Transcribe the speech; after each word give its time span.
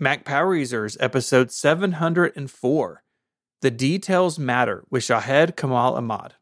Mac 0.00 0.24
Power 0.24 0.54
Users, 0.54 0.96
episode 1.00 1.50
704. 1.50 3.02
The 3.62 3.70
Details 3.72 4.38
Matter 4.38 4.84
with 4.88 5.02
Shahid 5.02 5.56
Kamal 5.56 5.96
Ahmad. 5.96 6.34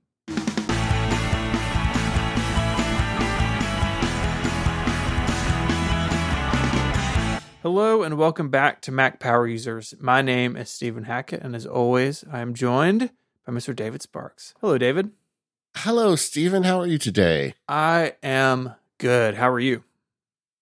Hello 7.63 8.03
and 8.03 8.19
welcome 8.19 8.51
back 8.51 8.83
to 8.83 8.93
Mac 8.93 9.21
Power 9.21 9.47
Users. 9.47 9.95
My 9.99 10.21
name 10.21 10.55
is 10.55 10.69
Stephen 10.69 11.05
Hackett, 11.05 11.41
and 11.41 11.57
as 11.57 11.65
always, 11.65 12.27
I 12.31 12.41
am 12.41 12.53
joined 12.53 13.09
by 13.47 13.55
Mr. 13.55 13.75
David 13.75 14.03
Sparks. 14.03 14.53
Hello, 14.61 14.77
David. 14.77 15.13
Hello, 15.77 16.15
Stephen. 16.15 16.65
How 16.65 16.81
are 16.81 16.87
you 16.87 16.99
today? 16.99 17.55
I 17.67 18.17
am 18.23 18.75
good. 18.99 19.37
How 19.37 19.49
are 19.49 19.59
you? 19.59 19.83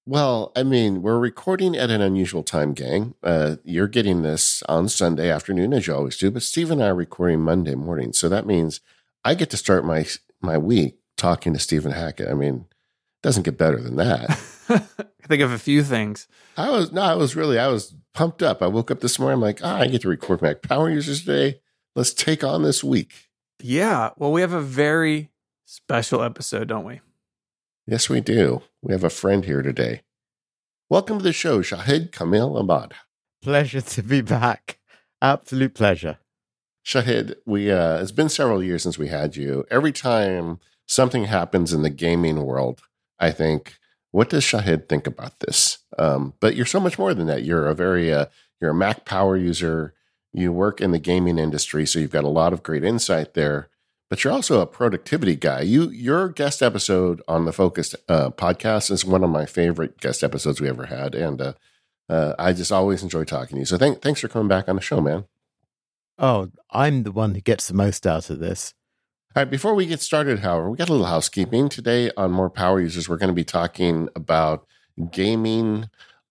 Well, 0.07 0.53
I 0.55 0.65
mean, 0.65 1.01
we're 1.01 1.19
recording 1.19 1.75
at 1.77 1.89
an 1.89 2.03
unusual 2.03 2.43
time, 2.43 2.75
gang. 2.75 3.15
Uh, 3.23 3.57
you're 3.65 3.89
getting 3.89 4.21
this 4.23 4.63
on 4.69 4.91
Sunday 4.91 5.31
afternoon, 5.31 5.73
as 5.73 5.87
you 5.87 5.95
always 5.95 6.19
do, 6.19 6.31
but 6.31 6.43
Steve 6.43 6.71
and 6.71 6.83
I 6.83 6.89
are 6.89 6.95
recording 6.95 7.41
Monday 7.41 7.75
morning. 7.75 8.13
So 8.13 8.29
that 8.29 8.47
means 8.47 8.81
I 9.25 9.35
get 9.35 9.49
to 9.51 9.57
start 9.57 9.85
my 9.85 10.05
my 10.43 10.59
week 10.59 10.99
talking 11.17 11.55
to 11.55 11.59
Stephen 11.59 11.93
Hackett. 11.93 12.29
I 12.29 12.35
mean, 12.35 12.67
it 12.69 13.23
doesn't 13.23 13.45
get 13.45 13.57
better 13.57 13.81
than 13.81 13.97
that. 13.97 14.31
I 14.69 15.27
think 15.27 15.41
of 15.41 15.53
a 15.53 15.59
few 15.59 15.83
things. 15.83 16.29
I 16.59 16.69
was 16.71 16.93
no, 16.93 17.01
I 17.01 17.15
was 17.15 17.35
really 17.35 17.59
I 17.59 17.69
was 17.69 17.95
pumped 18.13 18.43
up. 18.43 18.61
I 18.63 18.67
woke 18.67 18.91
up 18.91 19.01
this 19.01 19.19
morning. 19.19 19.37
I'm 19.37 19.41
like, 19.41 19.61
ah, 19.63 19.79
I 19.79 19.87
get 19.87 20.03
to 20.03 20.09
record 20.09 20.43
Mac 20.43 20.61
Power 20.61 20.91
Users 20.91 21.25
today. 21.25 21.61
Let's 21.97 22.13
take 22.13 22.45
on 22.45 22.63
this 22.63 22.85
week. 22.85 23.31
Yeah. 23.63 24.11
Well, 24.19 24.33
we 24.33 24.43
have 24.43 24.53
a 24.53 24.61
very 24.61 25.31
special 25.65 26.23
episode, 26.23 26.69
don't 26.69 26.85
we? 26.85 27.01
Yes, 27.87 28.09
we 28.09 28.21
do. 28.21 28.63
We 28.83 28.93
have 28.93 29.05
a 29.05 29.11
friend 29.11 29.45
here 29.45 29.63
today. 29.63 30.03
Welcome 30.91 31.17
to 31.17 31.25
the 31.25 31.33
show, 31.33 31.61
Shahid 31.61 32.13
Kamal 32.13 32.59
Ahmad. 32.59 32.93
Pleasure 33.41 33.81
to 33.81 34.03
be 34.03 34.21
back. 34.21 34.79
Absolute 35.23 35.75
pleasure. 35.75 36.19
Shahid, 36.85 37.37
we 37.47 37.71
uh, 37.71 38.03
it's 38.03 38.13
been 38.13 38.29
several 38.29 38.63
years 38.63 38.83
since 38.83 38.99
we 38.99 39.09
had 39.09 39.35
you. 39.35 39.65
Every 39.71 39.93
time 39.93 40.61
something 40.87 41.25
happens 41.25 41.73
in 41.73 41.81
the 41.81 41.89
gaming 41.89 42.45
world, 42.45 42.83
I 43.19 43.31
think 43.31 43.79
what 44.11 44.29
does 44.29 44.45
Shahid 44.45 44.87
think 44.87 45.07
about 45.07 45.41
this? 45.41 45.79
Um, 45.99 46.35
but 46.39 46.55
you're 46.55 46.67
so 46.67 46.81
much 46.81 46.99
more 46.99 47.15
than 47.15 47.29
that. 47.29 47.45
You're 47.45 47.67
a 47.67 47.75
very 47.75 48.13
uh, 48.13 48.27
you're 48.61 48.73
a 48.73 48.75
Mac 48.75 49.07
power 49.07 49.39
user. 49.39 49.95
You 50.35 50.53
work 50.53 50.83
in 50.83 50.91
the 50.91 50.99
gaming 50.99 51.39
industry, 51.39 51.87
so 51.87 51.99
you've 51.99 52.11
got 52.11 52.25
a 52.25 52.29
lot 52.29 52.53
of 52.53 52.63
great 52.63 52.85
insight 52.85 53.33
there. 53.33 53.71
But 54.11 54.23
you're 54.23 54.33
also 54.33 54.61
a 54.61 54.67
productivity 54.67 55.35
guy. 55.35 55.63
You 55.63 55.89
your 55.89 56.29
guest 56.29 56.63
episode 56.63 57.23
on 57.27 57.47
the 57.47 57.53
Focused 57.53 57.97
uh, 58.09 58.31
podcast 58.31 58.91
is 58.91 59.05
one 59.05 59.25
of 59.25 59.31
my 59.31 59.47
favorite 59.47 59.99
guest 59.99 60.23
episodes 60.23 60.61
we 60.61 60.69
ever 60.69 60.87
had, 60.87 61.15
and 61.15 61.41
uh, 61.41 61.53
uh, 62.09 62.35
I 62.39 62.53
just 62.53 62.71
always 62.71 63.03
enjoy 63.03 63.25
talking 63.25 63.57
to 63.57 63.61
you. 63.61 63.65
So 63.65 63.79
thank, 63.79 64.03
thanks 64.03 64.21
for 64.21 64.29
coming 64.29 64.49
back 64.49 64.69
on 64.69 64.77
the 64.77 64.83
show, 64.83 65.01
man. 65.01 65.25
Oh, 66.19 66.51
I'm 66.71 67.03
the 67.03 67.13
one 67.13 67.35
who 67.35 67.41
gets 67.41 67.67
the 67.67 67.75
most 67.75 68.07
out 68.07 68.31
of 68.31 68.39
this. 68.39 68.75
All 69.35 69.43
right, 69.43 69.51
before 69.51 69.75
we 69.75 69.87
get 69.87 70.01
started, 70.01 70.41
however, 70.41 70.71
we 70.71 70.77
got 70.77 70.89
a 70.89 70.93
little 70.93 71.07
housekeeping. 71.07 71.69
Today 71.69 72.11
on 72.17 72.31
More 72.31 72.51
Power 72.51 72.81
Users, 72.81 73.09
we're 73.09 73.17
going 73.17 73.29
to 73.29 73.35
be 73.35 73.43
talking 73.43 74.09
about 74.15 74.65
gaming 75.11 75.89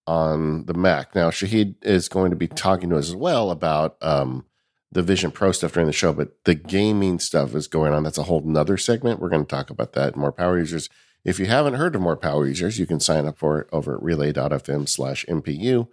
on 0.08 0.66
the 0.66 0.74
Mac. 0.74 1.14
Now, 1.16 1.30
Shahid 1.30 1.76
is 1.82 2.08
going 2.08 2.30
to 2.30 2.38
be 2.38 2.48
talking 2.48 2.90
to 2.92 2.98
us 2.98 3.10
as 3.10 3.16
well 3.16 3.52
about 3.52 3.98
um, 4.02 4.46
the 4.94 5.02
Vision 5.02 5.32
Pro 5.32 5.52
stuff 5.52 5.74
during 5.74 5.88
the 5.88 5.94
show, 5.94 6.14
but 6.14 6.44
the 6.46 6.56
gaming 6.56 7.20
stuff 7.20 7.56
is 7.56 7.68
going 7.68 7.94
on. 7.94 8.04
That's 8.04 8.18
a 8.18 8.24
whole 8.24 8.42
nother 8.42 8.78
segment. 8.78 9.20
We're 9.20 9.30
going 9.30 9.46
to 9.46 9.56
talk 9.56 9.70
about 9.70 9.94
that. 9.94 10.16
More 10.16 10.32
Power 10.32 10.60
Users. 10.60 10.90
If 11.26 11.40
you 11.40 11.46
haven't 11.46 11.76
heard 11.76 11.96
of 11.96 12.02
More 12.02 12.18
Power 12.18 12.46
Users, 12.46 12.78
you 12.78 12.86
can 12.86 13.00
sign 13.00 13.26
up 13.26 13.38
for 13.38 13.60
it 13.60 13.68
over 13.72 13.96
at 13.96 14.04
relay.fm 14.04 14.88
slash 14.88 15.26
MPU. 15.28 15.88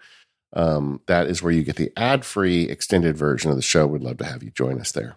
Um, 0.53 1.01
that 1.07 1.29
is 1.29 1.43
where 1.43 1.53
you 1.53 1.63
get 1.63 1.77
the 1.77 1.93
ad 1.97 2.25
free 2.25 2.65
extended 2.65 3.17
version 3.17 3.51
of 3.51 3.57
the 3.57 3.63
show. 3.63 3.87
We'd 3.87 4.03
love 4.03 4.19
to 4.19 4.27
have 4.27 4.43
you 4.43 4.51
join 4.51 4.81
us 4.81 4.93
there. 4.93 5.17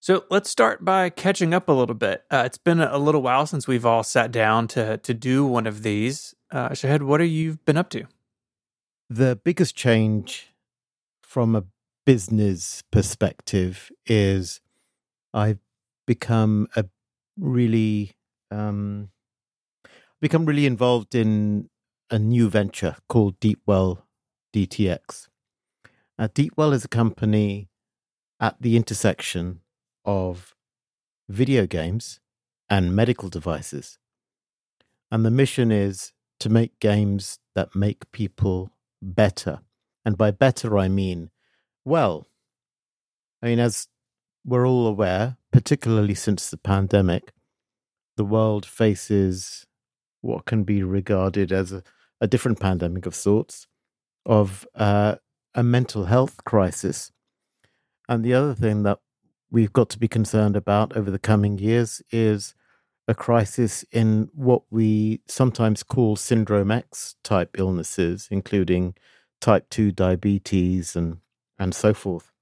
So 0.00 0.24
let's 0.30 0.50
start 0.50 0.84
by 0.84 1.10
catching 1.10 1.54
up 1.54 1.68
a 1.68 1.72
little 1.72 1.94
bit. 1.94 2.24
Uh, 2.30 2.42
it's 2.46 2.58
been 2.58 2.80
a 2.80 2.98
little 2.98 3.22
while 3.22 3.46
since 3.46 3.68
we've 3.68 3.86
all 3.86 4.02
sat 4.02 4.32
down 4.32 4.66
to 4.68 4.96
to 4.98 5.14
do 5.14 5.44
one 5.44 5.66
of 5.66 5.82
these. 5.82 6.34
Uh, 6.50 6.70
Shahid, 6.70 7.02
what 7.02 7.20
have 7.20 7.28
you 7.28 7.58
been 7.66 7.76
up 7.76 7.90
to? 7.90 8.04
The 9.08 9.38
biggest 9.44 9.76
change 9.76 10.54
from 11.22 11.54
a 11.54 11.64
business 12.04 12.82
perspective 12.90 13.90
is 14.06 14.60
I've 15.32 15.58
become 16.06 16.66
a 16.76 16.84
really 17.38 18.12
um, 18.50 19.10
become 20.20 20.44
really 20.44 20.66
involved 20.66 21.14
in 21.14 21.68
a 22.10 22.18
new 22.18 22.48
venture 22.48 22.96
called 23.08 23.38
Deepwell 23.40 24.02
DTX. 24.54 25.28
Uh, 26.18 26.28
Deepwell 26.28 26.72
is 26.72 26.84
a 26.84 26.88
company 26.88 27.68
at 28.40 28.60
the 28.60 28.76
intersection 28.76 29.60
of 30.04 30.54
video 31.28 31.66
games 31.66 32.20
and 32.68 32.94
medical 32.94 33.28
devices. 33.28 33.98
And 35.10 35.24
the 35.24 35.30
mission 35.30 35.70
is 35.70 36.12
to 36.40 36.48
make 36.48 36.78
games 36.80 37.38
that 37.54 37.74
make 37.74 38.10
people 38.12 38.70
better. 39.02 39.60
And 40.04 40.16
by 40.16 40.30
better, 40.30 40.78
I 40.78 40.88
mean, 40.88 41.30
well, 41.84 42.26
I 43.42 43.46
mean, 43.46 43.58
as 43.58 43.88
we're 44.44 44.66
all 44.66 44.86
aware, 44.86 45.36
particularly 45.52 46.14
since 46.14 46.50
the 46.50 46.56
pandemic, 46.56 47.32
the 48.16 48.24
world 48.24 48.66
faces 48.66 49.66
what 50.20 50.44
can 50.44 50.64
be 50.64 50.82
regarded 50.82 51.52
as 51.52 51.72
a, 51.72 51.82
a 52.20 52.26
different 52.26 52.60
pandemic 52.60 53.06
of 53.06 53.14
sorts 53.14 53.66
of 54.26 54.66
uh, 54.74 55.16
a 55.54 55.62
mental 55.62 56.04
health 56.04 56.44
crisis. 56.44 57.10
And 58.08 58.24
the 58.24 58.34
other 58.34 58.54
thing 58.54 58.82
that 58.82 58.98
we've 59.50 59.72
got 59.72 59.88
to 59.90 59.98
be 59.98 60.08
concerned 60.08 60.56
about 60.56 60.96
over 60.96 61.10
the 61.10 61.18
coming 61.18 61.58
years 61.58 62.02
is 62.10 62.54
a 63.08 63.14
crisis 63.14 63.84
in 63.90 64.28
what 64.34 64.62
we 64.70 65.20
sometimes 65.26 65.82
call 65.82 66.16
syndrome 66.16 66.70
X 66.70 67.16
type 67.24 67.56
illnesses, 67.58 68.28
including 68.30 68.94
type 69.40 69.68
2 69.70 69.90
diabetes 69.90 70.94
and, 70.94 71.18
and 71.60 71.74
so 71.74 71.94
forth. 71.94 72.32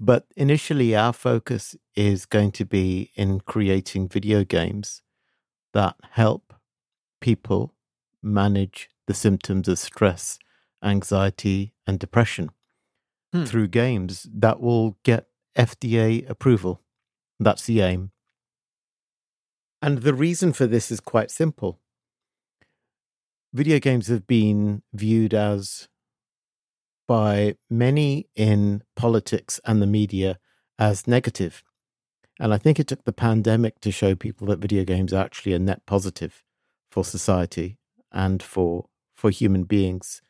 But 0.00 0.26
initially, 0.36 0.96
our 0.96 1.12
focus 1.12 1.76
is 1.94 2.26
going 2.26 2.52
to 2.52 2.64
be 2.64 3.12
in 3.14 3.40
creating 3.40 4.08
video 4.08 4.42
games 4.42 5.02
that 5.72 5.94
help 6.12 6.54
people 7.20 7.74
manage 8.22 8.88
the 9.06 9.14
symptoms 9.14 9.68
of 9.68 9.78
stress, 9.78 10.38
anxiety, 10.82 11.72
and 11.86 11.98
depression 11.98 12.50
hmm. 13.32 13.44
through 13.44 13.68
games 13.68 14.26
that 14.34 14.60
will 14.60 14.96
get 15.04 15.28
FDA 15.56 16.28
approval. 16.28 16.82
That's 17.38 17.66
the 17.66 17.80
aim. 17.80 18.10
And 19.80 20.02
the 20.02 20.14
reason 20.14 20.52
for 20.52 20.66
this 20.66 20.90
is 20.90 21.00
quite 21.00 21.30
simple. 21.30 21.80
Video 23.52 23.78
games 23.78 24.08
have 24.08 24.26
been 24.26 24.82
viewed 24.92 25.32
as, 25.32 25.88
by 27.06 27.56
many 27.70 28.28
in 28.34 28.82
politics 28.96 29.60
and 29.64 29.80
the 29.80 29.86
media, 29.86 30.38
as 30.78 31.06
negative. 31.06 31.62
And 32.38 32.52
I 32.52 32.58
think 32.58 32.78
it 32.78 32.86
took 32.86 33.04
the 33.04 33.12
pandemic 33.12 33.80
to 33.80 33.90
show 33.90 34.14
people 34.14 34.46
that 34.48 34.58
video 34.58 34.84
games 34.84 35.12
are 35.12 35.24
actually 35.24 35.54
a 35.54 35.58
net 35.58 35.82
positive 35.86 36.42
for 36.90 37.04
society 37.04 37.78
and 38.12 38.42
for 38.42 38.88
for 39.14 39.30
human 39.30 39.64
beings 39.64 40.20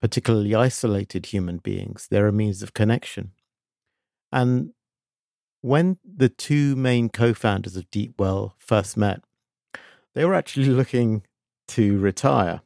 particularly 0.00 0.54
isolated 0.54 1.26
human 1.26 1.58
beings. 1.58 2.06
They're 2.10 2.28
a 2.28 2.32
means 2.32 2.62
of 2.62 2.74
connection. 2.74 3.32
And 4.30 4.72
when 5.60 5.98
the 6.04 6.28
two 6.28 6.76
main 6.76 7.08
co 7.08 7.34
founders 7.34 7.76
of 7.76 7.90
Deepwell 7.90 8.52
first 8.58 8.96
met, 8.96 9.22
they 10.14 10.24
were 10.24 10.34
actually 10.34 10.66
looking 10.68 11.22
to 11.68 11.98
retire. 11.98 12.60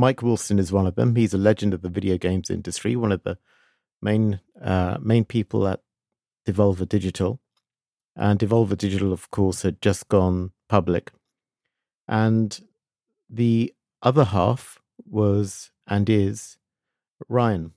Mike 0.00 0.22
Wilson 0.22 0.58
is 0.58 0.72
one 0.72 0.86
of 0.86 0.94
them. 0.94 1.14
He's 1.14 1.34
a 1.34 1.38
legend 1.38 1.74
of 1.74 1.82
the 1.82 1.90
video 1.90 2.16
games 2.16 2.48
industry, 2.48 2.96
one 2.96 3.12
of 3.12 3.22
the 3.22 3.36
main 4.00 4.40
uh, 4.60 4.96
main 5.00 5.26
people 5.26 5.68
at 5.68 5.82
Devolver 6.46 6.88
Digital. 6.88 7.38
And 8.16 8.38
Devolver 8.38 8.78
Digital, 8.78 9.12
of 9.12 9.30
course, 9.30 9.60
had 9.60 9.82
just 9.82 10.08
gone 10.08 10.52
public. 10.68 11.12
And 12.08 12.58
the 13.28 13.74
other 14.02 14.24
half 14.24 14.78
was 15.04 15.70
and 15.86 16.08
is 16.08 16.56
Ryan, 17.28 17.72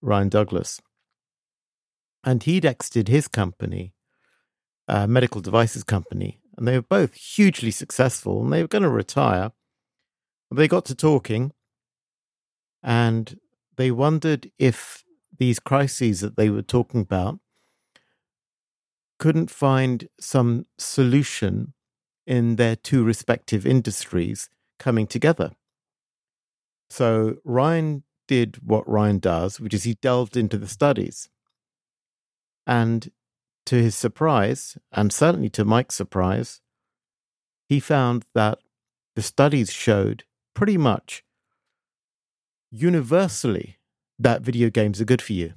Ryan 0.00 0.28
Douglas. 0.28 0.80
And 2.24 2.42
he'd 2.42 2.64
exited 2.64 3.06
his 3.06 3.28
company, 3.28 3.94
a 4.88 5.06
medical 5.06 5.40
devices 5.40 5.84
company, 5.84 6.40
and 6.56 6.66
they 6.66 6.76
were 6.76 6.82
both 6.82 7.14
hugely 7.14 7.70
successful 7.70 8.42
and 8.42 8.52
they 8.52 8.62
were 8.62 8.68
going 8.68 8.82
to 8.82 8.90
retire. 8.90 9.52
They 10.52 10.68
got 10.68 10.84
to 10.86 10.94
talking 10.94 11.52
and 12.82 13.38
they 13.76 13.90
wondered 13.90 14.50
if 14.58 15.04
these 15.38 15.58
crises 15.58 16.20
that 16.20 16.36
they 16.36 16.50
were 16.50 16.62
talking 16.62 17.00
about 17.00 17.38
couldn't 19.18 19.50
find 19.50 20.08
some 20.20 20.66
solution 20.78 21.74
in 22.26 22.56
their 22.56 22.76
two 22.76 23.04
respective 23.04 23.64
industries 23.64 24.50
coming 24.78 25.06
together. 25.06 25.52
So 26.90 27.36
Ryan 27.44 28.02
did 28.28 28.56
what 28.62 28.88
Ryan 28.88 29.18
does, 29.18 29.58
which 29.58 29.74
is 29.74 29.84
he 29.84 29.94
delved 29.94 30.36
into 30.36 30.58
the 30.58 30.68
studies. 30.68 31.28
And 32.66 33.10
to 33.66 33.76
his 33.76 33.94
surprise, 33.94 34.76
and 34.92 35.12
certainly 35.12 35.48
to 35.50 35.64
Mike's 35.64 35.94
surprise, 35.94 36.60
he 37.68 37.80
found 37.80 38.26
that 38.34 38.58
the 39.14 39.22
studies 39.22 39.72
showed 39.72 40.24
pretty 40.54 40.76
much 40.76 41.24
universally 42.70 43.78
that 44.18 44.42
video 44.42 44.70
games 44.70 45.00
are 45.00 45.04
good 45.04 45.22
for 45.22 45.32
you. 45.32 45.54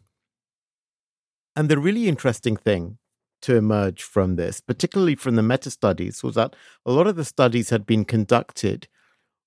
And 1.56 1.70
the 1.70 1.80
really 1.80 2.08
interesting 2.08 2.58
thing 2.58 2.98
to 3.42 3.56
emerge 3.56 4.04
from 4.04 4.36
this, 4.36 4.60
particularly 4.60 5.16
from 5.16 5.36
the 5.36 5.44
meta 5.44 5.72
studies, 5.72 6.24
was 6.24 6.36
that 6.36 6.56
a 6.86 6.92
lot 6.92 7.08
of 7.08 7.16
the 7.16 7.26
studies 7.26 7.70
had 7.70 7.86
been 7.86 8.04
conducted 8.04 8.88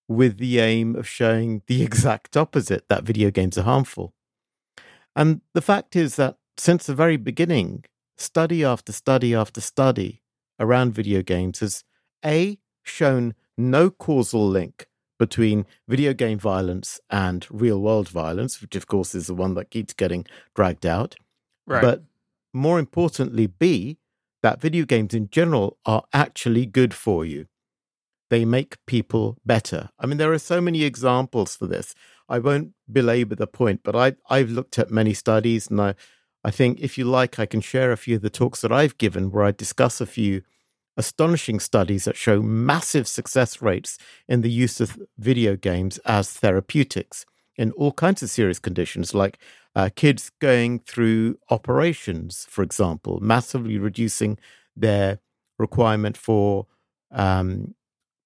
with 0.06 0.38
the 0.38 0.58
aim 0.58 0.96
of 0.96 1.06
showing 1.06 1.62
the 1.66 1.82
exact 1.88 2.36
opposite 2.36 2.88
that 2.88 3.04
video 3.04 3.30
games 3.30 3.58
are 3.58 3.62
harmful. 3.62 4.14
And 5.14 5.42
the 5.52 5.62
fact 5.62 5.96
is 5.96 6.16
that 6.16 6.38
since 6.56 6.86
the 6.86 6.94
very 6.94 7.16
beginning, 7.16 7.84
study 8.16 8.64
after 8.64 8.92
study 8.92 9.34
after 9.34 9.60
study 9.60 10.22
around 10.58 10.94
video 10.94 11.22
games 11.22 11.60
has 11.60 11.84
A, 12.24 12.58
shown 12.82 13.34
no 13.56 13.90
causal 13.90 14.48
link 14.48 14.87
between 15.18 15.66
video 15.86 16.12
game 16.12 16.38
violence 16.38 17.00
and 17.10 17.46
real 17.50 17.80
world 17.80 18.08
violence, 18.08 18.60
which 18.60 18.76
of 18.76 18.86
course 18.86 19.14
is 19.14 19.26
the 19.26 19.34
one 19.34 19.54
that 19.54 19.70
keeps 19.70 19.92
getting 19.92 20.24
dragged 20.54 20.86
out. 20.86 21.16
Right. 21.66 21.82
But 21.82 22.02
more 22.52 22.78
importantly, 22.78 23.46
B, 23.46 23.98
that 24.42 24.60
video 24.60 24.84
games 24.84 25.14
in 25.14 25.28
general 25.30 25.78
are 25.84 26.04
actually 26.12 26.66
good 26.66 26.94
for 26.94 27.24
you. 27.24 27.46
They 28.30 28.44
make 28.44 28.84
people 28.86 29.38
better. 29.44 29.90
I 29.98 30.06
mean, 30.06 30.18
there 30.18 30.32
are 30.32 30.38
so 30.38 30.60
many 30.60 30.84
examples 30.84 31.56
for 31.56 31.66
this. 31.66 31.94
I 32.28 32.38
won't 32.38 32.72
belabor 32.90 33.34
the 33.34 33.46
point, 33.46 33.80
but 33.82 33.96
I, 33.96 34.16
I've 34.28 34.50
looked 34.50 34.78
at 34.78 34.90
many 34.90 35.14
studies, 35.14 35.68
and 35.68 35.80
I, 35.80 35.94
I 36.44 36.50
think 36.50 36.78
if 36.80 36.98
you 36.98 37.04
like, 37.04 37.38
I 37.38 37.46
can 37.46 37.62
share 37.62 37.90
a 37.90 37.96
few 37.96 38.16
of 38.16 38.22
the 38.22 38.30
talks 38.30 38.60
that 38.60 38.72
I've 38.72 38.98
given 38.98 39.30
where 39.30 39.44
I 39.44 39.50
discuss 39.50 40.00
a 40.00 40.06
few 40.06 40.42
astonishing 40.98 41.60
studies 41.60 42.04
that 42.04 42.16
show 42.16 42.42
massive 42.42 43.06
success 43.06 43.62
rates 43.62 43.96
in 44.28 44.42
the 44.42 44.50
use 44.50 44.80
of 44.80 44.98
video 45.16 45.56
games 45.56 45.98
as 45.98 46.30
therapeutics 46.32 47.24
in 47.56 47.70
all 47.72 47.92
kinds 47.92 48.22
of 48.22 48.28
serious 48.28 48.58
conditions, 48.58 49.14
like 49.14 49.38
uh, 49.76 49.88
kids 49.94 50.30
going 50.40 50.80
through 50.80 51.38
operations, 51.50 52.46
for 52.50 52.62
example, 52.62 53.20
massively 53.20 53.78
reducing 53.78 54.38
their 54.76 55.20
requirement 55.58 56.16
for 56.16 56.66
um, 57.12 57.74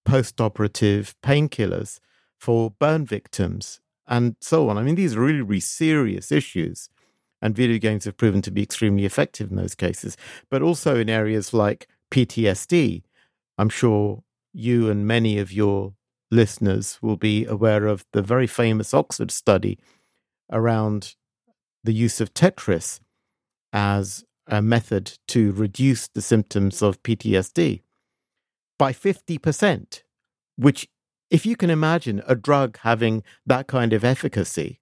post 0.05 0.41
operative 0.41 1.15
painkillers 1.23 2.01
for 2.39 2.71
burn 2.71 3.05
victims 3.05 3.81
and 4.07 4.35
so 4.41 4.69
on. 4.69 4.79
I 4.79 4.83
mean, 4.83 4.95
these 4.95 5.15
are 5.15 5.21
really, 5.21 5.43
really 5.43 5.61
serious 5.61 6.33
issues. 6.33 6.89
And 7.41 7.57
video 7.57 7.79
games 7.79 8.05
have 8.05 8.17
proven 8.17 8.41
to 8.43 8.53
be 8.53 8.63
extremely 8.63 9.05
effective 9.05 9.51
in 9.51 9.57
those 9.57 9.75
cases, 9.75 10.17
but 10.49 10.63
also 10.63 10.97
in 10.97 11.11
areas 11.11 11.53
like 11.53 11.89
PTSD. 12.13 13.03
I'm 13.59 13.69
sure 13.69 14.23
you 14.53 14.91
and 14.91 15.07
many 15.07 15.39
of 15.39 15.51
your 15.51 15.95
listeners 16.31 16.99
will 17.03 17.17
be 17.17 17.45
aware 17.45 17.87
of 17.87 18.05
the 18.13 18.23
very 18.23 18.47
famous 18.47 18.95
Oxford 18.95 19.31
study 19.31 19.79
around 20.51 21.17
the 21.83 21.93
use 21.93 22.21
of 22.21 22.33
Tetris 22.35 23.01
as 23.73 24.25
a 24.47 24.61
method 24.61 25.19
to 25.29 25.53
reduce 25.53 26.09
the 26.09 26.23
symptoms 26.23 26.83
of 26.83 27.03
PTSD 27.03 27.83
by 28.79 28.93
50%, 28.93 30.03
which, 30.57 30.89
if 31.31 31.47
you 31.47 31.57
can 31.57 31.71
imagine 31.71 32.23
a 32.27 32.35
drug 32.35 32.79
having 32.79 33.23
that 33.47 33.67
kind 33.67 33.93
of 33.93 34.05
efficacy, 34.05 34.81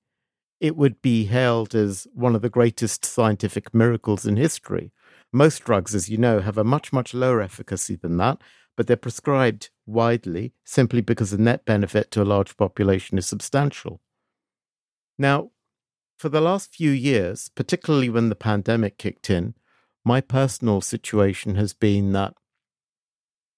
it 0.61 0.77
would 0.77 1.01
be 1.01 1.27
hailed 1.27 1.75
as 1.75 2.07
one 2.13 2.35
of 2.35 2.43
the 2.43 2.51
greatest 2.51 3.05
scientific 3.05 3.73
miracles 3.73 4.27
in 4.27 4.37
history. 4.37 4.93
Most 5.33 5.65
drugs, 5.65 5.95
as 5.95 6.09
you 6.09 6.19
know, 6.19 6.41
have 6.41 6.59
a 6.59 6.65
much, 6.65 6.93
much 6.93 7.15
lower 7.15 7.41
efficacy 7.41 7.97
than 7.97 8.17
that, 8.17 8.39
but 8.77 8.87
they're 8.87 8.97
prescribed 8.97 9.71
widely 9.87 10.53
simply 10.65 11.01
because 11.01 11.31
the 11.31 11.39
net 11.39 11.65
benefit 11.65 12.11
to 12.11 12.23
a 12.23 12.25
large 12.25 12.57
population 12.57 13.19
is 13.19 13.27
substantial. 13.27 14.01
Now, 15.19 15.51
for 16.19 16.29
the 16.29 16.41
last 16.41 16.75
few 16.75 16.91
years, 16.91 17.51
particularly 17.55 18.09
when 18.09 18.29
the 18.29 18.35
pandemic 18.35 18.99
kicked 18.99 19.31
in, 19.31 19.55
my 20.05 20.21
personal 20.21 20.81
situation 20.81 21.57
has 21.57 21.73
been 21.73 22.13
that 22.13 22.35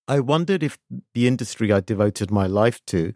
I 0.08 0.20
wondered 0.20 0.62
if 0.62 0.78
the 1.14 1.26
industry 1.26 1.72
I 1.72 1.80
devoted 1.80 2.30
my 2.30 2.46
life 2.46 2.84
to 2.86 3.14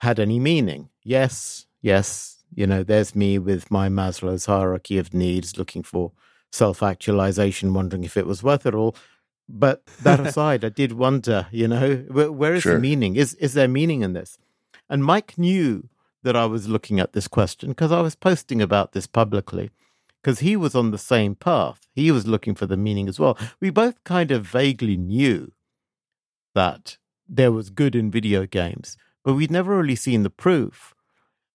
had 0.00 0.18
any 0.18 0.38
meaning. 0.38 0.88
Yes, 1.04 1.66
yes, 1.80 2.44
you 2.54 2.66
know, 2.66 2.82
there's 2.82 3.14
me 3.14 3.38
with 3.38 3.70
my 3.70 3.88
Maslow's 3.88 4.46
hierarchy 4.46 4.98
of 4.98 5.14
needs 5.14 5.56
looking 5.56 5.82
for 5.82 6.12
self 6.52 6.82
actualization, 6.82 7.74
wondering 7.74 8.04
if 8.04 8.16
it 8.16 8.26
was 8.26 8.42
worth 8.42 8.66
it 8.66 8.74
all. 8.74 8.94
But 9.48 9.84
that 10.02 10.20
aside, 10.26 10.64
I 10.64 10.68
did 10.68 10.92
wonder, 10.92 11.46
you 11.50 11.68
know, 11.68 11.96
where, 12.08 12.30
where 12.30 12.54
is 12.54 12.62
sure. 12.62 12.74
the 12.74 12.80
meaning? 12.80 13.16
Is 13.16 13.34
is 13.34 13.54
there 13.54 13.68
meaning 13.68 14.02
in 14.02 14.12
this? 14.12 14.38
And 14.88 15.04
Mike 15.04 15.38
knew 15.38 15.88
that 16.22 16.36
I 16.36 16.46
was 16.46 16.68
looking 16.68 17.00
at 17.00 17.12
this 17.12 17.26
question 17.28 17.70
because 17.70 17.90
I 17.90 18.00
was 18.00 18.14
posting 18.14 18.62
about 18.62 18.92
this 18.92 19.06
publicly 19.06 19.70
because 20.22 20.40
he 20.40 20.56
was 20.56 20.74
on 20.74 20.90
the 20.90 20.98
same 20.98 21.34
path. 21.34 21.88
He 21.94 22.10
was 22.10 22.26
looking 22.26 22.54
for 22.54 22.66
the 22.66 22.76
meaning 22.76 23.08
as 23.08 23.18
well. 23.18 23.36
We 23.60 23.70
both 23.70 24.02
kind 24.04 24.30
of 24.30 24.46
vaguely 24.46 24.96
knew 24.96 25.52
that 26.54 26.98
there 27.28 27.50
was 27.50 27.70
good 27.70 27.94
in 27.94 28.10
video 28.10 28.46
games, 28.46 28.96
but 29.24 29.34
we'd 29.34 29.50
never 29.50 29.76
really 29.76 29.96
seen 29.96 30.22
the 30.22 30.30
proof. 30.30 30.94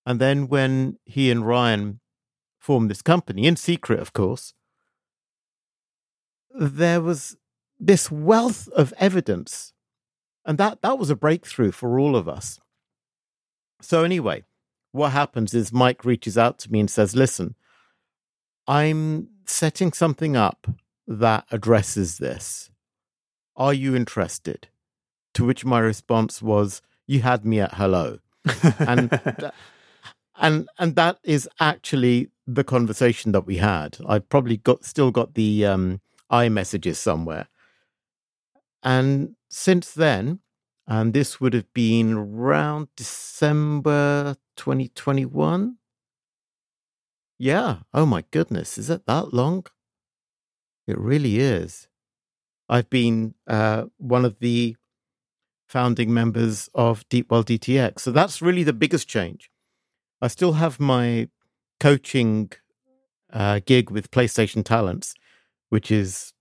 And 0.06 0.20
then 0.20 0.48
when 0.48 0.98
he 1.06 1.32
and 1.32 1.46
Ryan 1.46 2.00
formed 2.60 2.90
this 2.90 3.02
company, 3.02 3.46
in 3.46 3.56
secret, 3.56 4.00
of 4.00 4.14
course, 4.14 4.54
there 6.57 7.01
was 7.01 7.38
this 7.80 8.12
wealth 8.12 8.68
of 8.69 8.94
evidence. 8.98 9.74
And 10.45 10.57
that, 10.57 10.81
that 10.81 10.98
was 10.98 11.09
a 11.09 11.15
breakthrough 11.15 11.71
for 11.71 12.00
all 12.00 12.15
of 12.15 12.27
us. 12.27 12.59
So, 13.81 14.04
anyway, 14.04 14.44
what 14.92 15.12
happens 15.12 15.54
is 15.54 15.71
Mike 15.71 16.04
reaches 16.04 16.38
out 16.38 16.57
to 16.59 16.71
me 16.71 16.80
and 16.80 16.89
says, 16.89 17.15
Listen, 17.15 17.56
I'm 18.65 19.30
setting 19.45 19.94
something 19.94 20.36
up 20.36 20.68
that 21.07 21.45
addresses 21.51 22.18
this. 22.18 22.71
Are 23.56 23.74
you 23.74 23.95
interested? 23.95 24.68
To 25.36 25.45
which 25.45 25.63
my 25.63 25.80
response 25.80 26.42
was, 26.42 26.81
You 27.06 27.21
had 27.21 27.45
me 27.45 27.59
at 27.59 27.75
hello. 27.75 28.19
and, 28.80 29.21
and, 30.38 30.68
and 30.80 30.95
that 30.95 31.19
is 31.24 31.48
actually 31.59 32.30
the 32.47 32.64
conversation 32.64 33.33
that 33.33 33.45
we 33.45 33.57
had. 33.57 33.97
I've 34.07 34.28
probably 34.30 34.57
got 34.57 34.85
still 34.85 35.11
got 35.11 35.35
the 35.35 35.66
um, 35.66 36.02
iMessages 36.31 36.96
somewhere. 36.96 37.48
And 38.84 39.36
since 39.50 39.94
then, 39.94 40.40
and 40.88 41.14
this 41.14 41.42
would 41.42 41.54
have 41.54 41.72
been 41.74 42.14
around 42.14 42.88
December 42.96 44.38
2021. 44.56 45.78
Yeah. 47.38 47.80
Oh 47.94 48.06
my 48.06 48.24
goodness. 48.31 48.78
Is 48.78 48.90
it 48.90 49.06
that 49.06 49.34
long? 49.34 49.66
It 50.88 50.98
really 50.98 51.40
is. 51.40 51.88
I've 52.69 52.90
been 52.90 53.36
uh, 53.48 53.86
one 53.98 54.26
of 54.26 54.40
the 54.40 54.78
founding 55.68 56.14
members 56.14 56.69
of 56.74 57.07
Deepwell 57.10 57.44
DTX. 57.44 58.00
So 58.00 58.12
that's 58.12 58.42
really 58.42 58.64
the 58.64 58.74
biggest 58.74 59.07
change. 59.07 59.52
I 60.22 60.28
still 60.30 60.54
have 60.54 60.80
my 60.80 61.30
coaching 61.80 62.52
uh, 63.31 63.60
gig 63.66 63.92
with 63.92 64.10
PlayStation 64.12 64.64
Talents, 64.64 65.14
which 65.69 65.92
is 65.92 66.33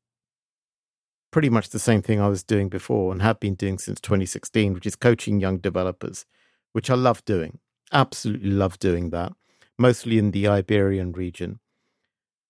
pretty 1.30 1.50
much 1.50 1.68
the 1.70 1.78
same 1.78 2.02
thing 2.02 2.20
I 2.20 2.28
was 2.28 2.42
doing 2.42 2.68
before 2.68 3.12
and 3.12 3.20
have 3.22 3.40
been 3.40 3.54
doing 3.54 3.78
since 3.78 4.00
2016, 4.00 4.72
which 4.72 4.86
is 4.86 4.96
coaching 4.96 5.40
young 5.40 5.58
developers, 5.58 6.24
which 6.72 6.90
I 6.90 6.94
love 6.94 7.24
doing. 7.24 7.58
Absolutely 7.92 8.50
love 8.50 8.78
doing 8.78 9.10
that, 9.10 9.32
mostly 9.78 10.18
in 10.18 10.30
the 10.30 10.48
Iberian 10.48 11.12
region. 11.12 11.60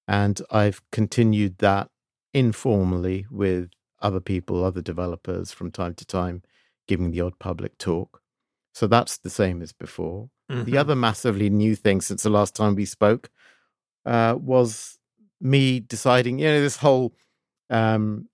And 0.06 0.40
I've 0.50 0.82
continued 0.92 1.58
that 1.58 1.90
informally 2.32 3.26
with 3.30 3.70
other 4.00 4.20
people, 4.20 4.64
other 4.64 4.82
developers 4.82 5.52
from 5.52 5.70
time 5.70 5.94
to 5.94 6.06
time, 6.06 6.42
giving 6.86 7.10
the 7.10 7.20
odd 7.20 7.38
public 7.38 7.78
talk. 7.78 8.20
So 8.72 8.86
that's 8.86 9.18
the 9.18 9.30
same 9.30 9.62
as 9.62 9.72
before. 9.72 10.28
Mm-hmm. 10.50 10.64
The 10.64 10.78
other 10.78 10.94
massively 10.94 11.50
new 11.50 11.74
thing 11.74 12.00
since 12.00 12.22
the 12.22 12.30
last 12.30 12.54
time 12.54 12.74
we 12.74 12.84
spoke 12.84 13.30
uh, 14.04 14.36
was 14.38 14.98
me 15.40 15.80
deciding, 15.80 16.38
you 16.38 16.46
know, 16.46 16.60
this 16.60 16.78
whole 16.78 17.14
um, 17.70 18.28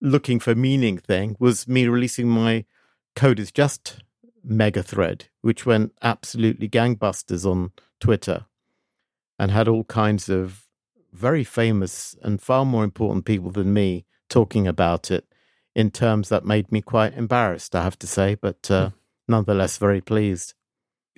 looking 0.00 0.40
for 0.40 0.54
meaning 0.54 0.98
thing 0.98 1.36
was 1.38 1.68
me 1.68 1.86
releasing 1.86 2.28
my 2.28 2.64
code 3.14 3.38
is 3.38 3.52
just 3.52 4.02
mega 4.42 4.82
thread, 4.82 5.26
which 5.40 5.66
went 5.66 5.92
absolutely 6.02 6.68
gangbusters 6.68 7.44
on 7.44 7.72
Twitter 8.00 8.46
and 9.38 9.50
had 9.50 9.68
all 9.68 9.84
kinds 9.84 10.28
of 10.28 10.64
very 11.12 11.44
famous 11.44 12.16
and 12.22 12.40
far 12.40 12.64
more 12.64 12.84
important 12.84 13.24
people 13.24 13.50
than 13.50 13.72
me 13.72 14.06
talking 14.28 14.66
about 14.66 15.10
it 15.10 15.26
in 15.74 15.90
terms 15.90 16.28
that 16.28 16.44
made 16.44 16.70
me 16.72 16.80
quite 16.80 17.14
embarrassed, 17.14 17.74
I 17.74 17.82
have 17.82 17.98
to 18.00 18.06
say, 18.06 18.34
but 18.34 18.70
uh, 18.70 18.90
hmm. 18.90 18.94
nonetheless 19.28 19.78
very 19.78 20.00
pleased. 20.00 20.54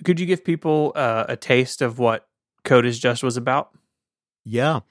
could 0.03 0.19
you 0.19 0.25
give 0.25 0.43
people 0.43 0.91
uh, 0.95 1.25
a 1.27 1.35
taste 1.35 1.81
of 1.81 1.99
what 1.99 2.27
Code 2.63 2.85
is 2.85 2.99
Just 2.99 3.23
was 3.23 3.37
about? 3.37 3.71
Yeah. 4.45 4.81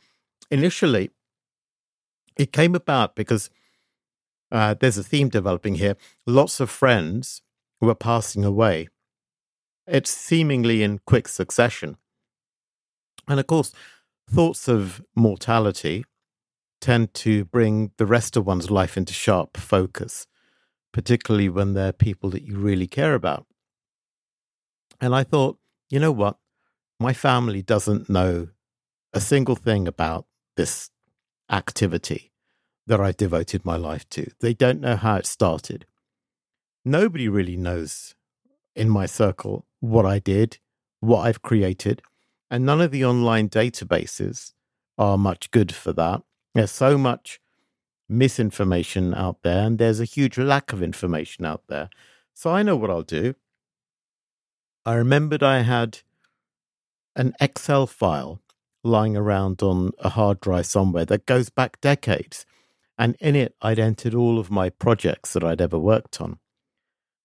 Initially, 0.51 1.11
it 2.37 2.53
came 2.53 2.75
about 2.75 3.15
because 3.15 3.51
uh, 4.51 4.75
there's 4.75 4.99
a 4.99 5.03
theme 5.03 5.29
developing 5.29 5.77
here. 5.77 5.97
Lots 6.27 6.61
of 6.61 6.71
friends 6.71 7.43
were 7.81 7.95
passing 7.95 8.45
away. 8.45 8.89
It's 9.87 10.11
seemingly 10.11 10.83
in 10.83 11.01
quick 11.07 11.27
succession. 11.29 11.97
And 13.27 13.41
of 13.41 13.47
course, 13.47 13.73
thoughts 14.31 14.69
of 14.69 15.03
mortality 15.15 16.05
tend 16.81 17.15
to 17.15 17.45
bring 17.45 17.93
the 17.97 18.07
rest 18.07 18.37
of 18.37 18.47
one's 18.47 18.71
life 18.71 18.97
into 18.97 19.13
sharp 19.13 19.57
focus, 19.57 20.27
particularly 20.93 21.49
when 21.49 21.75
they're 21.75 21.93
people 21.93 22.31
that 22.31 22.43
you 22.43 22.59
really 22.59 22.87
care 22.87 23.15
about. 23.15 23.47
And 25.01 25.15
I 25.15 25.25
thought, 25.25 25.59
you 25.91 25.99
know 25.99 26.13
what? 26.13 26.37
My 27.01 27.13
family 27.13 27.63
doesn't 27.63 28.09
know 28.09 28.49
a 29.13 29.21
single 29.21 29.57
thing 29.57 29.87
about 29.87 30.27
this 30.57 30.91
activity 31.51 32.33
that 32.87 33.01
I 33.01 33.13
devoted 33.13 33.65
my 33.65 33.77
life 33.77 34.09
to. 34.11 34.31
They 34.41 34.55
don't 34.55 34.81
know 34.81 34.97
how 34.97 35.17
it 35.17 35.27
started. 35.27 35.87
Nobody 36.85 37.29
really 37.29 37.57
knows 37.57 38.15
in 38.75 38.89
my 38.89 39.07
circle 39.07 39.67
what 39.81 40.07
I 40.07 40.19
did, 40.19 40.59
what 41.01 41.21
I've 41.21 41.43
created, 41.43 42.03
and 42.51 42.67
none 42.67 42.81
of 42.81 42.91
the 42.91 43.05
online 43.05 43.49
databases 43.49 44.53
are 44.99 45.17
much 45.17 45.51
good 45.51 45.75
for 45.75 45.93
that. 45.93 46.23
There's 46.55 46.71
so 46.71 46.99
much 46.99 47.41
misinformation 48.09 49.15
out 49.15 49.43
there, 49.43 49.67
and 49.67 49.79
there's 49.79 50.01
a 50.01 50.05
huge 50.05 50.37
lack 50.37 50.73
of 50.73 50.83
information 50.83 51.45
out 51.45 51.63
there. 51.69 51.89
So 52.35 52.51
I 52.51 52.63
know 52.63 52.77
what 52.77 52.91
I'll 52.91 53.03
do. 53.03 53.35
I 54.85 54.95
remembered 54.95 55.43
I 55.43 55.63
had 55.63 56.01
an 57.15 57.35
Excel 57.41 57.87
file 57.87 58.42
lying 58.85 59.17
around 59.17 59.63
on 59.63 59.93
a 59.99 60.11
hard 60.11 60.41
drive 60.41 60.67
somewhere 60.67 61.05
that 61.05 61.27
goes 61.27 61.51
back 61.51 61.81
decades. 61.81 62.45
And 62.99 63.17
in 63.21 63.37
it, 63.37 63.55
I'd 63.63 63.79
entered 63.79 64.15
all 64.15 64.39
of 64.39 64.51
my 64.51 64.71
projects 64.71 65.33
that 65.33 65.45
I'd 65.45 65.61
ever 65.61 65.79
worked 65.79 66.21
on. 66.21 66.39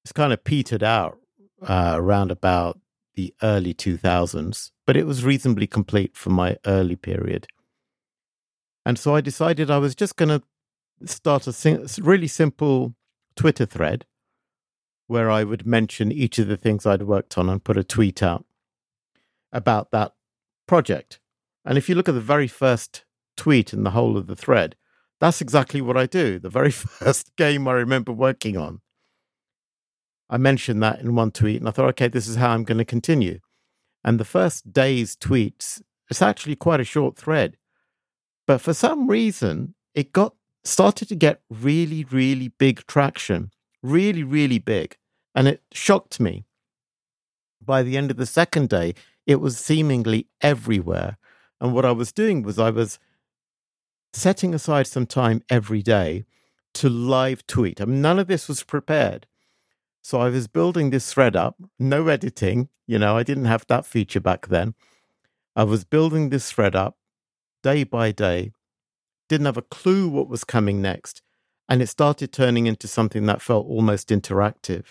It's 0.03 0.11
kind 0.11 0.31
of 0.31 0.43
petered 0.43 0.83
out 0.83 1.17
uh, 1.61 1.93
around 1.95 2.31
about 2.31 2.79
the 3.15 3.33
early 3.41 3.73
2000s, 3.73 4.71
but 4.85 4.95
it 4.95 5.05
was 5.05 5.25
reasonably 5.25 5.67
complete 5.67 6.15
for 6.15 6.29
my 6.29 6.57
early 6.65 6.95
period. 6.95 7.47
And 8.85 8.97
so 8.97 9.15
I 9.15 9.21
decided 9.21 9.69
I 9.69 9.79
was 9.79 9.95
just 9.95 10.15
going 10.15 10.29
to 10.29 10.41
start 11.05 11.47
a 11.47 11.87
really 12.01 12.27
simple 12.27 12.95
Twitter 13.35 13.65
thread 13.65 14.05
where 15.07 15.29
I 15.31 15.43
would 15.43 15.65
mention 15.65 16.11
each 16.11 16.37
of 16.39 16.47
the 16.47 16.57
things 16.57 16.85
I'd 16.85 17.03
worked 17.03 17.37
on 17.37 17.49
and 17.49 17.63
put 17.63 17.77
a 17.77 17.83
tweet 17.83 18.21
out 18.21 18.45
about 19.51 19.91
that 19.91 20.13
project. 20.67 21.19
And 21.67 21.77
if 21.77 21.89
you 21.89 21.95
look 21.95 22.07
at 22.07 22.15
the 22.15 22.21
very 22.21 22.47
first 22.47 23.03
tweet 23.35 23.73
in 23.73 23.83
the 23.83 23.91
whole 23.91 24.17
of 24.17 24.27
the 24.27 24.37
thread, 24.37 24.77
that's 25.19 25.41
exactly 25.41 25.81
what 25.81 25.97
I 25.97 26.05
do. 26.05 26.39
The 26.39 26.49
very 26.49 26.71
first 26.71 27.35
game 27.35 27.67
I 27.67 27.73
remember 27.73 28.13
working 28.13 28.55
on. 28.55 28.79
I 30.29 30.37
mentioned 30.37 30.81
that 30.81 31.01
in 31.01 31.13
one 31.13 31.31
tweet 31.31 31.59
and 31.59 31.67
I 31.67 31.71
thought, 31.71 31.89
okay, 31.89 32.07
this 32.07 32.27
is 32.27 32.37
how 32.37 32.51
I'm 32.51 32.63
going 32.63 32.77
to 32.77 32.85
continue. 32.85 33.39
And 34.03 34.17
the 34.17 34.25
first 34.25 34.71
day's 34.71 35.17
tweets, 35.17 35.81
it's 36.09 36.21
actually 36.21 36.55
quite 36.55 36.79
a 36.79 36.85
short 36.85 37.17
thread. 37.17 37.57
But 38.45 38.61
for 38.61 38.73
some 38.73 39.07
reason, 39.09 39.75
it 39.93 40.13
got 40.13 40.35
started 40.63 41.09
to 41.09 41.15
get 41.15 41.41
really, 41.49 42.05
really 42.05 42.47
big 42.47 42.85
traction, 42.87 43.51
really, 43.83 44.23
really 44.23 44.59
big. 44.59 44.95
And 45.35 45.49
it 45.49 45.63
shocked 45.73 46.21
me. 46.21 46.45
By 47.61 47.83
the 47.83 47.97
end 47.97 48.09
of 48.09 48.15
the 48.15 48.25
second 48.25 48.69
day, 48.69 48.93
it 49.25 49.41
was 49.41 49.57
seemingly 49.57 50.27
everywhere. 50.41 51.17
And 51.59 51.73
what 51.73 51.85
I 51.85 51.91
was 51.91 52.11
doing 52.11 52.43
was 52.43 52.59
I 52.59 52.69
was 52.69 52.99
setting 54.13 54.53
aside 54.53 54.87
some 54.87 55.05
time 55.05 55.43
every 55.49 55.81
day 55.81 56.25
to 56.75 56.89
live 56.89 57.45
tweet. 57.47 57.81
I 57.81 57.85
mean, 57.85 58.01
none 58.01 58.19
of 58.19 58.27
this 58.27 58.47
was 58.47 58.63
prepared. 58.63 59.25
So 60.01 60.19
I 60.19 60.29
was 60.29 60.47
building 60.47 60.89
this 60.89 61.11
thread 61.11 61.35
up, 61.35 61.55
no 61.79 62.07
editing. 62.07 62.69
You 62.85 62.99
know, 62.99 63.17
I 63.17 63.23
didn't 63.23 63.45
have 63.45 63.65
that 63.67 63.85
feature 63.85 64.19
back 64.19 64.47
then. 64.47 64.73
I 65.55 65.63
was 65.63 65.83
building 65.83 66.29
this 66.29 66.51
thread 66.51 66.75
up 66.75 66.97
day 67.63 67.83
by 67.83 68.11
day, 68.11 68.51
didn't 69.27 69.47
have 69.47 69.57
a 69.57 69.63
clue 69.63 70.07
what 70.07 70.29
was 70.29 70.43
coming 70.43 70.81
next. 70.81 71.21
And 71.67 71.81
it 71.81 71.87
started 71.87 72.31
turning 72.31 72.67
into 72.67 72.87
something 72.87 73.25
that 73.25 73.41
felt 73.41 73.67
almost 73.67 74.09
interactive. 74.09 74.85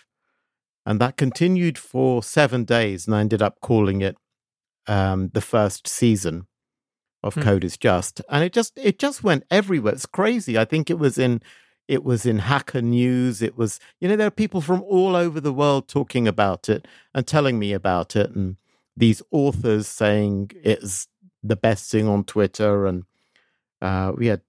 And 0.84 1.00
that 1.00 1.16
continued 1.16 1.78
for 1.78 2.22
seven 2.22 2.64
days. 2.64 3.06
And 3.06 3.16
I 3.16 3.20
ended 3.20 3.40
up 3.40 3.60
calling 3.60 4.02
it 4.02 4.16
um, 4.86 5.30
the 5.32 5.40
first 5.40 5.88
season 5.88 6.46
of 7.22 7.34
hmm. 7.34 7.42
Code 7.42 7.64
is 7.64 7.76
Just. 7.76 8.20
And 8.28 8.44
it 8.44 8.52
just 8.52 8.78
it 8.78 8.98
just 8.98 9.22
went 9.22 9.44
everywhere. 9.50 9.94
It's 9.94 10.06
crazy. 10.06 10.58
I 10.58 10.64
think 10.64 10.90
it 10.90 10.98
was 10.98 11.18
in 11.18 11.42
it 11.88 12.04
was 12.04 12.26
in 12.26 12.40
Hacker 12.40 12.82
News. 12.82 13.42
It 13.42 13.56
was, 13.56 13.78
you 14.00 14.08
know, 14.08 14.16
there 14.16 14.26
are 14.26 14.32
people 14.32 14.60
from 14.60 14.82
all 14.82 15.14
over 15.14 15.40
the 15.40 15.52
world 15.52 15.88
talking 15.88 16.26
about 16.26 16.68
it 16.68 16.86
and 17.14 17.26
telling 17.26 17.58
me 17.58 17.72
about 17.72 18.16
it. 18.16 18.30
And 18.34 18.56
these 18.96 19.22
authors 19.30 19.86
saying 19.86 20.50
it's 20.64 21.06
the 21.42 21.56
best 21.56 21.90
thing 21.90 22.08
on 22.08 22.24
Twitter. 22.24 22.86
And 22.86 23.04
uh, 23.80 24.12
we 24.16 24.26
had 24.26 24.40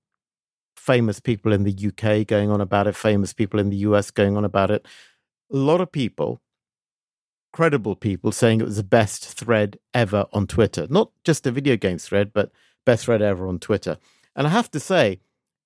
famous 0.75 1.19
people 1.19 1.53
in 1.53 1.63
the 1.63 1.87
UK 1.87 2.25
going 2.25 2.49
on 2.49 2.61
about 2.61 2.87
it, 2.87 2.95
famous 2.95 3.33
people 3.33 3.59
in 3.59 3.69
the 3.69 3.77
US 3.77 4.09
going 4.09 4.35
on 4.35 4.45
about 4.45 4.71
it. 4.71 4.85
A 5.51 5.57
lot 5.57 5.81
of 5.81 5.91
people 5.91 6.41
credible 7.51 7.95
people 7.95 8.31
saying 8.31 8.61
it 8.61 8.65
was 8.65 8.77
the 8.77 8.83
best 8.83 9.25
thread 9.25 9.79
ever 9.93 10.25
on 10.33 10.47
Twitter. 10.47 10.87
Not 10.89 11.11
just 11.23 11.47
a 11.47 11.51
video 11.51 11.75
games 11.75 12.05
thread, 12.05 12.31
but 12.33 12.51
best 12.85 13.05
thread 13.05 13.21
ever 13.21 13.47
on 13.47 13.59
Twitter. 13.59 13.97
And 14.35 14.47
I 14.47 14.51
have 14.51 14.69
to 14.71 14.79
say, 14.79 15.19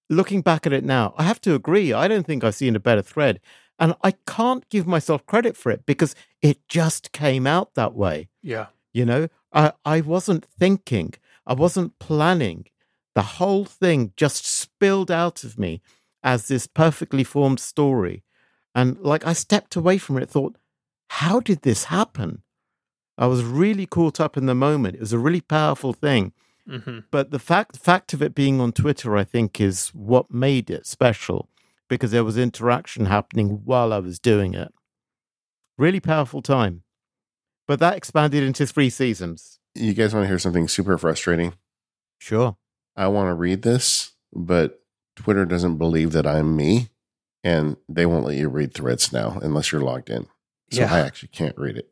looking 0.09 0.41
back 0.41 0.65
at 0.65 0.73
it 0.73 0.83
now, 0.83 1.13
I 1.17 1.23
have 1.23 1.41
to 1.41 1.55
agree. 1.55 1.93
I 1.93 2.07
don't 2.07 2.25
think 2.25 2.43
I've 2.43 2.55
seen 2.55 2.75
a 2.75 2.79
better 2.79 3.01
thread. 3.01 3.39
And 3.79 3.95
I 4.03 4.11
can't 4.27 4.69
give 4.69 4.85
myself 4.85 5.25
credit 5.25 5.57
for 5.57 5.71
it 5.71 5.85
because 5.85 6.15
it 6.41 6.67
just 6.67 7.11
came 7.11 7.47
out 7.47 7.73
that 7.73 7.95
way. 7.95 8.29
Yeah. 8.41 8.67
You 8.93 9.05
know, 9.05 9.27
I, 9.51 9.73
I 9.83 10.01
wasn't 10.01 10.45
thinking, 10.45 11.13
I 11.47 11.53
wasn't 11.53 11.97
planning. 11.97 12.65
The 13.15 13.21
whole 13.23 13.65
thing 13.65 14.13
just 14.15 14.45
spilled 14.45 15.09
out 15.09 15.43
of 15.43 15.57
me 15.57 15.81
as 16.23 16.47
this 16.47 16.67
perfectly 16.67 17.23
formed 17.23 17.59
story. 17.59 18.23
And 18.75 18.99
like 18.99 19.25
I 19.25 19.33
stepped 19.33 19.75
away 19.75 19.97
from 19.97 20.17
it, 20.17 20.29
thought, 20.29 20.57
how 21.15 21.41
did 21.41 21.63
this 21.63 21.85
happen? 21.85 22.41
I 23.17 23.27
was 23.27 23.43
really 23.43 23.85
caught 23.85 24.21
up 24.21 24.37
in 24.37 24.45
the 24.45 24.55
moment. 24.55 24.95
It 24.95 25.01
was 25.01 25.11
a 25.11 25.19
really 25.19 25.41
powerful 25.41 25.91
thing. 25.91 26.31
Mm-hmm. 26.67 26.99
But 27.11 27.31
the 27.31 27.37
fact 27.37 27.77
fact 27.77 28.13
of 28.13 28.21
it 28.21 28.33
being 28.33 28.61
on 28.61 28.71
Twitter, 28.71 29.17
I 29.17 29.25
think, 29.25 29.59
is 29.59 29.89
what 29.89 30.31
made 30.31 30.69
it 30.69 30.87
special 30.87 31.49
because 31.89 32.11
there 32.11 32.23
was 32.23 32.37
interaction 32.37 33.07
happening 33.07 33.61
while 33.65 33.91
I 33.91 33.99
was 33.99 34.19
doing 34.19 34.53
it. 34.53 34.73
Really 35.77 35.99
powerful 35.99 36.41
time. 36.41 36.83
But 37.67 37.79
that 37.79 37.97
expanded 37.97 38.41
into 38.41 38.65
three 38.65 38.89
seasons. 38.89 39.59
You 39.75 39.93
guys 39.93 40.13
want 40.13 40.23
to 40.23 40.29
hear 40.29 40.39
something 40.39 40.69
super 40.69 40.97
frustrating? 40.97 41.55
Sure. 42.19 42.55
I 42.95 43.07
want 43.07 43.27
to 43.27 43.33
read 43.33 43.63
this, 43.63 44.13
but 44.31 44.81
Twitter 45.17 45.45
doesn't 45.45 45.77
believe 45.77 46.13
that 46.13 46.25
I'm 46.25 46.55
me, 46.55 46.87
and 47.43 47.75
they 47.89 48.05
won't 48.05 48.25
let 48.25 48.37
you 48.37 48.47
read 48.47 48.73
threads 48.73 49.11
now 49.11 49.39
unless 49.41 49.73
you're 49.73 49.81
logged 49.81 50.09
in. 50.09 50.27
So 50.71 50.81
yeah. 50.81 50.93
I 50.93 50.99
actually 50.99 51.29
can't 51.29 51.57
read 51.57 51.77
it. 51.77 51.91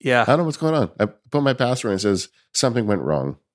Yeah. 0.00 0.22
I 0.22 0.24
don't 0.26 0.38
know 0.38 0.44
what's 0.44 0.56
going 0.56 0.74
on. 0.74 0.90
I 0.98 1.06
put 1.06 1.42
my 1.42 1.54
password 1.54 1.92
and 1.92 2.00
it 2.00 2.02
says 2.02 2.28
something 2.52 2.86
went 2.86 3.02
wrong. 3.02 3.36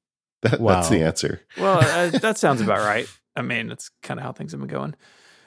That, 0.43 0.59
wow. 0.59 0.75
That's 0.75 0.89
the 0.89 1.01
answer. 1.01 1.41
Well, 1.57 1.79
uh, 1.79 2.09
that 2.19 2.37
sounds 2.37 2.61
about 2.61 2.77
right. 2.81 3.07
I 3.35 3.41
mean, 3.41 3.69
that's 3.69 3.89
kind 4.03 4.19
of 4.19 4.23
how 4.23 4.33
things 4.33 4.51
have 4.51 4.61
been 4.61 4.69
going. 4.69 4.93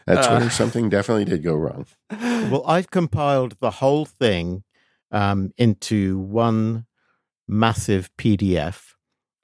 At 0.09 0.27
Twitter, 0.27 0.47
uh, 0.47 0.49
something 0.49 0.89
definitely 0.89 1.27
did 1.27 1.45
go 1.45 1.55
wrong. 1.55 1.87
Well, 2.11 2.65
I've 2.67 2.91
compiled 2.91 3.53
the 3.61 3.71
whole 3.71 4.05
thing 4.05 4.65
um, 5.13 5.53
into 5.57 6.19
one 6.19 6.87
massive 7.47 8.11
PDF. 8.19 8.95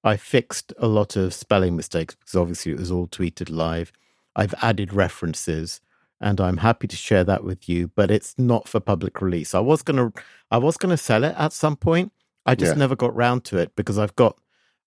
I 0.02 0.16
fixed 0.16 0.72
a 0.78 0.88
lot 0.88 1.14
of 1.14 1.32
spelling 1.32 1.76
mistakes 1.76 2.16
because 2.16 2.34
obviously 2.34 2.72
it 2.72 2.78
was 2.78 2.90
all 2.90 3.06
tweeted 3.06 3.48
live. 3.48 3.92
I've 4.34 4.54
added 4.62 4.92
references 4.92 5.80
and 6.20 6.40
I'm 6.40 6.58
happy 6.58 6.86
to 6.86 6.96
share 6.96 7.24
that 7.24 7.44
with 7.44 7.68
you. 7.68 7.90
But 7.94 8.10
it's 8.10 8.34
not 8.38 8.68
for 8.68 8.80
public 8.80 9.20
release. 9.20 9.54
I 9.54 9.60
was 9.60 9.82
gonna, 9.82 10.12
I 10.50 10.58
was 10.58 10.76
gonna 10.76 10.96
sell 10.96 11.24
it 11.24 11.34
at 11.36 11.52
some 11.52 11.76
point. 11.76 12.12
I 12.44 12.54
just 12.54 12.74
yeah. 12.74 12.78
never 12.78 12.96
got 12.96 13.14
round 13.14 13.44
to 13.46 13.58
it 13.58 13.74
because 13.74 13.98
I've 13.98 14.14
got, 14.16 14.38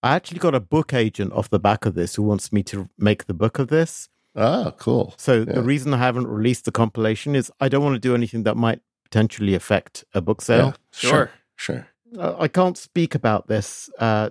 I 0.01 0.15
actually 0.15 0.39
got 0.39 0.55
a 0.55 0.61
book 0.61 0.93
agent 0.93 1.33
off 1.33 1.49
the 1.49 1.59
back 1.59 1.85
of 1.85 1.93
this 1.93 2.15
who 2.15 2.23
wants 2.23 2.53
me 2.53 2.63
to 2.63 2.89
make 2.97 3.25
the 3.25 3.33
book 3.33 3.59
of 3.59 3.67
this. 3.67 4.07
Ah, 4.35 4.71
cool. 4.77 5.13
So 5.17 5.39
yeah. 5.39 5.53
the 5.53 5.61
reason 5.61 5.93
I 5.93 5.97
haven't 5.97 6.27
released 6.27 6.65
the 6.65 6.71
compilation 6.71 7.35
is 7.35 7.51
I 7.59 7.67
don't 7.67 7.83
want 7.83 7.95
to 7.95 7.99
do 7.99 8.15
anything 8.15 8.43
that 8.43 8.55
might 8.55 8.79
potentially 9.03 9.55
affect 9.55 10.05
a 10.13 10.21
book 10.21 10.41
sale. 10.41 10.67
Yeah, 10.67 10.73
sure, 10.91 11.31
sure. 11.55 11.87
I 12.17 12.47
can't 12.47 12.77
speak 12.77 13.13
about 13.13 13.47
this. 13.47 13.89
Uh, 13.99 14.29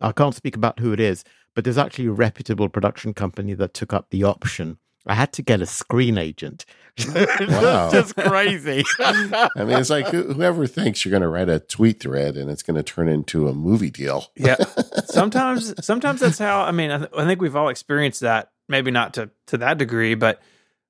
I 0.00 0.12
can't 0.12 0.34
speak 0.34 0.56
about 0.56 0.80
who 0.80 0.92
it 0.92 1.00
is, 1.00 1.24
but 1.54 1.64
there's 1.64 1.78
actually 1.78 2.06
a 2.06 2.12
reputable 2.12 2.68
production 2.68 3.14
company 3.14 3.54
that 3.54 3.72
took 3.72 3.92
up 3.92 4.10
the 4.10 4.24
option 4.24 4.78
I 5.06 5.14
had 5.14 5.32
to 5.34 5.42
get 5.42 5.60
a 5.60 5.66
screen 5.66 6.18
agent. 6.18 6.64
Wow. 7.06 7.90
just 7.90 8.14
crazy. 8.16 8.84
I 9.00 9.48
mean, 9.64 9.78
it's 9.78 9.90
like 9.90 10.06
who- 10.08 10.32
whoever 10.32 10.66
thinks 10.66 11.04
you're 11.04 11.10
going 11.10 11.22
to 11.22 11.28
write 11.28 11.48
a 11.48 11.58
tweet 11.58 12.00
thread 12.00 12.36
and 12.36 12.48
it's 12.48 12.62
going 12.62 12.76
to 12.76 12.82
turn 12.84 13.08
into 13.08 13.48
a 13.48 13.52
movie 13.52 13.90
deal. 13.90 14.30
Yeah. 14.36 14.56
sometimes 15.06 15.74
sometimes 15.84 16.20
that's 16.20 16.38
how 16.38 16.62
I 16.62 16.70
mean 16.70 16.90
I, 16.92 16.98
th- 16.98 17.10
I 17.16 17.24
think 17.26 17.40
we've 17.40 17.56
all 17.56 17.68
experienced 17.68 18.20
that 18.20 18.50
maybe 18.68 18.90
not 18.92 19.14
to 19.14 19.30
to 19.48 19.58
that 19.58 19.78
degree 19.78 20.14
but 20.14 20.40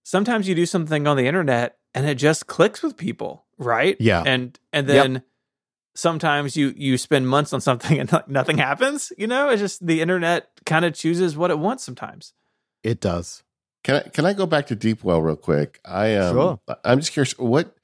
sometimes 0.03 0.47
you 0.49 0.55
do 0.55 0.67
something 0.67 1.07
on 1.07 1.17
the 1.17 1.27
internet 1.27 1.79
and 1.95 2.07
it 2.07 2.17
just 2.17 2.47
clicks 2.47 2.83
with 2.83 2.97
people 2.97 3.45
right 3.59 3.97
Yeah. 3.99 4.23
and 4.27 4.59
and 4.73 4.87
Yep. 4.87 5.03
then 5.03 5.23
sometimes 5.95 6.57
you 6.57 6.75
you 6.77 6.99
spend 6.99 7.29
months 7.29 7.53
on 7.53 7.61
something 7.61 7.99
and 7.99 8.11
like 8.13 8.29
nothing 8.29 8.59
happens 8.59 9.13
you 9.17 9.27
know 9.27 9.49
it's 9.49 9.61
just 9.61 9.85
the 9.87 10.01
internet 10.01 10.49
kind 10.67 10.85
of 10.85 10.95
chooses 10.95 11.37
what 11.37 11.51
it 11.51 11.59
wants 11.59 11.83
sometimes 11.85 12.33
it 12.83 13.01
does. 13.01 13.43
Can 13.85 13.97
I 13.97 14.01
can 14.01 14.27
I 14.27 14.33
go 14.33 14.47
back 14.47 14.67
to 14.69 14.77
Deepwell 14.77 15.23
real 15.23 15.37
quick? 15.37 15.79
I 15.85 16.17
um, 16.17 16.35
Sure. 16.35 16.61
I'm 16.85 16.99
just 16.99 17.13
curious. 17.13 17.39
What 17.39 17.77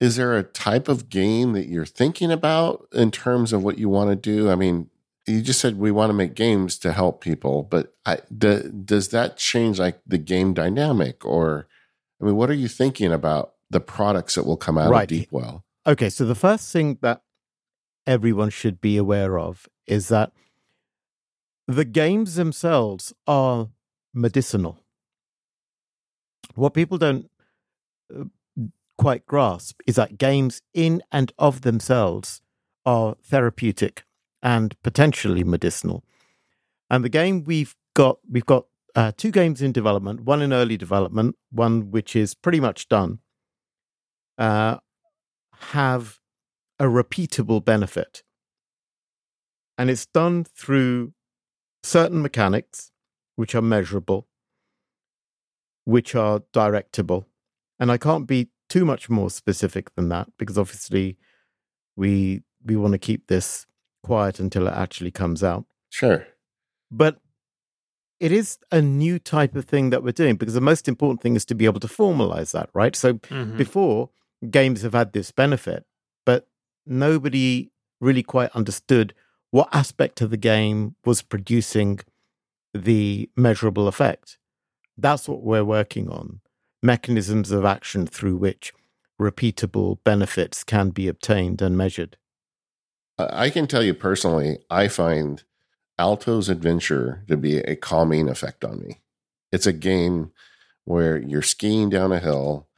is 0.00 0.16
there 0.16 0.36
a 0.36 0.42
type 0.42 0.86
of 0.88 1.08
game 1.08 1.54
that 1.54 1.66
you're 1.66 1.86
thinking 1.86 2.30
about 2.30 2.86
in 2.92 3.10
terms 3.10 3.52
of 3.52 3.64
what 3.64 3.78
you 3.78 3.88
want 3.88 4.10
to 4.10 4.16
do? 4.16 4.50
I 4.50 4.54
mean, 4.54 4.90
you 5.26 5.40
just 5.40 5.58
said 5.60 5.78
we 5.78 5.90
want 5.90 6.10
to 6.10 6.14
make 6.14 6.34
games 6.34 6.78
to 6.80 6.92
help 6.92 7.22
people, 7.22 7.62
but 7.62 7.94
I, 8.04 8.18
do, 8.36 8.70
does 8.70 9.08
that 9.08 9.38
change 9.38 9.78
like 9.78 9.98
the 10.06 10.18
game 10.18 10.52
dynamic, 10.54 11.24
or 11.24 11.66
I 12.20 12.26
mean, 12.26 12.36
what 12.36 12.50
are 12.50 12.54
you 12.54 12.68
thinking 12.68 13.10
about 13.10 13.54
the 13.70 13.80
products 13.80 14.34
that 14.34 14.44
will 14.44 14.58
come 14.58 14.76
out 14.78 14.90
Right. 14.90 15.10
of 15.10 15.18
Deepwell? 15.18 15.62
Okay, 15.86 16.10
so 16.10 16.24
the 16.26 16.34
first 16.34 16.70
thing 16.72 16.98
that 17.00 17.22
everyone 18.06 18.50
should 18.50 18.80
be 18.80 18.96
aware 18.98 19.38
of 19.38 19.66
is 19.86 20.08
that 20.08 20.32
the 21.66 21.84
games 21.84 22.34
themselves 22.34 23.12
are 23.26 23.70
medicinal. 24.14 24.84
What 26.56 26.74
people 26.74 26.98
don't 26.98 27.30
uh, 28.14 28.24
quite 28.98 29.26
grasp 29.26 29.80
is 29.86 29.96
that 29.96 30.18
games 30.18 30.62
in 30.74 31.02
and 31.12 31.32
of 31.38 31.60
themselves 31.60 32.40
are 32.84 33.16
therapeutic 33.22 34.04
and 34.42 34.80
potentially 34.82 35.44
medicinal. 35.44 36.04
And 36.88 37.04
the 37.04 37.08
game 37.08 37.44
we've 37.44 37.74
got, 37.94 38.18
we've 38.30 38.46
got 38.46 38.66
uh, 38.94 39.12
two 39.16 39.30
games 39.30 39.60
in 39.60 39.72
development, 39.72 40.20
one 40.22 40.40
in 40.40 40.52
early 40.52 40.76
development, 40.76 41.36
one 41.50 41.90
which 41.90 42.16
is 42.16 42.34
pretty 42.34 42.60
much 42.60 42.88
done, 42.88 43.18
uh, 44.38 44.78
have 45.72 46.18
a 46.78 46.84
repeatable 46.84 47.62
benefit. 47.64 48.22
And 49.76 49.90
it's 49.90 50.06
done 50.06 50.44
through 50.44 51.12
certain 51.82 52.22
mechanics, 52.22 52.92
which 53.34 53.54
are 53.54 53.62
measurable, 53.62 54.26
which 55.86 56.14
are 56.14 56.40
directable. 56.52 57.24
And 57.80 57.90
I 57.90 57.96
can't 57.96 58.26
be 58.26 58.48
too 58.68 58.84
much 58.84 59.08
more 59.08 59.30
specific 59.30 59.94
than 59.94 60.08
that 60.10 60.28
because 60.38 60.58
obviously 60.58 61.16
we 61.96 62.42
we 62.64 62.76
want 62.76 62.92
to 62.92 62.98
keep 62.98 63.28
this 63.28 63.64
quiet 64.02 64.40
until 64.40 64.66
it 64.66 64.72
actually 64.74 65.12
comes 65.12 65.42
out. 65.44 65.64
Sure. 65.88 66.26
But 66.90 67.18
it 68.18 68.32
is 68.32 68.58
a 68.72 68.80
new 68.82 69.18
type 69.18 69.54
of 69.54 69.66
thing 69.66 69.90
that 69.90 70.02
we're 70.02 70.10
doing 70.12 70.36
because 70.36 70.54
the 70.54 70.60
most 70.72 70.88
important 70.88 71.20
thing 71.22 71.36
is 71.36 71.44
to 71.44 71.54
be 71.54 71.64
able 71.66 71.80
to 71.80 71.86
formalize 71.86 72.50
that, 72.52 72.68
right? 72.74 72.96
So 72.96 73.14
Mhm. 73.14 73.56
before 73.56 74.10
games 74.50 74.82
have 74.82 74.94
had 74.94 75.12
this 75.12 75.30
benefit, 75.32 75.84
but 76.24 76.48
nobody 76.86 77.70
really 78.00 78.22
quite 78.22 78.50
understood 78.50 79.14
what 79.50 79.68
aspect 79.72 80.20
of 80.20 80.30
the 80.30 80.36
game 80.36 80.96
was 81.04 81.22
producing 81.22 82.00
the 82.74 83.30
measurable 83.36 83.86
effect. 83.86 84.38
That's 84.98 85.28
what 85.28 85.42
we're 85.42 85.64
working 85.64 86.08
on 86.10 86.40
mechanisms 86.82 87.50
of 87.50 87.64
action 87.64 88.06
through 88.06 88.36
which 88.36 88.72
repeatable 89.20 89.98
benefits 90.04 90.62
can 90.62 90.90
be 90.90 91.08
obtained 91.08 91.60
and 91.62 91.76
measured. 91.76 92.16
I 93.18 93.50
can 93.50 93.66
tell 93.66 93.82
you 93.82 93.94
personally, 93.94 94.58
I 94.70 94.88
find 94.88 95.42
Alto's 95.98 96.48
Adventure 96.48 97.24
to 97.28 97.36
be 97.36 97.58
a 97.58 97.76
calming 97.76 98.28
effect 98.28 98.64
on 98.64 98.80
me. 98.80 99.00
It's 99.50 99.66
a 99.66 99.72
game 99.72 100.32
where 100.84 101.16
you're 101.18 101.42
skiing 101.42 101.88
down 101.88 102.12
a 102.12 102.18
hill. 102.18 102.68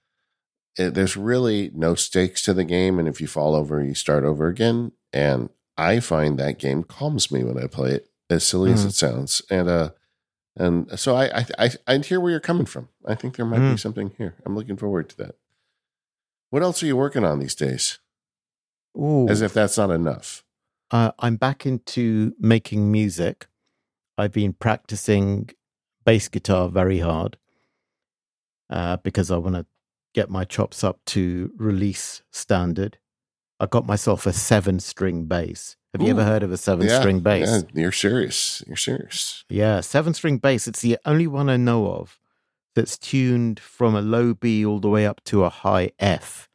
It- 0.78 0.94
there's 0.94 1.16
really 1.16 1.70
no 1.74 1.94
stakes 1.96 2.40
to 2.42 2.54
the 2.54 2.64
game. 2.64 2.98
And 2.98 3.08
if 3.08 3.20
you 3.20 3.26
fall 3.26 3.54
over, 3.56 3.82
you 3.84 3.94
start 3.94 4.24
over 4.24 4.46
again. 4.46 4.92
And 5.12 5.50
I 5.76 5.98
find 6.00 6.38
that 6.38 6.58
game 6.58 6.84
calms 6.84 7.32
me 7.32 7.42
when 7.42 7.58
I 7.62 7.66
play 7.66 7.90
it, 7.90 8.08
as 8.30 8.44
silly 8.44 8.72
as 8.72 8.84
Mhm. 8.84 8.88
it 8.88 8.94
sounds. 8.94 9.42
And, 9.50 9.68
uh, 9.68 9.90
and 10.58 10.98
so 10.98 11.14
I, 11.16 11.38
I, 11.40 11.46
I, 11.58 11.70
I 11.86 11.98
hear 11.98 12.20
where 12.20 12.30
you're 12.30 12.40
coming 12.40 12.66
from. 12.66 12.88
I 13.06 13.14
think 13.14 13.36
there 13.36 13.46
might 13.46 13.58
be 13.60 13.74
Mm. 13.74 13.78
something 13.80 14.12
here. 14.18 14.34
I'm 14.44 14.54
looking 14.56 14.76
forward 14.76 15.08
to 15.10 15.16
that. 15.18 15.34
What 16.50 16.62
else 16.62 16.82
are 16.82 16.86
you 16.86 16.96
working 16.96 17.24
on 17.24 17.38
these 17.38 17.54
days? 17.54 17.98
Ooh. 18.96 19.28
As 19.28 19.40
if 19.42 19.52
that's 19.52 19.76
not 19.78 19.90
enough. 19.90 20.44
uh, 20.90 21.12
I'm 21.18 21.36
back 21.36 21.66
into 21.66 22.34
making 22.40 22.90
music. 22.90 23.46
I've 24.16 24.32
been 24.32 24.52
practicing 24.54 25.50
bass 26.04 26.28
guitar 26.28 26.68
very 26.70 26.98
hard 27.00 27.36
uh, 28.70 28.96
because 28.98 29.30
I 29.30 29.36
want 29.36 29.56
to 29.56 29.66
get 30.14 30.30
my 30.30 30.44
chops 30.44 30.82
up 30.82 31.00
to 31.06 31.52
release 31.56 32.22
standard. 32.32 32.98
I 33.60 33.66
got 33.66 33.86
myself 33.86 34.26
a 34.26 34.32
seven 34.32 34.80
string 34.80 35.26
bass. 35.26 35.76
Have 35.94 36.02
you 36.02 36.10
ever 36.10 36.24
heard 36.24 36.42
of 36.42 36.52
a 36.52 36.56
seven 36.58 36.86
Yeah, 36.86 36.98
string 37.00 37.20
bass? 37.20 37.48
Yeah, 37.74 37.80
you're 37.82 37.92
serious. 37.92 38.62
You're 38.66 38.76
serious. 38.76 39.44
Yeah, 39.48 39.80
seven 39.80 40.12
string 40.12 40.36
bass. 40.38 40.68
It's 40.68 40.82
the 40.82 40.98
only 41.06 41.26
one 41.26 41.48
I 41.48 41.56
know 41.56 41.90
of 41.90 42.18
that's 42.74 42.98
tuned 42.98 43.58
from 43.58 43.94
a 43.96 44.02
low 44.02 44.34
B 44.34 44.64
all 44.66 44.80
the 44.80 44.90
way 44.90 45.06
up 45.06 45.24
to 45.24 45.44
a 45.44 45.48
high 45.48 45.92
F. 45.98 46.48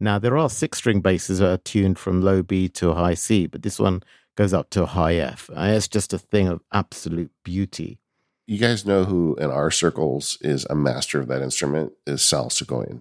Now, 0.00 0.18
there 0.20 0.38
are 0.38 0.48
six 0.48 0.78
string 0.78 1.00
basses 1.00 1.40
that 1.40 1.50
are 1.50 1.56
tuned 1.58 1.98
from 1.98 2.22
low 2.22 2.42
B 2.42 2.68
to 2.70 2.90
a 2.90 2.94
high 2.94 3.14
C, 3.14 3.46
but 3.48 3.62
this 3.62 3.80
one 3.80 4.02
goes 4.36 4.54
up 4.54 4.70
to 4.70 4.84
a 4.84 4.86
high 4.86 5.16
F. 5.16 5.50
And 5.54 5.74
it's 5.74 5.88
just 5.88 6.12
a 6.12 6.18
thing 6.18 6.46
of 6.46 6.62
absolute 6.72 7.32
beauty. 7.44 7.98
You 8.46 8.58
guys 8.58 8.86
know 8.86 9.04
who 9.04 9.34
in 9.34 9.50
our 9.50 9.72
circles 9.72 10.38
is 10.40 10.64
a 10.70 10.76
master 10.76 11.18
of 11.20 11.26
that 11.28 11.42
instrument 11.42 11.92
is 12.06 12.22
Sal 12.22 12.48
Soghoian. 12.48 13.00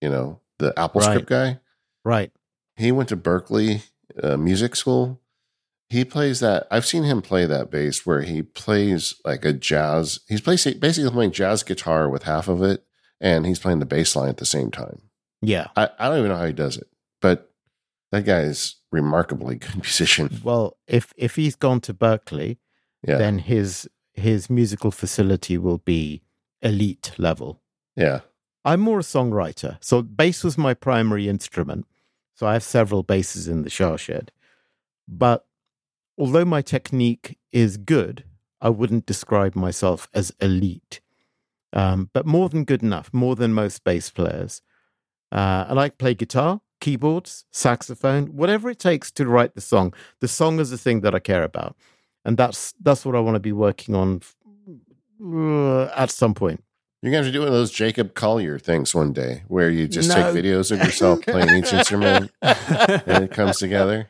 You 0.00 0.08
know, 0.08 0.40
the 0.58 0.72
Apple 0.78 1.02
Right. 1.02 1.10
script 1.10 1.28
guy. 1.28 1.60
Right. 2.02 2.32
He 2.76 2.90
went 2.90 3.10
to 3.10 3.16
Berklee 3.16 3.82
uh, 4.22 4.36
Music 4.36 4.74
School. 4.76 5.20
He 5.88 6.04
plays 6.04 6.40
that. 6.40 6.66
I've 6.70 6.86
seen 6.86 7.02
him 7.04 7.20
play 7.20 7.44
that 7.46 7.70
bass 7.70 8.06
where 8.06 8.22
he 8.22 8.42
plays 8.42 9.14
like 9.24 9.44
a 9.44 9.52
jazz. 9.52 10.20
He's 10.28 10.40
plays, 10.40 10.64
basically 10.74 11.10
playing 11.10 11.32
jazz 11.32 11.62
guitar 11.62 12.08
with 12.08 12.22
half 12.22 12.48
of 12.48 12.62
it, 12.62 12.82
and 13.20 13.44
he's 13.46 13.58
playing 13.58 13.80
the 13.80 13.86
bass 13.86 14.16
line 14.16 14.30
at 14.30 14.38
the 14.38 14.46
same 14.46 14.70
time. 14.70 15.02
Yeah. 15.42 15.66
I, 15.76 15.90
I 15.98 16.08
don't 16.08 16.18
even 16.18 16.30
know 16.30 16.38
how 16.38 16.46
he 16.46 16.52
does 16.54 16.76
it, 16.78 16.86
but 17.20 17.50
that 18.10 18.24
guy 18.24 18.40
is 18.40 18.76
remarkably 18.90 19.56
good 19.56 19.74
musician. 19.82 20.40
Well, 20.42 20.78
if 20.86 21.12
if 21.16 21.36
he's 21.36 21.56
gone 21.56 21.80
to 21.82 21.92
Berklee, 21.94 22.56
Yeah. 23.06 23.18
then 23.18 23.38
his 23.38 23.86
his 24.14 24.48
musical 24.48 24.90
facility 24.90 25.58
will 25.58 25.78
be 25.78 26.22
elite 26.62 27.12
level. 27.18 27.60
yeah. 27.96 28.20
I'm 28.64 28.78
more 28.78 29.00
a 29.00 29.02
songwriter. 29.02 29.76
So 29.80 30.02
bass 30.02 30.44
was 30.44 30.56
my 30.56 30.72
primary 30.72 31.28
instrument. 31.28 31.84
So 32.42 32.48
I 32.48 32.54
have 32.54 32.64
several 32.64 33.04
basses 33.04 33.46
in 33.46 33.62
the 33.62 33.70
shower 33.70 33.96
shed. 33.96 34.32
But 35.06 35.46
although 36.18 36.44
my 36.44 36.60
technique 36.60 37.38
is 37.52 37.76
good, 37.76 38.24
I 38.60 38.68
wouldn't 38.68 39.06
describe 39.06 39.54
myself 39.54 40.08
as 40.12 40.32
elite. 40.40 41.00
Um, 41.72 42.10
but 42.12 42.26
more 42.26 42.48
than 42.48 42.64
good 42.64 42.82
enough, 42.82 43.14
more 43.14 43.36
than 43.36 43.54
most 43.54 43.84
bass 43.84 44.10
players. 44.10 44.60
Uh, 45.30 45.66
I 45.68 45.72
like 45.74 45.98
play 45.98 46.14
guitar, 46.14 46.60
keyboards, 46.80 47.44
saxophone, 47.52 48.34
whatever 48.34 48.70
it 48.70 48.80
takes 48.80 49.12
to 49.12 49.28
write 49.28 49.54
the 49.54 49.60
song. 49.60 49.94
The 50.18 50.26
song 50.26 50.58
is 50.58 50.70
the 50.70 50.78
thing 50.78 51.02
that 51.02 51.14
I 51.14 51.20
care 51.20 51.44
about, 51.44 51.76
and 52.24 52.36
that's 52.36 52.74
that's 52.82 53.06
what 53.06 53.14
I 53.14 53.20
want 53.20 53.36
to 53.36 53.40
be 53.40 53.52
working 53.52 53.94
on 53.94 54.20
uh, 55.24 55.84
at 55.94 56.10
some 56.10 56.34
point. 56.34 56.64
You're 57.02 57.10
going 57.10 57.22
to 57.22 57.26
have 57.26 57.32
to 57.32 57.36
do 57.36 57.40
one 57.40 57.48
of 57.48 57.54
those 57.54 57.72
Jacob 57.72 58.14
Collier 58.14 58.58
things 58.60 58.94
one 58.94 59.12
day 59.12 59.42
where 59.48 59.68
you 59.68 59.88
just 59.88 60.08
No. 60.08 60.14
take 60.14 60.44
videos 60.44 60.70
of 60.70 60.78
yourself 60.78 61.20
playing 61.26 61.50
each 61.64 61.72
instrument 61.72 62.30
and 62.40 63.24
it 63.24 63.32
comes 63.32 63.58
together. 63.58 64.08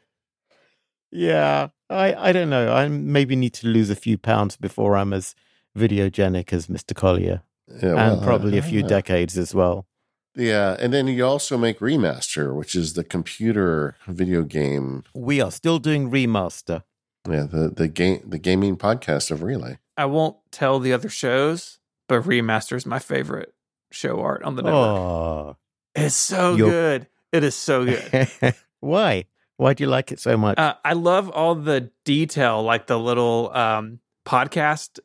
Yeah, 1.10 1.68
I, 1.90 2.14
I 2.14 2.32
don't 2.32 2.50
know. 2.50 2.72
I 2.72 2.88
maybe 2.88 3.36
need 3.36 3.54
to 3.54 3.66
lose 3.66 3.90
a 3.90 3.94
few 3.96 4.16
pounds 4.18 4.56
before 4.56 4.96
I'm 4.96 5.12
as 5.12 5.34
videogenic 5.76 6.52
as 6.52 6.66
Mr. 6.66 6.94
Collier, 6.94 7.42
Yeah, 7.82 8.12
and 8.12 8.22
probably 8.22 8.58
a 8.58 8.62
few 8.62 8.82
decades 8.82 9.36
as 9.38 9.54
well. 9.54 9.86
Yeah. 10.34 10.76
And 10.78 10.92
then 10.92 11.06
you 11.08 11.24
also 11.26 11.58
make 11.58 11.80
Remaster, 11.80 12.54
which 12.54 12.74
is 12.74 12.94
the 12.94 13.04
computer 13.04 13.96
video 14.06 14.42
game. 14.42 15.04
We 15.14 15.40
are 15.42 15.50
still 15.50 15.78
doing 15.78 16.10
remaster. 16.10 16.82
Yeah. 17.28 17.44
The, 17.44 17.68
the 17.74 17.88
game, 17.88 18.22
the 18.26 18.38
gaming 18.38 18.76
podcast 18.76 19.30
of 19.30 19.42
Relay. 19.42 19.78
I 19.96 20.06
won't 20.06 20.36
tell 20.50 20.78
the 20.78 20.92
other 20.94 21.10
shows, 21.10 21.78
but 22.12 22.24
Remaster 22.24 22.76
is 22.76 22.84
my 22.84 22.98
favorite 22.98 23.54
show 23.90 24.20
art 24.20 24.42
on 24.42 24.56
the 24.56 24.62
network. 24.62 24.84
Oh, 24.86 25.56
It's 25.94 26.14
so 26.14 26.54
You're- 26.54 26.70
good. 26.70 27.06
It 27.32 27.42
is 27.44 27.54
so 27.54 27.84
good. 27.86 28.54
why? 28.80 29.24
Why 29.56 29.72
do 29.72 29.84
you 29.84 29.88
like 29.88 30.12
it 30.12 30.20
so 30.20 30.36
much? 30.36 30.58
uh, 30.58 30.74
I 30.84 30.92
love 30.92 31.30
all 31.30 31.54
the 31.54 31.90
detail, 32.04 32.62
like 32.62 32.86
the 32.86 32.98
little 32.98 33.50
um, 33.54 34.00
podcast 34.26 34.98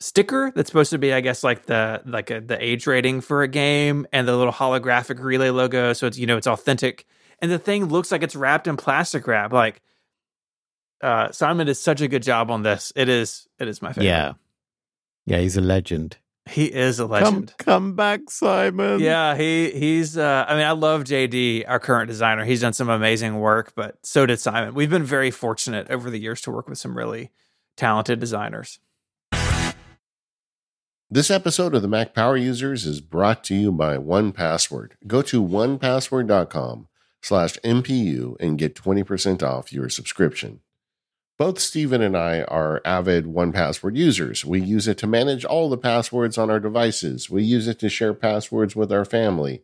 sticker 0.00 0.50
that's 0.54 0.68
supposed 0.68 0.90
to 0.90 0.98
be, 0.98 1.12
I 1.12 1.20
guess, 1.20 1.44
like 1.44 1.66
the 1.66 2.02
like 2.04 2.30
a, 2.30 2.40
the 2.40 2.62
age 2.62 2.86
rating 2.88 3.20
for 3.20 3.42
a 3.42 3.48
game, 3.48 4.06
and 4.12 4.26
the 4.26 4.36
little 4.36 4.52
holographic 4.52 5.22
relay 5.22 5.50
logo, 5.50 5.92
so 5.92 6.06
it's 6.08 6.18
you 6.18 6.26
know 6.26 6.36
it's 6.36 6.46
authentic, 6.48 7.06
and 7.40 7.50
the 7.50 7.58
thing 7.58 7.84
looks 7.86 8.10
like 8.10 8.22
it's 8.24 8.34
wrapped 8.34 8.66
in 8.66 8.76
plastic 8.76 9.26
wrap. 9.28 9.52
Like 9.52 9.82
uh, 11.02 11.30
Simon 11.32 11.66
did 11.66 11.74
such 11.76 12.00
a 12.00 12.08
good 12.08 12.22
job 12.22 12.50
on 12.50 12.62
this. 12.62 12.92
It 12.96 13.08
is 13.08 13.46
it 13.60 13.68
is 13.68 13.80
my 13.82 13.92
favorite. 13.92 14.06
Yeah. 14.06 14.32
Yeah, 15.26 15.38
he's 15.38 15.56
a 15.56 15.60
legend. 15.60 16.18
He 16.48 16.66
is 16.66 17.00
a 17.00 17.06
legend. 17.06 17.52
Come, 17.58 17.64
come 17.64 17.96
back, 17.96 18.30
Simon. 18.30 19.00
Yeah, 19.00 19.36
he 19.36 19.70
he's. 19.70 20.16
Uh, 20.16 20.44
I 20.46 20.54
mean, 20.54 20.64
I 20.64 20.70
love 20.70 21.02
JD, 21.02 21.64
our 21.66 21.80
current 21.80 22.06
designer. 22.08 22.44
He's 22.44 22.60
done 22.60 22.72
some 22.72 22.88
amazing 22.88 23.40
work, 23.40 23.72
but 23.74 23.96
so 24.04 24.26
did 24.26 24.38
Simon. 24.38 24.72
We've 24.72 24.90
been 24.90 25.02
very 25.02 25.32
fortunate 25.32 25.90
over 25.90 26.08
the 26.08 26.18
years 26.18 26.40
to 26.42 26.52
work 26.52 26.68
with 26.68 26.78
some 26.78 26.96
really 26.96 27.32
talented 27.76 28.20
designers. 28.20 28.78
This 31.08 31.30
episode 31.30 31.74
of 31.74 31.82
the 31.82 31.88
Mac 31.88 32.14
Power 32.14 32.36
Users 32.36 32.84
is 32.84 33.00
brought 33.00 33.44
to 33.44 33.54
you 33.54 33.70
by 33.70 33.96
1Password. 33.96 34.92
Go 35.06 35.22
to 35.22 35.40
onepassword.com 35.40 36.88
slash 37.22 37.58
MPU 37.58 38.34
and 38.40 38.58
get 38.58 38.74
20% 38.74 39.40
off 39.40 39.72
your 39.72 39.88
subscription. 39.88 40.60
Both 41.38 41.58
Stephen 41.58 42.00
and 42.00 42.16
I 42.16 42.42
are 42.44 42.80
avid 42.82 43.26
1Password 43.26 43.94
users. 43.94 44.42
We 44.42 44.62
use 44.62 44.88
it 44.88 44.96
to 44.98 45.06
manage 45.06 45.44
all 45.44 45.68
the 45.68 45.76
passwords 45.76 46.38
on 46.38 46.50
our 46.50 46.58
devices. 46.58 47.28
We 47.28 47.42
use 47.42 47.68
it 47.68 47.78
to 47.80 47.90
share 47.90 48.14
passwords 48.14 48.74
with 48.74 48.90
our 48.90 49.04
family. 49.04 49.62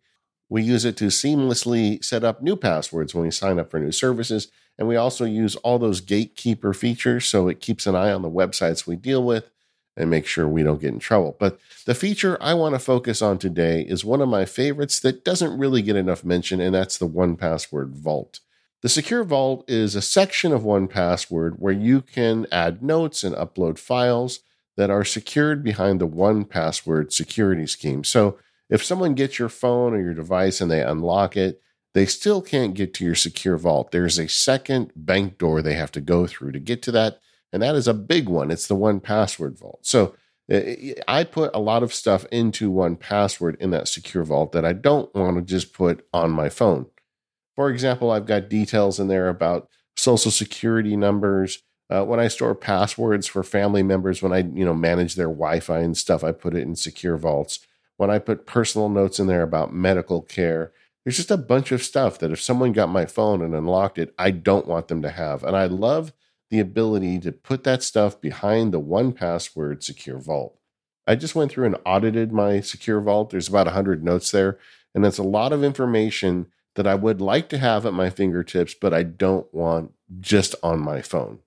We 0.50 0.62
use 0.62 0.84
it 0.84 0.98
to 0.98 1.06
seamlessly 1.06 2.04
set 2.04 2.24
up 2.24 2.42
new 2.42 2.56
passwords 2.56 3.14
when 3.14 3.24
we 3.24 3.30
sign 3.30 3.58
up 3.58 3.70
for 3.70 3.80
new 3.80 3.90
services. 3.90 4.48
And 4.78 4.86
we 4.86 4.96
also 4.96 5.24
use 5.24 5.56
all 5.56 5.78
those 5.78 6.02
gatekeeper 6.02 6.74
features 6.74 7.24
so 7.24 7.48
it 7.48 7.60
keeps 7.60 7.86
an 7.86 7.96
eye 7.96 8.12
on 8.12 8.20
the 8.20 8.28
websites 8.28 8.86
we 8.86 8.96
deal 8.96 9.24
with 9.24 9.48
and 9.96 10.10
make 10.10 10.26
sure 10.26 10.46
we 10.46 10.62
don't 10.62 10.80
get 10.80 10.92
in 10.92 10.98
trouble. 10.98 11.36
But 11.38 11.58
the 11.86 11.94
feature 11.94 12.36
I 12.42 12.52
want 12.52 12.74
to 12.74 12.80
focus 12.80 13.22
on 13.22 13.38
today 13.38 13.80
is 13.80 14.04
one 14.04 14.20
of 14.20 14.28
my 14.28 14.44
favorites 14.44 15.00
that 15.00 15.24
doesn't 15.24 15.58
really 15.58 15.80
get 15.80 15.96
enough 15.96 16.22
mention, 16.22 16.60
and 16.60 16.74
that's 16.74 16.98
the 16.98 17.08
1Password 17.08 17.92
Vault. 17.92 18.40
The 18.82 18.88
Secure 18.88 19.22
Vault 19.22 19.64
is 19.70 19.94
a 19.94 20.02
section 20.02 20.52
of 20.52 20.62
1Password 20.62 21.60
where 21.60 21.72
you 21.72 22.00
can 22.00 22.48
add 22.50 22.82
notes 22.82 23.22
and 23.22 23.32
upload 23.36 23.78
files 23.78 24.40
that 24.76 24.90
are 24.90 25.04
secured 25.04 25.62
behind 25.62 26.00
the 26.00 26.08
1Password 26.08 27.12
security 27.12 27.68
scheme. 27.68 28.02
So 28.02 28.38
if 28.68 28.82
someone 28.82 29.14
gets 29.14 29.38
your 29.38 29.48
phone 29.48 29.94
or 29.94 30.00
your 30.00 30.14
device 30.14 30.60
and 30.60 30.68
they 30.68 30.82
unlock 30.82 31.36
it, 31.36 31.62
they 31.94 32.06
still 32.06 32.42
can't 32.42 32.74
get 32.74 32.92
to 32.94 33.04
your 33.04 33.14
secure 33.14 33.56
vault. 33.56 33.92
There's 33.92 34.18
a 34.18 34.28
second 34.28 34.90
bank 34.96 35.38
door 35.38 35.62
they 35.62 35.74
have 35.74 35.92
to 35.92 36.00
go 36.00 36.26
through 36.26 36.50
to 36.50 36.58
get 36.58 36.82
to 36.82 36.90
that. 36.90 37.20
And 37.52 37.62
that 37.62 37.76
is 37.76 37.86
a 37.86 37.94
big 37.94 38.28
one. 38.28 38.50
It's 38.50 38.66
the 38.66 38.74
1Password 38.74 39.60
vault. 39.60 39.86
So 39.86 40.16
eh, 40.50 40.56
eh, 40.56 40.94
I 41.06 41.22
put 41.22 41.54
a 41.54 41.60
lot 41.60 41.84
of 41.84 41.94
stuff 41.94 42.26
into 42.32 42.72
1Password 42.72 43.60
in 43.60 43.70
that 43.70 43.86
secure 43.86 44.24
vault 44.24 44.50
that 44.52 44.64
I 44.64 44.72
don't 44.72 45.14
want 45.14 45.36
to 45.36 45.42
just 45.42 45.72
put 45.72 46.04
on 46.12 46.32
my 46.32 46.48
phone. 46.48 46.86
For 47.56 47.70
example, 47.70 48.10
I've 48.10 48.26
got 48.26 48.48
details 48.48 48.98
in 48.98 49.08
there 49.08 49.28
about 49.28 49.68
social 49.96 50.30
security 50.30 50.96
numbers. 50.96 51.62
Uh, 51.90 52.04
when 52.04 52.20
I 52.20 52.28
store 52.28 52.54
passwords 52.54 53.26
for 53.26 53.42
family 53.42 53.82
members, 53.82 54.22
when 54.22 54.32
I 54.32 54.38
you 54.38 54.64
know 54.64 54.74
manage 54.74 55.14
their 55.14 55.26
Wi-Fi 55.26 55.80
and 55.80 55.96
stuff, 55.96 56.24
I 56.24 56.32
put 56.32 56.54
it 56.54 56.62
in 56.62 56.76
secure 56.76 57.16
vaults. 57.16 57.60
When 57.98 58.10
I 58.10 58.18
put 58.18 58.46
personal 58.46 58.88
notes 58.88 59.20
in 59.20 59.26
there 59.26 59.42
about 59.42 59.74
medical 59.74 60.22
care, 60.22 60.72
there's 61.04 61.16
just 61.16 61.30
a 61.30 61.36
bunch 61.36 61.72
of 61.72 61.82
stuff 61.82 62.18
that 62.18 62.30
if 62.30 62.40
someone 62.40 62.72
got 62.72 62.88
my 62.88 63.06
phone 63.06 63.42
and 63.42 63.54
unlocked 63.54 63.98
it, 63.98 64.14
I 64.18 64.30
don't 64.30 64.66
want 64.66 64.88
them 64.88 65.02
to 65.02 65.10
have. 65.10 65.42
And 65.44 65.56
I 65.56 65.66
love 65.66 66.12
the 66.50 66.60
ability 66.60 67.18
to 67.20 67.32
put 67.32 67.64
that 67.64 67.82
stuff 67.82 68.20
behind 68.20 68.72
the 68.72 68.80
1Password 68.80 69.82
secure 69.82 70.18
vault. 70.18 70.58
I 71.06 71.16
just 71.16 71.34
went 71.34 71.50
through 71.50 71.66
and 71.66 71.76
audited 71.84 72.32
my 72.32 72.60
secure 72.60 73.00
vault. 73.00 73.30
There's 73.30 73.48
about 73.48 73.66
100 73.66 74.04
notes 74.04 74.30
there, 74.30 74.58
and 74.94 75.04
it's 75.04 75.18
a 75.18 75.24
lot 75.24 75.52
of 75.52 75.64
information 75.64 76.46
that 76.74 76.86
I 76.86 76.94
would 76.94 77.20
like 77.20 77.48
to 77.50 77.58
have 77.58 77.84
at 77.84 77.92
my 77.92 78.10
fingertips, 78.10 78.74
but 78.74 78.94
I 78.94 79.02
don't 79.02 79.52
want 79.52 79.92
just 80.20 80.54
on 80.62 80.80
my 80.80 81.02
phone. 81.02 81.40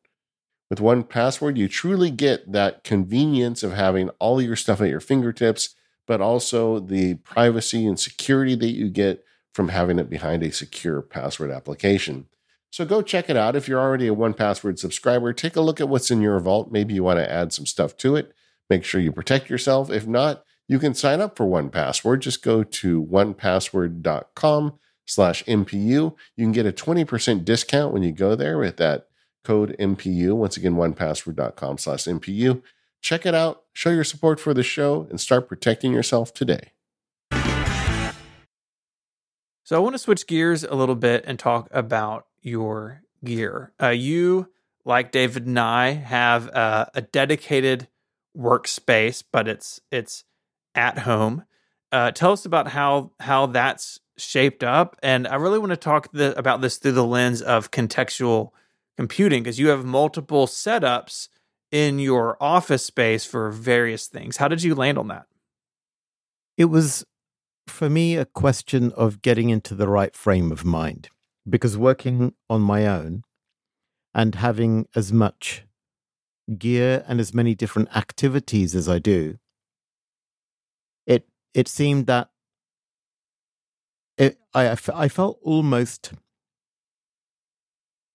With 0.70 0.80
1Password, 0.80 1.58
you 1.58 1.68
truly 1.68 2.12
get 2.12 2.52
that 2.52 2.84
convenience 2.84 3.64
of 3.64 3.74
having 3.74 4.10
all 4.20 4.42
your 4.42 4.56
stuff 4.56 4.82
at 4.82 4.90
your 4.90 5.00
fingertips, 5.00 5.76
but 6.08 6.22
also 6.22 6.80
the 6.80 7.16
privacy 7.16 7.86
and 7.86 8.00
security 8.00 8.56
that 8.56 8.72
you 8.72 8.90
get 8.90 9.24
from 9.54 9.70
having 9.70 10.00
it 10.00 10.10
behind 10.10 10.44
a 10.44 10.52
secure 10.52 11.02
password 11.02 11.52
application. 11.52 12.28
So 12.72 12.84
go 12.84 13.02
check 13.02 13.30
it 13.30 13.38
out. 13.38 13.56
If 13.56 13.68
you're 13.68 13.80
already 13.80 14.08
a 14.08 14.16
1Password 14.16 14.80
subscriber, 14.80 15.32
take 15.32 15.56
a 15.56 15.62
look 15.62 15.80
at 15.80 15.88
what's 15.88 16.12
in 16.12 16.22
your 16.22 16.40
vault. 16.40 16.72
Maybe 16.72 16.94
you 16.94 17.04
want 17.04 17.20
to 17.20 17.32
add 17.32 17.54
some 17.54 17.66
stuff 17.66 17.96
to 17.98 18.16
it. 18.16 18.34
Make 18.70 18.84
sure 18.84 19.00
you 19.00 19.14
protect 19.14 19.50
yourself. 19.50 19.90
If 19.90 20.06
not, 20.06 20.44
you 20.68 20.80
can 20.80 20.94
sign 20.94 21.22
up 21.22 21.38
for 21.38 21.46
1Password. 21.46 22.20
Just 22.20 22.44
go 22.44 22.64
to 22.64 23.04
onepassword.com 23.06 24.80
slash 25.06 25.44
MPU. 25.46 26.16
You 26.36 26.46
can 26.46 26.52
get 26.52 26.66
a 26.66 26.72
20% 26.72 27.46
discount 27.46 27.94
when 27.94 28.04
you 28.04 28.12
go 28.12 28.36
there 28.36 28.58
with 28.58 28.78
that 28.78 29.08
code 29.44 29.76
MPU. 29.80 30.34
Once 30.34 30.58
again, 30.58 30.76
onepassword.com 30.76 31.78
slash 31.78 32.04
MPU. 32.06 32.62
Check 33.02 33.26
it 33.26 33.36
out, 33.36 33.64
show 33.74 33.92
your 33.92 34.04
support 34.04 34.40
for 34.40 34.54
the 34.54 34.64
show, 34.64 35.08
and 35.10 35.22
start 35.22 35.48
protecting 35.48 35.94
yourself 35.94 36.34
today. 36.34 36.72
So 39.64 39.76
I 39.76 39.80
want 39.80 39.94
to 39.94 40.00
switch 40.00 40.28
gears 40.28 40.64
a 40.64 40.76
little 40.76 40.96
bit 40.96 41.24
and 41.26 41.40
talk 41.40 41.68
about 41.72 42.28
your 42.42 43.02
gear. 43.24 43.74
Uh, 43.82 43.90
you, 43.90 44.50
like 44.86 45.12
David 45.12 45.48
and 45.48 45.60
I, 45.60 45.92
have 45.92 46.48
a 46.48 47.08
dedicated 47.12 47.88
workspace, 48.38 49.24
but 49.32 49.48
it's 49.48 49.80
it's 49.92 50.24
at 50.76 51.00
home. 51.00 51.46
Uh, 51.92 52.12
tell 52.12 52.32
us 52.32 52.46
about 52.46 52.70
how 52.70 53.12
how 53.20 53.48
that's 53.48 54.00
shaped 54.18 54.64
up. 54.64 54.98
And 55.04 55.28
I 55.28 55.36
really 55.36 55.60
want 55.60 55.72
to 55.72 55.78
talk 55.78 56.12
the, 56.12 56.38
about 56.38 56.62
this 56.62 56.78
through 56.78 56.94
the 56.94 57.06
lens 57.06 57.42
of 57.42 57.72
contextual 57.72 58.52
computing 58.98 59.44
because 59.44 59.60
you 59.60 59.68
have 59.68 59.86
multiple 59.86 60.48
setups 60.48 61.28
in 61.72 62.00
your 62.00 62.38
office 62.42 62.84
space 62.84 63.26
for 63.26 63.52
various 63.52 64.08
things. 64.08 64.38
How 64.38 64.48
did 64.48 64.64
you 64.64 64.76
land 64.76 64.98
on 64.98 65.08
that? 65.10 65.26
It 66.58 66.66
was, 66.66 67.06
for 67.68 67.90
me, 67.90 68.16
a 68.16 68.26
question 68.26 68.92
of 68.94 69.22
getting 69.22 69.50
into 69.50 69.76
the 69.76 69.88
right 69.88 70.16
frame 70.16 70.52
of 70.52 70.64
mind 70.64 71.10
because 71.48 71.78
working 71.78 72.34
on 72.50 72.62
my 72.62 72.88
own 72.88 73.24
and 74.14 74.36
having 74.36 74.88
as 74.96 75.12
much 75.12 75.66
gear 76.58 77.04
and 77.08 77.20
as 77.20 77.34
many 77.34 77.56
different 77.56 77.96
activities 77.96 78.76
as 78.76 78.88
I 78.88 79.00
do, 79.00 79.38
it 81.06 81.28
it 81.54 81.68
seemed 81.68 82.08
that 82.08 82.30
it, 84.18 84.38
I, 84.54 84.78
I 84.94 85.08
felt 85.08 85.40
almost 85.42 86.14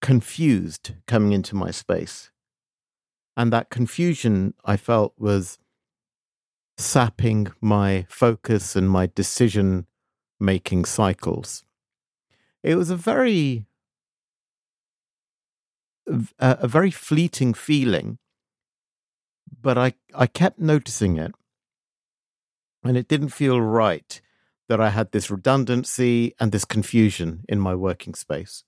confused 0.01 0.93
coming 1.07 1.33
into 1.33 1.55
my 1.55 1.71
space. 1.71 2.31
And 3.37 3.53
that 3.53 3.71
confusion 3.71 4.55
I 4.65 4.77
felt 4.77 5.15
was 5.19 5.59
sapping 6.77 7.49
my 7.61 8.07
focus 8.09 8.75
and 8.75 8.89
my 8.89 9.11
decision 9.15 9.87
making 10.39 10.87
cycles. 10.87 11.65
It 12.63 12.77
was 12.77 12.91
a 12.91 12.97
very 12.97 13.67
a, 16.07 16.59
a, 16.61 16.69
very 16.69 16.91
fleeting 16.91 17.55
feeling, 17.55 18.19
but 19.63 19.79
I, 19.79 19.95
I 20.15 20.27
kept 20.27 20.59
noticing 20.59 21.19
it. 21.19 21.33
And 22.83 22.97
it 22.97 23.07
didn't 23.07 23.29
feel 23.29 23.61
right 23.61 24.21
that 24.71 24.81
I 24.81 24.91
had 24.91 25.11
this 25.11 25.33
redundancy 25.33 26.33
and 26.39 26.53
this 26.53 26.65
confusion 26.65 27.45
in 27.49 27.59
my 27.59 27.75
working 27.75 28.15
space. 28.15 28.63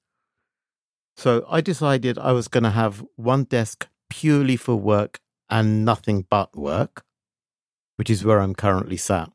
So 1.17 1.47
I 1.49 1.61
decided 1.61 2.19
I 2.19 2.33
was 2.33 2.49
going 2.49 2.65
to 2.65 2.71
have 2.71 3.05
one 3.15 3.45
desk 3.45 3.87
purely 4.11 4.57
for 4.57 4.75
work 4.75 5.21
and 5.49 5.85
nothing 5.85 6.27
but 6.29 6.57
work, 6.57 7.05
which 7.95 8.11
is 8.11 8.25
where 8.25 8.41
I'm 8.41 8.57
currently 8.57 8.97
sat. 8.97 9.31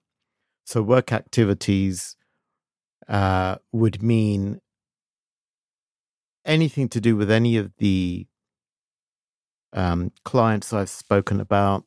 So 0.66 0.82
work 0.82 1.14
activities 1.14 2.18
uh, 3.08 3.56
would 3.72 4.04
mean 4.04 4.60
anything 6.44 6.90
to 6.90 7.00
do 7.00 7.16
with 7.16 7.32
any 7.32 7.56
of 7.56 7.72
the 7.78 8.28
um, 9.72 10.12
clients 10.26 10.74
I've 10.74 10.90
spoken 10.90 11.40
about 11.40 11.86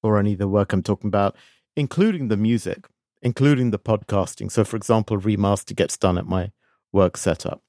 or 0.00 0.16
any 0.16 0.34
of 0.34 0.38
the 0.38 0.46
work 0.46 0.72
I'm 0.72 0.84
talking 0.84 1.08
about, 1.08 1.34
including 1.74 2.28
the 2.28 2.36
music 2.36 2.86
including 3.22 3.70
the 3.70 3.78
podcasting. 3.78 4.50
So, 4.50 4.64
for 4.64 4.76
example, 4.76 5.18
Remaster 5.18 5.74
gets 5.74 5.96
done 5.96 6.18
at 6.18 6.26
my 6.26 6.50
work 6.92 7.16
setup. 7.16 7.62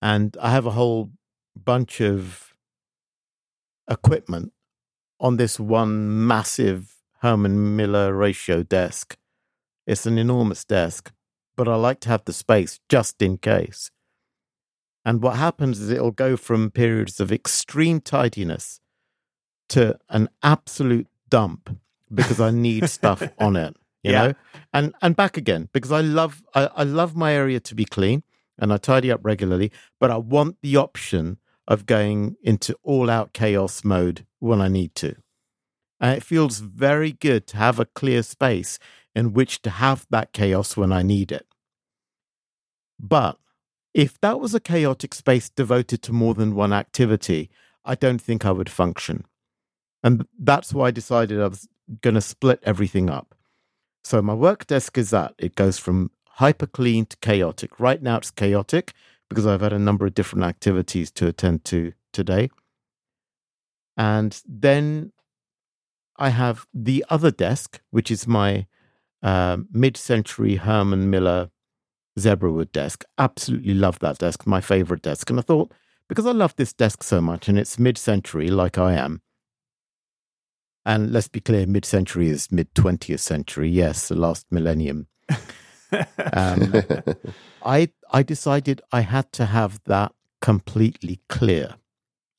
And 0.00 0.36
I 0.40 0.52
have 0.52 0.64
a 0.64 0.70
whole 0.70 1.10
bunch 1.54 2.00
of 2.00 2.54
equipment 3.90 4.52
on 5.18 5.36
this 5.36 5.60
one 5.60 6.26
massive 6.26 6.94
Herman 7.20 7.76
Miller 7.76 8.14
ratio 8.14 8.62
desk. 8.62 9.18
It's 9.86 10.06
an 10.06 10.16
enormous 10.16 10.64
desk, 10.64 11.12
but 11.56 11.68
I 11.68 11.74
like 11.74 12.00
to 12.00 12.08
have 12.08 12.24
the 12.24 12.32
space 12.32 12.80
just 12.88 13.20
in 13.20 13.36
case. 13.36 13.90
And 15.04 15.22
what 15.22 15.36
happens 15.36 15.80
is 15.80 15.90
it'll 15.90 16.12
go 16.12 16.36
from 16.36 16.70
periods 16.70 17.20
of 17.20 17.32
extreme 17.32 18.00
tidiness 18.00 18.80
to 19.70 19.98
an 20.08 20.28
absolute 20.42 21.08
dump 21.28 21.79
because 22.12 22.40
I 22.40 22.50
need 22.50 22.88
stuff 22.88 23.28
on 23.38 23.56
it. 23.56 23.76
You 24.02 24.12
Yeah. 24.12 24.26
know, 24.28 24.34
and 24.72 24.94
and 25.02 25.14
back 25.14 25.36
again 25.36 25.68
because 25.72 25.92
I 25.92 26.00
love 26.00 26.42
I, 26.54 26.66
I 26.74 26.82
love 26.84 27.14
my 27.16 27.32
area 27.34 27.60
to 27.60 27.74
be 27.74 27.84
clean 27.84 28.22
and 28.58 28.72
I 28.72 28.78
tidy 28.78 29.10
up 29.12 29.20
regularly, 29.22 29.70
but 29.98 30.10
I 30.10 30.16
want 30.16 30.56
the 30.62 30.76
option 30.76 31.38
of 31.68 31.86
going 31.86 32.36
into 32.42 32.74
all 32.82 33.10
out 33.10 33.32
chaos 33.32 33.84
mode 33.84 34.26
when 34.38 34.60
I 34.60 34.68
need 34.68 34.94
to. 34.96 35.16
And 36.00 36.16
it 36.16 36.22
feels 36.24 36.60
very 36.60 37.12
good 37.12 37.46
to 37.48 37.56
have 37.58 37.78
a 37.78 37.84
clear 37.84 38.22
space 38.22 38.78
in 39.14 39.32
which 39.34 39.60
to 39.62 39.70
have 39.70 40.06
that 40.10 40.32
chaos 40.32 40.76
when 40.76 40.92
I 40.92 41.02
need 41.02 41.30
it. 41.30 41.46
But 42.98 43.38
if 43.94 44.20
that 44.20 44.40
was 44.40 44.54
a 44.54 44.60
chaotic 44.60 45.14
space 45.14 45.50
devoted 45.50 46.02
to 46.02 46.12
more 46.12 46.34
than 46.34 46.54
one 46.54 46.72
activity, 46.72 47.50
I 47.84 47.94
don't 47.94 48.20
think 48.20 48.44
I 48.46 48.52
would 48.52 48.70
function. 48.70 49.24
And 50.02 50.26
that's 50.38 50.72
why 50.72 50.88
I 50.88 50.90
decided 50.90 51.40
I 51.40 51.48
was 51.48 51.68
going 52.02 52.14
to 52.14 52.20
split 52.20 52.60
everything 52.62 53.10
up. 53.10 53.34
So 54.04 54.22
my 54.22 54.34
work 54.34 54.66
desk 54.66 54.96
is 54.96 55.10
that 55.10 55.34
it 55.38 55.54
goes 55.54 55.78
from 55.78 56.10
hyper 56.26 56.66
clean 56.66 57.06
to 57.06 57.16
chaotic. 57.18 57.78
Right 57.78 58.02
now 58.02 58.16
it's 58.16 58.30
chaotic 58.30 58.94
because 59.28 59.46
I've 59.46 59.60
had 59.60 59.72
a 59.72 59.78
number 59.78 60.06
of 60.06 60.14
different 60.14 60.44
activities 60.44 61.10
to 61.12 61.26
attend 61.28 61.64
to 61.66 61.92
today. 62.12 62.50
And 63.96 64.40
then 64.46 65.12
I 66.16 66.30
have 66.30 66.66
the 66.72 67.04
other 67.10 67.30
desk, 67.30 67.80
which 67.90 68.10
is 68.10 68.26
my 68.26 68.66
uh, 69.22 69.58
mid 69.72 69.96
century 69.96 70.56
Herman 70.56 71.10
Miller 71.10 71.50
Zebrawood 72.18 72.72
desk. 72.72 73.04
Absolutely 73.18 73.74
love 73.74 73.98
that 74.00 74.18
desk, 74.18 74.46
my 74.46 74.60
favorite 74.60 75.02
desk. 75.02 75.30
And 75.30 75.38
I 75.38 75.42
thought, 75.42 75.72
because 76.08 76.26
I 76.26 76.32
love 76.32 76.56
this 76.56 76.72
desk 76.72 77.02
so 77.02 77.20
much 77.20 77.48
and 77.48 77.58
it's 77.58 77.78
mid 77.78 77.96
century 77.96 78.48
like 78.48 78.78
I 78.78 78.94
am, 78.94 79.22
and 80.84 81.12
let's 81.12 81.28
be 81.28 81.40
clear, 81.40 81.66
mid 81.66 81.84
century 81.84 82.28
is 82.28 82.50
mid 82.50 82.74
20th 82.74 83.20
century. 83.20 83.68
Yes, 83.68 84.08
the 84.08 84.16
last 84.16 84.46
millennium. 84.50 85.06
Um, 86.32 86.74
I 87.64 87.90
I 88.12 88.22
decided 88.22 88.80
I 88.92 89.02
had 89.02 89.32
to 89.32 89.46
have 89.46 89.80
that 89.86 90.12
completely 90.40 91.20
clear, 91.28 91.76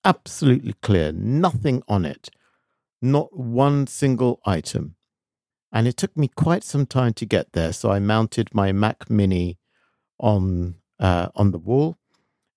absolutely 0.04 0.74
clear, 0.82 1.12
nothing 1.12 1.84
on 1.88 2.06
it, 2.06 2.30
not 3.02 3.38
one 3.38 3.88
single 3.88 4.40
item. 4.46 4.96
And 5.72 5.88
it 5.88 5.96
took 5.96 6.18
me 6.18 6.28
quite 6.28 6.64
some 6.64 6.86
time 6.86 7.14
to 7.14 7.26
get 7.26 7.54
there. 7.54 7.72
So 7.72 7.92
I 7.92 8.00
mounted 8.00 8.54
my 8.54 8.72
Mac 8.72 9.10
Mini 9.10 9.58
on 10.20 10.76
uh, 11.00 11.30
on 11.36 11.52
the 11.52 11.60
wall, 11.60 11.98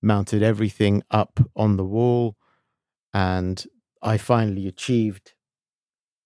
mounted 0.02 0.42
everything 0.42 1.02
up 1.10 1.40
on 1.54 1.76
the 1.76 1.84
wall, 1.84 2.36
and 3.12 3.64
I 4.02 4.16
finally 4.18 4.66
achieved 4.66 5.34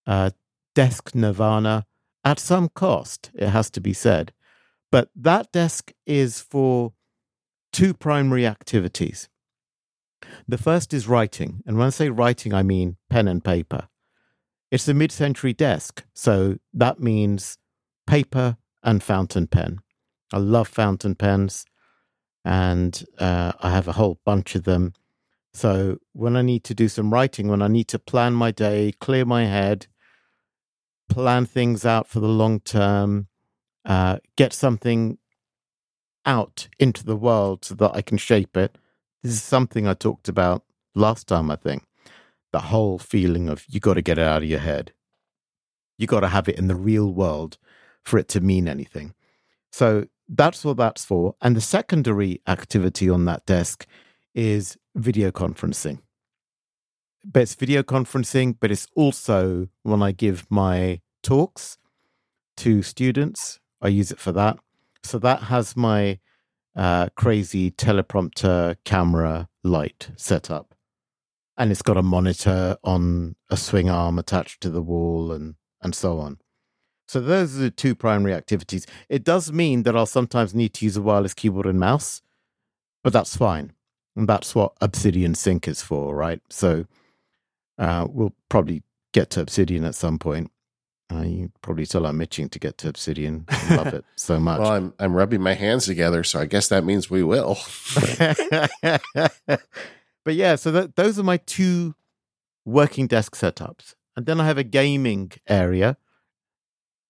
uh, 0.09 0.31
desk 0.75 1.15
nirvana 1.15 1.87
at 2.25 2.41
some 2.41 2.69
cost. 2.71 3.31
It 3.35 3.51
has 3.51 3.71
to 3.71 3.81
be 3.81 3.93
said. 3.93 4.33
But 4.91 5.11
that 5.15 5.53
desk 5.53 5.93
is 6.07 6.41
for 6.41 6.95
two 7.73 7.95
primary 7.95 8.47
activities. 8.47 9.29
The 10.49 10.59
first 10.59 10.93
is 10.95 11.07
writing. 11.07 11.63
And 11.67 11.77
when 11.77 11.87
I 11.87 11.91
say 11.91 12.09
writing, 12.09 12.55
I 12.55 12.63
mean 12.63 12.97
pen 13.09 13.29
and 13.29 13.45
paper. 13.45 13.89
It's 14.71 14.89
a 14.89 14.95
mid 14.95 15.13
century 15.13 15.53
desk. 15.53 16.05
So 16.15 16.57
that 16.73 17.01
means 17.01 17.59
paper 18.07 18.57
and 18.83 19.03
fountain 19.03 19.47
pen. 19.47 19.79
I 20.33 20.39
love 20.39 20.69
fountain 20.69 21.15
pens 21.15 21.65
and 22.45 23.05
uh, 23.19 23.53
I 23.61 23.71
have 23.71 23.89
a 23.89 23.93
whole 23.93 24.21
bunch 24.25 24.55
of 24.55 24.65
them. 24.65 24.95
So 25.53 25.99
when 26.13 26.37
I 26.37 26.43
need 26.43 26.65
to 26.65 26.75
do 26.75 26.89
some 26.89 27.13
writing, 27.13 27.49
when 27.49 27.63
I 27.63 27.69
need 27.69 27.89
to 27.89 27.99
plan 27.99 28.33
my 28.35 28.51
day, 28.51 28.93
clear 29.01 29.25
my 29.25 29.45
head, 29.45 29.87
plan 31.09 31.47
things 31.47 31.85
out 31.85 32.07
for 32.07 32.21
the 32.21 32.29
long 32.29 32.61
term, 32.61 33.29
uh, 33.85 34.19
get 34.37 34.53
something 34.53 35.19
out 36.25 36.69
into 36.79 37.05
the 37.05 37.17
world 37.17 37.65
so 37.65 37.75
that 37.75 37.93
I 37.95 38.03
can 38.03 38.19
shape 38.19 38.57
it. 38.57 38.77
This 39.23 39.33
is 39.33 39.43
something 39.43 39.87
I 39.87 39.95
talked 39.95 40.29
about 40.29 40.63
last 40.95 41.27
time, 41.27 41.51
I 41.51 41.57
think. 41.57 41.85
The 42.53 42.61
whole 42.61 42.99
feeling 42.99 43.49
of 43.49 43.65
you 43.69 43.81
got 43.81 43.95
to 43.95 44.03
get 44.03 44.19
it 44.19 44.25
out 44.25 44.43
of 44.43 44.49
your 44.49 44.61
head. 44.61 44.93
You 45.97 46.07
got 46.07 46.21
to 46.21 46.29
have 46.29 46.49
it 46.49 46.59
in 46.59 46.69
the 46.69 46.77
real 46.77 47.13
world 47.13 47.59
for 48.05 48.19
it 48.19 48.29
to 48.29 48.41
mean 48.41 48.69
anything. 48.69 49.15
So 49.73 50.07
that's 50.29 50.65
what 50.65 50.77
that's 50.77 51.05
for. 51.05 51.35
And 51.41 51.57
the 51.57 51.61
secondary 51.61 52.41
activity 52.47 53.11
on 53.11 53.25
that 53.25 53.45
desk 53.47 53.87
is 54.35 54.79
video 54.95 55.31
conferencing. 55.31 56.01
But 57.25 57.43
it's 57.43 57.55
video 57.55 57.83
conferencing, 57.83 58.57
but 58.59 58.71
it's 58.71 58.87
also 58.95 59.69
when 59.83 60.03
I 60.03 60.13
give 60.13 60.47
my 60.51 61.01
talks 61.23 61.79
to 62.59 62.83
students, 62.83 63.61
I 63.81 63.89
use 63.89 64.11
it 64.11 64.19
for 64.19 64.33
that. 64.33 64.59
So 65.03 65.19
that 65.19 65.45
has 65.45 65.77
my 65.77 66.19
uh, 66.77 67.09
crazy 67.17 67.71
teleprompter 67.71 68.77
camera 68.85 69.49
light 69.65 70.11
set 70.17 70.51
up. 70.51 70.75
And 71.57 71.73
it's 71.73 71.83
got 71.83 71.97
a 71.97 72.03
monitor 72.03 72.77
on 72.85 73.35
a 73.51 73.57
swing 73.57 73.91
arm 73.91 74.19
attached 74.19 74.61
to 74.63 74.71
the 74.71 74.83
wall 74.83 75.33
and, 75.33 75.57
and 75.83 75.95
so 75.95 76.21
on. 76.21 76.39
So 77.09 77.21
those 77.21 77.57
are 77.57 77.63
the 77.63 77.71
two 77.71 77.95
primary 77.95 78.35
activities. 78.35 78.87
It 79.09 79.25
does 79.25 79.51
mean 79.51 79.83
that 79.85 79.97
I'll 79.97 80.07
sometimes 80.07 80.55
need 80.55 80.75
to 80.75 80.85
use 80.85 80.97
a 80.97 81.03
wireless 81.03 81.35
keyboard 81.35 81.67
and 81.67 81.81
mouse, 81.81 82.23
but 83.03 83.13
that's 83.13 83.37
fine. 83.37 83.73
And 84.15 84.29
that's 84.29 84.55
what 84.55 84.75
Obsidian 84.81 85.35
Sync 85.35 85.67
is 85.67 85.81
for, 85.81 86.15
right? 86.15 86.41
So 86.51 86.87
uh, 87.79 88.07
we'll 88.09 88.35
probably 88.49 88.83
get 89.13 89.31
to 89.31 89.41
Obsidian 89.41 89.85
at 89.85 89.95
some 89.95 90.19
point. 90.19 90.51
Uh, 91.11 91.23
you 91.23 91.51
probably 91.63 91.87
tell 91.87 92.05
I'm 92.05 92.21
itching 92.21 92.51
to 92.51 92.59
get 92.59 92.77
to 92.79 92.89
Obsidian. 92.89 93.47
I 93.49 93.77
love 93.77 93.95
it 93.95 94.05
so 94.17 94.39
much. 94.41 94.61
well, 94.61 94.73
I'm 94.73 94.93
I'm 94.99 95.15
rubbing 95.15 95.41
my 95.41 95.55
hands 95.55 95.87
together, 95.87 96.23
so 96.23 96.39
I 96.41 96.45
guess 96.45 96.69
that 96.69 96.85
means 96.85 97.09
we 97.09 97.23
will. 97.23 97.59
but 98.83 100.35
yeah, 100.35 100.57
so 100.57 100.71
that, 100.73 100.97
those 100.97 101.19
are 101.19 101.23
my 101.23 101.39
two 101.39 101.95
working 102.67 103.07
desk 103.07 103.35
setups. 103.35 103.95
And 104.17 104.27
then 104.27 104.41
I 104.41 104.47
have 104.47 104.59
a 104.59 104.65
gaming 104.65 105.33
area. 105.47 105.97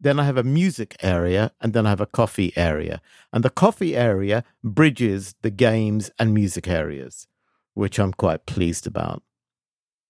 Then 0.00 0.20
I 0.20 0.24
have 0.24 0.36
a 0.36 0.44
music 0.44 0.96
area. 1.02 1.52
And 1.60 1.72
then 1.72 1.86
I 1.86 1.90
have 1.90 2.00
a 2.00 2.06
coffee 2.06 2.52
area. 2.56 3.00
And 3.32 3.42
the 3.42 3.50
coffee 3.50 3.96
area 3.96 4.44
bridges 4.62 5.34
the 5.42 5.50
games 5.50 6.10
and 6.18 6.32
music 6.32 6.68
areas, 6.68 7.26
which 7.74 7.98
I'm 7.98 8.12
quite 8.12 8.46
pleased 8.46 8.86
about. 8.86 9.22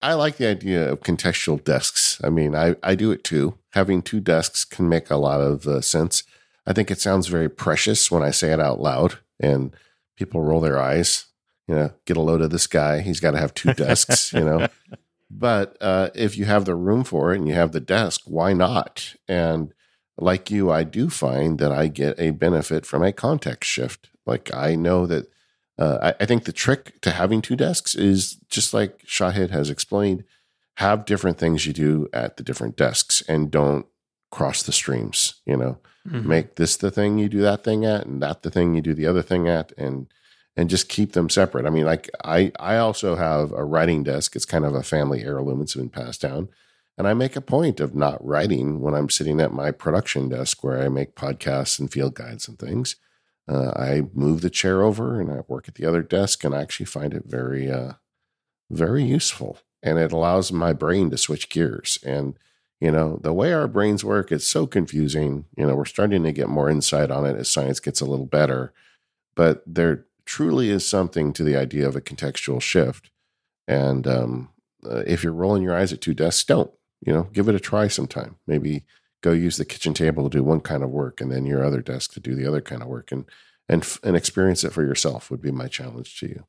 I 0.01 0.15
like 0.15 0.37
the 0.37 0.47
idea 0.47 0.93
of 0.93 1.01
contextual 1.01 1.63
desks. 1.63 2.21
I 2.23 2.31
mean, 2.31 2.55
I, 2.55 2.77
I 2.83 2.95
do 2.95 3.11
it 3.11 3.25
too. 3.25 3.59
Having 3.73 4.03
two 4.03 4.21
desks 4.21 4.65
can 4.65 4.89
make 4.89 5.11
a 5.11 5.17
lot 5.17 5.41
of 5.41 5.67
uh, 5.67 5.81
sense. 5.81 6.23
I 6.67 6.73
think 6.73 6.91
it 6.91 7.01
sounds 7.01 7.27
very 7.27 7.49
precious 7.49 8.11
when 8.11 8.23
I 8.23 8.31
say 8.31 8.53
it 8.53 8.61
out 8.61 8.81
loud 8.81 9.19
and 9.41 9.75
people 10.17 10.43
roll 10.43 10.61
their 10.61 10.79
eyes. 10.79 11.27
You 11.67 11.75
know, 11.75 11.93
get 12.07 12.17
a 12.17 12.23
load 12.23 12.41
of 12.41 12.51
this 12.51 12.67
guy. 12.67 13.01
He's 13.01 13.21
got 13.21 13.33
to 13.33 13.39
have 13.39 13.53
two 13.53 13.75
desks, 13.75 14.33
you 14.33 14.45
know. 14.45 14.69
But 15.31 15.77
uh, 15.81 16.11
if 16.15 16.39
you 16.39 16.47
have 16.47 16.65
the 16.65 16.75
room 16.75 17.05
for 17.05 17.33
it 17.33 17.39
and 17.39 17.47
you 17.47 17.55
have 17.55 17.73
the 17.73 17.81
desk, 17.81 18.23
why 18.25 18.53
not? 18.53 19.15
And 19.29 19.75
like 20.17 20.51
you, 20.51 20.71
I 20.71 20.85
do 20.85 21.11
find 21.11 21.59
that 21.59 21.71
I 21.71 21.89
get 21.89 22.19
a 22.19 22.31
benefit 22.31 22.87
from 22.87 23.03
a 23.03 23.13
context 23.13 23.71
shift. 23.71 24.09
Like 24.27 24.53
I 24.55 24.75
know 24.75 25.07
that 25.07 25.31
uh, 25.79 25.99
I, 26.03 26.23
I, 26.23 26.27
think 26.27 26.45
the 26.45 26.53
trick 26.53 27.01
to 27.03 27.13
having 27.13 27.41
two 27.41 27.55
desks 27.55 27.95
is 27.95 28.35
just 28.49 28.75
like 28.75 29.05
Shahid 29.07 29.51
has 29.51 29.71
explained, 29.71 30.25
have 30.77 31.05
different 31.05 31.39
things 31.39 31.67
you 31.67 31.73
do 31.73 32.09
at 32.13 32.37
the 32.37 32.43
different 32.43 32.77
desks 32.77 33.23
and 33.29 33.51
don't 33.51 33.87
cross 34.31 34.63
the 34.63 34.73
streams, 34.73 35.35
you 35.47 35.57
know. 35.57 35.79
Mm-hmm. 36.07 36.29
Make 36.29 36.55
this 36.57 36.77
the 36.77 36.91
thing 36.91 37.19
you 37.19 37.29
do 37.29 37.41
that 37.43 37.65
thing 37.65 37.85
at 37.85 38.07
and 38.07 38.23
that 38.23 38.43
the 38.43 38.51
thing 38.51 38.75
you 38.75 38.81
do 38.81 38.95
the 38.95 39.07
other 39.07 39.23
thing 39.23 39.49
at 39.49 39.73
and 39.77 40.07
and 40.57 40.71
just 40.71 40.89
keep 40.89 41.13
them 41.13 41.29
separate. 41.29 41.67
I 41.67 41.71
mean, 41.71 41.85
like 41.85 42.11
I 42.25 42.51
I 42.59 42.79
also 42.79 43.15
have 43.15 43.53
a 43.53 43.65
writing 43.65 44.03
desk. 44.03 44.35
It's 44.35 44.45
kind 44.45 44.65
of 44.65 44.75
a 44.75 44.83
family 44.83 45.23
heirloom. 45.23 45.61
It's 45.61 45.75
been 45.75 45.91
passed 45.91 46.23
down. 46.23 46.49
And 46.97 47.07
I 47.07 47.15
make 47.15 47.37
a 47.37 47.41
point 47.41 47.79
of 47.79 47.95
not 47.95 48.25
writing 48.27 48.81
when 48.81 48.95
I'm 48.95 49.09
sitting 49.09 49.41
at 49.41 49.53
my 49.53 49.71
production 49.71 50.29
desk 50.29 50.65
where 50.65 50.83
I 50.83 50.89
make 50.89 51.15
podcasts 51.15 51.79
and 51.79 51.93
field 51.93 52.15
guides 52.15 52.49
and 52.49 52.59
things 52.59 52.97
uh, 53.49 53.73
I 53.77 54.03
move 54.13 54.41
the 54.41 54.51
chair 54.51 54.83
over 54.83 55.21
and 55.21 55.31
I 55.31 55.41
work 55.49 55.69
at 55.69 55.75
the 55.77 55.87
other 55.87 56.03
desk, 56.03 56.45
and 56.45 56.55
I 56.55 56.63
actually 56.63 56.87
find 56.87 57.15
it 57.15 57.25
very, 57.27 57.71
uh, 57.71 57.95
very 58.71 59.05
useful. 59.05 59.59
And 59.83 59.99
it 59.99 60.13
allows 60.13 60.53
my 60.53 60.73
brain 60.73 61.11
to 61.11 61.19
switch 61.19 61.49
gears. 61.49 61.99
And 62.05 62.39
you 62.81 62.93
know, 62.93 63.19
the 63.23 63.33
way 63.33 63.53
our 63.53 63.67
brains 63.67 64.05
work 64.05 64.31
is 64.31 64.47
so 64.47 64.67
confusing. 64.67 65.47
You 65.57 65.67
know, 65.67 65.75
we're 65.75 65.85
starting 65.85 66.23
to 66.23 66.33
get 66.33 66.49
more 66.49 66.71
insight 66.71 67.11
on 67.11 67.27
it 67.27 67.37
as 67.37 67.51
science 67.51 67.81
gets 67.81 68.01
a 68.01 68.07
little 68.07 68.27
better. 68.27 68.73
But 69.35 69.63
there 69.67 70.07
truly 70.25 70.71
is 70.71 70.87
something 70.87 71.33
to 71.33 71.43
the 71.43 71.57
idea 71.57 71.89
of 71.89 71.97
a 71.97 72.01
contextual 72.01 72.61
shift. 72.61 73.11
And 73.67 74.07
um, 74.07 74.51
uh, 74.89 75.03
if 75.07 75.25
you're 75.25 75.33
rolling 75.33 75.63
your 75.63 75.77
eyes 75.77 75.93
at 75.93 76.01
two 76.01 76.15
desks, 76.15 76.45
don't. 76.45 76.71
You 77.01 77.13
know, 77.13 77.23
give 77.33 77.49
it 77.49 77.55
a 77.55 77.61
try 77.61 77.87
sometime. 77.89 78.37
Maybe 78.47 78.85
go 79.23 79.33
use 79.33 79.57
the 79.57 79.65
kitchen 79.65 79.95
table 79.95 80.29
to 80.29 80.39
do 80.39 80.45
one 80.45 80.61
kind 80.61 80.83
of 80.83 80.91
work 80.91 81.21
and 81.21 81.31
then 81.31 81.45
your 81.45 81.65
other 81.65 81.81
desk 81.81 82.13
to 82.13 82.21
do 82.21 82.35
the 82.35 82.47
other 82.47 82.61
kind 82.61 82.83
of 82.83 82.89
work 82.89 83.11
and 83.13 83.25
and 83.69 83.99
and 84.03 84.17
experience 84.17 84.65
it 84.65 84.73
for 84.73 84.83
yourself 84.83 85.31
would 85.31 85.43
be 85.43 85.51
my 85.51 85.67
challenge 85.67 86.19
to 86.19 86.27
you 86.27 86.45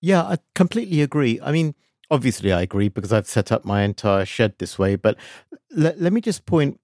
yeah 0.00 0.22
i 0.22 0.38
completely 0.54 1.02
agree 1.02 1.40
i 1.42 1.52
mean 1.52 1.74
obviously 2.12 2.52
I 2.52 2.60
agree 2.60 2.88
because 2.90 3.12
I've 3.12 3.26
set 3.26 3.50
up 3.50 3.64
my 3.64 3.82
entire 3.82 4.26
shed 4.26 4.54
this 4.58 4.78
way. 4.78 4.96
But 4.96 5.16
let, 5.74 5.98
let 5.98 6.12
me 6.12 6.20
just 6.20 6.44
point 6.44 6.78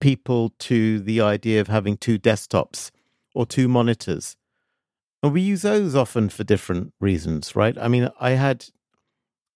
people 0.00 0.52
to 0.58 1.00
the 1.00 1.22
idea 1.22 1.62
of 1.62 1.68
having 1.68 1.96
two 1.96 2.18
desktops 2.18 2.90
or 3.34 3.46
two 3.46 3.68
monitors. 3.68 4.36
And 5.22 5.32
we 5.32 5.40
use 5.40 5.62
those 5.62 5.94
often 5.94 6.28
for 6.28 6.44
different 6.44 6.92
reasons, 7.00 7.56
right? 7.56 7.76
I 7.78 7.88
mean, 7.88 8.10
I 8.20 8.32
had 8.32 8.66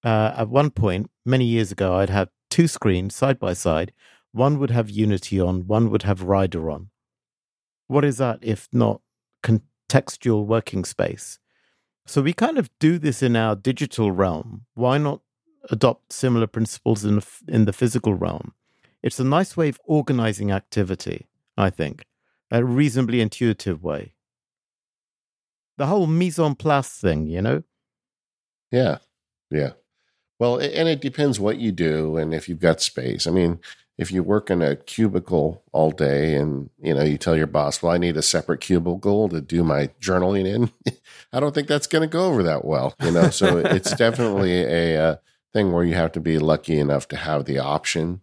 uh, 0.03 0.33
at 0.35 0.49
one 0.49 0.71
point 0.71 1.11
many 1.27 1.45
years 1.45 1.71
ago, 1.71 1.97
I'd 1.97 2.09
have 2.09 2.31
two 2.49 2.67
screens 2.67 3.15
side 3.15 3.39
by 3.39 3.53
side. 3.53 3.93
One 4.33 4.59
would 4.59 4.71
have 4.71 4.91
Unity 4.91 5.41
on, 5.41 5.67
one 5.67 5.91
would 5.91 6.03
have 6.03 6.23
Rider 6.23 6.71
on. 6.71 6.91
What 7.87 8.05
is 8.05 8.19
that 8.19 8.39
if 8.43 8.69
not 8.73 9.01
contextual 9.43 10.47
working 10.47 10.85
space? 10.85 11.39
So 12.07 12.23
we 12.23 12.33
kind 12.33 12.59
of 12.59 12.71
do 12.79 12.99
this 12.99 13.23
in 13.23 13.37
our 13.37 13.55
digital 13.55 14.11
realm. 14.13 14.65
Why 14.75 14.99
not 14.99 15.21
adopt 15.71 16.13
similar 16.13 16.47
principles 16.47 17.05
in 17.05 17.17
the, 17.17 17.27
in 17.49 17.65
the 17.65 17.73
physical 17.73 18.15
realm? 18.15 18.53
It's 19.03 19.21
a 19.21 19.25
nice 19.25 19.57
way 19.57 19.69
of 19.69 19.81
organizing 19.85 20.51
activity, 20.51 21.27
I 21.57 21.71
think, 21.71 22.05
a 22.51 22.65
reasonably 22.65 23.21
intuitive 23.21 23.83
way. 23.83 24.15
The 25.77 25.87
whole 25.87 26.07
mise 26.07 26.39
en 26.39 26.55
place 26.55 26.89
thing, 26.89 27.27
you 27.27 27.41
know? 27.41 27.63
Yeah. 28.71 28.99
Yeah. 29.51 29.73
Well, 30.39 30.59
and 30.59 30.89
it 30.89 31.01
depends 31.01 31.41
what 31.41 31.59
you 31.59 31.73
do 31.73 32.17
and 32.17 32.33
if 32.33 32.49
you've 32.49 32.61
got 32.61 32.81
space. 32.81 33.27
I 33.27 33.31
mean, 33.31 33.61
if 33.99 34.13
you 34.13 34.23
work 34.23 34.49
in 34.49 34.63
a 34.63 34.77
cubicle 34.77 35.65
all 35.73 35.91
day 35.91 36.37
and 36.37 36.71
you 36.81 36.95
know 36.95 37.03
you 37.03 37.19
tell 37.19 37.37
your 37.37 37.47
boss 37.47 37.83
well 37.83 37.93
i 37.93 37.99
need 37.99 38.17
a 38.17 38.23
separate 38.23 38.61
cubicle 38.61 39.29
to 39.29 39.41
do 39.41 39.63
my 39.63 39.89
journaling 40.01 40.47
in 40.47 40.71
i 41.33 41.41
don't 41.41 41.55
think 41.55 41.69
that's 41.69 41.87
going 41.87 42.03
to 42.03 42.09
go 42.09 42.27
over 42.27 42.43
that 42.43 42.65
well 42.65 42.95
you 43.03 43.11
know? 43.11 43.31
So 43.31 43.59
it's 43.59 43.95
definitely 43.95 44.63
a, 44.63 44.97
uh, 44.97 45.17
thing 45.53 45.73
where 45.73 45.85
you 45.85 45.95
have 45.95 46.13
to 46.13 46.21
be 46.21 46.39
lucky 46.39 46.79
enough 46.79 47.09
to 47.09 47.17
have 47.17 47.45
the 47.45 47.59
option 47.59 48.21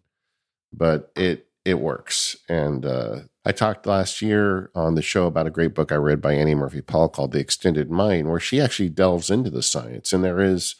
but 0.71 1.11
it 1.15 1.47
it 1.65 1.79
works. 1.79 2.37
And 2.47 2.85
uh, 2.85 3.21
i 3.43 3.51
talked 3.51 3.85
last 3.85 4.21
year 4.21 4.69
on 4.75 4.95
the 4.95 5.01
show 5.01 5.25
about 5.25 5.47
a 5.47 5.51
great 5.51 5.73
book 5.73 5.91
i 5.91 5.95
read 5.95 6.21
by 6.21 6.33
annie 6.33 6.55
murphy 6.55 6.81
paul 6.81 7.09
called 7.09 7.31
the 7.31 7.39
extended 7.39 7.91
mind 7.91 8.29
where 8.29 8.39
she 8.39 8.61
actually 8.61 8.89
delves 8.89 9.29
into 9.29 9.49
the 9.49 9.63
science. 9.63 10.13
And 10.13 10.23
there 10.23 10.41
is 10.41 10.75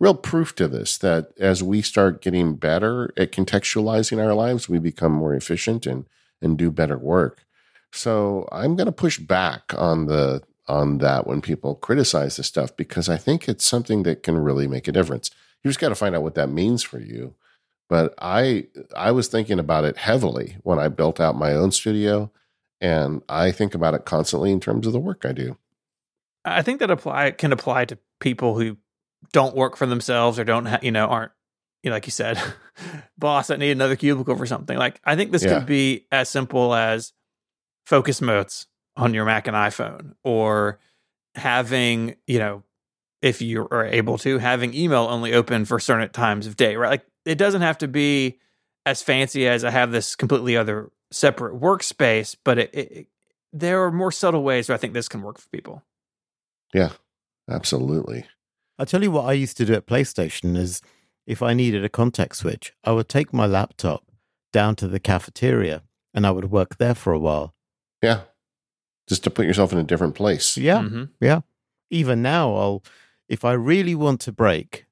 real 0.00 0.14
proof 0.14 0.54
to 0.56 0.66
this 0.66 0.98
that 0.98 1.30
as 1.38 1.62
we 1.62 1.82
start 1.82 2.22
getting 2.22 2.56
better 2.56 3.12
at 3.16 3.30
contextualizing 3.30 4.24
our 4.24 4.34
lives, 4.34 4.68
we 4.68 4.78
become 4.78 5.12
more 5.12 5.34
efficient 5.34 5.86
and 5.86 6.06
and 6.42 6.56
do 6.56 6.70
better 6.70 6.98
work. 6.98 7.44
So 7.92 8.48
I'm 8.50 8.76
going 8.76 8.86
to 8.86 8.92
push 8.92 9.18
back 9.18 9.74
on 9.76 10.06
the 10.06 10.42
on 10.66 10.98
that 10.98 11.26
when 11.26 11.40
people 11.40 11.74
criticize 11.74 12.36
this 12.36 12.46
stuff 12.46 12.76
because 12.76 13.08
I 13.08 13.16
think 13.16 13.48
it's 13.48 13.66
something 13.66 14.04
that 14.04 14.22
can 14.22 14.38
really 14.38 14.68
make 14.68 14.88
a 14.88 14.92
difference. 14.92 15.30
You 15.62 15.68
just 15.68 15.80
got 15.80 15.88
to 15.90 15.94
find 15.94 16.14
out 16.14 16.22
what 16.22 16.36
that 16.36 16.48
means 16.48 16.82
for 16.82 16.98
you. 16.98 17.34
But 17.88 18.14
I 18.18 18.68
I 18.96 19.10
was 19.10 19.28
thinking 19.28 19.58
about 19.58 19.84
it 19.84 19.98
heavily 19.98 20.56
when 20.62 20.78
I 20.78 20.88
built 20.88 21.20
out 21.20 21.36
my 21.36 21.52
own 21.52 21.72
studio 21.72 22.30
and 22.80 23.22
I 23.28 23.50
think 23.50 23.74
about 23.74 23.94
it 23.94 24.04
constantly 24.04 24.52
in 24.52 24.60
terms 24.60 24.86
of 24.86 24.92
the 24.92 25.00
work 25.00 25.26
I 25.26 25.32
do. 25.32 25.58
I 26.44 26.62
think 26.62 26.80
that 26.80 26.90
apply 26.90 27.32
can 27.32 27.52
apply 27.52 27.84
to 27.86 27.98
people 28.20 28.58
who 28.58 28.78
don't 29.32 29.56
work 29.56 29.76
for 29.76 29.86
themselves 29.86 30.38
or 30.38 30.44
don't, 30.44 30.66
ha- 30.66 30.80
you 30.82 30.90
know, 30.90 31.06
aren't, 31.06 31.32
you 31.82 31.90
know, 31.90 31.96
like 31.96 32.06
you 32.06 32.12
said, 32.12 32.40
boss 33.18 33.48
that 33.48 33.58
need 33.58 33.70
another 33.70 33.96
cubicle 33.96 34.36
for 34.36 34.46
something. 34.46 34.76
Like 34.76 35.00
I 35.04 35.16
think 35.16 35.32
this 35.32 35.44
yeah. 35.44 35.58
could 35.58 35.66
be 35.66 36.06
as 36.12 36.28
simple 36.28 36.74
as 36.74 37.12
focus 37.86 38.20
modes 38.20 38.66
on 38.96 39.14
your 39.14 39.24
Mac 39.24 39.46
and 39.46 39.56
iPhone, 39.56 40.14
or 40.24 40.78
having, 41.34 42.16
you 42.26 42.38
know, 42.38 42.62
if 43.22 43.40
you 43.42 43.66
are 43.70 43.86
able 43.86 44.18
to, 44.18 44.38
having 44.38 44.74
email 44.74 45.02
only 45.02 45.32
open 45.32 45.64
for 45.64 45.78
certain 45.78 46.08
times 46.10 46.46
of 46.46 46.56
day, 46.56 46.76
right? 46.76 46.90
Like 46.90 47.06
it 47.24 47.36
doesn't 47.36 47.62
have 47.62 47.78
to 47.78 47.88
be 47.88 48.38
as 48.86 49.02
fancy 49.02 49.46
as 49.46 49.64
I 49.64 49.70
have 49.70 49.92
this 49.92 50.16
completely 50.16 50.56
other 50.56 50.90
separate 51.10 51.60
workspace, 51.60 52.36
but 52.44 52.58
it, 52.58 52.74
it, 52.74 53.06
there 53.52 53.84
are 53.84 53.92
more 53.92 54.12
subtle 54.12 54.42
ways 54.42 54.68
where 54.68 54.74
I 54.74 54.78
think 54.78 54.94
this 54.94 55.08
can 55.08 55.22
work 55.22 55.38
for 55.38 55.48
people. 55.50 55.82
Yeah, 56.72 56.90
absolutely. 57.48 58.24
I'll 58.80 58.86
tell 58.86 59.02
you 59.02 59.10
what 59.10 59.26
I 59.26 59.34
used 59.34 59.58
to 59.58 59.66
do 59.66 59.74
at 59.74 59.86
PlayStation 59.86 60.56
is 60.56 60.80
if 61.26 61.42
I 61.42 61.52
needed 61.52 61.84
a 61.84 61.90
context 61.90 62.40
switch, 62.40 62.72
I 62.82 62.92
would 62.92 63.10
take 63.10 63.30
my 63.30 63.44
laptop 63.44 64.06
down 64.54 64.74
to 64.76 64.88
the 64.88 64.98
cafeteria 64.98 65.82
and 66.14 66.26
I 66.26 66.30
would 66.30 66.50
work 66.50 66.78
there 66.78 66.94
for 66.94 67.12
a 67.12 67.18
while. 67.18 67.54
Yeah. 68.02 68.22
Just 69.06 69.22
to 69.24 69.30
put 69.30 69.44
yourself 69.44 69.74
in 69.74 69.78
a 69.78 69.82
different 69.82 70.14
place. 70.14 70.56
Yeah. 70.56 70.78
Mm-hmm. 70.78 71.04
Yeah. 71.20 71.40
Even 71.90 72.22
now, 72.22 72.54
I'll, 72.54 72.82
if 73.28 73.44
I 73.44 73.52
really 73.52 73.94
want 73.94 74.22
to 74.22 74.32
break, 74.32 74.86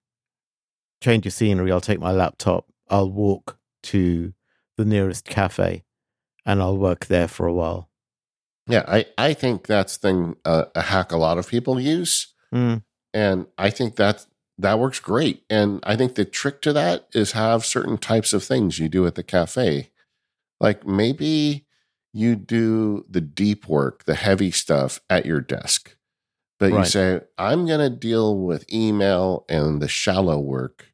change 1.02 1.26
of 1.26 1.32
scenery, 1.32 1.72
I'll 1.72 1.80
take 1.80 1.98
my 1.98 2.12
laptop, 2.12 2.66
I'll 2.90 3.10
walk 3.10 3.56
to 3.84 4.34
the 4.76 4.84
nearest 4.84 5.24
cafe 5.24 5.82
and 6.44 6.60
I'll 6.60 6.76
work 6.76 7.06
there 7.06 7.26
for 7.26 7.46
a 7.46 7.54
while. 7.54 7.88
Yeah. 8.66 8.84
I, 8.86 9.06
I 9.16 9.32
think 9.32 9.66
that's 9.66 9.96
thing, 9.96 10.36
uh, 10.44 10.66
a 10.74 10.82
hack 10.82 11.10
a 11.10 11.16
lot 11.16 11.38
of 11.38 11.48
people 11.48 11.80
use. 11.80 12.34
Mm. 12.54 12.82
And 13.14 13.46
I 13.56 13.70
think 13.70 13.96
that 13.96 14.26
that 14.58 14.78
works 14.78 15.00
great. 15.00 15.44
And 15.48 15.80
I 15.84 15.96
think 15.96 16.14
the 16.14 16.24
trick 16.24 16.60
to 16.62 16.72
that 16.72 17.06
is 17.12 17.32
have 17.32 17.64
certain 17.64 17.96
types 17.96 18.32
of 18.32 18.42
things 18.42 18.78
you 18.78 18.88
do 18.88 19.06
at 19.06 19.14
the 19.14 19.22
cafe. 19.22 19.90
Like 20.60 20.86
maybe 20.86 21.64
you 22.12 22.34
do 22.34 23.06
the 23.08 23.20
deep 23.20 23.68
work, 23.68 24.04
the 24.04 24.16
heavy 24.16 24.50
stuff 24.50 25.00
at 25.08 25.26
your 25.26 25.40
desk. 25.40 25.96
But 26.58 26.72
right. 26.72 26.80
you 26.80 26.84
say, 26.86 27.20
I'm 27.38 27.66
going 27.66 27.78
to 27.78 27.96
deal 27.96 28.36
with 28.36 28.72
email 28.72 29.44
and 29.48 29.80
the 29.80 29.86
shallow 29.86 30.40
work 30.40 30.92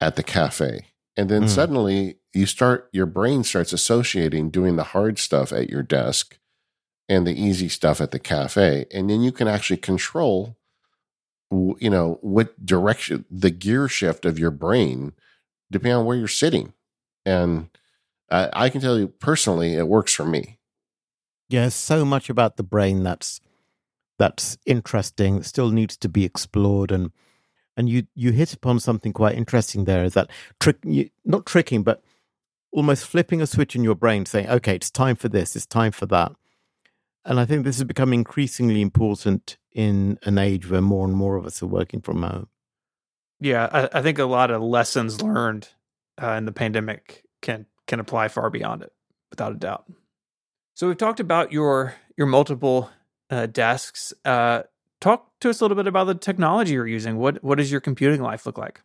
at 0.00 0.16
the 0.16 0.24
cafe. 0.24 0.86
And 1.16 1.28
then 1.28 1.44
mm. 1.44 1.48
suddenly 1.48 2.18
you 2.34 2.44
start, 2.44 2.88
your 2.92 3.06
brain 3.06 3.44
starts 3.44 3.72
associating 3.72 4.50
doing 4.50 4.74
the 4.74 4.82
hard 4.82 5.20
stuff 5.20 5.52
at 5.52 5.70
your 5.70 5.84
desk 5.84 6.38
and 7.08 7.24
the 7.24 7.40
easy 7.40 7.68
stuff 7.68 8.00
at 8.00 8.10
the 8.10 8.18
cafe. 8.18 8.86
And 8.92 9.08
then 9.08 9.22
you 9.22 9.30
can 9.30 9.46
actually 9.46 9.76
control 9.76 10.56
you 11.50 11.90
know 11.90 12.18
what 12.22 12.64
direction 12.64 13.24
the 13.30 13.50
gear 13.50 13.88
shift 13.88 14.24
of 14.24 14.38
your 14.38 14.50
brain 14.50 15.12
depending 15.70 15.96
on 15.96 16.04
where 16.04 16.16
you're 16.16 16.28
sitting. 16.28 16.72
And 17.24 17.68
I, 18.30 18.48
I 18.52 18.68
can 18.68 18.80
tell 18.80 18.98
you 18.98 19.08
personally 19.08 19.74
it 19.74 19.88
works 19.88 20.14
for 20.14 20.24
me. 20.24 20.58
Yeah 21.48 21.68
so 21.68 22.04
much 22.04 22.28
about 22.28 22.56
the 22.56 22.62
brain 22.62 23.02
that's 23.02 23.40
that's 24.18 24.56
interesting 24.66 25.38
that 25.38 25.44
still 25.44 25.70
needs 25.70 25.96
to 25.98 26.08
be 26.08 26.24
explored 26.24 26.90
and 26.90 27.12
and 27.76 27.88
you 27.88 28.06
you 28.14 28.32
hit 28.32 28.52
upon 28.52 28.80
something 28.80 29.12
quite 29.12 29.36
interesting 29.36 29.84
there 29.84 30.04
is 30.04 30.14
that 30.14 30.30
trick 30.58 30.78
not 31.24 31.46
tricking 31.46 31.82
but 31.82 32.02
almost 32.72 33.06
flipping 33.06 33.40
a 33.40 33.46
switch 33.46 33.76
in 33.76 33.84
your 33.84 33.94
brain 33.94 34.24
saying 34.26 34.48
okay 34.48 34.74
it's 34.74 34.90
time 34.90 35.14
for 35.14 35.28
this 35.28 35.54
it's 35.54 35.66
time 35.66 35.92
for 35.92 36.06
that 36.06 36.32
and 37.26 37.40
I 37.40 37.44
think 37.44 37.64
this 37.64 37.76
has 37.76 37.84
become 37.84 38.12
increasingly 38.12 38.80
important 38.80 39.58
in 39.72 40.18
an 40.22 40.38
age 40.38 40.70
where 40.70 40.80
more 40.80 41.06
and 41.06 41.14
more 41.14 41.36
of 41.36 41.44
us 41.44 41.62
are 41.62 41.66
working 41.66 42.00
from 42.00 42.22
home. 42.22 42.48
Yeah, 43.40 43.68
I, 43.70 43.98
I 43.98 44.02
think 44.02 44.18
a 44.18 44.24
lot 44.24 44.50
of 44.50 44.62
lessons 44.62 45.20
learned 45.20 45.68
uh, 46.22 46.30
in 46.32 46.46
the 46.46 46.52
pandemic 46.52 47.24
can 47.42 47.66
can 47.86 48.00
apply 48.00 48.28
far 48.28 48.48
beyond 48.48 48.82
it, 48.82 48.92
without 49.30 49.52
a 49.52 49.56
doubt. 49.56 49.84
So 50.74 50.86
we've 50.86 50.96
talked 50.96 51.20
about 51.20 51.52
your 51.52 51.94
your 52.16 52.26
multiple 52.26 52.90
uh, 53.28 53.46
desks. 53.46 54.14
Uh, 54.24 54.62
talk 55.00 55.28
to 55.40 55.50
us 55.50 55.60
a 55.60 55.64
little 55.64 55.76
bit 55.76 55.86
about 55.86 56.04
the 56.04 56.14
technology 56.14 56.74
you're 56.74 56.86
using. 56.86 57.18
What 57.18 57.42
what 57.44 57.58
does 57.58 57.70
your 57.70 57.80
computing 57.80 58.22
life 58.22 58.46
look 58.46 58.56
like? 58.56 58.80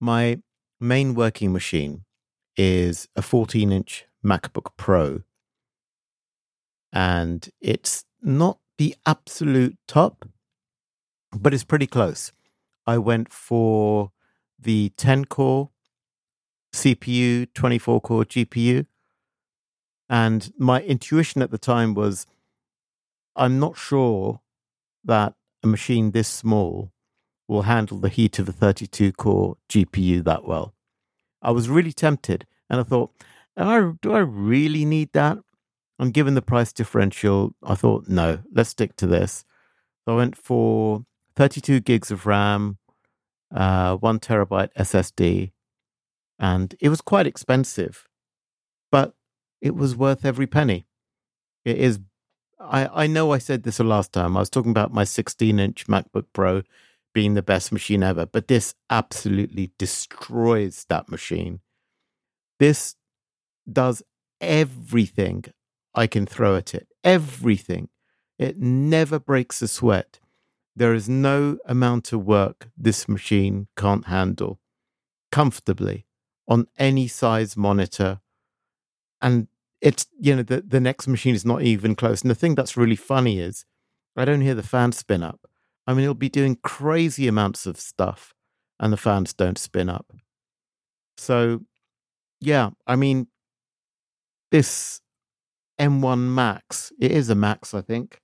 My 0.00 0.42
main 0.80 1.14
working 1.14 1.52
machine 1.52 2.04
is 2.56 3.08
a 3.16 3.22
14 3.22 3.72
inch 3.72 4.06
MacBook 4.24 4.76
Pro 4.76 5.22
and 6.94 7.50
it's 7.60 8.04
not 8.22 8.58
the 8.78 8.94
absolute 9.04 9.76
top, 9.88 10.24
but 11.32 11.52
it's 11.52 11.64
pretty 11.64 11.88
close. 11.88 12.32
I 12.86 12.98
went 12.98 13.32
for 13.32 14.12
the 14.58 14.92
10 14.96 15.24
core 15.24 15.70
CPU, 16.72 17.52
24 17.52 18.00
core 18.00 18.24
GPU. 18.24 18.86
And 20.08 20.52
my 20.56 20.82
intuition 20.82 21.42
at 21.42 21.50
the 21.50 21.58
time 21.58 21.94
was 21.94 22.26
I'm 23.34 23.58
not 23.58 23.76
sure 23.76 24.40
that 25.04 25.34
a 25.62 25.66
machine 25.66 26.12
this 26.12 26.28
small 26.28 26.92
will 27.48 27.62
handle 27.62 27.98
the 27.98 28.08
heat 28.08 28.38
of 28.38 28.48
a 28.48 28.52
32 28.52 29.12
core 29.12 29.56
GPU 29.68 30.22
that 30.24 30.44
well. 30.44 30.74
I 31.42 31.50
was 31.50 31.68
really 31.68 31.92
tempted 31.92 32.46
and 32.70 32.80
I 32.80 32.84
thought, 32.84 33.10
do 33.56 34.12
I 34.12 34.18
really 34.18 34.84
need 34.84 35.12
that? 35.12 35.38
And 35.98 36.12
given 36.12 36.34
the 36.34 36.42
price 36.42 36.72
differential, 36.72 37.54
I 37.62 37.74
thought, 37.74 38.08
no, 38.08 38.40
let's 38.52 38.70
stick 38.70 38.96
to 38.96 39.06
this. 39.06 39.44
So 40.04 40.14
I 40.14 40.16
went 40.16 40.36
for 40.36 41.04
32 41.36 41.80
gigs 41.80 42.10
of 42.10 42.26
RAM, 42.26 42.78
uh, 43.54 43.96
one 43.96 44.18
terabyte 44.18 44.72
SSD, 44.74 45.52
and 46.38 46.74
it 46.80 46.88
was 46.88 47.00
quite 47.00 47.26
expensive, 47.26 48.08
but 48.90 49.14
it 49.60 49.74
was 49.74 49.96
worth 49.96 50.24
every 50.24 50.46
penny. 50.46 50.86
It 51.64 51.78
is. 51.78 52.00
I, 52.60 53.04
I 53.04 53.06
know 53.06 53.32
I 53.32 53.38
said 53.38 53.62
this 53.62 53.76
the 53.78 53.84
last 53.84 54.12
time. 54.12 54.36
I 54.36 54.40
was 54.40 54.50
talking 54.50 54.70
about 54.70 54.92
my 54.92 55.04
16 55.04 55.58
inch 55.58 55.86
MacBook 55.86 56.26
Pro 56.32 56.62
being 57.12 57.34
the 57.34 57.42
best 57.42 57.72
machine 57.72 58.02
ever, 58.02 58.26
but 58.26 58.48
this 58.48 58.74
absolutely 58.90 59.70
destroys 59.78 60.84
that 60.88 61.08
machine. 61.08 61.60
This 62.58 62.96
does 63.70 64.02
everything 64.40 65.44
I 65.94 66.06
can 66.06 66.26
throw 66.26 66.56
at 66.56 66.74
it. 66.74 66.88
Everything. 67.02 67.88
It 68.38 68.58
never 68.58 69.18
breaks 69.18 69.62
a 69.62 69.68
sweat. 69.68 70.18
There 70.74 70.92
is 70.92 71.08
no 71.08 71.58
amount 71.66 72.12
of 72.12 72.24
work 72.26 72.68
this 72.76 73.08
machine 73.08 73.68
can't 73.76 74.06
handle 74.06 74.58
comfortably 75.30 76.06
on 76.48 76.66
any 76.78 77.06
size 77.06 77.56
monitor. 77.56 78.20
And 79.22 79.48
it's, 79.80 80.06
you 80.18 80.34
know, 80.34 80.42
the, 80.42 80.62
the 80.62 80.80
next 80.80 81.06
machine 81.06 81.34
is 81.34 81.44
not 81.44 81.62
even 81.62 81.94
close. 81.94 82.22
And 82.22 82.30
the 82.30 82.34
thing 82.34 82.54
that's 82.54 82.76
really 82.76 82.96
funny 82.96 83.38
is 83.38 83.64
I 84.16 84.24
don't 84.24 84.40
hear 84.40 84.54
the 84.54 84.62
fan 84.62 84.92
spin 84.92 85.22
up. 85.22 85.40
I 85.86 85.92
mean, 85.92 86.04
it'll 86.04 86.14
be 86.14 86.28
doing 86.28 86.56
crazy 86.62 87.28
amounts 87.28 87.66
of 87.66 87.78
stuff 87.78 88.34
and 88.80 88.92
the 88.92 88.96
fans 88.96 89.32
don't 89.32 89.58
spin 89.58 89.88
up. 89.88 90.12
So, 91.16 91.60
yeah, 92.40 92.70
I 92.86 92.96
mean, 92.96 93.28
this 94.50 95.00
M1 95.78 96.18
Max, 96.34 96.92
it 97.00 97.10
is 97.10 97.30
a 97.30 97.34
Max, 97.34 97.74
I 97.74 97.80
think. 97.80 98.20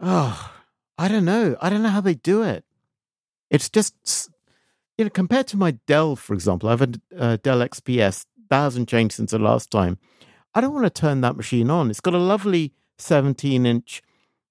Oh, 0.00 0.52
I 0.98 1.08
don't 1.08 1.24
know. 1.24 1.56
I 1.60 1.70
don't 1.70 1.82
know 1.82 1.88
how 1.88 2.00
they 2.00 2.14
do 2.14 2.42
it. 2.42 2.64
It's 3.50 3.68
just, 3.68 4.30
you 4.98 5.04
know, 5.04 5.10
compared 5.10 5.46
to 5.48 5.56
my 5.56 5.72
Dell, 5.86 6.16
for 6.16 6.34
example, 6.34 6.68
I 6.68 6.72
have 6.72 6.82
a 6.82 6.92
uh, 7.18 7.36
Dell 7.42 7.58
XPS, 7.58 8.26
that 8.50 8.58
hasn't 8.58 8.88
changed 8.88 9.14
since 9.14 9.30
the 9.30 9.38
last 9.38 9.70
time. 9.70 9.98
I 10.54 10.60
don't 10.60 10.74
want 10.74 10.86
to 10.86 11.00
turn 11.00 11.20
that 11.22 11.36
machine 11.36 11.70
on. 11.70 11.90
It's 11.90 12.00
got 12.00 12.14
a 12.14 12.18
lovely 12.18 12.72
17 12.98 13.66
inch 13.66 14.02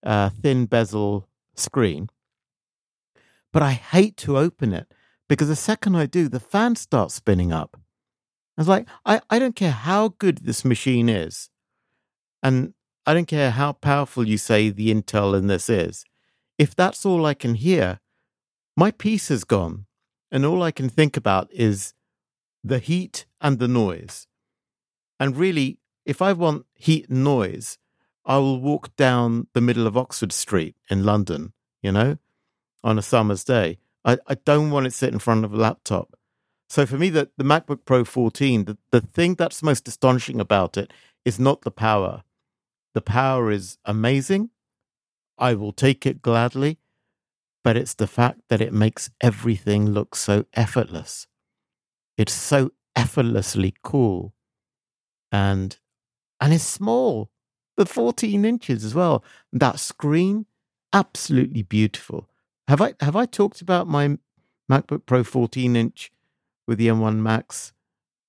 uh, 0.04 0.30
thin 0.30 0.66
bezel 0.66 1.28
screen, 1.56 2.10
but 3.52 3.62
I 3.62 3.72
hate 3.72 4.18
to 4.18 4.38
open 4.38 4.74
it 4.74 4.88
because 5.30 5.48
the 5.48 5.56
second 5.56 5.96
I 5.96 6.06
do, 6.06 6.28
the 6.28 6.40
fan 6.40 6.76
starts 6.76 7.14
spinning 7.14 7.54
up. 7.54 7.80
I 8.58 8.62
was 8.62 8.68
like, 8.68 8.88
I, 9.06 9.22
I 9.30 9.40
don't 9.40 9.56
care 9.56 9.72
how 9.72 10.10
good 10.20 10.40
this 10.40 10.64
machine 10.64 11.10
is, 11.10 11.50
and 12.42 12.74
I 13.06 13.14
don't 13.14 13.28
care 13.28 13.52
how 13.52 13.74
powerful 13.74 14.28
you 14.28 14.38
say 14.38 14.70
the 14.70 14.94
Intel 14.94 15.38
in 15.38 15.48
this 15.48 15.70
is. 15.70 16.06
If 16.58 16.76
that's 16.76 17.06
all 17.06 17.26
I 17.26 17.34
can 17.34 17.56
hear, 17.56 18.00
my 18.78 18.92
peace 18.92 19.32
is 19.32 19.44
gone, 19.44 19.86
and 20.32 20.46
all 20.46 20.62
I 20.62 20.72
can 20.72 20.88
think 20.88 21.18
about 21.18 21.50
is 21.52 21.94
the 22.64 22.80
heat 22.80 23.26
and 23.42 23.60
the 23.60 23.68
noise. 23.68 24.28
And 25.20 25.36
really, 25.36 25.80
if 26.06 26.22
I 26.22 26.34
want 26.34 26.66
heat 26.76 27.10
and 27.10 27.24
noise, 27.24 27.78
I 28.26 28.38
will 28.38 28.60
walk 28.60 28.96
down 28.96 29.48
the 29.54 29.62
middle 29.62 29.88
of 29.88 29.98
Oxford 29.98 30.32
Street 30.32 30.76
in 30.90 31.04
London, 31.04 31.54
you 31.82 31.92
know, 31.92 32.18
on 32.84 32.98
a 32.98 33.02
summer's 33.02 33.44
day. 33.44 33.80
I, 34.06 34.18
I 34.28 34.36
don't 34.36 34.72
want 34.72 34.88
it 34.88 34.94
sit 34.94 35.14
in 35.14 35.20
front 35.20 35.44
of 35.44 35.54
a 35.54 35.58
laptop. 35.58 36.16
So 36.74 36.88
for 36.88 36.98
me, 36.98 37.12
the, 37.12 37.30
the 37.38 37.44
MacBook 37.44 37.86
Pro 37.86 38.04
14, 38.04 38.66
the, 38.66 38.78
the 38.90 39.02
thing 39.02 39.36
that's 39.36 39.62
most 39.62 39.88
astonishing 39.88 40.40
about 40.40 40.76
it 40.76 40.92
is 41.24 41.40
not 41.40 41.62
the 41.62 41.70
power. 41.70 42.24
The 42.96 43.02
power 43.02 43.52
is 43.52 43.78
amazing. 43.86 44.50
I 45.38 45.54
will 45.54 45.72
take 45.72 46.08
it 46.08 46.24
gladly. 46.24 46.80
But 47.64 47.78
it's 47.78 47.94
the 47.94 48.08
fact 48.08 48.40
that 48.50 48.60
it 48.60 48.74
makes 48.74 49.12
everything 49.22 49.92
look 49.92 50.16
so 50.16 50.46
effortless. 50.56 51.28
It's 52.18 52.34
so 52.34 52.72
effortlessly 52.96 53.76
cool. 53.84 54.34
And 55.32 55.78
and 56.42 56.56
it's 56.56 56.64
small 56.64 57.30
the 57.78 57.86
14 57.86 58.46
inches 58.46 58.84
as 58.84 58.96
well. 58.96 59.24
That 59.52 59.80
screen, 59.80 60.48
absolutely 60.92 61.62
beautiful. 61.62 62.32
Have 62.68 62.82
I 62.82 62.96
have 63.00 63.16
I 63.16 63.28
talked 63.28 63.62
about 63.62 63.88
my 63.88 64.18
MacBook 64.68 65.06
Pro 65.06 65.24
14 65.24 65.76
inch 65.76 66.10
with 66.68 66.78
the 66.78 66.88
M1 66.88 67.18
Max 67.18 67.74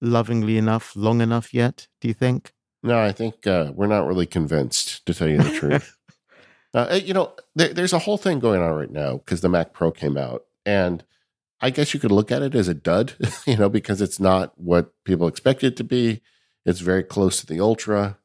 lovingly 0.00 0.56
enough, 0.58 0.94
long 0.96 1.20
enough 1.20 1.54
yet? 1.54 1.88
Do 2.00 2.08
you 2.08 2.14
think? 2.14 2.52
No, 2.82 3.00
I 3.00 3.12
think 3.12 3.46
uh, 3.46 3.72
we're 3.74 3.86
not 3.86 4.06
really 4.06 4.26
convinced, 4.26 5.06
to 5.06 5.14
tell 5.14 5.28
you 5.28 5.38
the 5.38 5.50
truth. 5.50 5.96
uh, 6.74 7.00
you 7.02 7.14
know, 7.14 7.32
there, 7.54 7.72
there's 7.72 7.92
a 7.92 8.00
whole 8.00 8.18
thing 8.18 8.40
going 8.40 8.60
on 8.60 8.74
right 8.74 8.90
now 8.90 9.18
because 9.18 9.40
the 9.40 9.48
Mac 9.48 9.72
Pro 9.72 9.90
came 9.90 10.16
out, 10.16 10.44
and 10.66 11.04
I 11.60 11.70
guess 11.70 11.94
you 11.94 12.00
could 12.00 12.12
look 12.12 12.30
at 12.30 12.42
it 12.42 12.54
as 12.54 12.68
a 12.68 12.74
dud, 12.74 13.14
you 13.46 13.56
know, 13.56 13.68
because 13.68 14.02
it's 14.02 14.20
not 14.20 14.52
what 14.58 14.92
people 15.04 15.28
expect 15.28 15.64
it 15.64 15.76
to 15.78 15.84
be. 15.84 16.20
It's 16.66 16.80
very 16.80 17.02
close 17.02 17.40
to 17.40 17.46
the 17.46 17.60
Ultra 17.60 18.18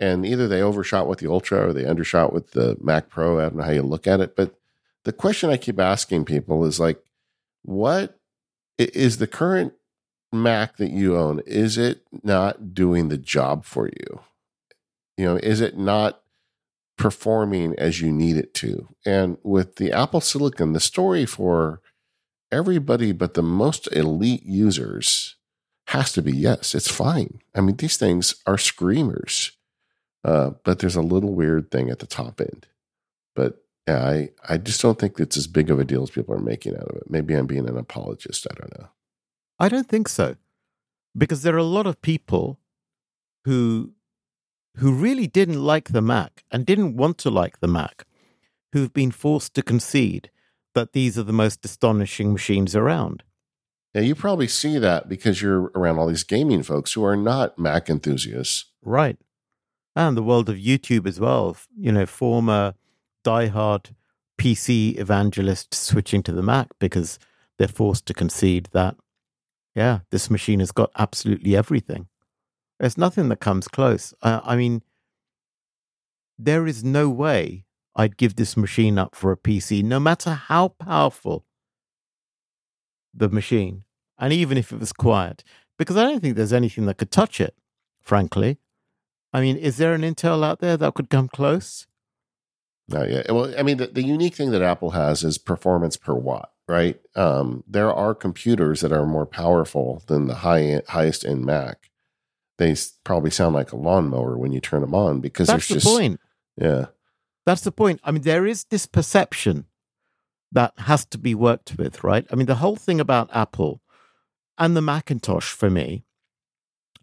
and 0.00 0.26
either 0.26 0.48
they 0.48 0.62
overshot 0.62 1.06
with 1.06 1.18
the 1.20 1.30
Ultra 1.30 1.68
or 1.68 1.72
they 1.72 1.86
undershot 1.86 2.32
with 2.32 2.50
the 2.50 2.76
Mac 2.80 3.08
Pro. 3.08 3.38
I 3.38 3.42
don't 3.42 3.56
know 3.56 3.64
how 3.64 3.70
you 3.70 3.82
look 3.82 4.06
at 4.06 4.20
it, 4.20 4.36
but 4.36 4.54
the 5.04 5.12
question 5.12 5.50
I 5.50 5.56
keep 5.56 5.78
asking 5.78 6.24
people 6.24 6.64
is 6.64 6.80
like, 6.80 7.02
what 7.62 8.18
is 8.78 9.18
the 9.18 9.26
current 9.26 9.74
Mac 10.32 10.76
that 10.78 10.90
you 10.90 11.16
own? 11.16 11.40
Is 11.46 11.78
it 11.78 12.02
not 12.22 12.74
doing 12.74 13.08
the 13.08 13.18
job 13.18 13.64
for 13.64 13.86
you? 13.86 14.20
You 15.16 15.26
know, 15.26 15.36
is 15.36 15.60
it 15.60 15.78
not 15.78 16.20
performing 16.98 17.74
as 17.78 18.00
you 18.00 18.12
need 18.12 18.36
it 18.36 18.52
to? 18.54 18.88
And 19.06 19.38
with 19.42 19.76
the 19.76 19.92
Apple 19.92 20.20
Silicon, 20.20 20.72
the 20.72 20.80
story 20.80 21.24
for 21.24 21.80
everybody 22.50 23.12
but 23.12 23.34
the 23.34 23.42
most 23.42 23.88
elite 23.92 24.44
users 24.44 25.36
has 25.88 26.12
to 26.12 26.22
be 26.22 26.32
yes, 26.32 26.74
it's 26.74 26.90
fine. 26.90 27.40
I 27.54 27.60
mean, 27.60 27.76
these 27.76 27.96
things 27.96 28.36
are 28.46 28.58
screamers. 28.58 29.52
Uh, 30.24 30.52
but 30.64 30.78
there's 30.78 30.96
a 30.96 31.02
little 31.02 31.34
weird 31.34 31.70
thing 31.70 31.90
at 31.90 31.98
the 31.98 32.06
top 32.06 32.40
end. 32.40 32.66
But 33.36 33.63
yeah, 33.88 34.04
I, 34.04 34.30
I 34.48 34.56
just 34.56 34.80
don't 34.80 34.98
think 34.98 35.18
it's 35.20 35.36
as 35.36 35.46
big 35.46 35.70
of 35.70 35.78
a 35.78 35.84
deal 35.84 36.02
as 36.02 36.10
people 36.10 36.34
are 36.34 36.40
making 36.40 36.74
out 36.74 36.88
of 36.88 36.96
it. 36.96 37.10
Maybe 37.10 37.34
I'm 37.34 37.46
being 37.46 37.68
an 37.68 37.76
apologist. 37.76 38.46
I 38.50 38.54
don't 38.54 38.78
know. 38.78 38.88
I 39.58 39.68
don't 39.68 39.88
think 39.88 40.08
so. 40.08 40.36
Because 41.16 41.42
there 41.42 41.54
are 41.54 41.58
a 41.58 41.64
lot 41.64 41.86
of 41.86 42.02
people 42.02 42.58
who 43.44 43.92
who 44.78 44.92
really 44.92 45.28
didn't 45.28 45.62
like 45.62 45.90
the 45.90 46.02
Mac 46.02 46.42
and 46.50 46.66
didn't 46.66 46.96
want 46.96 47.18
to 47.18 47.30
like 47.30 47.60
the 47.60 47.68
Mac, 47.68 48.06
who've 48.72 48.92
been 48.92 49.12
forced 49.12 49.54
to 49.54 49.62
concede 49.62 50.30
that 50.74 50.92
these 50.92 51.16
are 51.16 51.22
the 51.22 51.32
most 51.32 51.64
astonishing 51.64 52.32
machines 52.32 52.74
around. 52.74 53.22
Yeah, 53.94 54.00
you 54.00 54.16
probably 54.16 54.48
see 54.48 54.78
that 54.78 55.08
because 55.08 55.40
you're 55.40 55.70
around 55.76 56.00
all 56.00 56.08
these 56.08 56.24
gaming 56.24 56.64
folks 56.64 56.94
who 56.94 57.04
are 57.04 57.16
not 57.16 57.56
Mac 57.56 57.88
enthusiasts. 57.88 58.64
Right 58.82 59.16
and 59.96 60.16
the 60.16 60.22
world 60.22 60.48
of 60.48 60.56
YouTube 60.56 61.06
as 61.06 61.20
well. 61.20 61.56
You 61.76 61.92
know, 61.92 62.06
former 62.06 62.74
diehard 63.24 63.94
PC 64.38 64.98
evangelists 64.98 65.78
switching 65.78 66.22
to 66.24 66.32
the 66.32 66.42
Mac 66.42 66.68
because 66.78 67.18
they're 67.58 67.68
forced 67.68 68.06
to 68.06 68.14
concede 68.14 68.68
that, 68.72 68.96
yeah, 69.74 70.00
this 70.10 70.30
machine 70.30 70.60
has 70.60 70.72
got 70.72 70.90
absolutely 70.98 71.56
everything. 71.56 72.08
There's 72.78 72.98
nothing 72.98 73.28
that 73.28 73.40
comes 73.40 73.68
close. 73.68 74.12
I 74.22 74.56
mean, 74.56 74.82
there 76.38 76.66
is 76.66 76.82
no 76.82 77.08
way 77.08 77.64
I'd 77.96 78.16
give 78.16 78.34
this 78.34 78.56
machine 78.56 78.98
up 78.98 79.14
for 79.14 79.30
a 79.30 79.36
PC, 79.36 79.84
no 79.84 80.00
matter 80.00 80.32
how 80.32 80.68
powerful 80.68 81.44
the 83.14 83.28
machine, 83.28 83.84
and 84.18 84.32
even 84.32 84.58
if 84.58 84.72
it 84.72 84.80
was 84.80 84.92
quiet, 84.92 85.44
because 85.78 85.96
I 85.96 86.02
don't 86.02 86.20
think 86.20 86.34
there's 86.34 86.52
anything 86.52 86.86
that 86.86 86.98
could 86.98 87.12
touch 87.12 87.40
it, 87.40 87.56
frankly. 88.00 88.58
I 89.32 89.40
mean, 89.40 89.56
is 89.56 89.76
there 89.76 89.94
an 89.94 90.02
Intel 90.02 90.44
out 90.44 90.58
there 90.58 90.76
that 90.76 90.94
could 90.94 91.08
come 91.10 91.28
close? 91.28 91.86
Not 92.88 93.10
yet. 93.10 93.32
Well, 93.32 93.54
I 93.58 93.62
mean, 93.62 93.78
the, 93.78 93.86
the 93.86 94.02
unique 94.02 94.34
thing 94.34 94.50
that 94.50 94.62
Apple 94.62 94.90
has 94.90 95.24
is 95.24 95.38
performance 95.38 95.96
per 95.96 96.14
watt, 96.14 96.50
right? 96.68 97.00
Um, 97.16 97.64
there 97.66 97.92
are 97.92 98.14
computers 98.14 98.80
that 98.82 98.92
are 98.92 99.06
more 99.06 99.26
powerful 99.26 100.02
than 100.06 100.26
the 100.26 100.36
high 100.36 100.82
highest 100.88 101.24
end 101.24 101.46
Mac. 101.46 101.90
They 102.58 102.76
probably 103.02 103.30
sound 103.30 103.54
like 103.54 103.72
a 103.72 103.76
lawnmower 103.76 104.36
when 104.36 104.52
you 104.52 104.60
turn 104.60 104.82
them 104.82 104.94
on 104.94 105.20
because 105.20 105.48
that's 105.48 105.66
the 105.66 105.74
just, 105.74 105.86
point. 105.86 106.20
Yeah, 106.60 106.86
that's 107.46 107.62
the 107.62 107.72
point. 107.72 108.00
I 108.04 108.10
mean, 108.10 108.22
there 108.22 108.46
is 108.46 108.64
this 108.64 108.86
perception 108.86 109.64
that 110.52 110.72
has 110.78 111.04
to 111.06 111.18
be 111.18 111.34
worked 111.34 111.76
with, 111.78 112.04
right? 112.04 112.26
I 112.30 112.36
mean, 112.36 112.46
the 112.46 112.56
whole 112.56 112.76
thing 112.76 113.00
about 113.00 113.34
Apple 113.34 113.80
and 114.58 114.76
the 114.76 114.82
Macintosh 114.82 115.52
for 115.52 115.70
me 115.70 116.04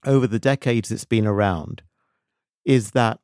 over 0.05 0.25
the 0.25 0.39
decades 0.39 0.91
it's 0.91 1.05
been 1.05 1.27
around 1.27 1.81
is 2.65 2.91
that 2.91 3.19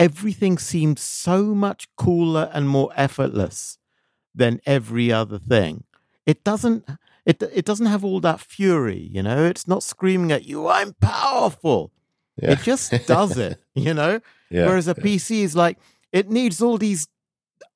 everything 0.00 0.56
seems 0.58 1.00
so 1.02 1.54
much 1.54 1.86
cooler 1.96 2.50
and 2.54 2.68
more 2.68 2.90
effortless 2.96 3.78
than 4.34 4.60
every 4.64 5.12
other 5.12 5.38
thing. 5.38 5.84
It 6.24 6.42
doesn't 6.42 6.88
it 7.26 7.42
it 7.42 7.64
doesn't 7.66 7.86
have 7.86 8.04
all 8.04 8.20
that 8.20 8.40
fury, 8.40 9.10
you 9.12 9.22
know? 9.22 9.44
It's 9.44 9.68
not 9.68 9.82
screaming 9.82 10.32
at 10.32 10.46
you, 10.46 10.66
I'm 10.68 10.94
powerful. 10.94 11.92
Yeah. 12.42 12.52
It 12.52 12.60
just 12.60 13.06
does 13.06 13.36
it, 13.36 13.62
you 13.74 13.92
know? 13.92 14.20
Yeah, 14.50 14.66
Whereas 14.66 14.88
a 14.88 14.94
yeah. 14.96 15.04
PC 15.04 15.42
is 15.42 15.54
like 15.54 15.78
it 16.12 16.30
needs 16.30 16.62
all 16.62 16.78
these 16.78 17.06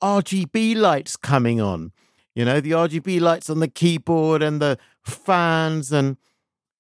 RGB 0.03 0.77
lights 0.77 1.17
coming 1.17 1.61
on. 1.61 1.93
You 2.35 2.45
know, 2.45 2.61
the 2.61 2.73
RGB 2.73 3.21
lights 3.21 3.49
on 3.51 3.61
the 3.61 3.69
keyboard 3.69 4.43
and 4.43 4.61
the 4.61 4.79
fans 5.05 5.93
and 5.93 6.17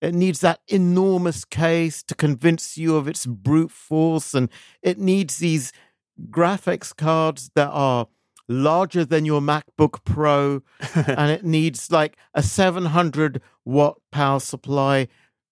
it 0.04 0.14
needs 0.14 0.40
that 0.40 0.60
enormous 0.68 1.44
case 1.44 2.02
to 2.02 2.14
convince 2.14 2.76
you 2.76 2.96
of 2.96 3.08
its 3.08 3.24
brute 3.24 3.70
force, 3.70 4.34
and 4.34 4.50
it 4.82 4.98
needs 4.98 5.38
these 5.38 5.72
graphics 6.30 6.94
cards 6.94 7.50
that 7.54 7.70
are 7.70 8.08
larger 8.46 9.04
than 9.04 9.24
your 9.24 9.40
MacBook 9.40 10.04
Pro, 10.04 10.62
and 10.94 11.30
it 11.30 11.44
needs 11.44 11.90
like 11.90 12.16
a 12.34 12.42
700 12.42 13.40
watt 13.64 13.96
power 14.12 14.40
supply 14.40 15.08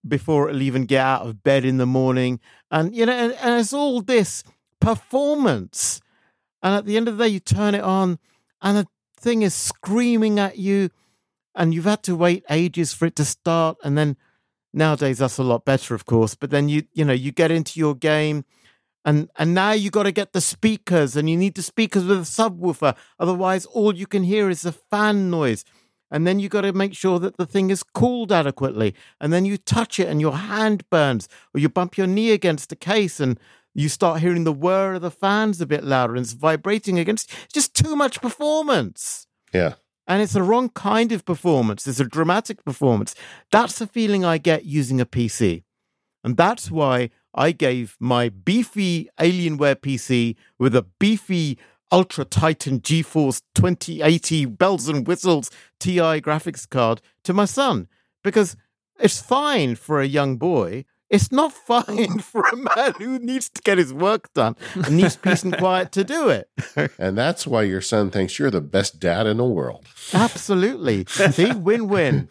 before 0.07 0.49
it'll 0.49 0.63
even 0.63 0.85
get 0.85 1.01
out 1.01 1.27
of 1.27 1.43
bed 1.43 1.65
in 1.65 1.79
the 1.79 1.87
morning. 1.87 2.39
And, 2.71 2.95
you 2.95 3.07
know, 3.07 3.13
and, 3.13 3.33
and 3.35 3.61
it's 3.61 3.73
all 3.73 4.03
this 4.03 4.45
performance. 4.81 6.01
And 6.63 6.75
at 6.75 6.85
the 6.85 6.97
end 6.97 7.09
of 7.09 7.17
the 7.17 7.25
day, 7.25 7.31
you 7.31 7.41
turn 7.41 7.75
it 7.75 7.83
on, 7.83 8.19
and 8.61 8.77
the 8.77 8.87
thing 9.19 9.43
is 9.43 9.55
screaming 9.55 10.39
at 10.39 10.59
you, 10.59 10.91
and 11.55 11.73
you've 11.73 11.85
had 11.85 12.03
to 12.03 12.17
wait 12.17 12.45
ages 12.51 12.93
for 12.93 13.07
it 13.07 13.17
to 13.17 13.25
start. 13.25 13.79
And 13.83 13.97
then 13.97 14.17
nowadays, 14.73 15.19
that's 15.19 15.39
a 15.39 15.43
lot 15.43 15.65
better, 15.65 15.95
of 15.95 16.07
course. 16.07 16.35
But 16.35 16.51
then 16.51 16.69
you, 16.69 16.85
you 16.93 17.05
know, 17.05 17.13
you 17.13 17.33
get 17.33 17.51
into 17.51 17.79
your 17.79 17.95
game 17.95 18.45
and 19.05 19.29
and 19.37 19.55
now 19.55 19.73
you 19.73 19.91
got 19.91 20.05
to 20.05 20.13
get 20.13 20.33
the 20.33 20.41
speakers 20.41 21.17
and 21.17 21.29
you 21.29 21.37
need 21.37 21.55
the 21.55 21.63
speakers 21.63 22.05
with 22.05 22.19
a 22.19 22.23
subwoofer 22.23 22.95
otherwise 23.19 23.67
all 23.67 23.95
you 23.95 24.07
can 24.07 24.23
hear 24.23 24.49
is 24.49 24.63
the 24.63 24.73
fan 24.73 25.31
noise 25.31 25.65
and 26.11 26.27
then 26.27 26.39
you 26.39 26.49
got 26.49 26.61
to 26.61 26.73
make 26.73 26.95
sure 26.95 27.19
that 27.19 27.37
the 27.37 27.47
thing 27.47 27.71
is 27.71 27.83
cooled 27.83 28.31
adequately 28.31 28.95
and 29.21 29.33
then 29.33 29.45
you 29.45 29.57
touch 29.57 29.99
it 29.99 30.09
and 30.09 30.21
your 30.21 30.37
hand 30.37 30.89
burns 30.91 31.29
or 31.55 31.61
you 31.61 31.69
bump 31.69 31.97
your 31.97 32.07
knee 32.07 32.31
against 32.31 32.69
the 32.69 32.77
case 32.77 33.19
and 33.19 33.39
you 33.75 33.89
start 33.89 34.21
hearing 34.21 34.45
the 34.45 34.53
whir 34.53 34.95
of 34.95 35.03
the 35.03 35.11
fans 35.11 35.61
a 35.61 35.67
bit 35.67 35.83
louder 35.83 36.15
and 36.15 36.25
it's 36.25 36.35
vibrating 36.35 36.99
against 36.99 37.33
it's 37.45 37.55
just 37.55 37.75
too 37.75 37.97
much 37.97 38.21
performance 38.21 39.27
Yeah. 39.53 39.75
And 40.07 40.23
it's 40.23 40.33
the 40.33 40.43
wrong 40.43 40.69
kind 40.69 41.13
of 41.13 41.25
performance 41.25 41.87
it's 41.87 42.01
a 42.01 42.05
dramatic 42.05 42.65
performance 42.65 43.15
that's 43.51 43.79
the 43.79 43.87
feeling 43.87 44.25
i 44.25 44.39
get 44.39 44.65
using 44.65 45.01
a 45.01 45.07
pc 45.07 45.63
and 46.25 46.37
that's 46.37 46.71
why 46.71 47.11
I 47.35 47.53
gave 47.53 47.97
my 47.99 48.29
beefy 48.29 49.09
Alienware 49.19 49.77
PC 49.77 50.37
with 50.59 50.77
a 50.77 50.87
beefy 50.99 51.59
Ultra 51.91 52.25
Titan 52.25 52.81
GeForce 52.81 53.43
2080 53.55 54.47
bells 54.47 54.89
and 54.89 55.07
whistles 55.07 55.51
TI 55.79 56.21
graphics 56.21 56.69
card 56.69 57.01
to 57.25 57.33
my 57.33 57.45
son 57.45 57.89
because 58.23 58.57
it's 58.99 59.21
fine 59.21 59.75
for 59.75 60.01
a 60.01 60.07
young 60.07 60.37
boy. 60.37 60.85
It's 61.13 61.31
not 61.31 61.53
fine 61.67 62.19
for 62.21 62.41
a 62.41 62.57
man 62.57 62.95
who 62.99 63.19
needs 63.19 63.51
to 63.51 63.63
get 63.63 63.79
his 63.79 63.93
work 63.93 64.33
done 64.33 64.57
and 64.75 64.97
needs 64.97 65.15
peace 65.17 65.45
and 65.45 65.57
quiet 65.57 65.93
to 65.93 66.03
do 66.03 66.29
it. 66.31 66.49
And 66.99 67.19
that's 67.19 67.47
why 67.47 67.63
your 67.63 67.81
son 67.81 68.11
thinks 68.11 68.39
you're 68.39 68.51
the 68.51 68.61
best 68.61 68.99
dad 68.99 69.27
in 69.27 69.37
the 69.37 69.45
world. 69.45 69.85
Absolutely. 70.15 71.05
See, 71.07 71.53
win 71.53 71.89
win. 71.89 72.29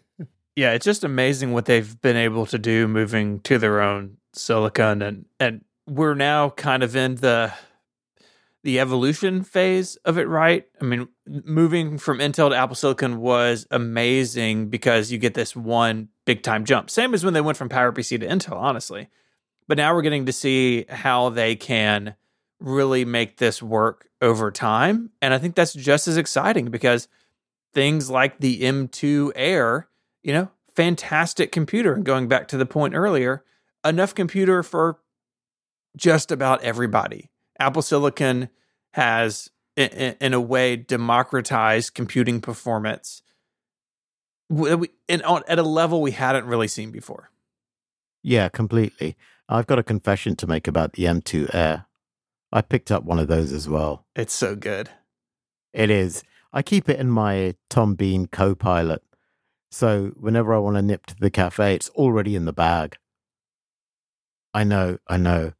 yeah, 0.56 0.72
it's 0.72 0.84
just 0.84 1.02
amazing 1.02 1.52
what 1.52 1.64
they've 1.64 2.00
been 2.02 2.16
able 2.16 2.44
to 2.46 2.58
do 2.58 2.86
moving 2.86 3.40
to 3.40 3.58
their 3.58 3.80
own 3.80 4.18
silicon 4.32 5.02
and 5.02 5.24
and 5.38 5.64
we're 5.86 6.14
now 6.14 6.50
kind 6.50 6.82
of 6.82 6.94
in 6.94 7.16
the 7.16 7.52
the 8.62 8.78
evolution 8.78 9.42
phase 9.42 9.96
of 10.04 10.18
it, 10.18 10.28
right? 10.28 10.66
I 10.80 10.84
mean, 10.84 11.08
moving 11.26 11.96
from 11.98 12.18
Intel 12.18 12.50
to 12.50 12.56
Apple 12.56 12.76
Silicon 12.76 13.18
was 13.18 13.66
amazing 13.70 14.68
because 14.68 15.10
you 15.10 15.18
get 15.18 15.34
this 15.34 15.56
one 15.56 16.08
big 16.26 16.42
time 16.42 16.64
jump. 16.64 16.90
Same 16.90 17.14
as 17.14 17.24
when 17.24 17.34
they 17.34 17.40
went 17.40 17.56
from 17.56 17.68
PowerPC 17.68 18.20
to 18.20 18.26
Intel, 18.26 18.56
honestly. 18.56 19.08
But 19.66 19.78
now 19.78 19.94
we're 19.94 20.02
getting 20.02 20.26
to 20.26 20.32
see 20.32 20.84
how 20.88 21.30
they 21.30 21.56
can 21.56 22.14
really 22.58 23.04
make 23.04 23.38
this 23.38 23.62
work 23.62 24.08
over 24.20 24.50
time. 24.50 25.10
And 25.22 25.32
I 25.32 25.38
think 25.38 25.54
that's 25.54 25.72
just 25.72 26.06
as 26.06 26.18
exciting 26.18 26.66
because 26.66 27.08
things 27.72 28.10
like 28.10 28.40
the 28.40 28.60
M2 28.60 29.32
Air, 29.34 29.88
you 30.22 30.34
know, 30.34 30.50
fantastic 30.74 31.52
computer. 31.52 31.94
And 31.94 32.04
going 32.04 32.28
back 32.28 32.48
to 32.48 32.58
the 32.58 32.66
point 32.66 32.94
earlier, 32.94 33.44
enough 33.84 34.14
computer 34.14 34.62
for 34.62 34.98
just 35.96 36.30
about 36.30 36.62
everybody. 36.62 37.29
Apple 37.60 37.82
Silicon 37.82 38.48
has, 38.94 39.50
in, 39.76 40.16
in 40.20 40.34
a 40.34 40.40
way, 40.40 40.76
democratized 40.76 41.94
computing 41.94 42.40
performance 42.40 43.22
in, 44.50 45.22
at 45.48 45.58
a 45.58 45.62
level 45.62 46.02
we 46.02 46.10
hadn't 46.10 46.46
really 46.46 46.68
seen 46.68 46.90
before. 46.90 47.30
Yeah, 48.22 48.48
completely. 48.48 49.16
I've 49.48 49.66
got 49.66 49.78
a 49.78 49.84
confession 49.84 50.36
to 50.36 50.46
make 50.46 50.66
about 50.66 50.94
the 50.94 51.04
M2 51.04 51.54
Air. 51.54 51.86
I 52.52 52.62
picked 52.62 52.90
up 52.90 53.04
one 53.04 53.18
of 53.18 53.28
those 53.28 53.52
as 53.52 53.68
well. 53.68 54.04
It's 54.16 54.34
so 54.34 54.56
good. 54.56 54.90
It 55.72 55.90
is. 55.90 56.24
I 56.52 56.62
keep 56.62 56.88
it 56.88 56.98
in 56.98 57.10
my 57.10 57.54
Tom 57.68 57.96
Bihn 57.96 58.30
co 58.30 58.54
pilot. 58.54 59.02
So 59.70 60.12
whenever 60.16 60.52
I 60.52 60.58
want 60.58 60.76
to 60.76 60.82
nip 60.82 61.06
to 61.06 61.16
the 61.18 61.30
cafe, 61.30 61.76
it's 61.76 61.88
already 61.90 62.34
in 62.34 62.44
the 62.44 62.52
bag. 62.52 62.96
I 64.52 64.64
know, 64.64 64.98
I 65.06 65.16
know. 65.16 65.52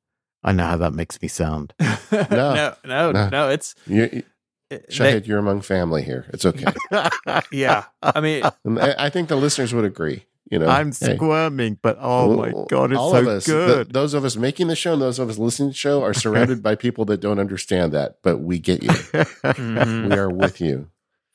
I 0.43 0.53
know 0.53 0.64
how 0.64 0.76
that 0.78 0.95
makes 0.95 1.20
me 1.20 1.28
sound. 1.28 1.74
no, 1.80 1.97
no, 2.30 2.74
no, 2.84 3.12
no, 3.12 3.28
no, 3.28 3.49
It's 3.51 3.74
you, 3.86 4.22
Shahid, 4.70 5.26
you're 5.26 5.38
among 5.38 5.62
family 5.62 6.03
here. 6.03 6.26
It's 6.32 6.47
okay. 6.47 6.72
yeah, 7.53 7.84
I 8.03 8.20
mean, 8.20 8.45
I 8.78 9.11
think 9.11 9.28
the 9.28 9.36
listeners 9.36 9.74
would 9.74 9.84
agree. 9.84 10.26
You 10.51 10.59
know, 10.59 10.66
I'm 10.66 10.88
hey, 10.88 11.14
squirming, 11.14 11.78
but 11.80 11.97
oh 12.01 12.36
my 12.36 12.53
god, 12.68 12.91
it's 12.91 12.99
all 12.99 13.12
so 13.12 13.20
of 13.20 13.26
us, 13.28 13.47
good. 13.47 13.88
The, 13.88 13.93
those 13.93 14.14
of 14.14 14.24
us 14.24 14.36
making 14.36 14.66
the 14.66 14.74
show 14.74 14.95
and 14.95 15.03
those 15.03 15.20
of 15.20 15.28
us 15.28 15.38
listening 15.38 15.68
to 15.68 15.72
the 15.74 15.78
show 15.78 16.03
are 16.03 16.12
surrounded 16.12 16.61
by 16.62 16.74
people 16.74 17.05
that 17.07 17.20
don't 17.20 17.38
understand 17.38 17.93
that, 17.93 18.18
but 18.22 18.38
we 18.38 18.59
get 18.59 18.82
you. 18.82 18.88
mm-hmm. 18.91 20.09
We 20.09 20.16
are 20.16 20.28
with 20.28 20.61
you. 20.61 20.91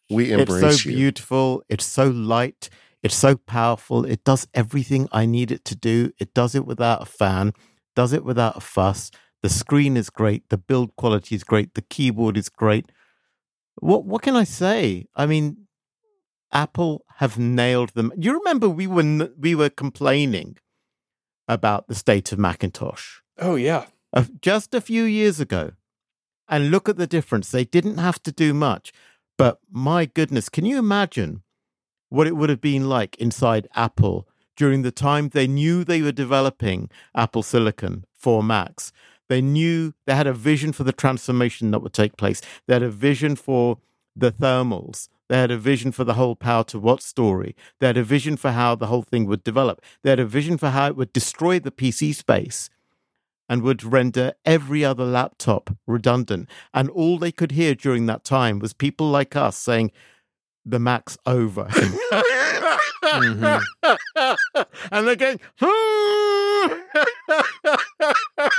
We 0.10 0.34
embrace 0.34 0.50
you. 0.62 0.68
It's 0.68 0.84
so 0.84 0.90
you. 0.90 0.96
beautiful. 0.96 1.64
It's 1.70 1.86
so 1.86 2.10
light. 2.10 2.70
It's 3.04 3.16
so 3.16 3.38
powerful. 3.38 4.04
It 4.04 4.24
does 4.24 4.48
everything 4.54 5.08
I 5.12 5.26
need 5.26 5.52
it 5.52 5.64
to 5.66 5.76
do. 5.76 6.12
It 6.20 6.34
does 6.34 6.56
it 6.56 6.66
without 6.66 7.04
a 7.04 7.06
fan, 7.06 7.54
does 7.96 8.14
it 8.14 8.24
without 8.24 8.58
a 8.58 8.62
fuss. 8.62 9.12
The 9.42 9.50
screen 9.50 9.98
is 9.98 10.10
great. 10.10 10.50
The 10.50 10.58
build 10.58 10.96
quality 10.96 11.36
is 11.36 11.44
great. 11.44 11.74
The 11.76 11.82
keyboard 11.82 12.38
is 12.38 12.50
great. 12.50 12.92
What 13.76 14.06
what 14.06 14.22
can 14.22 14.36
I 14.36 14.44
say? 14.44 15.08
I 15.16 15.26
mean, 15.26 15.68
Apple 16.52 17.06
have 17.18 17.38
nailed 17.38 17.90
them. 17.90 18.12
You 18.18 18.34
remember 18.34 18.70
we 18.70 18.88
were 18.88 19.30
we 19.38 19.56
were 19.56 19.70
complaining 19.70 20.58
about 21.48 21.88
the 21.88 21.96
state 21.96 22.32
of 22.32 22.40
Macintosh. 22.40 23.20
Oh 23.38 23.56
yeah, 23.56 23.86
uh, 24.14 24.24
just 24.42 24.74
a 24.74 24.82
few 24.82 25.04
years 25.04 25.40
ago, 25.40 25.74
and 26.48 26.72
look 26.72 26.88
at 26.88 26.98
the 26.98 27.08
difference. 27.08 27.52
They 27.52 27.66
didn't 27.66 27.98
have 27.98 28.24
to 28.24 28.32
do 28.32 28.54
much, 28.54 28.94
but 29.38 29.60
my 29.70 30.06
goodness, 30.06 30.50
can 30.50 30.66
you 30.66 30.80
imagine 30.80 31.44
what 32.10 32.28
it 32.28 32.36
would 32.36 32.50
have 32.50 32.62
been 32.62 32.88
like 32.88 33.16
inside 33.18 33.68
Apple 33.76 34.28
during 34.56 34.82
the 34.82 34.92
time 34.92 35.30
they 35.30 35.48
knew 35.48 35.84
they 35.84 36.02
were 36.02 36.12
developing 36.12 36.90
Apple 37.16 37.44
Silicon 37.44 38.06
for 38.14 38.44
Macs. 38.44 38.92
They 39.28 39.42
knew 39.42 39.94
they 40.06 40.16
had 40.16 40.28
a 40.28 40.34
vision 40.34 40.72
for 40.72 40.84
the 40.84 40.94
transformation 40.94 41.72
that 41.72 41.80
would 41.80 41.94
take 41.94 42.18
place. 42.18 42.42
They 42.68 42.74
had 42.74 42.84
a 42.84 42.90
vision 42.90 43.36
for 43.36 43.80
the 44.16 44.32
thermals. 44.32 45.10
They 45.28 45.38
had 45.38 45.52
a 45.52 45.58
vision 45.58 45.92
for 45.92 46.04
the 46.04 46.14
whole 46.14 46.36
power 46.36 46.64
to 46.66 46.80
what 46.80 47.02
story. 47.02 47.56
They 47.80 47.88
had 47.88 47.98
a 47.98 48.04
vision 48.04 48.38
for 48.38 48.52
how 48.52 48.76
the 48.76 48.88
whole 48.88 49.02
thing 49.02 49.26
would 49.26 49.44
develop. 49.44 49.82
They 50.04 50.12
had 50.12 50.20
a 50.20 50.26
vision 50.26 50.58
for 50.58 50.70
how 50.70 50.88
it 50.88 50.96
would 50.96 51.14
destroy 51.14 51.60
the 51.60 51.72
PC 51.72 52.14
space 52.14 52.70
and 53.50 53.62
would 53.62 53.84
render 53.84 54.34
every 54.44 54.86
other 54.86 55.06
laptop 55.06 55.76
redundant. 55.88 56.50
And 56.74 56.90
all 56.90 57.18
they 57.18 57.32
could 57.32 57.52
hear 57.52 57.76
during 57.76 58.06
that 58.06 58.24
time 58.24 58.60
was 58.60 58.74
people 58.74 59.10
like 59.10 59.36
us 59.36 59.58
saying, 59.58 59.92
the 60.66 60.80
Mac's 60.80 61.18
over. 61.26 61.66
mm-hmm. 63.04 63.62
and 64.92 65.08
they're 65.08 65.16
going, 65.16 65.40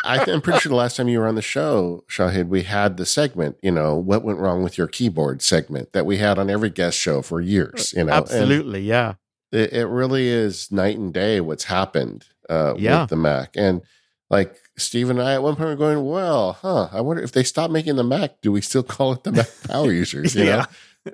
I'm 0.04 0.40
pretty 0.40 0.60
sure 0.60 0.70
the 0.70 0.76
last 0.76 0.96
time 0.96 1.08
you 1.08 1.18
were 1.18 1.26
on 1.26 1.34
the 1.34 1.42
show, 1.42 2.04
Shahid, 2.08 2.48
we 2.48 2.62
had 2.62 2.96
the 2.96 3.06
segment, 3.06 3.56
you 3.62 3.70
know, 3.70 3.94
what 3.96 4.22
went 4.22 4.38
wrong 4.38 4.62
with 4.62 4.78
your 4.78 4.86
keyboard 4.86 5.42
segment 5.42 5.92
that 5.92 6.06
we 6.06 6.18
had 6.18 6.38
on 6.38 6.48
every 6.50 6.70
guest 6.70 6.98
show 6.98 7.22
for 7.22 7.40
years, 7.40 7.92
you 7.96 8.04
know. 8.04 8.12
Absolutely, 8.12 8.80
and 8.80 8.86
yeah. 8.86 9.14
It, 9.52 9.72
it, 9.72 9.86
really 9.86 10.28
is 10.28 10.72
night 10.72 10.98
and 10.98 11.14
day 11.14 11.40
what's 11.40 11.64
happened 11.64 12.26
uh, 12.50 12.74
yeah. 12.76 13.02
with 13.02 13.10
the 13.10 13.16
Mac. 13.16 13.50
And 13.54 13.82
like 14.28 14.56
Steve 14.76 15.08
and 15.08 15.22
I 15.22 15.34
at 15.34 15.42
one 15.42 15.54
point 15.56 15.68
were 15.68 15.76
going, 15.76 16.04
well, 16.04 16.54
huh, 16.54 16.88
I 16.92 17.00
wonder 17.00 17.22
if 17.22 17.32
they 17.32 17.44
stop 17.44 17.70
making 17.70 17.96
the 17.96 18.04
Mac, 18.04 18.40
do 18.42 18.50
we 18.50 18.60
still 18.60 18.82
call 18.82 19.12
it 19.12 19.22
the 19.22 19.32
Mac 19.32 19.48
Power 19.68 19.92
Users? 19.92 20.34
You 20.34 20.44
yeah. 20.46 20.56
know? 20.56 20.64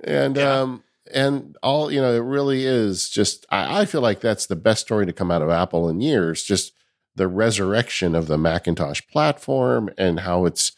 And 0.05 0.37
yeah. 0.37 0.61
um 0.61 0.83
and 1.13 1.57
all 1.63 1.91
you 1.91 2.01
know 2.01 2.15
it 2.15 2.21
really 2.21 2.65
is 2.65 3.09
just 3.09 3.45
I, 3.51 3.83
I, 3.83 3.85
feel 3.85 4.01
like 4.01 4.21
that's 4.21 4.47
the 4.47 4.57
best 4.57 4.83
story 4.83 5.07
to 5.07 5.13
come 5.13 5.31
out 5.31 5.43
of 5.43 5.51
apple 5.51 5.89
in 5.89 6.01
years 6.01 6.43
just 6.43 6.73
the 7.15 7.29
resurrection 7.29 8.15
of 8.15 8.27
the 8.27 8.39
macintosh 8.39 9.03
platform 9.11 9.91
and 9.99 10.21
how 10.21 10.45
it's 10.45 10.73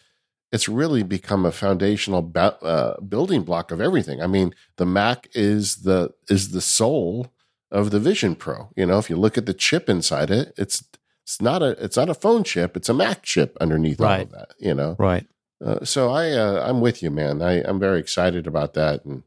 it's 0.53 0.69
really 0.69 1.03
become 1.03 1.45
a 1.45 1.51
foundational 1.51 2.31
uh, 2.37 3.01
building 3.01 3.43
block 3.43 3.71
of 3.71 3.81
everything 3.81 4.23
i 4.23 4.27
mean 4.27 4.55
the 4.77 4.87
mac 4.87 5.29
is 5.33 5.83
the 5.83 6.13
is 6.29 6.51
the 6.51 6.61
soul 6.61 7.33
of 7.71 7.91
the 7.91 8.01
vision 8.01 8.35
pro 8.35 8.71
you 8.77 8.87
know 8.87 8.99
if 8.99 9.11
you 9.11 9.17
look 9.17 9.37
at 9.37 9.47
the 9.47 9.55
chip 9.55 9.89
inside 9.89 10.31
it 10.31 10.55
it's 10.57 10.85
it's 11.23 11.41
not 11.41 11.63
a 11.63 11.71
it's 11.83 11.97
not 11.97 12.09
a 12.09 12.15
phone 12.15 12.45
chip 12.45 12.77
it's 12.77 12.89
a 12.89 12.95
mac 12.95 13.23
chip 13.23 13.57
underneath 13.61 14.01
right. 14.01 14.17
all 14.17 14.23
of 14.23 14.31
that 14.31 14.49
you 14.59 14.75
know 14.75 14.97
right 14.99 15.27
uh, 15.65 15.85
so 15.85 16.11
I 16.11 16.31
uh, 16.33 16.69
I'm 16.69 16.81
with 16.81 17.03
you, 17.03 17.11
man. 17.11 17.43
I, 17.43 17.63
I'm 17.63 17.81
very 17.81 17.99
excited 17.99 18.47
about 18.47 18.75
that, 18.75 19.05
and 19.05 19.23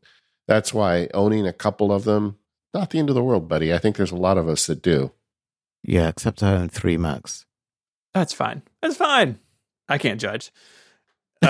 that's 0.47 0.73
why 0.73 1.09
owning 1.13 1.47
a 1.47 1.53
couple 1.53 1.91
of 1.91 2.03
them 2.03 2.37
not 2.73 2.91
the 2.91 2.99
end 2.99 3.09
of 3.09 3.15
the 3.15 3.23
world, 3.23 3.47
buddy. 3.47 3.73
I 3.73 3.79
think 3.79 3.95
there's 3.95 4.11
a 4.11 4.15
lot 4.15 4.37
of 4.37 4.47
us 4.47 4.67
that 4.67 4.81
do. 4.81 5.11
Yeah, 5.83 6.09
except 6.09 6.43
I 6.43 6.53
own 6.53 6.69
three 6.69 6.97
Macs. 6.97 7.45
That's 8.13 8.33
fine. 8.33 8.61
That's 8.81 8.97
fine. 8.97 9.39
I 9.89 9.97
can't 9.97 10.19
judge. 10.21 10.51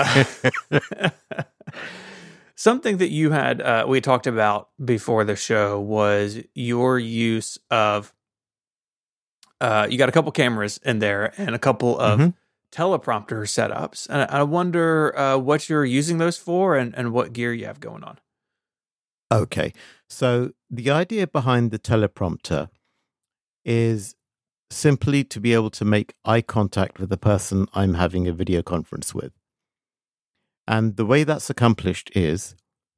something 2.54 2.96
that 2.98 3.10
you 3.10 3.30
had 3.30 3.60
uh, 3.60 3.84
we 3.88 4.00
talked 4.00 4.26
about 4.26 4.68
before 4.84 5.24
the 5.24 5.36
show 5.36 5.78
was 5.80 6.38
your 6.54 6.98
use 6.98 7.58
of 7.70 8.12
uh, 9.60 9.86
you 9.90 9.98
got 9.98 10.08
a 10.08 10.12
couple 10.12 10.30
cameras 10.32 10.78
in 10.84 10.98
there 10.98 11.32
and 11.36 11.54
a 11.54 11.58
couple 11.58 11.98
of 11.98 12.20
Mhm. 12.20 12.34
Teleprompter 12.72 13.42
setups 13.46 14.06
and 14.10 14.30
i 14.30 14.42
wonder 14.42 15.16
uh, 15.18 15.36
what 15.36 15.68
you're 15.68 15.84
using 15.84 16.18
those 16.18 16.36
for 16.36 16.76
and, 16.76 16.94
and 16.94 17.12
what 17.12 17.32
gear 17.32 17.52
you 17.52 17.64
have 17.64 17.80
going 17.80 18.04
on 18.04 18.18
Okay. 19.30 19.72
So 20.08 20.52
the 20.70 20.90
idea 20.90 21.26
behind 21.26 21.70
the 21.70 21.78
teleprompter 21.78 22.68
is 23.64 24.14
simply 24.70 25.24
to 25.24 25.40
be 25.40 25.54
able 25.54 25.70
to 25.70 25.84
make 25.84 26.14
eye 26.24 26.42
contact 26.42 26.98
with 26.98 27.10
the 27.10 27.16
person 27.16 27.66
I'm 27.74 27.94
having 27.94 28.26
a 28.26 28.32
video 28.32 28.62
conference 28.62 29.14
with. 29.14 29.32
And 30.66 30.96
the 30.96 31.06
way 31.06 31.24
that's 31.24 31.50
accomplished 31.50 32.10
is 32.14 32.54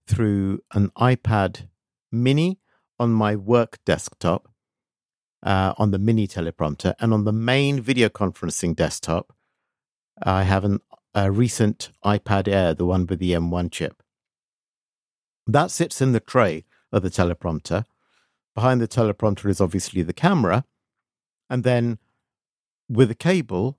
through 0.06 0.60
an 0.74 0.90
iPad 0.98 1.68
mini 2.10 2.58
on 2.98 3.12
my 3.12 3.36
work 3.36 3.78
desktop, 3.86 4.48
uh, 5.42 5.74
on 5.78 5.92
the 5.92 5.98
mini 5.98 6.26
teleprompter, 6.26 6.94
and 6.98 7.14
on 7.14 7.24
the 7.24 7.32
main 7.32 7.80
video 7.80 8.08
conferencing 8.08 8.74
desktop, 8.74 9.32
I 10.22 10.42
have 10.42 10.64
an, 10.64 10.80
a 11.14 11.30
recent 11.30 11.90
iPad 12.04 12.48
Air, 12.48 12.74
the 12.74 12.84
one 12.84 13.06
with 13.06 13.18
the 13.18 13.32
M1 13.32 13.70
chip. 13.70 14.02
That 15.46 15.70
sits 15.70 16.00
in 16.00 16.12
the 16.12 16.20
tray 16.20 16.64
of 16.92 17.02
the 17.02 17.10
teleprompter. 17.10 17.84
Behind 18.54 18.80
the 18.80 18.88
teleprompter 18.88 19.48
is 19.48 19.60
obviously 19.60 20.02
the 20.02 20.12
camera. 20.12 20.64
And 21.48 21.64
then 21.64 21.98
with 22.88 23.10
a 23.10 23.14
cable, 23.14 23.78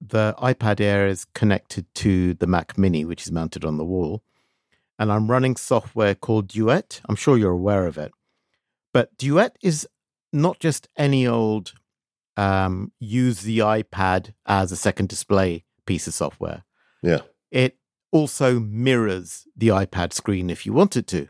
the 0.00 0.34
iPad 0.38 0.80
Air 0.80 1.06
is 1.06 1.26
connected 1.34 1.86
to 1.96 2.34
the 2.34 2.46
Mac 2.46 2.76
Mini, 2.76 3.04
which 3.04 3.22
is 3.22 3.32
mounted 3.32 3.64
on 3.64 3.76
the 3.76 3.84
wall. 3.84 4.22
And 4.98 5.10
I'm 5.12 5.30
running 5.30 5.56
software 5.56 6.14
called 6.14 6.48
Duet. 6.48 7.00
I'm 7.08 7.16
sure 7.16 7.38
you're 7.38 7.52
aware 7.52 7.86
of 7.86 7.96
it. 7.96 8.12
But 8.92 9.16
Duet 9.16 9.56
is 9.62 9.86
not 10.32 10.58
just 10.58 10.88
any 10.96 11.26
old 11.26 11.72
um, 12.40 12.90
use 12.98 13.42
the 13.42 13.58
iPad 13.58 14.32
as 14.46 14.72
a 14.72 14.76
second 14.76 15.10
display 15.10 15.64
piece 15.84 16.06
of 16.06 16.14
software. 16.14 16.64
Yeah. 17.02 17.20
It 17.50 17.76
also 18.12 18.58
mirrors 18.58 19.46
the 19.54 19.68
iPad 19.68 20.14
screen 20.14 20.48
if 20.48 20.64
you 20.64 20.72
wanted 20.72 21.06
to, 21.08 21.28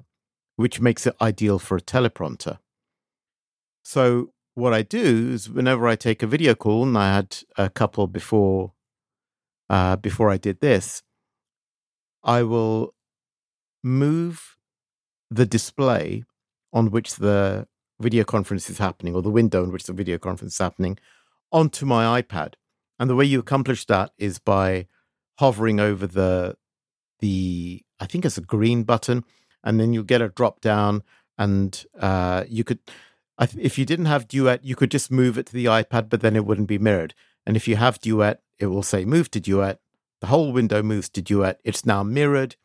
which 0.55 0.81
makes 0.81 1.09
it 1.09 1.17
ideal 1.21 1.59
for 1.59 1.77
a 1.77 1.81
teleprompter. 1.81 2.59
So, 3.83 4.33
what 4.55 4.73
I 4.73 4.83
do 4.83 5.31
is 5.33 5.51
whenever 5.51 5.89
I 5.89 5.97
take 5.97 6.23
a 6.23 6.29
video 6.29 6.55
call, 6.55 6.85
and 6.85 6.97
I 6.97 7.13
had 7.17 7.39
a 7.57 7.69
couple 7.69 8.07
before, 8.07 8.75
uh, 9.69 9.97
before 9.97 10.31
I 10.31 10.37
did 10.37 10.61
this, 10.61 11.03
I 12.23 12.45
will 12.45 12.95
move 13.83 14.57
the 15.29 15.47
display 15.47 16.23
on 16.73 16.93
which 16.93 17.17
the 17.17 17.67
video 18.01 18.25
conference 18.25 18.71
is 18.71 18.79
happening, 18.79 19.15
or 19.15 19.23
the 19.23 19.31
window 19.31 19.63
in 19.63 19.71
which 19.71 19.85
the 19.85 19.93
video 19.93 20.19
conference 20.19 20.55
is 20.55 20.59
happening, 20.59 20.99
onto 21.53 21.87
my 21.87 22.21
iPad. 22.21 22.55
And 22.99 23.09
the 23.09 23.17
way 23.17 23.25
you 23.25 23.39
accomplish 23.39 23.87
that 23.87 24.13
is 24.19 24.39
by 24.39 24.87
hovering 25.39 25.81
over 25.81 26.07
the 26.07 26.57
the 27.21 27.83
I 27.99 28.07
think 28.07 28.25
it's 28.25 28.39
a 28.39 28.43
green 28.43 28.83
button, 28.85 29.25
and 29.63 29.79
then 29.79 29.93
you'll 29.93 30.05
get 30.05 30.23
a 30.23 30.29
drop 30.29 30.61
down, 30.61 31.03
and 31.39 31.85
uh, 31.99 32.45
you 32.49 32.65
could, 32.65 32.79
if 33.59 33.79
you 33.79 33.85
didn't 33.85 34.07
have 34.07 34.29
Duet, 34.29 34.65
you 34.65 34.75
could 34.75 34.91
just 34.91 35.11
move 35.11 35.39
it 35.39 35.47
to 35.47 35.53
the 35.53 35.67
iPad, 35.67 36.09
but 36.09 36.21
then 36.21 36.37
it 36.37 36.47
wouldn't 36.47 36.69
be 36.69 36.79
mirrored. 36.79 37.15
And 37.47 37.57
if 37.57 37.69
you 37.69 37.77
have 37.77 38.01
Duet, 38.01 38.43
it 38.59 38.67
will 38.67 38.83
say 38.83 39.05
move 39.05 39.31
to 39.33 39.41
Duet. 39.41 39.81
The 40.21 40.29
whole 40.29 40.53
window 40.53 40.83
moves 40.83 41.09
to 41.11 41.23
Duet. 41.23 41.61
It's 41.65 41.87
now 41.87 42.03
mirrored, 42.03 42.57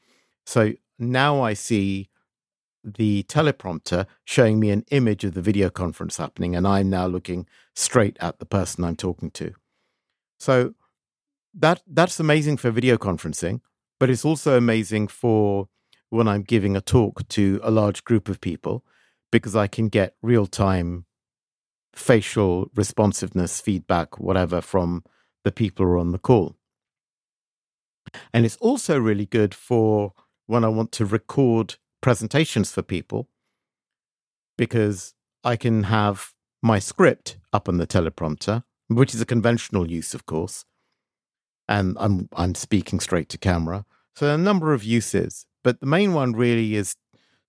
so 0.46 0.74
now 0.98 1.42
I 1.42 1.54
see 1.54 2.10
the 2.86 3.24
teleprompter 3.24 4.06
showing 4.24 4.60
me 4.60 4.70
an 4.70 4.86
image 4.92 5.24
of 5.24 5.34
the 5.34 5.42
video 5.42 5.70
conference 5.70 6.18
happening, 6.18 6.56
and 6.56 6.68
I'm 6.68 6.90
now 6.90 7.08
looking 7.08 7.48
straight 7.74 8.18
at 8.20 8.40
the 8.40 8.46
person 8.46 8.84
I'm 8.84 8.96
talking 8.96 9.32
to. 9.32 9.54
So 10.40 10.76
that 11.54 11.82
that's 11.88 12.20
amazing 12.20 12.58
for 12.58 12.70
video 12.72 12.98
conferencing, 12.98 13.62
but 14.00 14.10
it's 14.10 14.26
also 14.26 14.58
amazing 14.58 15.08
for 15.08 15.68
when 16.10 16.28
I'm 16.28 16.44
giving 16.44 16.76
a 16.76 16.82
talk 16.82 17.28
to 17.30 17.60
a 17.64 17.72
large 17.72 18.04
group 18.04 18.30
of 18.30 18.40
people 18.40 18.84
because 19.32 19.56
I 19.56 19.68
can 19.68 19.90
get 19.90 20.16
real 20.22 20.46
time 20.46 21.06
facial 21.94 22.70
responsiveness 22.76 23.62
feedback, 23.62 24.20
whatever, 24.20 24.62
from 24.62 25.04
the 25.44 25.52
people 25.52 25.86
who 25.86 25.94
are 25.94 25.98
on 25.98 26.12
the 26.12 26.20
call. 26.20 26.56
And 28.34 28.46
it's 28.46 28.58
also 28.58 29.00
really 29.00 29.26
good 29.26 29.54
for 29.54 30.14
when 30.46 30.64
I 30.64 30.68
want 30.68 30.92
to 30.94 31.06
record 31.06 31.76
presentations 32.06 32.72
for 32.72 32.84
people 32.84 33.28
because 34.60 35.16
I 35.44 35.56
can 35.56 35.86
have 35.86 36.34
my 36.62 36.78
script 36.78 37.38
up 37.52 37.68
on 37.68 37.78
the 37.78 37.88
teleprompter, 37.88 38.64
which 38.90 39.16
is 39.16 39.22
a 39.22 39.26
conventional 39.26 39.90
use, 39.90 40.14
of 40.14 40.28
course. 40.28 40.66
And 41.68 41.98
I'm 42.00 42.30
I'm 42.36 42.54
speaking 42.54 43.00
straight 43.00 43.28
to 43.30 43.40
camera. 43.40 43.86
So 44.16 44.32
a 44.32 44.38
number 44.38 44.72
of 44.72 44.84
uses, 44.84 45.48
but 45.64 45.80
the 45.80 45.88
main 45.88 46.14
one 46.14 46.34
really 46.34 46.76
is 46.76 46.96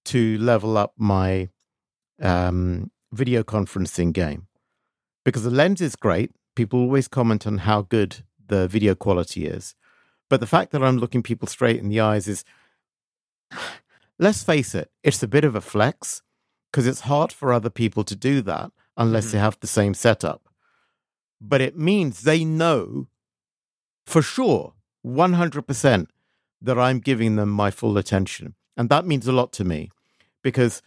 to 0.07 0.39
level 0.39 0.79
up 0.79 0.95
my 0.97 1.51
um, 2.23 2.91
video 3.13 3.43
conferencing 3.43 4.11
game 4.15 4.47
because 5.23 5.45
the 5.45 5.51
lens 5.51 5.83
is 5.83 5.97
great. 5.97 6.31
People 6.55 6.81
always 6.81 7.09
comment 7.09 7.47
on 7.47 7.59
how 7.59 7.83
good 7.83 8.25
the 8.49 8.67
video 8.69 8.95
quality 8.95 9.45
is, 9.45 9.75
but 10.31 10.41
the 10.41 10.47
fact 10.47 10.73
that 10.73 10.83
I'm 10.83 10.97
looking 10.97 11.23
people 11.23 11.47
straight 11.47 11.79
in 11.79 11.91
the 11.91 12.01
eyes 12.01 12.27
is, 12.27 12.43
let's 14.19 14.43
face 14.43 14.75
it, 14.75 14.91
it's 15.03 15.23
a 15.23 15.29
bit 15.29 15.45
of 15.45 15.55
a 15.55 15.61
flex 15.61 16.23
because 16.71 16.87
it's 16.87 17.01
hard 17.03 17.33
for 17.33 17.53
other 17.53 17.71
people 17.71 18.05
to 18.05 18.17
do 18.17 18.43
that 18.43 18.71
unless 18.97 19.27
Mhm. 19.29 19.33
they 19.33 19.39
have 19.39 19.59
the 19.61 19.67
same 19.67 19.95
setup. 19.95 20.49
But 21.41 21.61
it 21.61 21.77
means 21.77 22.23
they 22.23 22.45
know 22.45 23.09
for 24.07 24.23
sure, 24.23 24.75
100%, 25.03 26.09
that 26.63 26.79
I'm 26.79 27.01
giving 27.01 27.37
them 27.37 27.51
my 27.51 27.71
full 27.73 27.99
attention. 27.99 28.55
And 28.77 28.89
that 28.89 29.05
means 29.07 29.27
a 29.27 29.33
lot 29.33 29.53
to 29.55 29.65
me 29.65 29.91
because 30.43 30.81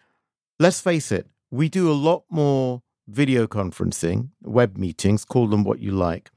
let's 0.57 0.80
face 0.80 1.11
it, 1.11 1.27
we 1.51 1.67
do 1.69 1.91
a 1.91 1.93
lot 1.93 2.23
more 2.30 2.82
video 3.07 3.45
conferencing, 3.47 4.30
web 4.41 4.77
meetings, 4.77 5.25
call 5.25 5.47
them 5.47 5.63
what 5.63 5.80
you 5.80 5.91
like, 5.91 6.32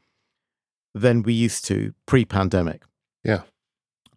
than 0.95 1.23
we 1.23 1.33
used 1.35 1.65
to 1.67 1.95
pre 2.07 2.25
pandemic. 2.25 2.83
Yeah. 3.25 3.43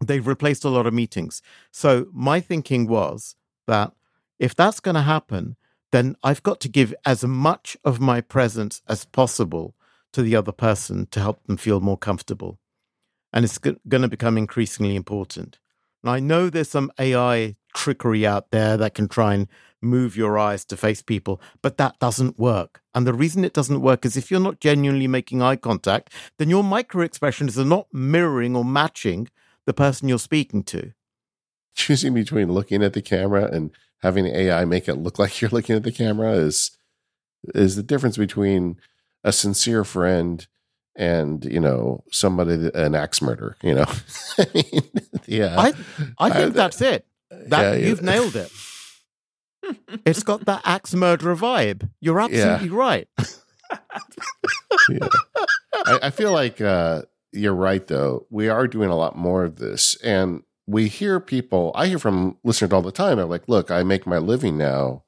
They've 0.03 0.25
replaced 0.25 0.65
a 0.65 0.69
lot 0.69 0.85
of 0.85 0.93
meetings. 0.93 1.41
So 1.71 2.07
my 2.11 2.39
thinking 2.39 2.87
was 2.87 3.35
that 3.67 3.93
if 4.39 4.55
that's 4.55 4.79
going 4.79 4.95
to 4.95 5.01
happen, 5.01 5.55
then 5.91 6.15
I've 6.23 6.43
got 6.43 6.59
to 6.61 6.69
give 6.69 6.93
as 7.05 7.23
much 7.23 7.77
of 7.85 7.99
my 7.99 8.19
presence 8.19 8.81
as 8.87 9.05
possible 9.05 9.75
to 10.13 10.21
the 10.21 10.35
other 10.35 10.51
person 10.51 11.07
to 11.11 11.19
help 11.19 11.43
them 11.45 11.57
feel 11.57 11.79
more 11.79 11.97
comfortable. 11.97 12.59
And 13.31 13.45
it's 13.45 13.57
going 13.57 13.79
to 14.01 14.07
become 14.07 14.37
increasingly 14.37 14.95
important. 14.95 15.59
And 16.03 16.11
I 16.11 16.19
know 16.19 16.49
there's 16.49 16.69
some 16.69 16.91
AI 16.99 17.55
trickery 17.73 18.25
out 18.25 18.51
there 18.51 18.77
that 18.77 18.93
can 18.93 19.07
try 19.07 19.33
and 19.33 19.47
move 19.81 20.15
your 20.15 20.37
eyes 20.37 20.65
to 20.65 20.77
face 20.77 21.01
people, 21.01 21.41
but 21.61 21.77
that 21.77 21.99
doesn't 21.99 22.39
work. 22.39 22.81
And 22.93 23.05
the 23.05 23.13
reason 23.13 23.43
it 23.43 23.53
doesn't 23.53 23.81
work 23.81 24.05
is 24.05 24.17
if 24.17 24.31
you're 24.31 24.39
not 24.39 24.59
genuinely 24.59 25.07
making 25.07 25.41
eye 25.41 25.57
contact, 25.57 26.13
then 26.37 26.49
your 26.49 26.63
micro 26.63 27.03
expressions 27.03 27.57
are 27.59 27.65
not 27.65 27.87
mirroring 27.93 28.55
or 28.55 28.65
matching 28.65 29.29
the 29.65 29.73
person 29.73 30.07
you're 30.07 30.19
speaking 30.19 30.63
to. 30.63 30.93
Choosing 31.75 32.13
between 32.13 32.51
looking 32.51 32.83
at 32.83 32.93
the 32.93 33.01
camera 33.01 33.49
and 33.51 33.71
having 34.01 34.27
AI 34.27 34.65
make 34.65 34.87
it 34.87 34.95
look 34.95 35.19
like 35.19 35.41
you're 35.41 35.49
looking 35.49 35.75
at 35.75 35.83
the 35.83 35.91
camera 35.91 36.31
is 36.33 36.71
is 37.53 37.75
the 37.75 37.83
difference 37.83 38.17
between 38.17 38.77
a 39.23 39.31
sincere 39.31 39.83
friend 39.83 40.47
and 40.95 41.45
you 41.45 41.59
know 41.59 42.03
somebody 42.11 42.55
that, 42.55 42.75
an 42.75 42.95
axe 42.95 43.21
murderer 43.21 43.57
You 43.61 43.75
know, 43.75 43.85
I 44.37 44.47
mean, 44.53 44.91
yeah, 45.25 45.55
I 45.59 45.73
I 46.17 46.29
think 46.29 46.53
that's 46.53 46.81
it. 46.81 47.05
That 47.29 47.61
yeah, 47.61 47.73
yeah. 47.73 47.87
you've 47.87 48.01
nailed 48.01 48.35
it. 48.35 48.51
It's 50.05 50.21
got 50.21 50.45
that 50.45 50.61
axe 50.63 50.93
murderer 50.93 51.35
vibe. 51.35 51.89
You're 51.99 52.19
absolutely 52.19 52.69
right. 52.69 53.07
yeah. 54.89 55.07
I, 55.73 55.99
I 56.03 56.09
feel 56.11 56.31
like 56.31 56.61
uh, 56.61 57.01
you're 57.35 57.53
right, 57.53 57.85
though. 57.85 58.25
We 58.29 58.49
are 58.49 58.67
doing 58.67 58.89
a 58.89 58.95
lot 58.95 59.15
more 59.15 59.43
of 59.43 59.57
this. 59.57 59.95
And 59.97 60.43
we 60.67 60.87
hear 60.87 61.19
people, 61.19 61.71
I 61.75 61.87
hear 61.87 61.99
from 61.99 62.37
listeners 62.43 62.71
all 62.71 62.81
the 62.81 62.91
time. 62.91 63.17
They're 63.17 63.25
like, 63.25 63.47
look, 63.47 63.69
I 63.69 63.83
make 63.83 64.07
my 64.07 64.17
living 64.17 64.57
now 64.57 65.03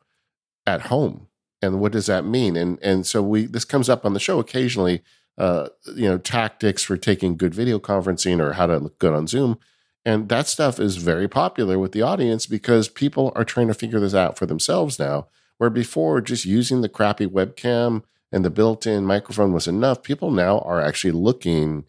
at 0.66 0.84
home. 0.84 1.28
And 1.62 1.80
what 1.80 1.92
does 1.92 2.06
that 2.06 2.26
mean? 2.26 2.56
And 2.56 2.78
and 2.84 3.06
so 3.08 3.24
we 3.24 3.48
this 3.48 3.66
comes 3.66 3.90
up 3.90 4.06
on 4.06 4.14
the 4.14 4.20
show 4.20 4.38
occasionally, 4.40 5.02
uh, 5.38 5.70
you 5.96 6.08
know, 6.08 6.20
tactics 6.20 6.84
for 6.84 6.98
taking 6.98 7.36
good 7.36 7.56
video 7.56 7.80
conferencing 7.80 8.40
or 8.40 8.54
how 8.54 8.68
to 8.68 8.78
look 8.78 9.00
good 9.00 9.14
on 9.14 9.26
Zoom. 9.26 9.58
And 10.06 10.30
that 10.30 10.48
stuff 10.48 10.80
is 10.80 10.98
very 10.98 11.28
popular 11.28 11.80
with 11.80 11.92
the 11.94 12.04
audience 12.04 12.46
because 12.46 12.88
people 12.88 13.34
are 13.36 13.44
trying 13.44 13.68
to 13.68 13.74
figure 13.74 14.00
this 14.00 14.14
out 14.14 14.38
for 14.38 14.46
themselves 14.46 15.00
now. 15.00 15.28
Where 15.58 15.72
before 15.72 16.22
just 16.22 16.46
using 16.46 16.82
the 16.82 16.90
crappy 16.90 17.26
webcam 17.26 18.04
and 18.32 18.46
the 18.46 18.52
built-in 18.52 19.06
microphone 19.06 19.54
was 19.54 19.68
enough, 19.68 20.04
people 20.04 20.30
now 20.30 20.60
are 20.60 20.80
actually 20.80 21.12
looking 21.12 21.86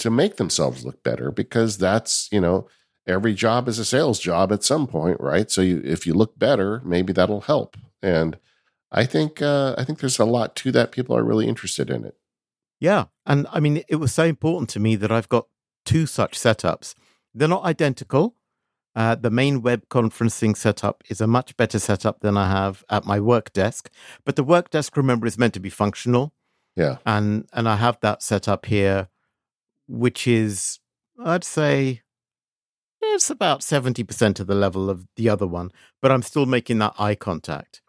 to 0.00 0.10
make 0.10 0.36
themselves 0.36 0.84
look 0.84 1.02
better 1.02 1.30
because 1.30 1.78
that's, 1.78 2.28
you 2.32 2.40
know, 2.40 2.68
every 3.06 3.34
job 3.34 3.68
is 3.68 3.78
a 3.78 3.84
sales 3.84 4.18
job 4.18 4.52
at 4.52 4.64
some 4.64 4.86
point, 4.86 5.20
right? 5.20 5.50
So 5.50 5.60
you, 5.62 5.80
if 5.84 6.06
you 6.06 6.14
look 6.14 6.38
better, 6.38 6.80
maybe 6.84 7.12
that'll 7.12 7.42
help. 7.42 7.76
And 8.02 8.38
I 8.92 9.04
think 9.04 9.40
uh, 9.40 9.74
I 9.78 9.84
think 9.84 10.00
there's 10.00 10.18
a 10.18 10.24
lot 10.24 10.56
to 10.56 10.72
that. 10.72 10.92
People 10.92 11.16
are 11.16 11.24
really 11.24 11.46
interested 11.46 11.90
in 11.90 12.04
it. 12.04 12.16
Yeah, 12.80 13.06
and 13.26 13.46
I 13.52 13.60
mean, 13.60 13.82
it 13.88 13.96
was 13.96 14.12
so 14.12 14.24
important 14.24 14.70
to 14.70 14.80
me 14.80 14.96
that 14.96 15.12
I've 15.12 15.28
got 15.28 15.46
two 15.84 16.06
such 16.06 16.38
setups. 16.38 16.94
They're 17.34 17.46
not 17.46 17.64
identical. 17.64 18.34
Uh, 18.96 19.14
the 19.14 19.30
main 19.30 19.62
web 19.62 19.88
conferencing 19.88 20.56
setup 20.56 21.04
is 21.08 21.20
a 21.20 21.26
much 21.26 21.56
better 21.56 21.78
setup 21.78 22.20
than 22.20 22.36
I 22.36 22.50
have 22.50 22.84
at 22.90 23.06
my 23.06 23.20
work 23.20 23.52
desk. 23.52 23.88
But 24.24 24.34
the 24.34 24.42
work 24.42 24.70
desk, 24.70 24.96
remember, 24.96 25.26
is 25.26 25.38
meant 25.38 25.54
to 25.54 25.60
be 25.60 25.70
functional. 25.70 26.32
Yeah, 26.74 26.96
and 27.06 27.48
and 27.52 27.68
I 27.68 27.76
have 27.76 27.98
that 28.00 28.22
set 28.22 28.48
up 28.48 28.66
here, 28.66 29.08
which 29.90 30.26
is 30.26 30.78
I'd 31.24 31.44
say 31.44 32.02
it's 33.02 33.30
about 33.30 33.62
seventy 33.62 34.04
percent 34.04 34.40
of 34.40 34.46
the 34.46 34.54
level 34.54 34.88
of 34.88 35.06
the 35.16 35.28
other 35.28 35.46
one. 35.46 35.72
But 36.00 36.12
I'm 36.12 36.22
still 36.22 36.46
making 36.46 36.78
that 36.78 36.94
eye 36.98 37.16
contact, 37.16 37.82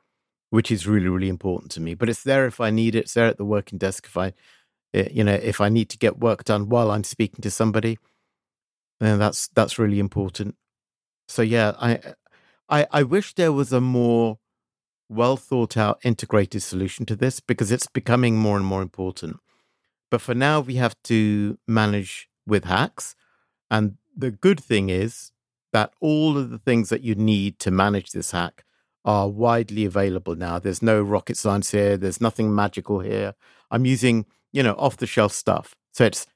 which 0.49 0.72
is 0.72 0.88
really 0.88 1.08
really 1.10 1.30
important 1.30 1.72
to 1.74 1.82
me. 1.82 1.93
But 1.93 2.10
it's 2.10 2.24
there 2.24 2.45
if 2.47 2.60
I 2.60 2.72
need 2.72 2.95
it. 2.95 2.99
It's 3.06 3.14
there 3.14 3.28
at 3.28 3.38
the 3.38 3.45
working 3.45 3.78
desk 3.78 4.06
if 4.08 4.18
I, 4.18 4.34
eh, 4.93 5.10
you 5.12 5.24
know, 5.24 5.34
if 5.34 5.62
I 5.62 5.70
need 5.70 5.89
to 5.89 5.97
get 5.97 6.20
work 6.20 6.43
done 6.43 6.70
while 6.70 6.91
I'm 6.91 7.04
speaking 7.04 7.41
to 7.43 7.52
somebody. 7.52 7.99
Then 8.99 9.20
that's 9.20 9.47
that's 9.49 9.80
really 9.80 9.99
important. 9.99 10.56
So 11.28 11.41
yeah, 11.41 11.74
I 11.80 11.99
I 12.70 12.88
I 12.91 13.04
wish 13.04 13.36
there 13.36 13.52
was 13.54 13.72
a 13.74 13.82
more 13.82 14.39
well 15.10 15.38
thought 15.38 15.78
out 15.78 15.99
integrated 16.04 16.64
solution 16.64 17.06
to 17.06 17.16
this 17.16 17.39
because 17.41 17.72
it's 17.72 17.88
becoming 17.88 18.38
more 18.38 18.58
and 18.58 18.66
more 18.66 18.82
important. 18.82 19.38
But 20.12 20.22
for 20.22 20.36
now 20.36 20.59
we 20.59 20.76
have 20.76 20.95
to 21.05 21.57
manage 21.68 22.30
with 22.45 22.66
hacks 22.66 23.16
and 23.72 23.95
the 24.16 24.30
good 24.30 24.59
thing 24.59 24.89
is 24.89 25.32
that 25.74 25.93
all 26.01 26.38
of 26.38 26.49
the 26.51 26.59
things 26.59 26.89
that 26.89 27.01
you 27.01 27.16
need 27.16 27.57
to 27.59 27.72
manage 27.72 28.12
this 28.12 28.32
hack 28.32 28.66
are 29.05 29.28
widely 29.28 29.86
available 29.86 30.36
now. 30.36 30.59
There's 30.59 30.82
no 30.82 31.01
rocket 31.01 31.38
science 31.38 31.72
here, 31.72 31.97
there's 31.97 32.22
nothing 32.22 32.53
magical 32.53 32.99
here. 32.99 33.34
I'm 33.72 33.86
using, 33.86 34.26
you 34.51 34.62
know, 34.62 34.76
off 34.78 34.97
the 34.97 35.07
shelf 35.07 35.32
stuff. 35.32 35.76
So 35.93 36.05
it's 36.05 36.28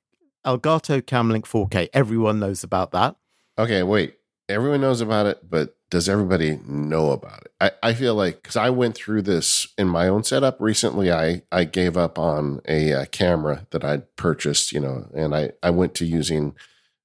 Elgato 0.45 1.05
Cam 1.05 1.29
Link 1.29 1.45
4K. 1.45 1.89
Everyone 1.93 2.39
knows 2.39 2.63
about 2.63 2.91
that. 2.91 3.17
Okay, 3.59 3.83
wait 3.83 4.15
everyone 4.49 4.81
knows 4.81 5.01
about 5.01 5.25
it, 5.25 5.49
but 5.49 5.75
does 5.95 6.09
everybody 6.09 6.59
know 6.67 7.11
about 7.11 7.43
it? 7.43 7.53
I, 7.61 7.71
I 7.81 7.93
feel 7.93 8.15
like 8.15 8.43
because 8.43 8.57
I 8.57 8.69
went 8.69 8.95
through 8.95 9.21
this 9.21 9.65
in 9.77 9.87
my 9.87 10.09
own 10.09 10.25
setup 10.25 10.59
recently, 10.59 11.09
I, 11.09 11.43
I 11.53 11.63
gave 11.63 11.95
up 11.95 12.19
on 12.19 12.59
a, 12.67 12.91
a 12.91 13.05
camera 13.05 13.65
that 13.69 13.85
I'd 13.85 14.13
purchased, 14.17 14.73
you 14.73 14.81
know, 14.81 15.07
and 15.13 15.33
I, 15.33 15.53
I 15.63 15.69
went 15.69 15.95
to 15.95 16.05
using 16.05 16.53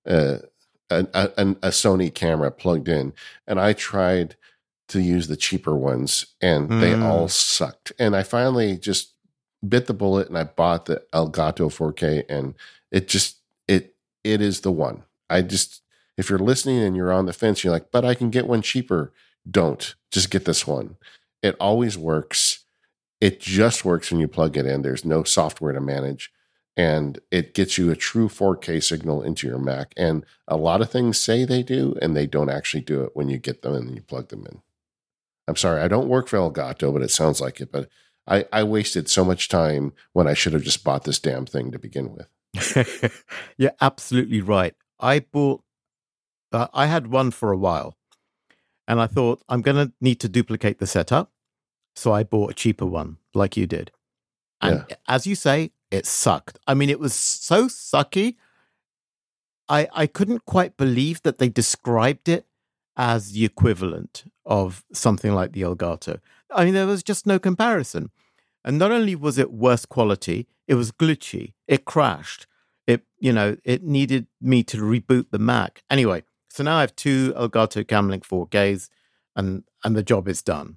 uh, 0.09 0.39
a, 0.91 1.07
a, 1.15 1.31
a 1.37 1.69
Sony 1.69 2.13
camera 2.13 2.51
plugged 2.51 2.89
in, 2.89 3.13
and 3.47 3.61
I 3.61 3.75
tried 3.75 4.35
to 4.89 5.01
use 5.01 5.29
the 5.29 5.37
cheaper 5.37 5.77
ones, 5.77 6.27
and 6.41 6.69
mm. 6.69 6.81
they 6.81 6.93
all 6.93 7.29
sucked. 7.29 7.93
And 7.97 8.17
I 8.17 8.25
finally 8.25 8.77
just 8.77 9.15
bit 9.67 9.87
the 9.87 9.95
bullet, 9.95 10.27
and 10.27 10.37
I 10.37 10.43
bought 10.43 10.87
the 10.87 11.05
Elgato 11.13 11.69
4K, 11.71 12.25
and 12.29 12.55
it 12.91 13.07
just 13.07 13.37
it 13.69 13.95
it 14.25 14.41
is 14.41 14.63
the 14.63 14.73
one. 14.73 15.05
I 15.29 15.43
just 15.43 15.81
if 16.21 16.29
you're 16.29 16.39
listening 16.39 16.83
and 16.83 16.95
you're 16.95 17.13
on 17.13 17.25
the 17.25 17.33
fence, 17.33 17.65
you're 17.65 17.73
like, 17.73 17.91
but 17.91 18.05
I 18.05 18.15
can 18.15 18.29
get 18.29 18.47
one 18.47 18.61
cheaper. 18.61 19.11
Don't 19.51 19.95
just 20.11 20.31
get 20.31 20.45
this 20.45 20.67
one. 20.67 20.97
It 21.43 21.57
always 21.59 21.97
works. 21.97 22.61
It 23.23 23.41
just 23.41 23.87
works 23.87 24.11
when 24.11 24.21
you 24.21 24.29
plug 24.29 24.59
it 24.59 24.67
in. 24.67 24.83
There's 24.83 25.05
no 25.05 25.25
software 25.25 25.73
to 25.73 25.81
manage. 25.81 26.31
And 26.77 27.19
it 27.31 27.55
gets 27.55 27.79
you 27.79 27.91
a 27.91 27.97
true 27.97 28.29
4K 28.29 28.83
signal 28.83 29.23
into 29.23 29.47
your 29.47 29.59
Mac. 29.59 29.95
And 29.97 30.27
a 30.47 30.59
lot 30.59 30.83
of 30.83 30.91
things 30.91 31.19
say 31.19 31.45
they 31.45 31.63
do, 31.63 31.97
and 32.03 32.15
they 32.15 32.27
don't 32.27 32.51
actually 32.51 32.83
do 32.83 33.03
it 33.03 33.13
when 33.15 33.31
you 33.31 33.39
get 33.39 33.63
them 33.63 33.75
and 33.75 33.95
you 33.95 34.03
plug 34.03 34.29
them 34.29 34.47
in. 34.47 34.61
I'm 35.49 35.57
sorry, 35.57 35.81
I 35.81 35.89
don't 35.89 36.09
work 36.09 36.29
for 36.29 36.37
Elgato, 36.37 36.93
but 36.93 37.03
it 37.03 37.11
sounds 37.11 37.41
like 37.41 37.63
it. 37.63 37.73
But 37.73 37.89
I, 38.27 38.45
I 38.53 38.63
wasted 38.63 39.09
so 39.09 39.25
much 39.25 39.49
time 39.49 39.95
when 40.13 40.27
I 40.27 40.35
should 40.35 40.53
have 40.53 40.63
just 40.63 40.85
bought 40.85 41.05
this 41.05 41.19
damn 41.19 41.47
thing 41.47 41.73
to 41.73 41.79
begin 41.79 42.15
with. 42.15 43.25
You're 43.57 43.73
absolutely 43.81 44.43
right. 44.43 44.75
I 45.01 45.21
bought 45.21 45.63
uh, 46.53 46.69
I 46.73 46.87
had 46.87 47.07
one 47.09 47.31
for 47.31 47.53
a 47.53 47.57
while, 47.57 47.97
and 48.87 49.01
I 49.01 49.07
thought 49.07 49.43
I'm 49.49 49.63
going 49.63 49.77
to 49.77 49.93
need 50.01 50.21
to 50.21 50.29
duplicate 50.29 50.79
the 50.79 50.87
setup, 50.87 51.33
so 51.95 52.13
I 52.13 52.23
bought 52.23 52.51
a 52.51 52.55
cheaper 52.55 52.87
one, 52.87 53.19
like 53.35 53.57
you 53.57 53.67
did. 53.67 53.93
And 54.61 54.85
yeah. 54.89 54.97
as 55.09 55.27
you 55.27 55.35
say, 55.35 55.73
it 55.91 56.07
sucked. 56.07 56.59
I 56.67 56.75
mean, 56.75 56.91
it 56.91 57.01
was 57.01 57.15
so 57.15 57.67
sucky. 57.67 58.37
I 59.69 59.89
I 59.93 60.07
couldn't 60.07 60.45
quite 60.45 60.77
believe 60.77 61.23
that 61.23 61.39
they 61.39 61.49
described 61.49 62.29
it 62.29 62.47
as 62.97 63.33
the 63.33 63.45
equivalent 63.45 64.25
of 64.45 64.85
something 64.93 65.33
like 65.33 65.53
the 65.53 65.63
Elgato. 65.63 66.21
I 66.51 66.65
mean, 66.65 66.75
there 66.75 66.87
was 66.87 67.03
just 67.03 67.27
no 67.27 67.39
comparison. 67.39 68.11
And 68.65 68.79
not 68.79 68.91
only 68.91 69.15
was 69.15 69.39
it 69.39 69.53
worse 69.53 69.87
quality, 69.87 70.47
it 70.69 70.75
was 70.75 70.93
glitchy. 70.93 71.55
It 71.67 71.85
crashed. 71.85 72.47
It, 72.87 73.03
you 73.19 73.33
know, 73.33 73.57
it 73.65 73.83
needed 73.83 74.27
me 74.41 74.63
to 74.65 74.77
reboot 74.79 75.31
the 75.31 75.39
Mac. 75.39 75.83
Anyway, 75.89 76.25
so 76.51 76.65
now 76.65 76.79
I 76.79 76.81
have 76.83 76.97
two 76.97 77.33
Elgato 77.35 77.87
Cam 77.87 78.09
Link 78.09 78.27
4Ks 78.27 78.89
and, 79.37 79.65
and 79.85 79.97
the 79.97 80.03
job 80.03 80.29
is 80.29 80.43
done. 80.43 80.77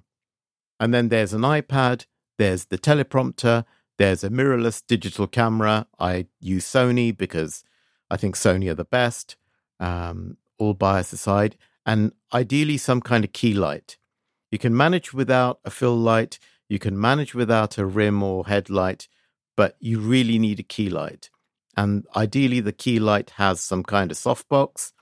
And 0.78 0.94
then 0.94 1.08
there's 1.08 1.32
an 1.32 1.42
iPad, 1.42 2.06
there's 2.38 2.66
the 2.66 2.78
teleprompter, 2.78 3.64
there's 3.98 4.24
a 4.24 4.30
mirrorless 4.30 4.82
digital 4.86 5.26
camera. 5.26 5.86
I 5.98 6.26
use 6.40 6.66
Sony 6.66 7.16
because 7.16 7.64
I 8.10 8.16
think 8.16 8.36
Sony 8.36 8.70
are 8.70 8.74
the 8.74 8.84
best, 8.84 9.36
um, 9.80 10.36
all 10.58 10.74
bias 10.74 11.12
aside, 11.12 11.56
and 11.86 12.12
ideally 12.32 12.76
some 12.76 13.00
kind 13.00 13.24
of 13.24 13.32
key 13.32 13.54
light. 13.54 13.96
You 14.50 14.58
can 14.58 14.76
manage 14.76 15.12
without 15.12 15.60
a 15.64 15.70
fill 15.70 15.96
light, 15.96 16.38
you 16.68 16.78
can 16.78 17.00
manage 17.00 17.34
without 17.34 17.78
a 17.78 17.84
rim 17.84 18.22
or 18.22 18.46
headlight, 18.46 19.08
but 19.56 19.76
you 19.80 20.00
really 20.00 20.38
need 20.38 20.60
a 20.60 20.64
key 20.64 20.88
light. 20.88 21.30
And 21.76 22.06
ideally, 22.14 22.60
the 22.60 22.72
key 22.72 22.98
light 22.98 23.30
has 23.30 23.60
some 23.60 23.82
kind 23.82 24.10
of 24.10 24.16
softbox 24.16 24.92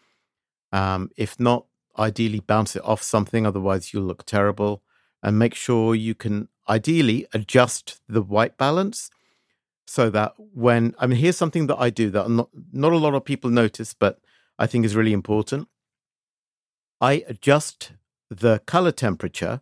um, 0.72 1.10
if 1.16 1.38
not, 1.38 1.66
ideally 1.98 2.40
bounce 2.40 2.74
it 2.76 2.84
off 2.84 3.02
something, 3.02 3.46
otherwise 3.46 3.92
you'll 3.92 4.04
look 4.04 4.24
terrible. 4.24 4.82
And 5.22 5.38
make 5.38 5.54
sure 5.54 5.94
you 5.94 6.14
can 6.14 6.48
ideally 6.68 7.26
adjust 7.32 8.00
the 8.08 8.22
white 8.22 8.56
balance 8.56 9.10
so 9.86 10.10
that 10.10 10.34
when 10.38 10.94
I 10.98 11.06
mean 11.06 11.18
here's 11.18 11.36
something 11.36 11.66
that 11.66 11.76
I 11.78 11.90
do 11.90 12.10
that 12.10 12.30
not 12.30 12.48
not 12.72 12.92
a 12.92 12.96
lot 12.96 13.14
of 13.14 13.24
people 13.24 13.50
notice, 13.50 13.94
but 13.94 14.20
I 14.58 14.66
think 14.66 14.84
is 14.84 14.96
really 14.96 15.12
important. 15.12 15.68
I 17.00 17.24
adjust 17.28 17.92
the 18.30 18.60
color 18.66 18.92
temperature 18.92 19.60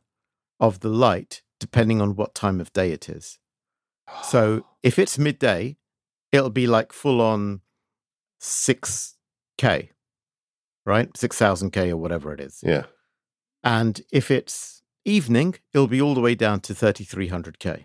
of 0.59 0.81
the 0.81 0.89
light 0.89 1.43
depending 1.59 2.01
on 2.01 2.17
what 2.17 2.35
time 2.35 2.61
of 2.61 2.73
day 2.73 2.91
it 2.93 3.09
is. 3.09 3.39
So 4.23 4.67
if 4.83 4.99
it's 4.99 5.19
midday, 5.19 5.77
it'll 6.33 6.51
be 6.51 6.67
like 6.67 6.93
full 6.93 7.21
on 7.21 7.61
6K 8.41 9.91
right? 10.85 11.13
6000K 11.13 11.91
or 11.91 11.97
whatever 11.97 12.33
it 12.33 12.41
is. 12.41 12.61
Yeah. 12.63 12.85
And 13.63 14.01
if 14.13 14.31
it's 14.31 14.83
evening, 15.05 15.57
it'll 15.73 15.87
be 15.87 16.01
all 16.01 16.15
the 16.15 16.21
way 16.21 16.35
down 16.35 16.61
to 16.61 16.75
3300K. 16.75 17.85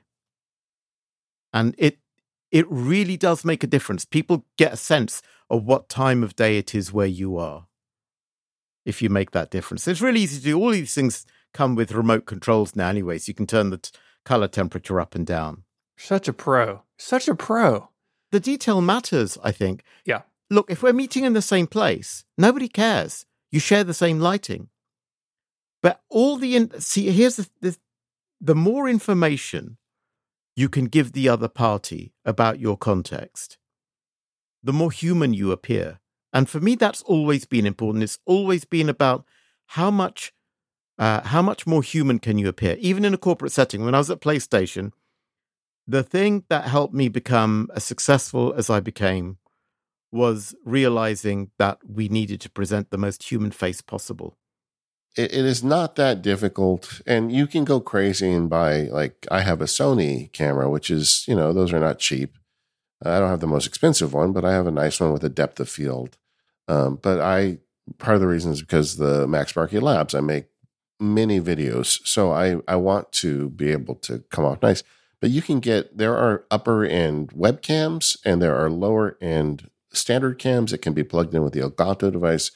And 1.53 1.75
it 1.77 1.99
it 2.51 2.65
really 2.69 3.17
does 3.17 3.43
make 3.43 3.63
a 3.63 3.67
difference. 3.67 4.05
People 4.05 4.45
get 4.57 4.73
a 4.73 4.77
sense 4.77 5.21
of 5.49 5.65
what 5.65 5.89
time 5.89 6.23
of 6.23 6.35
day 6.35 6.57
it 6.57 6.73
is 6.73 6.93
where 6.93 7.07
you 7.07 7.37
are. 7.37 7.67
If 8.85 9.01
you 9.01 9.09
make 9.09 9.31
that 9.31 9.51
difference, 9.51 9.87
it's 9.87 9.99
really 9.99 10.21
easy 10.21 10.37
to 10.37 10.43
do. 10.43 10.57
All 10.59 10.69
these 10.69 10.93
things 10.93 11.25
come 11.53 11.75
with 11.75 11.91
remote 11.91 12.25
controls 12.25 12.75
now, 12.75 12.87
anyways. 12.87 13.27
you 13.27 13.33
can 13.33 13.47
turn 13.47 13.71
the 13.71 13.77
t- 13.77 13.91
color 14.23 14.47
temperature 14.47 15.01
up 15.01 15.15
and 15.15 15.25
down. 15.25 15.63
Such 15.97 16.27
a 16.27 16.33
pro. 16.33 16.83
Such 16.97 17.27
a 17.27 17.35
pro. 17.35 17.89
The 18.31 18.39
detail 18.39 18.79
matters, 18.79 19.37
I 19.43 19.51
think. 19.51 19.83
Yeah 20.05 20.21
look, 20.49 20.69
if 20.69 20.83
we're 20.83 20.93
meeting 20.93 21.25
in 21.25 21.33
the 21.33 21.41
same 21.41 21.67
place, 21.67 22.23
nobody 22.37 22.67
cares. 22.67 23.25
You 23.51 23.59
share 23.59 23.83
the 23.83 23.93
same 23.93 24.19
lighting. 24.19 24.69
But 25.81 26.01
all 26.09 26.37
the 26.37 26.55
in- 26.55 26.79
see 26.79 27.09
here's 27.11 27.37
the, 27.37 27.49
the 27.61 27.77
the 28.41 28.55
more 28.55 28.89
information 28.89 29.77
you 30.55 30.69
can 30.69 30.85
give 30.85 31.11
the 31.11 31.29
other 31.29 31.47
party 31.47 32.13
about 32.23 32.59
your 32.59 32.77
context, 32.77 33.57
the 34.63 34.73
more 34.73 34.91
human 34.91 35.33
you 35.33 35.51
appear. 35.51 35.99
And 36.33 36.49
for 36.49 36.59
me, 36.59 36.75
that's 36.75 37.01
always 37.03 37.45
been 37.45 37.65
important. 37.65 38.03
It's 38.03 38.19
always 38.25 38.65
been 38.65 38.89
about 38.89 39.25
how 39.67 39.91
much 39.91 40.33
uh, 40.97 41.21
how 41.21 41.41
much 41.41 41.67
more 41.67 41.83
human 41.83 42.19
can 42.19 42.37
you 42.37 42.47
appear, 42.47 42.77
even 42.79 43.03
in 43.03 43.13
a 43.13 43.17
corporate 43.17 43.51
setting. 43.51 43.83
When 43.83 43.95
I 43.95 43.97
was 43.97 44.09
at 44.09 44.21
PlayStation, 44.21 44.91
the 45.87 46.03
thing 46.03 46.45
that 46.49 46.65
helped 46.65 46.93
me 46.93 47.09
become 47.09 47.69
as 47.75 47.83
successful 47.83 48.53
as 48.55 48.69
I 48.69 48.79
became 48.79 49.37
was 50.15 50.55
realizing 50.63 51.51
that 51.59 51.77
we 51.85 52.07
needed 52.07 52.39
to 52.41 52.49
present 52.49 52.89
the 52.89 52.97
most 52.97 53.23
human 53.31 53.51
face 53.51 53.81
possible. 53.81 54.37
it, 55.15 55.33
it 55.33 55.45
is 55.45 55.63
not 55.63 55.95
that 55.95 56.21
difficult, 56.21 57.01
and 57.05 57.31
you 57.31 57.47
can 57.47 57.65
go 57.65 57.79
crazy 57.79 58.31
and 58.31 58.49
buy 58.49 58.83
like 58.99 59.27
I 59.31 59.41
have 59.41 59.61
a 59.61 59.65
Sony 59.65 60.31
camera, 60.31 60.69
which 60.69 60.89
is 60.89 61.25
you 61.27 61.35
know 61.35 61.53
those 61.53 61.73
are 61.73 61.79
not 61.79 61.99
cheap. 61.99 62.37
I 63.03 63.19
don't 63.19 63.29
have 63.29 63.41
the 63.41 63.55
most 63.55 63.67
expensive 63.67 64.13
one, 64.13 64.31
but 64.33 64.45
I 64.45 64.53
have 64.53 64.67
a 64.67 64.71
nice 64.71 64.99
one 64.99 65.13
with 65.13 65.23
a 65.23 65.29
depth 65.41 65.59
of 65.59 65.69
field. 65.69 66.17
Um, 66.67 66.97
but 67.01 67.19
I 67.19 67.59
part 67.97 68.15
of 68.15 68.21
the 68.21 68.27
reason 68.27 68.51
is 68.51 68.61
because 68.61 68.97
the 68.97 69.27
MacSparky 69.27 69.81
Labs. 69.81 70.15
I 70.15 70.21
make 70.21 70.45
many 70.99 71.39
videos, 71.41 71.99
so 72.07 72.31
I 72.31 72.57
I 72.67 72.75
want 72.77 73.11
to 73.23 73.49
be 73.49 73.71
able 73.71 73.95
to 74.07 74.19
come 74.31 74.45
off 74.45 74.61
nice. 74.61 74.83
But 75.21 75.29
you 75.31 75.41
can 75.41 75.59
get 75.59 75.97
there 75.97 76.15
are 76.15 76.45
upper 76.51 76.83
end 76.85 77.31
webcams 77.31 78.17
and 78.25 78.41
there 78.41 78.55
are 78.55 78.69
lower 78.69 79.17
end 79.21 79.69
standard 79.95 80.39
cams 80.39 80.73
It 80.73 80.79
can 80.79 80.93
be 80.93 81.03
plugged 81.03 81.33
in 81.33 81.43
with 81.43 81.53
the 81.53 81.61
Elgato 81.61 82.11
device. 82.11 82.51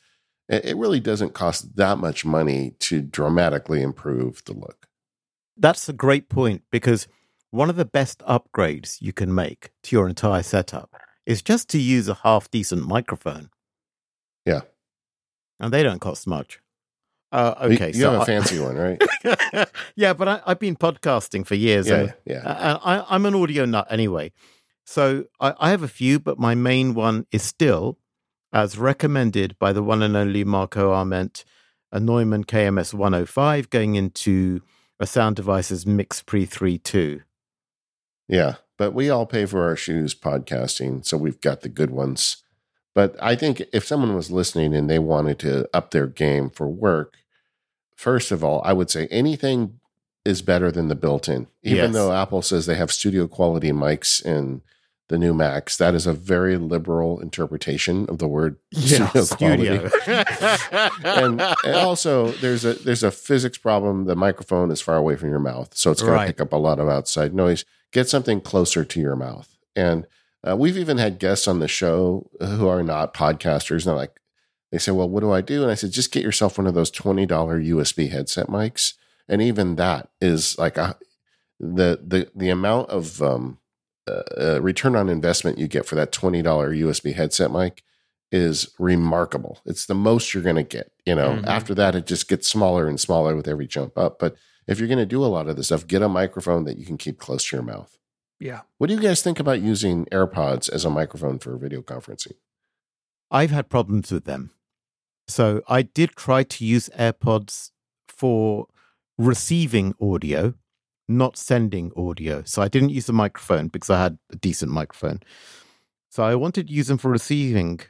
It 0.48 0.78
really 0.78 1.00
doesn't 1.00 1.36
cost 1.36 1.76
that 1.76 2.00
much 2.00 2.26
money 2.26 2.74
to 2.80 3.02
dramatically 3.02 3.84
improve 3.84 4.44
the 4.46 4.54
look. 4.54 4.88
That's 5.56 5.88
a 5.88 5.94
great 5.94 6.28
point 6.28 6.64
because 6.72 7.08
one 7.52 7.70
of 7.70 7.76
the 7.76 7.86
best 7.86 8.20
upgrades 8.20 9.02
you 9.02 9.14
can 9.14 9.34
make 9.34 9.72
to 9.84 9.96
your 9.96 10.08
entire 10.08 10.42
setup 10.42 10.96
is 11.26 11.44
just 11.44 11.70
to 11.70 11.80
use 11.80 12.10
a 12.10 12.16
half 12.16 12.50
decent 12.50 12.88
microphone. 12.88 13.50
Yeah. 14.46 14.62
And 15.60 15.72
they 15.72 15.84
don't 15.84 16.00
cost 16.00 16.26
much. 16.26 16.60
Uh, 17.32 17.54
okay, 17.62 17.90
you, 17.90 17.94
you 17.94 18.02
so 18.02 18.12
have 18.12 18.22
a 18.22 18.26
fancy 18.26 18.58
one, 18.60 18.76
right? 18.76 19.02
yeah, 19.96 20.14
but 20.14 20.28
I, 20.28 20.42
have 20.48 20.60
been 20.60 20.76
podcasting 20.76 21.46
for 21.46 21.54
years. 21.54 21.88
Yeah, 21.88 21.96
and, 21.96 22.14
yeah. 22.26 22.78
I, 22.84 23.16
am 23.16 23.26
an 23.28 23.36
audio 23.36 23.66
nut 23.66 23.86
anyway, 23.92 24.32
so 24.90 25.26
I, 25.40 25.54
I, 25.60 25.70
have 25.70 25.84
a 25.84 25.88
few, 25.88 26.20
but 26.20 26.40
my 26.40 26.56
main 26.56 26.96
one 26.96 27.28
is 27.32 27.44
still, 27.44 28.00
as 28.52 28.76
recommended 28.76 29.56
by 29.60 29.72
the 29.72 29.84
one 29.84 30.02
and 30.02 30.18
only 30.18 30.44
Marco 30.44 30.92
Arment, 30.92 31.46
a 31.92 32.00
Neumann 32.00 32.44
KMS 32.44 32.96
105 32.96 33.70
going 33.70 33.94
into 33.94 34.62
a 35.00 35.06
Sound 35.06 35.36
Devices 35.36 35.86
MixPre 35.86 36.50
3.2. 36.50 37.22
Yeah, 38.28 38.56
but 38.80 38.96
we 38.96 39.12
all 39.12 39.28
pay 39.28 39.46
for 39.46 39.64
our 39.64 39.76
shoes 39.76 40.16
podcasting, 40.16 41.06
so 41.06 41.18
we've 41.18 41.40
got 41.40 41.62
the 41.62 41.70
good 41.70 41.92
ones. 41.92 42.38
But 42.96 43.16
I 43.22 43.36
think 43.36 43.62
if 43.72 43.86
someone 43.86 44.16
was 44.16 44.32
listening 44.32 44.74
and 44.74 44.90
they 44.90 44.98
wanted 44.98 45.38
to 45.40 45.70
up 45.72 45.92
their 45.92 46.08
game 46.08 46.50
for 46.50 46.68
work, 46.68 47.14
first 47.96 48.32
of 48.32 48.44
all, 48.44 48.60
I 48.66 48.74
would 48.74 48.90
say 48.90 49.06
anything 49.12 49.80
is 50.26 50.42
better 50.42 50.72
than 50.72 50.88
the 50.88 50.96
built 50.96 51.30
in. 51.30 51.46
Even 51.62 51.92
yes. 51.92 51.94
though 51.94 52.12
Apple 52.12 52.42
says 52.42 52.66
they 52.66 52.74
have 52.76 52.92
studio 52.92 53.28
quality 53.28 53.72
mics 53.72 54.26
in 54.26 54.64
the 55.10 55.18
new 55.18 55.34
Macs, 55.34 55.76
that 55.78 55.96
is 55.96 56.08
a 56.08 56.14
very 56.14 56.58
liberal 56.58 57.20
interpretation 57.20 58.06
of 58.08 58.20
the 58.20 58.28
word 58.28 58.58
yeah, 58.72 59.08
studio, 59.22 59.90
studio. 59.90 59.90
and, 61.04 61.42
and, 61.42 61.76
also 61.76 62.32
there's 62.34 62.64
a 62.64 62.74
there's 62.74 63.04
a 63.04 63.12
physics 63.12 63.58
problem. 63.58 64.06
The 64.06 64.16
microphone 64.16 64.72
is 64.72 64.82
far 64.82 64.96
away 64.96 65.16
from 65.16 65.30
your 65.30 65.40
mouth, 65.40 65.76
so 65.76 65.92
it's 65.92 66.02
going 66.02 66.14
right. 66.14 66.28
to 66.28 66.34
pick 66.34 66.42
up 66.42 66.54
a 66.54 66.58
lot 66.58 66.80
of 66.80 66.88
outside 66.88 67.34
noise. 67.34 67.66
Get 67.92 68.08
something 68.08 68.40
closer 68.40 68.86
to 68.86 69.00
your 69.00 69.16
mouth. 69.16 69.58
And 69.76 70.06
uh, 70.48 70.56
we've 70.56 70.78
even 70.78 70.98
had 70.98 71.20
guests 71.20 71.48
on 71.48 71.60
the 71.60 71.68
show 71.68 72.30
who 72.40 72.68
are 72.68 72.84
not 72.84 73.14
podcasters. 73.14 73.80
And 73.80 73.88
they're 73.88 73.96
like, 73.96 74.20
they 74.72 74.78
say, 74.78 74.92
well, 74.92 75.10
what 75.10 75.22
do 75.22 75.32
I 75.32 75.42
do? 75.42 75.64
And 75.64 75.72
I 75.72 75.76
said, 75.76 75.92
just 75.92 76.12
get 76.12 76.24
yourself 76.24 76.58
one 76.58 76.68
of 76.68 76.76
those 76.76 76.92
$20 76.92 77.28
USB 77.28 78.10
headset 78.10 78.48
mics. 78.48 78.94
And 79.28 79.42
even 79.42 79.76
that 79.76 80.10
is 80.22 80.58
like 80.58 80.78
a, 80.78 80.98
the, 81.60 82.00
the, 82.06 82.30
the 82.36 82.50
amount 82.50 82.90
of 82.90 83.22
um, 83.22 83.58
uh, 84.10 84.24
uh, 84.56 84.62
return 84.62 84.96
on 84.96 85.10
investment 85.10 85.58
you 85.58 85.68
get 85.68 85.86
for 85.86 85.96
that 85.96 86.12
$20 86.12 86.44
USB 86.44 87.14
headset 87.14 87.52
mic 87.52 87.84
is 88.32 88.70
remarkable. 88.78 89.60
It's 89.66 89.86
the 89.86 89.96
most 89.96 90.34
you're 90.34 90.44
going 90.44 90.56
to 90.56 90.64
get. 90.64 90.92
You 91.06 91.16
know, 91.16 91.32
mm-hmm. 91.32 91.48
after 91.48 91.74
that, 91.76 91.96
it 91.96 92.06
just 92.06 92.28
gets 92.28 92.48
smaller 92.48 92.88
and 92.88 93.00
smaller 93.00 93.36
with 93.36 93.48
every 93.48 93.68
jump 93.68 93.98
up. 93.98 94.20
But 94.20 94.36
if 94.68 94.80
you're 94.80 94.88
going 94.88 95.00
to 95.00 95.06
do 95.06 95.24
a 95.24 95.28
lot 95.28 95.48
of 95.48 95.56
this 95.56 95.68
stuff, 95.68 95.88
get 95.88 96.02
a 96.02 96.10
microphone 96.10 96.66
that 96.66 96.78
you 96.78 96.86
can 96.86 96.98
keep 96.98 97.18
close 97.18 97.48
to 97.50 97.56
your 97.56 97.64
mouth. 97.64 97.98
Yeah. 98.40 98.62
What 98.78 98.88
do 98.88 98.94
you 98.94 99.02
guys 99.02 99.22
think 99.22 99.40
about 99.40 99.62
using 99.62 100.06
AirPods 100.06 100.70
as 100.70 100.86
a 100.86 100.90
microphone 100.90 101.40
for 101.40 101.58
video 101.58 101.82
conferencing? 101.82 102.34
I've 103.32 103.52
had 103.52 103.70
problems 103.70 104.12
with 104.12 104.26
them. 104.26 104.52
So 105.28 105.62
I 105.68 105.82
did 105.84 106.12
try 106.16 106.44
to 106.44 106.66
use 106.66 106.90
AirPods 106.98 107.72
for 108.08 108.68
receiving 109.18 109.94
audio, 110.02 110.54
not 111.10 111.38
sending 111.38 111.92
audio. 111.98 112.44
So 112.46 112.62
I 112.62 112.68
didn't 112.68 112.90
use 112.90 113.08
the 113.08 113.14
microphone 113.14 113.68
because 113.68 113.90
I 113.90 114.02
had 114.02 114.18
a 114.32 114.36
decent 114.36 114.72
microphone. 114.72 115.22
So 116.10 116.24
I 116.24 116.36
wanted 116.36 116.68
to 116.68 116.74
use 116.74 116.88
them 116.88 116.98
for 116.98 117.12
receiving 117.12 117.82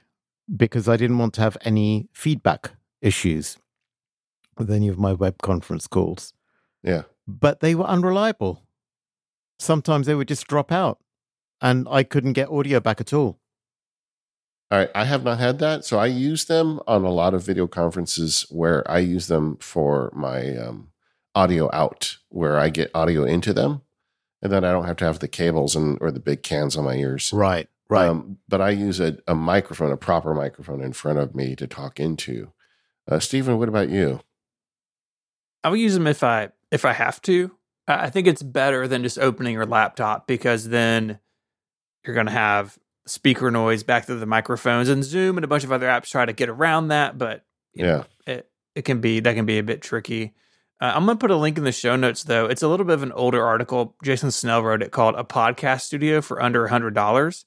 because 0.55 0.89
I 0.89 0.97
didn't 0.97 1.19
want 1.19 1.33
to 1.35 1.41
have 1.41 1.57
any 1.61 2.09
feedback 2.13 2.71
issues 3.01 3.57
with 4.57 4.71
any 4.71 4.87
of 4.87 4.97
my 4.97 5.13
web 5.13 5.41
conference 5.41 5.85
calls. 5.85 6.33
Yeah. 6.81 7.03
But 7.27 7.59
they 7.59 7.75
were 7.75 7.85
unreliable 7.85 8.63
sometimes 9.59 10.07
they 10.07 10.15
would 10.15 10.27
just 10.27 10.47
drop 10.47 10.71
out 10.71 10.99
and 11.61 11.87
I 11.91 12.03
couldn't 12.03 12.33
get 12.33 12.49
audio 12.49 12.79
back 12.79 13.01
at 13.01 13.13
all. 13.13 13.39
All 14.71 14.79
right, 14.79 14.89
I 14.95 15.03
have 15.05 15.23
not 15.23 15.39
had 15.39 15.59
that. 15.59 15.83
So 15.83 15.97
I 15.97 16.05
use 16.05 16.45
them 16.45 16.79
on 16.87 17.03
a 17.03 17.11
lot 17.11 17.33
of 17.33 17.43
video 17.43 17.67
conferences 17.67 18.45
where 18.49 18.89
I 18.89 18.99
use 18.99 19.27
them 19.27 19.57
for 19.57 20.11
my 20.13 20.55
um, 20.57 20.91
audio 21.35 21.69
out, 21.73 22.17
where 22.29 22.59
I 22.59 22.69
get 22.69 22.91
audio 22.93 23.23
into 23.23 23.53
them, 23.53 23.81
and 24.41 24.51
then 24.51 24.63
I 24.63 24.71
don't 24.71 24.85
have 24.85 24.97
to 24.97 25.05
have 25.05 25.19
the 25.19 25.27
cables 25.27 25.75
and 25.75 25.97
or 26.01 26.11
the 26.11 26.19
big 26.19 26.43
cans 26.43 26.75
on 26.75 26.85
my 26.85 26.95
ears. 26.95 27.31
Right, 27.33 27.67
right. 27.89 28.07
Um, 28.07 28.37
but 28.47 28.61
I 28.61 28.71
use 28.71 28.99
a, 28.99 29.17
a, 29.27 29.35
microphone, 29.35 29.91
a 29.91 29.97
proper 29.97 30.33
microphone 30.33 30.81
in 30.81 30.93
front 30.93 31.19
of 31.19 31.35
me 31.35 31.55
to 31.55 31.67
talk 31.67 31.99
into. 31.99 32.51
Uh, 33.09 33.19
Stephen, 33.19 33.57
what 33.57 33.69
about 33.69 33.89
you? 33.89 34.21
I 35.63 35.69
will 35.69 35.77
use 35.77 35.93
them 35.93 36.07
if 36.07 36.23
I 36.23 36.49
if 36.71 36.85
I 36.85 36.93
have 36.93 37.21
to. 37.23 37.51
I 37.87 38.11
think 38.11 38.27
it's 38.27 38.43
better 38.43 38.87
than 38.87 39.01
just 39.01 39.17
opening 39.17 39.53
your 39.53 39.65
laptop 39.65 40.27
because 40.27 40.69
then 40.69 41.19
you're 42.05 42.13
going 42.13 42.27
to 42.27 42.31
have 42.31 42.77
speaker 43.07 43.49
noise 43.49 43.83
back 43.83 44.05
through 44.05 44.19
the 44.19 44.27
microphones 44.27 44.89
and 44.89 45.03
Zoom 45.03 45.37
and 45.37 45.43
a 45.43 45.47
bunch 45.47 45.63
of 45.63 45.71
other 45.71 45.87
apps 45.87 46.09
try 46.09 46.25
to 46.25 46.33
get 46.33 46.49
around 46.49 46.89
that. 46.89 47.17
But 47.17 47.43
yeah, 47.73 47.85
know, 47.85 48.05
it 48.27 48.51
it 48.75 48.81
can 48.83 49.01
be 49.01 49.19
that 49.19 49.35
can 49.35 49.45
be 49.45 49.57
a 49.57 49.63
bit 49.63 49.81
tricky. 49.81 50.33
Uh, 50.81 50.93
I'm 50.95 51.05
going 51.05 51.17
to 51.17 51.21
put 51.21 51.31
a 51.31 51.35
link 51.35 51.57
in 51.57 51.65
the 51.65 51.71
show 51.71 51.95
notes 51.95 52.23
though. 52.23 52.45
It's 52.45 52.61
a 52.61 52.67
little 52.67 52.85
bit 52.85 52.93
of 52.93 53.03
an 53.03 53.11
older 53.11 53.45
article. 53.45 53.95
Jason 54.03 54.31
Snell 54.31 54.63
wrote 54.63 54.81
it 54.81 54.91
called 54.91 55.15
"A 55.15 55.23
Podcast 55.23 55.81
Studio 55.81 56.21
for 56.21 56.41
Under 56.41 56.65
a 56.65 56.69
Hundred 56.69 56.93
Dollars," 56.93 57.45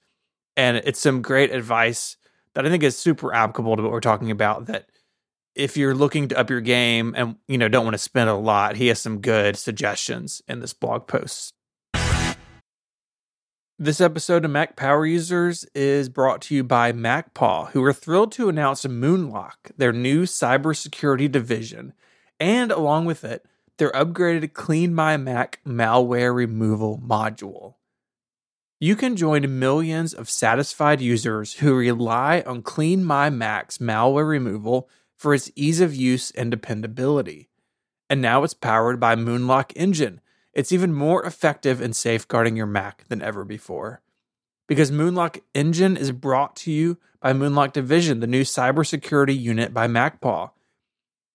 and 0.57 0.77
it's 0.77 1.01
some 1.01 1.23
great 1.23 1.51
advice 1.51 2.17
that 2.55 2.67
I 2.67 2.69
think 2.69 2.83
is 2.83 2.97
super 2.97 3.35
applicable 3.35 3.77
to 3.77 3.83
what 3.83 3.93
we're 3.93 4.01
talking 4.01 4.31
about. 4.31 4.67
That 4.67 4.87
if 5.55 5.77
you're 5.79 5.95
looking 5.95 6.29
to 6.29 6.39
up 6.39 6.51
your 6.51 6.61
game 6.61 7.15
and 7.17 7.37
you 7.49 7.57
know 7.57 7.69
don't 7.69 7.85
want 7.85 7.95
to 7.95 7.99
spend 7.99 8.29
a 8.29 8.35
lot, 8.35 8.77
he 8.77 8.89
has 8.89 9.01
some 9.01 9.21
good 9.21 9.57
suggestions 9.57 10.43
in 10.47 10.61
this 10.61 10.75
blog 10.75 11.07
post. 11.07 11.55
This 13.79 14.01
episode 14.01 14.45
of 14.45 14.51
Mac 14.51 14.77
Power 14.77 15.07
Users 15.07 15.65
is 15.75 16.09
brought 16.11 16.43
to 16.43 16.55
you 16.55 16.63
by 16.63 16.93
MacPaw, 16.93 17.71
who 17.71 17.83
are 17.83 17.95
thrilled 17.95 18.31
to 18.33 18.49
announce 18.49 18.85
Moonlock, 18.85 19.73
their 19.77 19.93
new 19.93 20.23
cybersecurity 20.23 21.33
division, 21.33 21.95
and 22.43 22.73
along 22.73 23.05
with 23.05 23.23
it, 23.23 23.47
their 23.79 23.93
upgraded 23.93 24.51
CleanMyMac 24.51 25.55
malware 25.65 26.35
removal 26.35 26.99
module. 26.99 27.75
You 28.81 28.97
can 28.97 29.15
join 29.15 29.61
millions 29.61 30.13
of 30.13 30.29
satisfied 30.29 31.01
users 31.01 31.55
who 31.55 31.73
rely 31.73 32.43
on 32.45 32.65
CleanMyMac's 32.65 33.79
malware 33.79 34.29
removal 34.29 34.89
for 35.17 35.33
its 35.33 35.53
ease 35.55 35.81
of 35.81 35.95
use 35.95 36.33
and 36.33 36.51
dependability. 36.51 37.49
And 38.11 38.21
now 38.21 38.43
it's 38.43 38.55
powered 38.55 38.99
by 38.99 39.15
Moonlock 39.15 39.71
Engine. 39.77 40.21
It's 40.53 40.73
even 40.73 40.93
more 40.93 41.25
effective 41.25 41.81
in 41.81 41.93
safeguarding 41.93 42.57
your 42.57 42.67
Mac 42.67 43.05
than 43.09 43.23
ever 43.23 43.45
before. 43.45 44.03
Because 44.67 44.91
Moonlock 44.91 45.43
Engine 45.55 45.97
is 45.97 46.11
brought 46.11 46.57
to 46.57 46.73
you 46.73 46.99
by 47.21 47.33
Moonlock 47.33 47.73
Division, 47.73 48.19
the 48.19 48.27
new 48.27 48.43
cybersecurity 48.43 49.41
unit 49.41 49.73
by 49.73 49.87
MacPaw. 49.87 50.51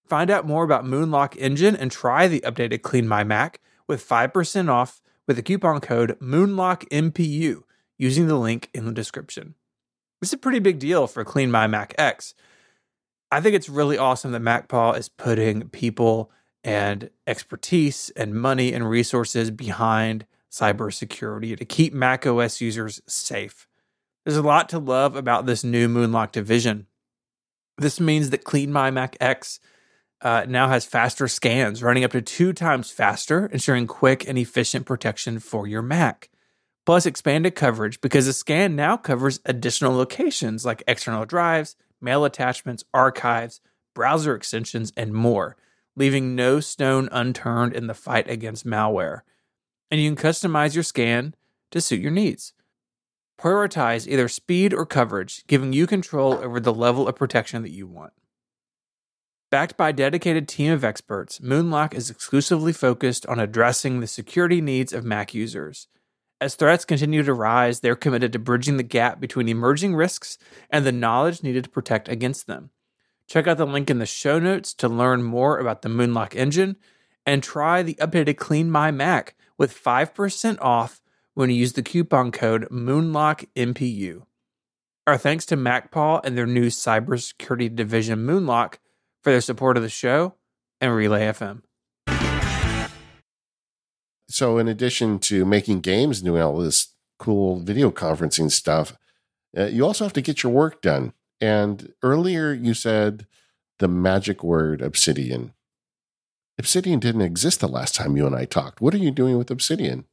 Find 0.08 0.30
out 0.30 0.48
more 0.48 0.64
about 0.64 0.86
Moonlock 0.86 1.36
Engine 1.38 1.76
and 1.76 1.92
try 1.92 2.28
the 2.28 2.42
updated 2.42 2.80
CleanMyMac 2.80 3.56
with 3.88 4.08
5% 4.08 4.70
off 4.70 5.02
with 5.28 5.36
the 5.36 5.44
coupon 5.44 5.82
code 5.82 6.18
MoonlockMPU 6.20 7.64
using 7.98 8.28
the 8.28 8.38
link 8.38 8.70
in 8.74 8.86
the 8.86 8.92
description. 8.92 9.56
This 10.22 10.30
is 10.30 10.34
a 10.34 10.38
pretty 10.38 10.60
big 10.60 10.80
deal 10.80 11.08
for 11.08 11.26
CleanMyMac 11.26 11.94
X 11.98 12.34
I 13.32 13.42
think 13.42 13.56
it's 13.56 13.68
really 13.68 13.98
awesome 13.98 14.32
that 14.32 14.42
MacPaw 14.42 14.98
is 14.98 15.10
putting 15.10 15.70
people 15.70 16.32
and 16.64 17.10
expertise 17.26 18.10
and 18.16 18.34
money 18.34 18.74
and 18.74 18.90
resources 18.90 19.52
behind 19.52 20.26
cybersecurity 20.50 21.58
to 21.58 21.66
keep 21.66 21.94
macOS 21.94 22.62
users 22.62 23.02
safe. 23.06 23.68
There's 24.24 24.38
a 24.38 24.42
lot 24.42 24.70
to 24.70 24.80
love 24.80 25.16
about 25.16 25.46
this 25.46 25.64
new 25.64 25.90
Moonlock 25.90 26.32
division. 26.32 26.88
This 27.78 28.00
means 28.00 28.30
that 28.30 28.46
CleanMyMac 28.46 29.16
X 29.20 29.60
uh, 30.22 30.46
now 30.48 30.68
has 30.70 30.86
faster 30.86 31.28
scans, 31.28 31.84
running 31.84 32.04
up 32.04 32.12
to 32.12 32.22
two 32.22 32.54
times 32.54 32.90
faster, 32.90 33.48
ensuring 33.48 33.88
quick 33.88 34.28
and 34.28 34.38
efficient 34.38 34.86
protection 34.86 35.40
for 35.40 35.68
your 35.68 35.82
Mac. 35.82 36.30
Plus, 36.86 37.06
expanded 37.06 37.54
coverage 37.54 38.00
because 38.02 38.26
the 38.26 38.34
scan 38.34 38.76
now 38.76 38.98
covers 38.98 39.40
additional 39.46 39.96
locations 39.96 40.66
like 40.66 40.84
external 40.88 41.26
drives, 41.26 41.76
mail 42.02 42.24
attachments, 42.26 42.84
archives, 42.94 43.60
browser 43.94 44.36
extensions, 44.36 44.92
and 44.96 45.14
more, 45.14 45.58
leaving 45.96 46.36
no 46.36 46.60
stone 46.60 47.10
unturned 47.12 47.74
in 47.74 47.88
the 47.88 47.94
fight 47.94 48.30
against 48.30 48.66
malware. 48.66 49.22
And 49.92 50.02
you 50.02 50.14
can 50.14 50.24
customize 50.24 50.76
your 50.76 50.84
scan 50.84 51.36
to 51.72 51.82
suit 51.82 52.00
your 52.00 52.12
needs. 52.12 52.54
Prioritize 53.40 54.08
either 54.08 54.28
speed 54.28 54.74
or 54.74 54.86
coverage, 54.86 55.46
giving 55.46 55.74
you 55.74 55.86
control 55.86 56.36
over 56.36 56.60
the 56.60 56.74
level 56.74 57.08
of 57.08 57.16
protection 57.16 57.62
that 57.62 57.72
you 57.72 57.86
want. 57.86 58.14
Backed 59.50 59.78
by 59.78 59.90
a 59.90 59.94
dedicated 59.94 60.50
team 60.50 60.74
of 60.74 60.84
experts, 60.84 61.40
Moonlock 61.40 61.94
is 61.94 62.10
exclusively 62.10 62.74
focused 62.74 63.26
on 63.28 63.40
addressing 63.40 64.02
the 64.02 64.08
security 64.08 64.60
needs 64.60 64.92
of 64.92 65.06
Mac 65.06 65.34
users. 65.34 65.88
As 66.42 66.56
threats 66.56 66.84
continue 66.84 67.24
to 67.24 67.34
rise, 67.34 67.80
they're 67.80 67.96
committed 67.96 68.34
to 68.34 68.40
bridging 68.40 68.76
the 68.76 68.84
gap 68.84 69.22
between 69.22 69.48
emerging 69.48 69.96
risks 69.96 70.38
and 70.70 70.86
the 70.86 70.92
knowledge 70.92 71.44
needed 71.44 71.64
to 71.64 71.70
protect 71.70 72.10
against 72.10 72.46
them. 72.46 72.72
Check 73.26 73.48
out 73.48 73.58
the 73.58 73.66
link 73.66 73.90
in 73.90 74.00
the 74.00 74.06
show 74.06 74.38
notes 74.38 74.74
to 74.76 74.90
learn 74.90 75.24
more 75.24 75.60
about 75.60 75.82
the 75.82 75.90
Moonlock 75.90 76.36
engine 76.36 76.76
and 77.26 77.42
try 77.42 77.82
the 77.82 77.96
updated 77.96 78.36
CleanMyMac 78.36 79.30
with 79.58 79.74
5% 79.74 80.58
off 80.60 81.02
when 81.36 81.50
you 81.50 81.56
use 81.56 81.74
the 81.74 81.84
coupon 81.84 82.34
code 82.34 82.68
MoonlockMPU. 82.70 84.24
Our 85.08 85.18
thanks 85.18 85.46
to 85.46 85.56
MacPaw 85.56 86.26
and 86.26 86.38
their 86.38 86.46
new 86.46 86.68
cybersecurity 86.68 87.74
division 87.74 88.28
Moonlock 88.28 88.76
for 89.24 89.32
their 89.32 89.42
support 89.42 89.78
of 89.78 89.84
the 89.84 89.90
show 89.90 90.36
and 90.82 90.96
Relay 90.96 91.22
FM. 91.26 91.62
So, 94.30 94.58
in 94.58 94.68
addition 94.68 95.20
to 95.20 95.46
making 95.46 95.80
games 95.82 96.20
and 96.20 96.26
doing 96.26 96.42
all 96.42 96.58
this 96.58 96.94
cool 97.18 97.60
video 97.60 97.92
conferencing 97.92 98.52
stuff, 98.52 98.98
uh, 99.58 99.66
you 99.66 99.86
also 99.86 100.04
have 100.04 100.14
to 100.14 100.22
get 100.22 100.44
your 100.44 100.52
work 100.52 100.82
done. 100.82 101.14
And 101.40 101.94
earlier 102.04 102.52
you 102.52 102.74
said 102.74 103.26
the 103.80 103.88
magic 103.88 104.44
word 104.44 104.82
Obsidian. 104.82 105.54
Obsidian 106.60 107.00
didn't 107.00 107.22
exist 107.22 107.60
the 107.60 107.68
last 107.68 107.96
time 107.96 108.18
you 108.18 108.26
and 108.26 108.36
I 108.36 108.46
talked. 108.46 108.82
What 108.82 108.94
are 108.94 108.98
you 109.00 109.12
doing 109.12 109.38
with 109.38 109.52
Obsidian? 109.52 110.06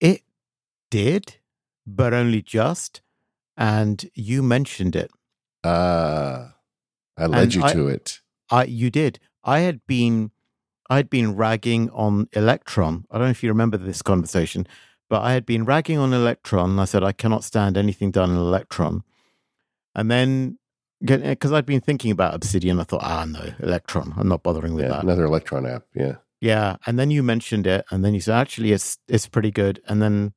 It 0.00 0.22
did, 0.90 1.36
but 1.86 2.12
only 2.14 2.42
just. 2.42 3.00
And 3.56 4.10
you 4.14 4.42
mentioned 4.42 4.96
it. 4.96 5.10
Ah, 5.62 6.56
I 7.16 7.26
led 7.26 7.42
And 7.44 7.54
you 7.54 7.62
I- 7.62 7.72
to 7.74 7.88
it. 7.88 8.20
I 8.50 8.64
you 8.64 8.90
did. 8.90 9.18
I 9.44 9.60
had 9.60 9.80
been 9.86 10.30
I'd 10.88 11.10
been 11.10 11.34
ragging 11.36 11.90
on 11.90 12.28
Electron. 12.32 13.04
I 13.10 13.18
don't 13.18 13.26
know 13.26 13.30
if 13.30 13.42
you 13.42 13.48
remember 13.50 13.76
this 13.76 14.02
conversation, 14.02 14.66
but 15.10 15.22
I 15.22 15.32
had 15.32 15.44
been 15.44 15.64
ragging 15.64 15.98
on 15.98 16.12
Electron. 16.12 16.78
I 16.78 16.84
said 16.84 17.02
I 17.02 17.12
cannot 17.12 17.44
stand 17.44 17.76
anything 17.76 18.10
done 18.10 18.30
in 18.30 18.36
Electron. 18.36 19.02
And 19.94 20.10
then 20.10 20.58
because 21.00 21.52
I'd 21.52 21.66
been 21.66 21.80
thinking 21.80 22.10
about 22.10 22.34
Obsidian, 22.34 22.80
I 22.80 22.84
thought, 22.84 23.02
ah 23.02 23.24
no, 23.24 23.52
Electron. 23.60 24.14
I'm 24.16 24.28
not 24.28 24.42
bothering 24.42 24.74
with 24.74 24.84
Yeah, 24.84 24.90
that. 24.92 25.02
another 25.04 25.24
Electron 25.24 25.66
app. 25.66 25.84
Yeah. 25.94 26.16
Yeah, 26.40 26.76
and 26.86 26.98
then 26.98 27.10
you 27.10 27.22
mentioned 27.22 27.66
it, 27.66 27.84
and 27.90 28.04
then 28.04 28.12
you 28.14 28.20
said 28.20 28.34
actually 28.36 28.72
it's 28.72 28.98
it's 29.08 29.26
pretty 29.26 29.50
good, 29.50 29.80
and 29.88 30.00
then 30.02 30.34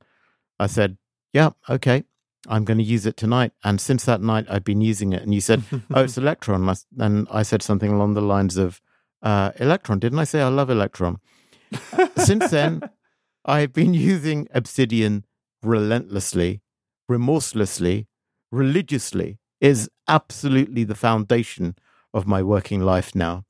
I 0.57 0.68
said, 0.68 0.97
yeah, 1.34 1.49
okay, 1.70 2.03
I'm 2.47 2.63
going 2.63 2.77
to 2.77 2.83
use 2.83 3.05
it 3.05 3.17
tonight. 3.17 3.51
And 3.63 3.81
since 3.81 4.05
that 4.05 4.21
night, 4.21 4.45
I've 4.49 4.63
been 4.63 4.81
using 4.81 5.13
it, 5.13 5.21
and 5.21 5.33
you 5.33 5.41
said, 5.41 5.63
oh, 5.93 6.03
it's 6.03 6.17
Electron, 6.17 6.73
And 6.97 7.27
I- 7.31 7.43
said 7.43 7.61
something 7.61 7.91
along 7.91 8.13
the 8.13 8.21
lines 8.21 8.57
of 8.57 8.81
uh, 9.21 9.51
Electron. 9.57 9.99
Didn't 9.99 10.19
I 10.19 10.23
say 10.23 10.41
I 10.41 10.47
love 10.47 10.69
Electron? 10.69 11.19
Since 12.17 12.49
then, 12.51 12.81
I've 13.45 13.73
been 13.73 13.93
using 13.93 14.47
Obsidian 14.53 15.25
relentlessly, 15.61 16.61
remorselessly, 17.07 18.07
religiously. 18.51 19.39
Is 19.61 19.89
absolutely 20.07 20.85
the 20.85 20.95
foundation 20.95 21.75
of 22.13 22.25
my 22.25 22.41
working 22.41 22.79
life 22.79 23.13
now. 23.13 23.43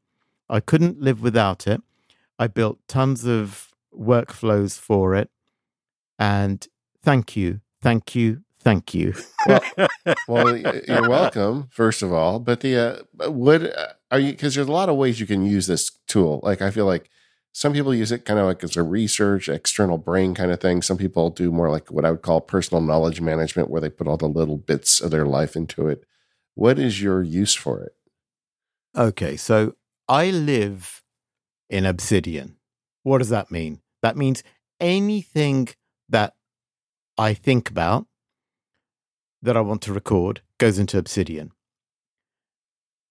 I 0.49 0.59
couldn't 0.59 0.99
live 0.99 1.21
without 1.21 1.67
it. 1.67 1.81
I 2.39 2.47
built 2.47 2.79
tons 2.87 3.25
of 3.25 3.69
workflows 3.93 4.79
for 4.79 5.13
it. 5.13 5.29
And 6.17 6.67
thank 7.03 7.35
you, 7.37 7.61
thank 7.83 8.15
you, 8.15 8.41
thank 8.61 8.93
you. 8.93 9.13
Well, 10.27 10.53
y- 10.53 10.81
you're 10.87 11.09
welcome, 11.09 11.67
first 11.71 12.01
of 12.01 12.11
all. 12.13 12.39
But 12.39 12.61
the 12.61 13.05
uh, 13.21 13.29
what 13.29 13.63
uh, 13.63 13.93
are 14.11 14.19
you? 14.19 14.31
Because 14.31 14.55
there's 14.55 14.67
a 14.67 14.71
lot 14.71 14.89
of 14.89 14.95
ways 14.95 15.19
you 15.19 15.25
can 15.25 15.45
use 15.45 15.67
this 15.67 15.91
tool. 16.07 16.39
Like 16.43 16.61
I 16.61 16.71
feel 16.71 16.85
like 16.85 17.09
some 17.51 17.73
people 17.73 17.93
use 17.93 18.11
it 18.11 18.25
kind 18.25 18.39
of 18.39 18.45
like 18.45 18.63
as 18.63 18.77
a 18.77 18.83
research, 18.83 19.49
external 19.49 19.97
brain 19.97 20.33
kind 20.35 20.51
of 20.51 20.59
thing. 20.59 20.81
Some 20.81 20.97
people 20.97 21.29
do 21.29 21.51
more 21.51 21.69
like 21.69 21.89
what 21.91 22.05
I 22.05 22.11
would 22.11 22.21
call 22.21 22.41
personal 22.41 22.81
knowledge 22.81 23.21
management, 23.21 23.69
where 23.69 23.81
they 23.81 23.89
put 23.89 24.07
all 24.07 24.17
the 24.17 24.27
little 24.27 24.57
bits 24.57 25.01
of 25.01 25.11
their 25.11 25.25
life 25.25 25.55
into 25.55 25.87
it. 25.87 26.03
What 26.55 26.77
is 26.77 27.01
your 27.01 27.23
use 27.23 27.53
for 27.55 27.81
it? 27.81 27.93
Okay, 28.95 29.37
so 29.37 29.75
I 30.07 30.31
live 30.31 31.03
in 31.69 31.85
Obsidian. 31.85 32.57
What 33.03 33.19
does 33.19 33.29
that 33.29 33.51
mean? 33.51 33.81
That 34.01 34.17
means 34.17 34.43
anything 34.79 35.69
that 36.09 36.33
I 37.17 37.33
think 37.33 37.69
about 37.69 38.07
that 39.41 39.57
I 39.57 39.61
want 39.61 39.81
to 39.83 39.93
record 39.93 40.41
goes 40.57 40.77
into 40.79 40.97
Obsidian. 40.97 41.51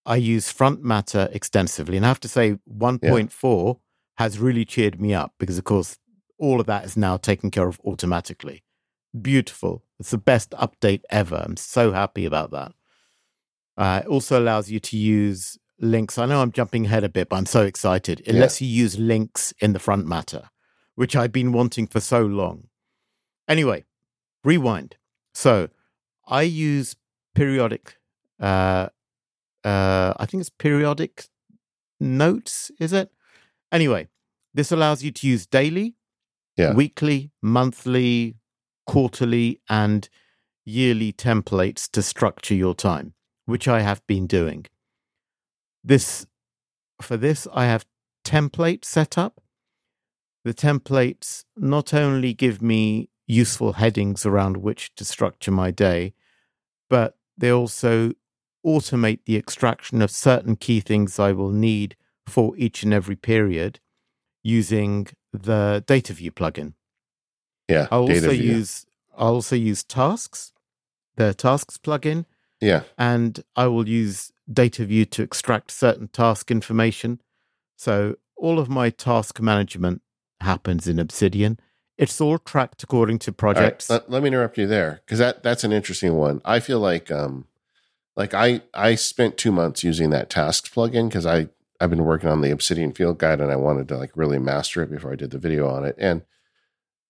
I 0.07 0.17
use 0.17 0.51
front 0.51 0.83
matter 0.83 1.29
extensively, 1.33 1.97
and 1.97 2.05
I 2.07 2.09
have 2.09 2.21
to 2.21 2.29
say 2.29 2.59
1.4 2.71 3.79
has 4.17 4.39
really 4.39 4.65
cheered 4.65 5.01
me 5.01 5.15
up 5.15 5.35
because, 5.39 5.59
of 5.59 5.65
course, 5.65 5.99
all 6.39 6.61
of 6.61 6.67
that 6.67 6.85
is 6.85 6.97
now 6.97 7.17
taken 7.17 7.51
care 7.51 7.69
of 7.69 7.81
automatically. 7.85 8.63
Beautiful. 9.21 9.85
It's 9.99 10.11
the 10.11 10.19
best 10.19 10.51
update 10.53 11.03
ever. 11.11 11.37
I'm 11.45 11.57
so 11.57 11.93
happy 11.93 12.25
about 12.25 12.51
that. 12.53 12.73
Uh, 13.77 14.03
it 14.05 14.09
also 14.09 14.39
allows 14.39 14.71
you 14.71 14.81
to 14.81 14.97
use 14.97 15.59
links. 15.79 16.19
I 16.19 16.27
know 16.27 16.41
I'm 16.43 16.53
jumping 16.53 16.87
ahead 16.87 17.05
a 17.05 17.09
bit, 17.09 17.29
but 17.29 17.37
I'm 17.37 17.47
so 17.47 17.63
excited. 17.63 18.21
It 18.21 18.35
Yeah. 18.35 18.41
lets 18.41 18.61
you 18.61 18.69
use 18.69 18.99
links 18.99 19.53
in 19.61 19.73
the 19.73 19.79
front 19.79 20.07
matter, 20.07 20.51
which 20.95 21.15
I've 21.15 21.33
been 21.33 21.53
wanting 21.53 21.87
for 21.87 22.01
so 22.01 22.23
long. 22.25 22.69
Anyway, 23.47 23.85
rewind. 24.43 24.97
So 25.35 25.69
I 26.29 26.43
use 26.43 26.95
periodic, 27.35 27.97
uh, 28.41 28.89
uh, 29.65 30.15
I 30.17 30.27
think 30.27 30.41
it's 30.43 30.51
periodic 30.51 31.27
notes, 32.01 32.71
is 32.79 32.93
it? 32.93 33.11
Anyway, 33.73 34.09
this 34.55 34.71
allows 34.73 35.03
you 35.03 35.11
to 35.13 35.27
use 35.27 35.47
daily, 35.47 35.97
Yeah. 36.57 36.75
weekly, 36.75 37.31
monthly, 37.43 38.37
quarterly, 38.87 39.61
and 39.69 40.09
yearly 40.65 41.13
templates 41.13 41.91
to 41.93 42.03
structure 42.03 42.55
your 42.55 42.75
time, 42.75 43.15
which 43.47 43.67
I 43.69 43.81
have 43.81 44.07
been 44.07 44.27
doing. 44.27 44.67
This 45.83 46.27
for 47.01 47.17
this 47.17 47.47
I 47.53 47.65
have 47.67 47.87
templates 48.25 48.85
set 48.87 49.17
up. 49.17 49.41
The 50.45 50.53
templates 50.53 51.45
not 51.57 51.95
only 51.95 52.35
give 52.35 52.61
me 52.61 53.09
useful 53.27 53.75
headings 53.75 54.27
around 54.27 54.57
which 54.59 54.95
to 54.97 55.05
structure 55.05 55.51
my 55.53 55.71
day, 55.71 56.15
but 56.89 57.17
they 57.37 57.51
also 57.51 58.13
automate 58.67 59.21
the 59.25 59.37
extraction 59.37 60.03
of 60.03 60.11
certain 60.11 60.57
key 60.57 60.81
things 60.81 61.19
I 61.19 61.33
will 61.33 61.51
need 61.51 61.97
for 62.27 62.57
each 62.57 62.83
and 62.83 62.93
every 62.93 63.17
period 63.17 63.81
using 64.43 65.09
the 65.33 65.83
data 65.87 66.13
view 66.13 66.33
plugin. 66.33 66.75
Yeah. 67.69 67.87
I'll 67.91 68.03
also 68.11 68.31
view. 68.31 68.57
use 68.57 68.87
I'll 69.17 69.35
also 69.35 69.57
use 69.57 69.83
tasks, 69.83 70.53
the 71.17 71.35
tasks 71.35 71.77
plugin, 71.77 72.25
Yeah. 72.61 72.83
and 72.97 73.43
I 73.57 73.67
will 73.67 73.89
use 73.89 74.33
data 74.51 74.85
view 74.85 75.05
to 75.07 75.23
extract 75.23 75.71
certain 75.73 76.09
task 76.09 76.51
information. 76.51 77.21
So 77.77 78.17
all 78.37 78.59
of 78.59 78.69
my 78.69 78.91
task 78.91 79.41
management 79.41 80.03
happens 80.41 80.87
in 80.87 80.99
Obsidian. 80.99 81.59
It's 81.99 82.21
all 82.21 82.39
tracked 82.39 82.83
according 82.85 83.19
to 83.21 83.31
All 83.31 83.33
right, 83.33 83.39
projects. 83.39 83.91
let, 83.91 84.09
let 84.09 84.23
me 84.23 84.29
interrupt 84.29 84.57
you 84.57 84.67
there 84.67 85.01
because 85.05 85.19
that 85.19 85.43
that's 85.43 85.65
an 85.65 85.73
interesting 85.73 86.15
one. 86.15 86.41
I 86.45 86.61
feel 86.61 86.79
like 86.79 87.11
um 87.11 87.47
like 88.17 88.35
I 88.35 88.63
I 88.73 88.95
spent 88.95 89.37
two 89.37 89.53
months 89.53 89.83
using 89.83 90.11
that 90.11 90.31
tasks 90.31 90.69
plugin 90.69 91.09
because 91.09 91.27
I 91.27 91.49
I've 91.81 91.91
been 91.91 92.05
working 92.05 92.29
on 92.29 92.41
the 92.41 92.51
Obsidian 92.53 92.93
Field 92.93 93.19
Guide 93.19 93.41
and 93.41 93.51
I 93.51 93.57
wanted 93.57 93.89
to 93.89 93.99
like 93.99 94.17
really 94.17 94.39
master 94.39 94.83
it 94.83 94.91
before 94.91 95.13
I 95.13 95.17
did 95.17 95.31
the 95.31 95.39
video 95.39 95.69
on 95.69 95.85
it, 95.85 95.97
and 95.99 96.23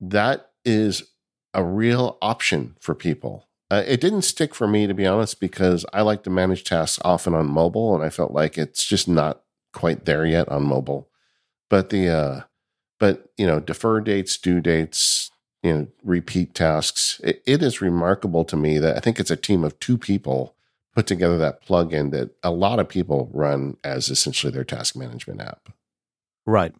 that 0.00 0.50
is 0.64 1.04
a 1.52 1.62
real 1.62 2.18
option 2.22 2.76
for 2.80 2.94
people. 2.94 3.46
Uh, 3.70 3.82
it 3.86 4.00
didn't 4.00 4.22
stick 4.22 4.54
for 4.54 4.66
me 4.66 4.86
to 4.86 4.94
be 4.94 5.06
honest 5.06 5.40
because 5.40 5.84
I 5.92 6.00
like 6.00 6.22
to 6.22 6.30
manage 6.30 6.64
tasks 6.64 6.98
often 7.04 7.34
on 7.34 7.46
mobile, 7.46 7.94
and 7.94 8.02
I 8.02 8.08
felt 8.08 8.32
like 8.32 8.56
it's 8.56 8.84
just 8.86 9.06
not 9.06 9.42
quite 9.74 10.06
there 10.06 10.24
yet 10.24 10.48
on 10.48 10.62
mobile. 10.64 11.08
But 11.68 11.90
the 11.90 12.08
uh 12.08 12.40
but 12.98 13.30
you 13.36 13.46
know 13.46 13.60
defer 13.60 14.00
dates, 14.00 14.36
due 14.38 14.60
dates, 14.60 15.30
you 15.62 15.72
know 15.72 15.86
repeat 16.04 16.54
tasks. 16.54 17.20
It, 17.24 17.42
it 17.46 17.62
is 17.62 17.80
remarkable 17.80 18.44
to 18.46 18.56
me 18.56 18.78
that 18.78 18.96
I 18.96 19.00
think 19.00 19.18
it's 19.20 19.30
a 19.30 19.36
team 19.36 19.64
of 19.64 19.78
two 19.80 19.98
people 19.98 20.54
put 20.94 21.06
together 21.06 21.38
that 21.38 21.64
plugin 21.64 22.10
that 22.10 22.30
a 22.42 22.50
lot 22.50 22.78
of 22.80 22.88
people 22.88 23.30
run 23.32 23.76
as 23.84 24.08
essentially 24.08 24.52
their 24.52 24.64
task 24.64 24.96
management 24.96 25.40
app. 25.40 25.68
right. 26.46 26.74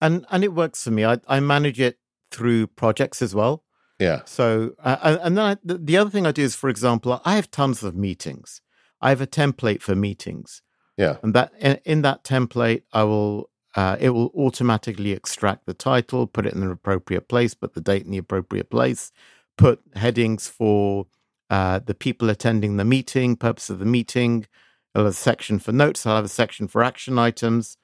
And 0.00 0.26
and 0.30 0.42
it 0.44 0.52
works 0.54 0.82
for 0.84 0.90
me. 0.90 1.04
I, 1.04 1.20
I 1.28 1.40
manage 1.40 1.80
it 1.80 1.98
through 2.30 2.66
projects 2.68 3.22
as 3.22 3.34
well. 3.34 3.62
Yeah, 4.00 4.22
So, 4.24 4.74
uh, 4.82 5.18
and- 5.22 5.38
then 5.38 5.44
I, 5.44 5.56
the, 5.62 5.78
the 5.78 5.96
other 5.96 6.10
thing 6.10 6.26
I 6.26 6.32
do 6.32 6.42
is, 6.42 6.56
for 6.56 6.68
example, 6.68 7.22
I 7.24 7.36
have 7.36 7.48
tons 7.52 7.84
of 7.84 7.94
meetings. 7.94 8.60
I 9.00 9.10
have 9.10 9.20
a 9.20 9.26
template 9.26 9.82
for 9.82 9.94
meetings, 9.94 10.62
yeah, 10.96 11.18
and 11.22 11.32
that 11.34 11.52
in, 11.60 11.78
in 11.84 12.02
that 12.02 12.24
template, 12.24 12.82
I 12.92 13.04
will 13.04 13.50
uh, 13.76 13.96
it 13.98 14.10
will 14.10 14.30
automatically 14.36 15.12
extract 15.12 15.66
the 15.66 15.74
title, 15.74 16.26
put 16.26 16.46
it 16.46 16.52
in 16.52 16.60
the 16.60 16.70
appropriate 16.70 17.28
place, 17.28 17.54
put 17.54 17.74
the 17.74 17.80
date 17.80 18.04
in 18.04 18.10
the 18.10 18.18
appropriate 18.18 18.70
place, 18.70 19.10
put 19.58 19.80
headings 19.96 20.48
for 20.48 21.06
uh, 21.50 21.80
the 21.80 21.94
people 21.94 22.30
attending 22.30 22.76
the 22.76 22.84
meeting, 22.84 23.36
purpose 23.36 23.70
of 23.70 23.78
the 23.78 23.84
meeting. 23.84 24.46
I'll 24.94 25.04
have 25.04 25.12
a 25.12 25.14
section 25.14 25.58
for 25.58 25.72
notes. 25.72 26.06
I'll 26.06 26.16
have 26.16 26.24
a 26.24 26.28
section 26.28 26.68
for 26.68 26.84
action 26.84 27.18
items. 27.18 27.76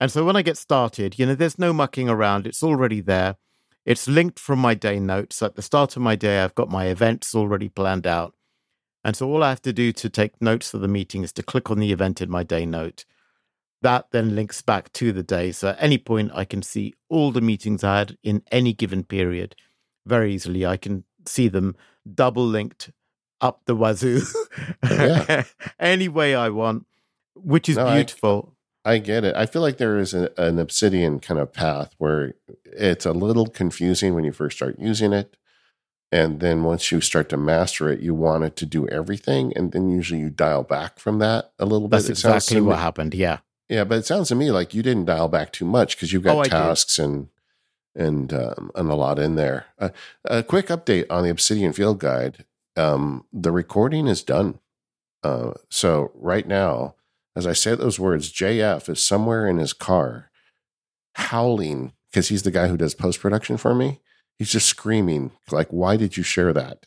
And 0.00 0.12
so 0.12 0.24
when 0.24 0.36
I 0.36 0.42
get 0.42 0.56
started, 0.56 1.18
you 1.18 1.26
know, 1.26 1.34
there's 1.34 1.58
no 1.58 1.72
mucking 1.72 2.08
around. 2.08 2.46
It's 2.46 2.62
already 2.62 3.00
there. 3.00 3.36
It's 3.84 4.06
linked 4.06 4.38
from 4.38 4.60
my 4.60 4.74
day 4.74 5.00
notes. 5.00 5.42
At 5.42 5.56
the 5.56 5.62
start 5.62 5.96
of 5.96 6.02
my 6.02 6.14
day, 6.14 6.40
I've 6.40 6.54
got 6.54 6.70
my 6.70 6.86
events 6.86 7.34
already 7.34 7.68
planned 7.68 8.06
out. 8.06 8.34
And 9.02 9.16
so 9.16 9.28
all 9.28 9.42
I 9.42 9.48
have 9.48 9.62
to 9.62 9.72
do 9.72 9.92
to 9.92 10.08
take 10.08 10.40
notes 10.40 10.70
for 10.70 10.78
the 10.78 10.88
meeting 10.88 11.22
is 11.24 11.32
to 11.32 11.42
click 11.42 11.70
on 11.70 11.78
the 11.78 11.92
event 11.92 12.20
in 12.20 12.30
my 12.30 12.42
day 12.42 12.66
note. 12.66 13.04
That 13.82 14.10
then 14.10 14.34
links 14.34 14.60
back 14.62 14.92
to 14.94 15.12
the 15.12 15.22
day. 15.22 15.52
So 15.52 15.68
at 15.68 15.76
any 15.78 15.98
point, 15.98 16.32
I 16.34 16.44
can 16.44 16.62
see 16.62 16.94
all 17.08 17.30
the 17.30 17.40
meetings 17.40 17.84
I 17.84 17.98
had 17.98 18.18
in 18.22 18.42
any 18.50 18.72
given 18.72 19.04
period 19.04 19.54
very 20.06 20.34
easily. 20.34 20.66
I 20.66 20.76
can 20.76 21.04
see 21.26 21.48
them 21.48 21.76
double 22.12 22.44
linked 22.46 22.90
up 23.40 23.62
the 23.66 23.76
wazoo 23.76 24.22
oh, 24.82 24.88
Yeah. 24.90 25.44
any 25.78 26.08
way 26.08 26.34
I 26.34 26.48
want, 26.48 26.86
which 27.36 27.68
is 27.68 27.76
No, 27.76 27.92
beautiful. 27.94 28.56
I 28.84 28.98
get 28.98 29.22
it. 29.24 29.36
I 29.36 29.46
feel 29.46 29.62
like 29.62 29.76
there 29.76 29.98
is 29.98 30.14
a, 30.14 30.30
an 30.38 30.58
Obsidian 30.58 31.20
kind 31.20 31.38
of 31.38 31.52
path 31.52 31.94
where 31.98 32.34
it's 32.64 33.06
a 33.06 33.12
little 33.12 33.46
confusing 33.46 34.14
when 34.14 34.24
you 34.24 34.32
first 34.32 34.56
start 34.56 34.78
using 34.78 35.12
it. 35.12 35.36
And 36.10 36.40
then 36.40 36.64
once 36.64 36.90
you 36.90 37.02
start 37.02 37.28
to 37.28 37.36
master 37.36 37.90
it, 37.90 38.00
you 38.00 38.14
want 38.14 38.44
it 38.44 38.56
to 38.56 38.66
do 38.66 38.88
everything. 38.88 39.52
And 39.54 39.72
then 39.72 39.90
usually 39.90 40.20
you 40.20 40.30
dial 40.30 40.62
back 40.62 40.98
from 40.98 41.18
that 41.18 41.52
a 41.58 41.66
little 41.66 41.86
That's 41.86 42.04
bit. 42.04 42.16
That's 42.16 42.20
exactly 42.46 42.62
what 42.62 42.76
me- 42.76 42.82
happened. 42.82 43.14
Yeah. 43.14 43.38
Yeah, 43.68 43.84
but 43.84 43.98
it 43.98 44.06
sounds 44.06 44.28
to 44.28 44.34
me 44.34 44.50
like 44.50 44.72
you 44.74 44.82
didn't 44.82 45.04
dial 45.06 45.28
back 45.28 45.52
too 45.52 45.64
much 45.66 45.96
because 45.96 46.12
you've 46.12 46.26
Oh, 46.26 46.36
got 46.36 46.44
did. 46.44 46.50
tasks 46.50 46.98
and 46.98 47.28
and 47.94 48.32
um, 48.32 48.70
and 48.74 48.90
a 48.90 48.94
lot 48.94 49.18
in 49.18 49.34
there. 49.34 49.66
Uh, 49.78 49.90
a 50.24 50.42
quick 50.42 50.68
update 50.68 51.06
on 51.10 51.24
the 51.24 51.30
Obsidian 51.30 51.72
Field 51.72 51.98
Guide. 51.98 52.44
Um, 52.76 53.24
the 53.32 53.50
recording 53.52 54.06
is 54.06 54.22
done. 54.22 54.60
Uh, 55.24 55.52
so 55.68 56.12
right 56.14 56.46
now, 56.46 56.94
as 57.34 57.46
I 57.46 57.52
say 57.52 57.74
those 57.74 57.98
words, 57.98 58.32
JF 58.32 58.88
is 58.88 59.04
somewhere 59.04 59.46
in 59.48 59.58
his 59.58 59.72
car, 59.72 60.30
howling 61.14 61.92
because 62.10 62.28
he's 62.28 62.42
the 62.44 62.50
guy 62.50 62.68
who 62.68 62.76
does 62.76 62.94
post 62.94 63.20
production 63.20 63.56
for 63.56 63.74
me. 63.74 64.00
He's 64.38 64.50
just 64.52 64.66
screaming 64.68 65.32
like, 65.50 65.68
"Why 65.68 65.96
did 65.96 66.16
you 66.16 66.22
share 66.22 66.52
that?" 66.52 66.86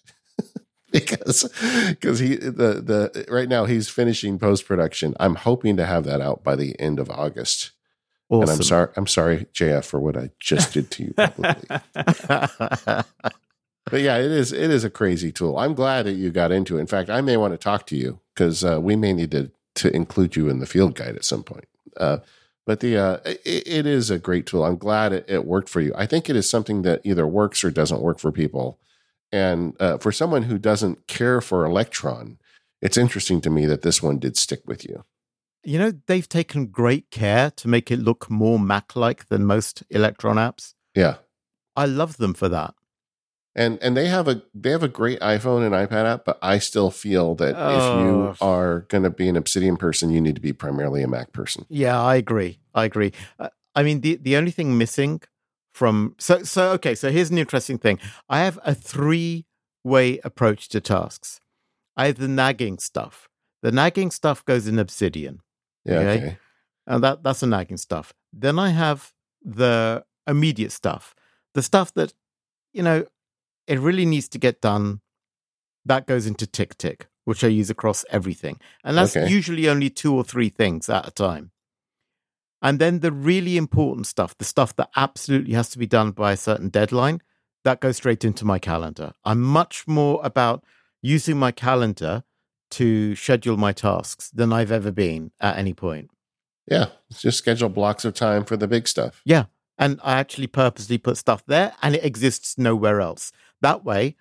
because 0.92 1.44
because 1.90 2.20
he 2.20 2.36
the 2.36 2.82
the 2.82 3.26
right 3.30 3.48
now 3.48 3.66
he's 3.66 3.88
finishing 3.88 4.38
post 4.38 4.66
production. 4.66 5.16
I'm 5.20 5.36
hoping 5.36 5.78
to 5.78 5.86
have 5.86 6.04
that 6.04 6.20
out 6.20 6.44
by 6.44 6.56
the 6.56 6.78
end 6.80 7.00
of 7.00 7.10
August. 7.10 7.72
Awesome. 8.30 8.42
And 8.42 8.52
I'm 8.52 8.64
sorry, 8.64 8.90
I'm 8.96 9.08
sorry, 9.08 9.46
JF, 9.54 9.86
for 9.86 10.00
what 10.00 10.18
I 10.18 10.32
just 10.40 10.74
did 10.74 10.92
to 10.92 11.04
you 11.04 11.14
publicly. 11.14 11.80
but 11.94 14.02
yeah, 14.02 14.18
it 14.18 14.32
is 14.32 14.52
it 14.52 14.70
is 14.70 14.84
a 14.84 14.90
crazy 14.90 15.32
tool. 15.32 15.58
I'm 15.58 15.74
glad 15.74 16.06
that 16.06 16.14
you 16.14 16.30
got 16.30 16.52
into 16.52 16.78
it. 16.78 16.82
In 16.82 16.88
fact, 16.88 17.10
I 17.10 17.22
may 17.22 17.38
want 17.38 17.54
to 17.54 17.58
talk 17.58 17.86
to 17.88 17.96
you 17.96 18.20
because 18.34 18.64
uh, 18.64 18.80
we 18.82 18.96
may 18.96 19.14
need 19.14 19.32
to 19.32 19.52
to 19.76 19.96
include 19.96 20.36
you 20.36 20.50
in 20.50 20.60
the 20.60 20.66
field 20.66 20.96
guide 20.96 21.16
at 21.16 21.26
some 21.26 21.44
point. 21.44 21.68
Uh, 21.98 22.20
but 22.66 22.82
the 22.82 22.98
uh, 22.98 23.18
it, 23.26 23.42
it 23.46 23.86
is 23.86 24.10
a 24.10 24.20
great 24.20 24.46
tool. 24.46 24.66
I'm 24.66 24.78
glad 24.78 25.14
it, 25.14 25.26
it 25.28 25.46
worked 25.46 25.70
for 25.70 25.82
you. 25.82 25.94
I 25.96 26.06
think 26.06 26.30
it 26.30 26.36
is 26.36 26.50
something 26.50 26.84
that 26.84 27.02
either 27.04 27.26
works 27.26 27.64
or 27.64 27.72
doesn't 27.72 28.02
work 28.02 28.20
for 28.20 28.32
people. 28.32 28.80
And 29.32 29.76
uh, 29.80 29.98
for 29.98 30.12
someone 30.12 30.44
who 30.44 30.58
doesn't 30.58 31.08
care 31.08 31.42
for 31.42 31.66
Electron, 31.66 32.38
it's 32.82 32.98
interesting 32.98 33.42
to 33.42 33.50
me 33.50 33.66
that 33.68 33.82
this 33.82 34.02
one 34.04 34.20
did 34.20 34.36
stick 34.38 34.62
with 34.66 34.84
you. 34.86 35.04
you 35.64 35.78
know, 35.80 35.92
they've 36.08 36.28
taken 36.28 36.68
great 36.68 37.10
care 37.12 37.52
to 37.52 37.68
make 37.68 37.92
it 37.92 38.00
look 38.00 38.30
more 38.30 38.60
Mac 38.60 38.96
like 38.96 39.28
than 39.30 39.46
most 39.46 39.84
Electron 39.90 40.38
apps. 40.38 40.74
Yeah. 40.96 41.18
I 41.76 41.86
love 41.86 42.18
them 42.18 42.34
for 42.34 42.50
that. 42.50 42.74
and 43.56 43.78
and 43.82 43.96
they 43.98 44.08
have 44.08 44.28
a 44.28 44.42
they 44.54 44.72
have 44.72 44.84
a 44.84 44.88
great 44.88 45.20
iPhone 45.20 45.62
and 45.66 45.74
iPad 45.76 46.06
app, 46.14 46.26
but 46.26 46.38
I 46.42 46.58
still 46.60 46.90
feel 46.92 47.36
that 47.36 47.50
if 47.52 47.56
Oh. 47.84 48.00
you 48.04 48.36
are 48.42 48.82
going 48.90 49.04
to 49.04 49.10
be 49.10 49.28
an 49.30 49.36
Obsidian 49.38 49.78
person, 49.78 50.10
you 50.10 50.22
need 50.22 50.36
to 50.36 50.42
be 50.42 50.54
primarily 50.54 51.04
a 51.04 51.08
Mac 51.08 51.32
person. 51.32 51.66
Yeah, 51.70 52.02
I 52.02 52.16
agree. 52.16 52.60
I 52.74 52.86
agree. 52.86 53.12
Uh, 53.40 53.50
I 53.76 53.84
mean, 53.84 54.02
the 54.02 54.16
the 54.22 54.36
only 54.38 54.52
thing 54.52 54.78
missing 54.78 55.22
from 55.82 56.14
so 56.20 56.44
so 56.44 56.64
okay. 56.74 56.94
So 56.94 57.10
here's 57.16 57.32
an 57.32 57.40
interesting 57.40 57.80
thing. 57.80 57.98
I 58.30 58.38
have 58.46 58.60
a 58.64 58.76
three 58.76 59.46
way 59.84 60.20
approach 60.24 60.70
to 60.70 60.80
tasks. 60.80 61.40
I 61.98 62.06
have 62.10 62.18
the 62.20 62.28
nagging 62.28 62.78
stuff. 62.78 63.28
The 63.64 63.72
nagging 63.72 64.12
stuff 64.12 64.46
goes 64.46 64.68
in 64.68 64.78
Obsidian, 64.78 65.40
Yeah, 65.84 66.00
Okay. 66.02 66.18
okay. 66.18 66.38
and 66.86 67.04
that 67.04 67.24
that's 67.24 67.40
the 67.40 67.48
nagging 67.48 67.78
stuff. 67.88 68.14
Then 68.32 68.60
I 68.60 68.70
have 68.70 69.12
the 69.44 70.04
immediate 70.28 70.72
stuff, 70.72 71.16
the 71.56 71.64
stuff 71.64 71.92
that 71.96 72.14
you 72.78 72.84
know 72.84 73.06
it 73.66 73.80
really 73.80 74.06
needs 74.06 74.30
to 74.30 74.38
get 74.38 74.62
done. 74.62 75.02
That 75.86 76.06
goes 76.06 76.28
into 76.28 76.46
Tick 76.46 76.78
Tick, 76.78 77.08
which 77.26 77.44
I 77.44 77.48
use 77.48 77.72
across 77.72 78.06
everything, 78.12 78.60
and 78.84 78.96
that's 78.98 79.18
Okay. 79.18 79.28
usually 79.38 79.68
only 79.68 79.90
two 79.90 80.14
or 80.14 80.24
three 80.24 80.50
things 80.50 80.90
at 80.90 81.08
a 81.08 81.12
time. 81.28 81.50
And 82.62 82.80
then 82.80 83.00
the 83.00 83.12
really 83.12 83.58
important 83.58 84.08
stuff, 84.08 84.38
the 84.38 84.46
stuff 84.46 84.76
that 84.76 84.90
absolutely 84.96 85.54
has 85.54 85.70
to 85.70 85.80
be 85.80 85.88
done 85.88 86.12
by 86.12 86.32
a 86.32 86.38
certain 86.38 86.70
deadline, 86.70 87.22
that 87.64 87.80
goes 87.80 87.98
straight 87.98 88.24
into 88.24 88.46
my 88.46 88.60
calendar. 88.60 89.14
I'm 89.26 89.42
much 89.42 89.88
more 89.88 90.20
about 90.24 90.64
using 91.02 91.38
my 91.38 91.52
calendar 91.52 92.24
to 92.72 93.16
schedule 93.16 93.58
my 93.58 93.74
tasks 93.74 94.30
than 94.30 94.54
I've 94.54 94.72
ever 94.72 94.92
been 94.92 95.32
at 95.40 95.58
any 95.58 95.74
point. 95.74 96.10
Yeah, 96.68 96.88
just 97.12 97.38
schedule 97.38 97.70
blocks 97.70 98.06
of 98.06 98.14
time 98.14 98.46
for 98.46 98.56
the 98.56 98.68
big 98.68 98.88
stuff. 98.88 99.22
Yeah. 99.26 99.46
And 99.78 100.00
I 100.04 100.20
actually 100.20 100.48
purposely 100.48 100.98
put 100.98 101.18
stuff 101.18 101.44
there 101.48 101.74
and 101.82 101.96
it 101.96 102.06
exists 102.06 102.58
nowhere 102.58 103.02
else. 103.02 103.32
That 103.62 103.84
way, 103.84 104.16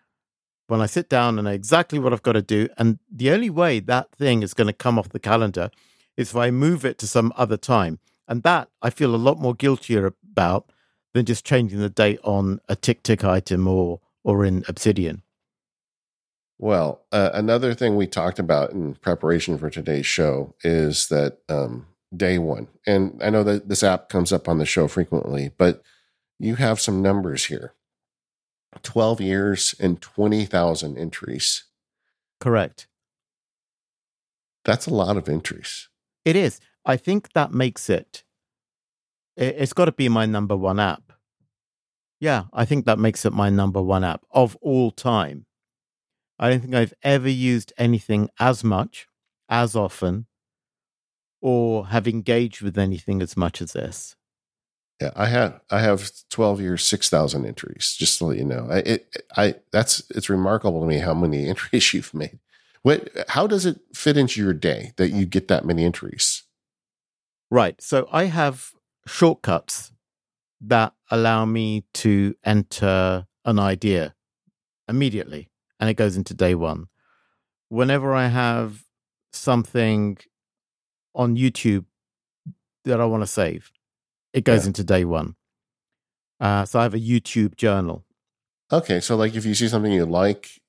when 0.66 0.80
I 0.80 0.86
sit 0.86 1.09
down 1.09 1.38
and 1.38 1.45
know 1.45 1.53
exactly 1.53 1.99
what 1.99 2.12
I've 2.12 2.22
got 2.22 2.32
to 2.32 2.43
do, 2.43 2.68
and 2.78 2.99
the 3.11 3.30
only 3.30 3.51
way 3.51 3.80
that 3.80 4.12
thing 4.12 4.43
is 4.43 4.55
going 4.55 4.68
to 4.68 4.72
come 4.72 4.99
off 4.99 5.11
the 5.11 5.18
calendar 5.18 5.70
is 6.16 6.30
if 6.30 6.36
I 6.36 6.51
move 6.51 6.84
it 6.84 6.99
to 6.99 7.07
some 7.07 7.32
other 7.36 7.57
time. 7.57 7.99
And 8.31 8.45
that 8.45 8.68
I 8.81 8.91
feel 8.91 9.14
a 9.14 9.16
lot 9.16 9.39
more 9.39 9.55
guiltier 9.55 10.07
about 10.07 10.72
than 11.12 11.26
just 11.26 11.45
changing 11.45 11.81
the 11.81 11.91
date 11.91 12.20
on 12.22 12.61
a 12.68 12.76
tick 12.76 13.03
tick 13.03 13.24
item 13.24 13.66
or 13.66 14.01
or 14.22 14.45
in 14.45 14.64
Obsidian. 14.68 15.22
Well, 16.59 17.03
uh, 17.11 17.31
another 17.35 17.74
thing 17.74 17.97
we 17.97 18.07
talked 18.07 18.39
about 18.39 18.70
in 18.70 18.95
preparation 18.95 19.59
for 19.59 19.68
today's 19.68 20.07
show 20.07 20.55
is 20.62 21.09
that 21.09 21.39
um, 21.49 21.87
day 22.14 22.39
one, 22.39 22.68
and 22.87 23.20
I 23.22 23.31
know 23.31 23.43
that 23.43 23.68
this 23.68 23.83
app 23.83 24.09
comes 24.09 24.33
up 24.33 24.49
on 24.49 24.59
the 24.59 24.66
show 24.66 24.87
frequently, 24.87 25.51
but 25.59 25.83
you 26.39 26.55
have 26.55 26.78
some 26.78 27.03
numbers 27.03 27.47
here 27.47 27.74
12 28.83 29.20
years 29.20 29.74
and 29.81 30.01
20,000 30.01 30.97
entries. 30.97 31.64
Correct. 32.39 32.87
That's 34.64 34.87
a 34.87 34.95
lot 34.95 35.16
of 35.16 35.28
entries. 35.28 35.89
It 36.24 36.37
is. 36.37 36.61
I 36.85 36.97
think 36.97 37.33
that 37.33 37.53
makes 37.53 37.91
it. 37.91 38.24
it 39.37 39.57
it's 39.59 39.72
got 39.72 39.87
to 39.87 39.93
be 39.93 40.09
my 40.09 40.27
number 40.27 40.57
one 40.57 40.81
app. 40.81 41.12
Yeah, 42.20 42.44
I 42.52 42.65
think 42.65 42.85
that 42.85 42.98
makes 42.98 43.24
it 43.24 43.32
my 43.32 43.48
number 43.48 43.81
one 43.81 44.05
app 44.05 44.24
of 44.31 44.57
all 44.61 44.90
time. 44.90 45.47
I 46.39 46.51
don't 46.51 46.61
think 46.61 46.74
I've 46.74 46.94
ever 47.02 47.28
used 47.28 47.73
anything 47.78 48.28
as 48.39 48.65
much, 48.65 49.07
as 49.48 49.77
often, 49.77 50.27
or 51.40 51.89
have 51.89 52.07
engaged 52.09 52.62
with 52.62 52.78
anything 52.78 53.23
as 53.23 53.36
much 53.36 53.61
as 53.62 53.73
this. 53.73 54.16
Yeah, 55.01 55.12
I 55.16 55.27
have 55.27 55.61
I 55.70 55.81
have 55.81 56.11
twelve 56.28 56.61
years, 56.61 56.85
six 56.85 57.09
thousand 57.09 57.47
entries. 57.47 57.97
Just 57.98 58.19
to 58.19 58.27
let 58.27 58.39
you 58.39 58.44
know, 58.44 58.69
I 58.70 58.78
it, 58.78 59.24
I 59.36 59.55
that's 59.73 60.02
it's 60.11 60.28
remarkable 60.28 60.81
to 60.81 60.86
me 60.86 60.98
how 60.98 61.15
many 61.15 61.48
entries 61.48 61.94
you've 61.94 62.12
made. 62.12 62.39
What? 62.82 63.11
How 63.28 63.47
does 63.47 63.65
it 63.66 63.81
fit 63.94 64.16
into 64.16 64.43
your 64.43 64.52
day 64.52 64.93
that 64.97 65.11
you 65.11 65.24
get 65.24 65.48
that 65.48 65.65
many 65.65 65.85
entries? 65.85 66.39
Right. 67.51 67.81
So 67.81 68.09
I 68.12 68.24
have 68.24 68.70
shortcuts 69.06 69.93
that 70.60 70.93
allow 71.10 71.44
me 71.44 71.85
to 71.94 72.35
enter 72.44 73.27
an 73.44 73.59
idea 73.59 74.14
immediately 74.89 75.48
and 75.78 75.89
it 75.90 75.94
goes 75.94 76.16
into 76.16 76.35
day 76.35 76.55
one. 76.55 76.86
Whenever 77.68 78.14
I 78.14 78.27
have 78.28 78.85
something 79.32 80.18
on 81.14 81.36
YouTube 81.36 81.86
that 82.85 83.01
I 83.01 83.05
want 83.06 83.22
to 83.22 83.27
save, 83.27 83.70
it 84.32 84.44
goes 84.44 84.64
Yeah. 84.64 84.68
into 84.68 84.85
day 84.85 85.05
one. 85.05 85.36
Uh, 86.39 86.64
so 86.64 86.78
I 86.78 86.82
have 86.85 86.94
a 86.94 86.98
YouTube 86.98 87.56
journal. 87.56 88.05
Okay, 88.72 89.01
so 89.01 89.16
like 89.16 89.35
if 89.35 89.44
you 89.44 89.55
see 89.55 89.68
something 89.68 89.93
you 89.93 90.06
like, 90.06 90.60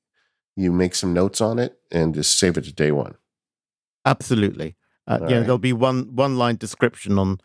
you 0.55 0.71
make 0.71 0.95
some 0.95 1.13
notes 1.13 1.39
on 1.41 1.59
it 1.59 1.79
and 1.91 2.13
just 2.13 2.37
save 2.37 2.57
it 2.57 2.63
to 2.65 2.73
day 2.73 2.91
one. 2.91 3.15
Absolutely. 4.05 4.75
Uh, 5.07 5.11
All 5.13 5.19
you 5.21 5.29
know, 5.29 5.37
right. 5.37 5.41
there'll 5.43 5.57
be 5.57 5.73
one 5.73 6.15
one 6.15 6.37
line 6.37 6.55
description 6.57 7.17
on 7.17 7.39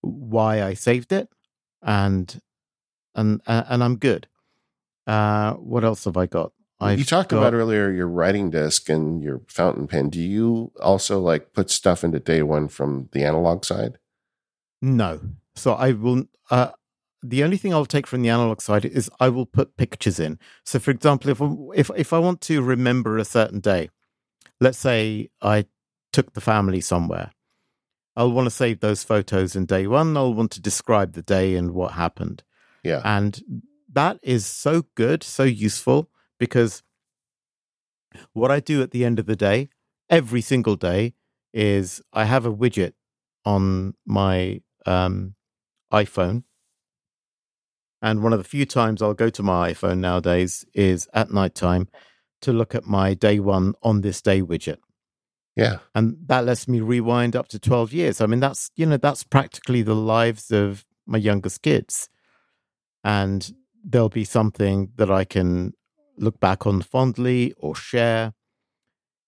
why 0.00 0.62
I 0.62 0.74
saved 0.74 1.12
it, 1.12 1.28
and 1.82 2.40
and 3.14 3.40
uh, 3.46 3.64
and 3.68 3.82
I'm 3.82 3.96
good. 3.96 4.28
Uh, 5.06 5.54
what 5.54 5.84
else 5.84 6.04
have 6.04 6.16
I 6.16 6.26
got? 6.26 6.52
you 6.82 7.04
talked 7.04 7.30
got- 7.30 7.38
about 7.38 7.52
earlier 7.54 7.90
your 7.90 8.08
writing 8.08 8.48
disk 8.50 8.88
and 8.88 9.22
your 9.22 9.42
fountain 9.48 9.86
pen. 9.86 10.08
Do 10.08 10.20
you 10.20 10.72
also 10.80 11.20
like 11.20 11.52
put 11.52 11.68
stuff 11.70 12.02
into 12.04 12.20
day 12.20 12.42
one 12.42 12.68
from 12.68 13.08
the 13.12 13.22
analog 13.24 13.64
side? 13.64 13.98
No. 14.80 15.20
So 15.56 15.74
I 15.74 15.92
will. 15.92 16.24
Uh, 16.50 16.70
the 17.22 17.44
only 17.44 17.58
thing 17.58 17.74
I'll 17.74 17.84
take 17.84 18.06
from 18.06 18.22
the 18.22 18.30
analog 18.30 18.62
side 18.62 18.86
is 18.86 19.10
I 19.20 19.28
will 19.28 19.44
put 19.44 19.76
pictures 19.76 20.18
in. 20.18 20.38
So, 20.64 20.78
for 20.78 20.90
example, 20.90 21.30
if 21.30 21.40
if 21.90 21.90
if 21.96 22.12
I 22.14 22.18
want 22.18 22.40
to 22.42 22.62
remember 22.62 23.18
a 23.18 23.24
certain 23.26 23.60
day, 23.60 23.90
let's 24.58 24.78
say 24.78 25.28
I 25.42 25.66
took 26.12 26.32
the 26.32 26.40
family 26.40 26.80
somewhere, 26.80 27.32
I'll 28.16 28.32
want 28.32 28.46
to 28.46 28.50
save 28.50 28.80
those 28.80 29.04
photos 29.04 29.54
in 29.54 29.66
day 29.66 29.86
one. 29.86 30.16
I'll 30.16 30.34
want 30.34 30.50
to 30.52 30.60
describe 30.60 31.12
the 31.12 31.22
day 31.22 31.54
and 31.54 31.72
what 31.72 31.92
happened. 31.92 32.42
Yeah. 32.82 33.00
And 33.04 33.40
that 33.92 34.18
is 34.22 34.46
so 34.46 34.84
good, 34.94 35.22
so 35.22 35.44
useful 35.44 36.10
because 36.38 36.82
what 38.32 38.50
I 38.50 38.60
do 38.60 38.82
at 38.82 38.90
the 38.90 39.04
end 39.04 39.18
of 39.18 39.26
the 39.26 39.36
day, 39.36 39.68
every 40.08 40.40
single 40.40 40.76
day, 40.76 41.14
is 41.52 42.00
I 42.12 42.24
have 42.24 42.46
a 42.46 42.52
widget 42.52 42.92
on 43.44 43.94
my 44.04 44.60
um, 44.86 45.34
iPhone. 45.92 46.44
And 48.02 48.22
one 48.22 48.32
of 48.32 48.38
the 48.38 48.44
few 48.44 48.64
times 48.64 49.02
I'll 49.02 49.14
go 49.14 49.30
to 49.30 49.42
my 49.42 49.72
iPhone 49.72 49.98
nowadays 49.98 50.64
is 50.74 51.08
at 51.12 51.30
night 51.30 51.54
time 51.54 51.88
to 52.42 52.52
look 52.52 52.74
at 52.74 52.86
my 52.86 53.14
day 53.14 53.38
one 53.38 53.74
on 53.82 54.00
this 54.00 54.22
day 54.22 54.40
widget. 54.40 54.78
Yeah. 55.56 55.78
And 55.94 56.16
that 56.26 56.44
lets 56.44 56.68
me 56.68 56.80
rewind 56.80 57.36
up 57.36 57.48
to 57.48 57.58
12 57.58 57.92
years. 57.92 58.20
I 58.20 58.26
mean, 58.26 58.40
that's, 58.40 58.70
you 58.76 58.86
know, 58.86 58.96
that's 58.96 59.24
practically 59.24 59.82
the 59.82 59.94
lives 59.94 60.50
of 60.50 60.84
my 61.06 61.18
youngest 61.18 61.62
kids. 61.62 62.08
And 63.04 63.52
there'll 63.84 64.08
be 64.08 64.24
something 64.24 64.92
that 64.96 65.10
I 65.10 65.24
can 65.24 65.74
look 66.16 66.38
back 66.40 66.66
on 66.66 66.82
fondly 66.82 67.52
or 67.56 67.74
share. 67.74 68.32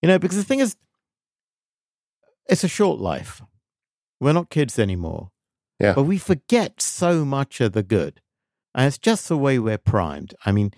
You 0.01 0.09
know, 0.09 0.19
because 0.19 0.37
the 0.37 0.45
thing 0.45 0.61
is, 0.61 0.77
it's 2.49 2.65
a 2.65 2.69
short 2.69 3.01
life. 3.01 3.43
We're 4.21 4.33
not 4.33 4.51
kids 4.51 4.79
anymore. 4.79 5.31
Yeah. 5.81 5.95
But 5.95 6.05
we 6.05 6.19
forget 6.19 6.81
so 6.81 7.25
much 7.25 7.61
of 7.61 7.73
the 7.73 7.83
good. 7.83 8.21
And 8.75 8.87
it's 8.87 8.99
just 8.99 9.29
the 9.29 9.37
way 9.37 9.59
we're 9.59 9.79
primed. 9.79 10.35
I 10.47 10.53
mean, 10.53 10.73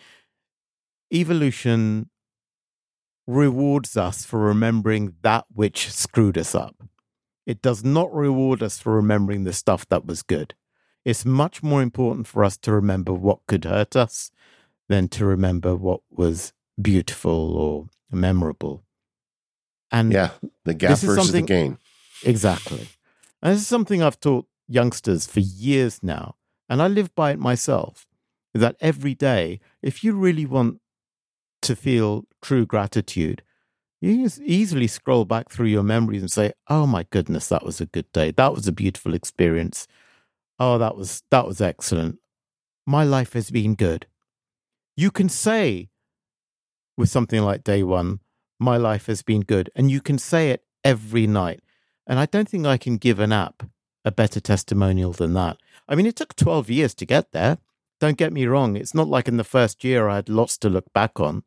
evolution 1.12 2.10
rewards 3.26 3.96
us 3.96 4.24
for 4.24 4.38
remembering 4.38 5.14
that 5.22 5.46
which 5.52 5.90
screwed 5.90 6.36
us 6.36 6.54
up. 6.54 6.76
It 7.46 7.62
does 7.62 7.84
not 7.84 8.12
reward 8.14 8.62
us 8.62 8.78
for 8.78 8.94
remembering 8.94 9.44
the 9.44 9.52
stuff 9.52 9.88
that 9.88 10.06
was 10.06 10.22
good. 10.22 10.54
It's 11.04 11.24
much 11.24 11.62
more 11.62 11.82
important 11.82 12.26
for 12.26 12.44
us 12.44 12.56
to 12.58 12.72
remember 12.72 13.12
what 13.12 13.40
could 13.46 13.64
hurt 13.64 13.94
us 13.96 14.30
than 14.88 15.08
to 15.08 15.26
remember 15.26 15.76
what 15.76 16.00
was 16.10 16.52
beautiful 16.80 17.56
or 17.56 17.86
memorable. 18.10 18.82
And 19.90 20.12
yeah, 20.12 20.30
the 20.64 20.74
gap 20.74 20.98
versus 20.98 21.32
the 21.32 21.42
gain. 21.42 21.78
Exactly. 22.24 22.88
And 23.42 23.52
this 23.54 23.60
is 23.60 23.66
something 23.66 24.02
I've 24.02 24.18
taught 24.18 24.46
youngsters 24.66 25.26
for 25.26 25.40
years 25.40 26.02
now, 26.02 26.36
and 26.68 26.80
I 26.80 26.88
live 26.88 27.14
by 27.14 27.32
it 27.32 27.38
myself. 27.38 28.06
Is 28.54 28.60
that 28.60 28.76
every 28.80 29.14
day, 29.14 29.60
if 29.82 30.02
you 30.02 30.14
really 30.14 30.46
want 30.46 30.80
to 31.64 31.76
feel 31.76 32.26
true 32.40 32.64
gratitude, 32.66 33.42
you 34.00 34.28
can 34.28 34.44
easily 34.44 34.86
scroll 34.86 35.24
back 35.24 35.50
through 35.50 35.68
your 35.68 35.82
memories 35.82 36.22
and 36.22 36.30
say, 36.30 36.52
"Oh 36.68 36.86
my 36.86 37.04
goodness, 37.10 37.48
that 37.48 37.64
was 37.64 37.80
a 37.80 37.86
good 37.86 38.10
day. 38.12 38.30
That 38.30 38.54
was 38.54 38.68
a 38.68 38.72
beautiful 38.72 39.14
experience. 39.14 39.88
Oh, 40.58 40.78
that 40.78 40.96
was 40.96 41.22
that 41.30 41.46
was 41.46 41.60
excellent. 41.60 42.18
My 42.86 43.04
life 43.04 43.32
has 43.32 43.50
been 43.50 43.74
good." 43.74 44.06
You 44.96 45.10
can 45.10 45.28
say 45.28 45.88
with 46.96 47.08
something 47.08 47.42
like 47.42 47.64
day 47.64 47.82
1, 47.82 48.20
"My 48.60 48.76
life 48.76 49.06
has 49.06 49.22
been 49.22 49.40
good," 49.40 49.70
and 49.74 49.90
you 49.90 50.00
can 50.00 50.18
say 50.18 50.50
it 50.50 50.64
every 50.84 51.26
night. 51.26 51.60
And 52.06 52.18
I 52.18 52.26
don't 52.26 52.48
think 52.48 52.66
I 52.66 52.76
can 52.76 52.98
give 52.98 53.18
an 53.18 53.32
app 53.32 53.62
a 54.04 54.12
better 54.12 54.38
testimonial 54.38 55.12
than 55.12 55.32
that. 55.32 55.56
I 55.88 55.94
mean, 55.94 56.06
it 56.06 56.16
took 56.16 56.36
12 56.36 56.68
years 56.68 56.94
to 56.96 57.06
get 57.06 57.32
there. 57.32 57.56
Don't 58.00 58.18
get 58.18 58.32
me 58.32 58.44
wrong. 58.44 58.76
It's 58.76 58.94
not 58.94 59.08
like 59.08 59.28
in 59.28 59.38
the 59.38 59.44
first 59.44 59.82
year 59.82 60.08
I 60.08 60.16
had 60.16 60.28
lots 60.28 60.58
to 60.58 60.68
look 60.68 60.92
back 60.92 61.18
on. 61.18 61.42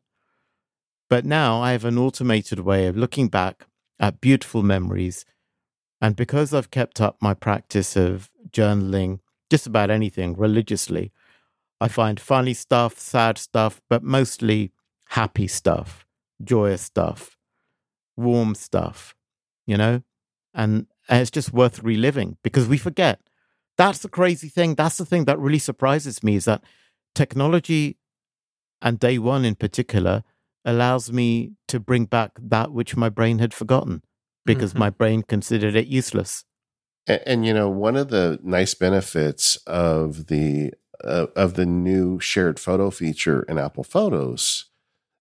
But 1.08 1.24
now 1.24 1.60
I 1.62 1.72
have 1.72 1.84
an 1.84 1.98
automated 1.98 2.60
way 2.60 2.86
of 2.86 2.96
looking 2.96 3.28
back 3.28 3.66
at 3.98 4.20
beautiful 4.20 4.62
memories. 4.62 5.24
And 6.00 6.14
because 6.14 6.52
I've 6.54 6.70
kept 6.70 7.00
up 7.00 7.16
my 7.20 7.34
practice 7.34 7.96
of 7.96 8.30
journaling 8.50 9.20
just 9.50 9.66
about 9.66 9.90
anything 9.90 10.34
religiously, 10.34 11.12
I 11.80 11.88
find 11.88 12.20
funny 12.20 12.54
stuff, 12.54 12.98
sad 12.98 13.38
stuff, 13.38 13.80
but 13.88 14.02
mostly 14.02 14.72
happy 15.10 15.46
stuff, 15.46 16.06
joyous 16.42 16.82
stuff, 16.82 17.36
warm 18.16 18.54
stuff, 18.54 19.14
you 19.66 19.76
know? 19.76 20.02
And, 20.54 20.86
and 21.08 21.22
it's 21.22 21.30
just 21.30 21.52
worth 21.52 21.82
reliving 21.82 22.36
because 22.42 22.68
we 22.68 22.78
forget. 22.78 23.20
That's 23.76 24.00
the 24.00 24.08
crazy 24.08 24.48
thing. 24.48 24.74
That's 24.74 24.98
the 24.98 25.06
thing 25.06 25.24
that 25.26 25.38
really 25.38 25.60
surprises 25.60 26.22
me 26.22 26.34
is 26.34 26.46
that 26.46 26.62
technology 27.14 27.96
and 28.82 28.98
day 28.98 29.18
one 29.18 29.44
in 29.44 29.54
particular 29.54 30.24
allows 30.68 31.10
me 31.10 31.52
to 31.66 31.80
bring 31.80 32.04
back 32.04 32.32
that 32.38 32.72
which 32.72 32.94
my 32.94 33.08
brain 33.08 33.38
had 33.38 33.54
forgotten 33.54 34.02
because 34.44 34.72
mm-hmm. 34.72 34.80
my 34.80 34.90
brain 34.90 35.22
considered 35.22 35.74
it 35.74 35.86
useless. 35.86 36.44
And, 37.06 37.20
and, 37.26 37.46
you 37.46 37.54
know, 37.54 37.70
one 37.70 37.96
of 37.96 38.08
the 38.08 38.38
nice 38.42 38.74
benefits 38.74 39.56
of 39.66 40.26
the 40.26 40.72
uh, 41.02 41.28
of 41.36 41.54
the 41.54 41.64
new 41.64 42.18
shared 42.20 42.58
photo 42.58 42.90
feature 42.90 43.44
in 43.44 43.56
Apple 43.56 43.84
Photos 43.84 44.66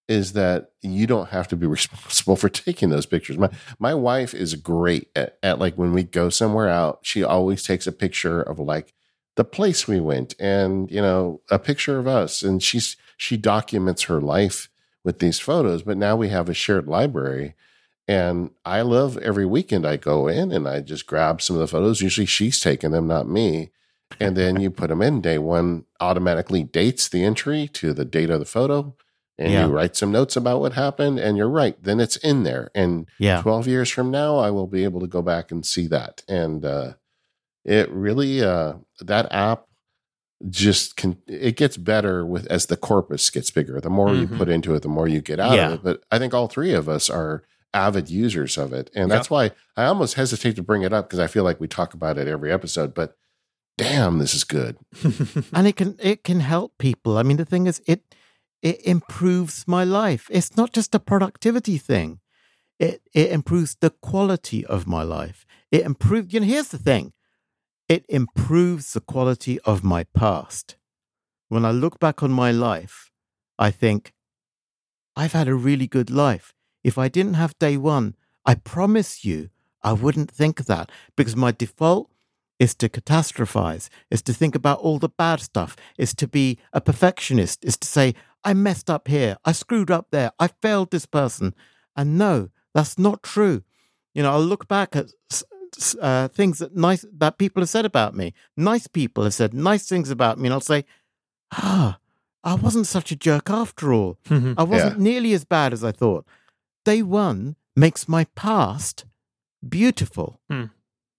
is 0.08 0.34
that 0.34 0.72
you 0.82 1.06
don't 1.06 1.30
have 1.30 1.48
to 1.48 1.56
be 1.56 1.68
responsible 1.78 2.36
for 2.36 2.50
taking 2.50 2.90
those 2.90 3.06
pictures. 3.06 3.38
My 3.38 3.50
my 3.80 3.94
wife 3.94 4.34
is 4.34 4.56
great 4.56 5.10
at, 5.16 5.38
at 5.42 5.60
like 5.60 5.76
when 5.76 5.94
we 5.94 6.04
go 6.04 6.30
somewhere 6.30 6.68
out, 6.68 7.00
she 7.04 7.24
always 7.24 7.64
takes 7.64 7.88
a 7.88 7.92
picture 7.94 8.42
of 8.42 8.60
like 8.60 8.94
the 9.38 9.46
place 9.46 9.88
we 9.88 10.02
went 10.02 10.36
and 10.40 10.92
you 10.92 11.00
know 11.00 11.42
a 11.50 11.60
picture 11.60 12.00
of 12.00 12.08
us 12.08 12.42
and 12.42 12.62
she's 12.62 12.98
she 13.16 13.38
documents 13.38 14.04
her 14.04 14.20
life 14.20 14.68
with 15.08 15.20
these 15.20 15.40
photos 15.40 15.84
but 15.84 15.96
now 15.96 16.18
we 16.18 16.28
have 16.28 16.50
a 16.50 16.54
shared 16.54 16.86
library 16.86 17.56
and 18.10 18.52
i 18.66 18.82
love 18.82 19.18
every 19.20 19.46
weekend 19.46 19.88
i 19.88 19.96
go 19.96 20.28
in 20.28 20.52
and 20.52 20.68
i 20.68 20.82
just 20.82 21.08
grab 21.08 21.42
some 21.42 21.56
of 21.56 21.62
the 21.62 21.68
photos 21.68 22.02
usually 22.02 22.26
she's 22.26 22.60
taking 22.60 22.92
them 22.92 23.08
not 23.08 23.26
me 23.26 23.72
and 24.20 24.36
then 24.36 24.60
you 24.60 24.70
put 24.70 24.90
them 24.90 25.02
in 25.02 25.22
day 25.22 25.38
one 25.38 25.86
automatically 26.02 26.62
dates 26.62 27.08
the 27.08 27.24
entry 27.24 27.70
to 27.70 27.94
the 27.94 28.04
date 28.04 28.30
of 28.30 28.40
the 28.40 28.46
photo 28.46 28.94
and 29.38 29.54
yeah. 29.54 29.66
you 29.66 29.72
write 29.72 29.96
some 29.96 30.12
notes 30.12 30.36
about 30.36 30.60
what 30.60 30.74
happened 30.74 31.18
and 31.18 31.38
you're 31.38 31.48
right 31.48 31.82
then 31.82 32.02
it's 32.02 32.18
in 32.18 32.44
there 32.44 32.70
and 32.76 33.08
yeah. 33.18 33.42
12 33.42 33.66
years 33.66 33.90
from 33.90 34.12
now 34.12 34.36
i 34.36 34.52
will 34.52 34.68
be 34.68 34.84
able 34.84 35.00
to 35.00 35.08
go 35.08 35.22
back 35.22 35.52
and 35.52 35.66
see 35.66 35.88
that 35.88 36.22
and 36.28 36.66
uh, 36.66 36.92
it 37.64 37.90
really 37.92 38.44
uh, 38.44 38.74
that 39.00 39.32
app 39.32 39.68
just 40.50 40.96
can 40.96 41.18
it 41.28 41.58
gets 41.58 41.78
better 41.78 42.26
with 42.26 42.46
as 42.48 42.68
the 42.68 42.78
corpus 42.78 43.30
gets 43.30 43.50
bigger 43.50 43.82
the 43.82 43.90
more 43.90 44.10
mm-hmm. 44.10 44.34
you 44.34 44.38
put 44.38 44.50
into 44.50 44.76
it 44.76 44.82
the 44.84 44.88
more 44.88 45.08
you 45.08 45.20
get 45.20 45.40
out 45.40 45.56
yeah. 45.56 45.68
of 45.68 45.74
it 45.74 45.84
but 45.84 46.04
i 46.12 46.20
think 46.20 46.34
all 46.34 46.48
three 46.48 46.74
of 46.74 46.88
us 46.88 47.10
are 47.10 47.44
avid 47.74 48.10
users 48.10 48.58
of 48.58 48.72
it 48.72 48.90
and 48.94 49.10
that's 49.10 49.30
why 49.30 49.52
i 49.76 49.86
almost 49.86 50.14
hesitate 50.14 50.56
to 50.56 50.62
bring 50.62 50.84
it 50.84 50.94
up 50.94 51.10
because 51.10 51.20
i 51.20 51.28
feel 51.28 51.44
like 51.44 51.60
we 51.60 51.68
talk 51.68 51.94
about 51.94 52.18
it 52.18 52.28
every 52.28 52.52
episode 52.52 52.94
but 52.94 53.18
damn 53.80 54.20
this 54.20 54.36
is 54.36 54.44
good 54.44 54.78
and 55.54 55.68
it 55.68 55.76
can 55.76 55.96
it 56.00 56.24
can 56.24 56.40
help 56.40 56.78
people 56.78 57.18
i 57.18 57.24
mean 57.24 57.38
the 57.38 57.46
thing 57.46 57.66
is 57.66 57.82
it 57.88 58.04
it 58.62 58.86
improves 58.86 59.68
my 59.68 59.84
life. 59.84 60.28
It's 60.32 60.58
not 60.58 60.74
just 60.74 60.96
a 60.96 61.00
productivity 61.00 61.78
thing. 61.78 62.20
It 62.80 63.02
it 63.14 63.32
improves 63.32 63.76
the 63.80 63.90
quality 63.90 64.66
of 64.66 64.88
my 64.88 65.04
life. 65.04 65.46
It 65.72 65.82
improves 65.82 66.34
you 66.34 66.40
know, 66.40 66.48
here's 66.48 66.70
the 66.70 66.78
thing. 66.78 67.14
It 67.90 68.06
improves 68.10 68.92
the 68.92 69.00
quality 69.00 69.60
of 69.62 69.82
my 69.84 70.04
past. 70.04 70.76
When 71.48 71.64
I 71.64 71.72
look 71.72 72.00
back 72.00 72.22
on 72.22 72.32
my 72.32 72.52
life, 72.52 73.12
I 73.58 73.72
think, 73.72 74.14
I've 75.16 75.32
had 75.32 75.48
a 75.48 75.56
really 75.56 75.88
good 75.88 76.10
life. 76.10 76.54
If 76.84 76.98
I 76.98 77.08
didn't 77.08 77.36
have 77.36 77.58
day 77.60 77.78
one, 77.78 78.16
I 78.46 78.56
promise 78.56 79.24
you, 79.24 79.50
I 79.84 79.94
wouldn't 79.94 80.30
think 80.30 80.66
that 80.66 80.92
because 81.16 81.38
my 81.38 81.52
default 81.52 82.12
is 82.60 82.76
to 82.76 82.90
catastrophize, 82.90 83.88
is 84.12 84.22
to 84.24 84.34
think 84.34 84.54
about 84.54 84.80
all 84.80 85.00
the 85.00 85.10
bad 85.10 85.40
stuff, 85.40 85.78
is 85.98 86.14
to 86.16 86.28
be 86.28 86.58
a 86.74 86.82
perfectionist, 86.82 87.64
is 87.64 87.78
to 87.78 87.88
say, 87.88 88.16
I 88.44 88.54
messed 88.54 88.90
up 88.90 89.08
here, 89.08 89.38
I 89.46 89.54
screwed 89.54 89.92
up 89.92 90.08
there, 90.12 90.32
I 90.40 90.48
failed 90.62 90.92
this 90.92 91.06
person. 91.06 91.56
And 91.96 92.18
no, 92.18 92.50
that's 92.74 93.00
not 93.00 93.24
true. 93.24 93.64
You 94.14 94.24
know, 94.24 94.32
I'll 94.32 94.44
look 94.44 94.68
back 94.68 94.96
at 94.96 95.12
uh, 96.02 96.28
things 96.30 96.60
that 96.60 96.76
nice 96.76 97.06
that 97.14 97.38
people 97.38 97.62
have 97.62 97.70
said 97.70 97.86
about 97.86 98.16
me. 98.16 98.34
Nice 98.56 98.88
people 98.88 99.24
have 99.24 99.34
said 99.34 99.54
nice 99.54 99.88
things 99.88 100.10
about 100.10 100.40
me, 100.40 100.48
and 100.48 100.54
I'll 100.54 100.62
say, 100.62 100.86
ah, 101.52 102.00
I 102.44 102.56
wasn't 102.56 102.88
such 102.88 103.12
a 103.12 103.16
jerk 103.16 103.50
after 103.50 103.94
all. 103.94 104.18
I 104.30 104.64
wasn't 104.64 104.98
yeah. 104.98 105.04
nearly 105.04 105.34
as 105.34 105.46
bad 105.46 105.74
as 105.74 105.84
I 105.84 105.92
thought. 105.92 106.26
Day 106.86 107.02
one 107.02 107.56
makes 107.76 108.08
my 108.08 108.26
past 108.36 109.06
beautiful. 109.68 110.40
Hmm. 110.50 110.66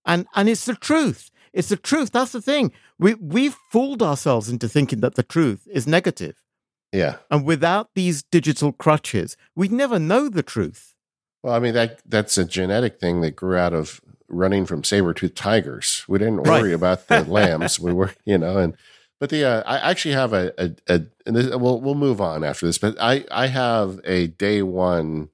And 0.04 0.26
and 0.34 0.48
it's 0.48 0.64
the 0.64 0.74
truth. 0.74 1.30
It's 1.52 1.68
the 1.68 1.76
truth. 1.76 2.12
That's 2.12 2.32
the 2.32 2.42
thing. 2.42 2.72
We 2.98 3.14
we've 3.14 3.56
fooled 3.70 4.02
ourselves 4.02 4.48
into 4.48 4.68
thinking 4.68 5.00
that 5.00 5.14
the 5.14 5.22
truth 5.22 5.66
is 5.70 5.86
negative. 5.86 6.42
Yeah. 6.92 7.16
And 7.30 7.44
without 7.44 7.90
these 7.94 8.22
digital 8.22 8.72
crutches, 8.72 9.36
we'd 9.54 9.72
never 9.72 9.98
know 9.98 10.28
the 10.28 10.42
truth. 10.42 10.94
Well, 11.42 11.54
I 11.54 11.58
mean 11.58 11.74
that 11.74 12.00
that's 12.06 12.38
a 12.38 12.44
genetic 12.44 12.98
thing 12.98 13.20
that 13.20 13.36
grew 13.36 13.56
out 13.56 13.74
of 13.74 14.00
running 14.28 14.66
from 14.66 14.84
saber-toothed 14.84 15.36
tigers. 15.36 16.04
We 16.08 16.18
didn't 16.18 16.42
worry 16.42 16.70
right. 16.70 16.74
about 16.74 17.08
the 17.08 17.24
lambs. 17.28 17.80
We 17.80 17.92
were, 17.92 18.12
you 18.24 18.38
know, 18.38 18.58
and 18.58 18.76
But 19.20 19.30
the 19.30 19.44
uh, 19.44 19.62
I 19.66 19.90
actually 19.90 20.14
have 20.14 20.32
a, 20.32 20.52
a, 20.58 20.70
a 20.88 21.06
and 21.26 21.36
this, 21.36 21.54
we'll 21.56 21.80
we'll 21.80 21.94
move 21.94 22.20
on 22.20 22.44
after 22.44 22.66
this. 22.66 22.78
But 22.78 22.96
I 23.00 23.24
I 23.30 23.46
have 23.46 24.00
a 24.04 24.28
day 24.28 24.62
one 24.62 25.30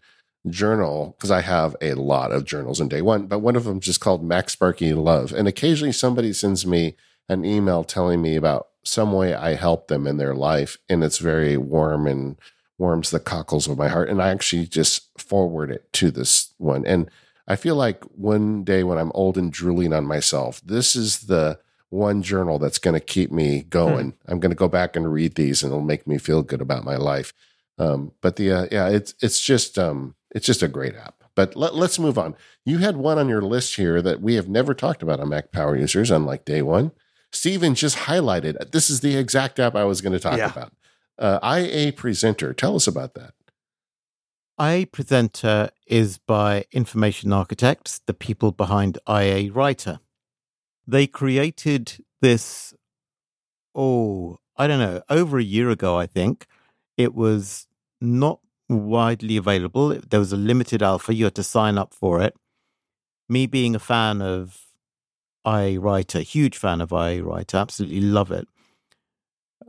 journal 0.49 1.15
because 1.17 1.31
I 1.31 1.41
have 1.41 1.75
a 1.81 1.95
lot 1.95 2.33
of 2.33 2.45
journals 2.45 2.81
in 2.81 2.89
day 2.89 3.03
one. 3.03 3.27
But 3.27 3.41
one 3.41 3.57
of 3.57 3.65
them 3.65 3.79
is 3.79 3.85
just 3.85 4.01
called 4.01 4.27
MacSparky 4.27 4.95
Love, 4.97 5.33
and 5.33 5.49
occasionally 5.49 5.93
somebody 5.93 6.33
sends 6.33 6.67
me 6.67 6.97
an 7.29 7.45
email 7.45 7.85
telling 7.85 8.23
me 8.23 8.37
about 8.37 8.69
some 8.85 9.13
way 9.13 9.35
I 9.35 9.55
helped 9.55 9.89
them 9.89 10.07
in 10.07 10.19
their 10.19 10.35
life, 10.35 10.79
and 10.89 11.03
it's 11.03 11.19
very 11.19 11.57
warm 11.57 12.07
and 12.07 12.37
warms 12.79 13.11
the 13.11 13.21
cockles 13.21 13.67
of 13.67 13.79
my 13.79 13.89
heart. 13.89 14.09
And 14.11 14.21
I 14.21 14.29
actually 14.31 14.67
just 14.67 15.09
forward 15.19 15.71
it 15.71 15.93
to 15.95 16.11
this 16.11 16.53
one, 16.59 16.87
and 16.87 17.11
I 17.47 17.57
feel 17.57 17.77
like 17.77 18.03
one 18.05 18.65
day 18.65 18.85
when 18.85 18.99
I'm 18.99 19.13
old 19.15 19.37
and 19.37 19.53
drooling 19.53 19.93
on 19.93 20.07
myself, 20.07 20.61
this 20.65 20.97
is 20.97 21.21
the 21.21 21.59
one 21.91 22.23
journal 22.23 22.59
that's 22.59 22.79
going 22.79 22.95
to 22.95 23.01
keep 23.01 23.31
me 23.31 23.63
going. 23.63 24.13
Hmm. 24.13 24.33
I'm 24.33 24.41
going 24.41 24.51
to 24.51 24.57
go 24.57 24.69
back 24.69 24.97
and 24.97 25.13
read 25.13 25.35
these, 25.35 25.63
and 25.63 25.71
it'll 25.71 25.83
make 25.83 26.07
me 26.07 26.19
feel 26.19 26.43
good 26.43 26.61
about 26.61 26.85
my 26.85 26.97
life. 26.97 27.33
Um, 27.79 28.13
but 28.21 28.37
the 28.37 28.53
uh, 28.53 28.67
yeah, 28.71 28.89
it's 28.89 29.15
it's 29.21 29.41
just 29.41 29.79
um, 29.79 30.15
it's 30.35 30.47
just 30.47 30.63
a 30.63 30.69
great 30.69 30.95
app. 30.95 31.23
But 31.35 31.57
let, 31.57 31.73
us 31.75 31.99
move 31.99 32.17
on. 32.17 32.37
You 32.65 32.79
had 32.79 32.97
one 32.97 33.19
on 33.19 33.29
your 33.29 33.43
list 33.43 33.75
here 33.77 34.01
that 34.03 34.21
we 34.21 34.35
have 34.35 34.49
never 34.49 34.73
talked 34.73 35.03
about 35.03 35.19
on 35.19 35.29
Mac 35.29 35.51
Power 35.51 35.77
Users, 35.77 36.11
unlike 36.11 36.45
day 36.45 36.63
one. 36.63 36.93
Stephen 37.33 37.75
just 37.75 37.97
highlighted. 37.97 38.71
This 38.71 38.89
is 38.89 39.01
the 39.01 39.17
exact 39.17 39.59
app 39.59 39.75
I 39.75 39.83
was 39.85 40.01
going 40.01 40.13
to 40.13 40.21
talk 40.21 40.39
yeah. 40.39 40.53
about. 40.53 40.73
Uh, 41.19 41.39
IA 41.43 41.93
Presenter. 41.93 42.55
Tell 42.55 42.77
us 42.77 42.87
about 42.87 43.15
that. 43.15 43.34
IA 44.59 44.87
Presenter 44.87 45.71
is 45.87 46.19
by 46.19 46.65
Information 46.71 47.33
Architects, 47.33 48.01
the 48.07 48.15
people 48.15 48.53
behind 48.53 48.99
IA 49.09 49.53
Writer. 49.53 49.99
They 50.87 51.07
created 51.07 51.99
this, 52.21 52.73
oh, 53.75 54.39
I 54.57 54.67
don't 54.67 54.79
know, 54.79 55.03
over 55.11 55.39
a 55.39 55.43
year 55.43 55.71
ago, 55.71 55.99
I 55.99 56.07
think. 56.07 56.47
It 56.97 57.15
was 57.15 57.67
not 58.01 58.41
widely 58.69 59.37
available. 59.37 59.89
There 59.89 60.21
was 60.21 60.33
a 60.33 60.37
limited 60.37 60.83
alpha. 60.83 61.15
You 61.15 61.25
had 61.25 61.35
to 61.35 61.43
sign 61.43 61.77
up 61.77 61.93
for 61.93 62.23
it. 62.23 62.37
Me 63.29 63.47
being 63.47 63.75
a 63.75 63.81
fan 63.81 64.23
of 64.23 64.61
IA 65.45 65.81
Writer, 65.81 66.21
huge 66.21 66.57
fan 66.57 66.81
of 66.81 66.93
IA 66.93 67.25
Writer, 67.25 67.57
absolutely 67.57 68.03
love 68.03 68.31
it. 68.31 68.47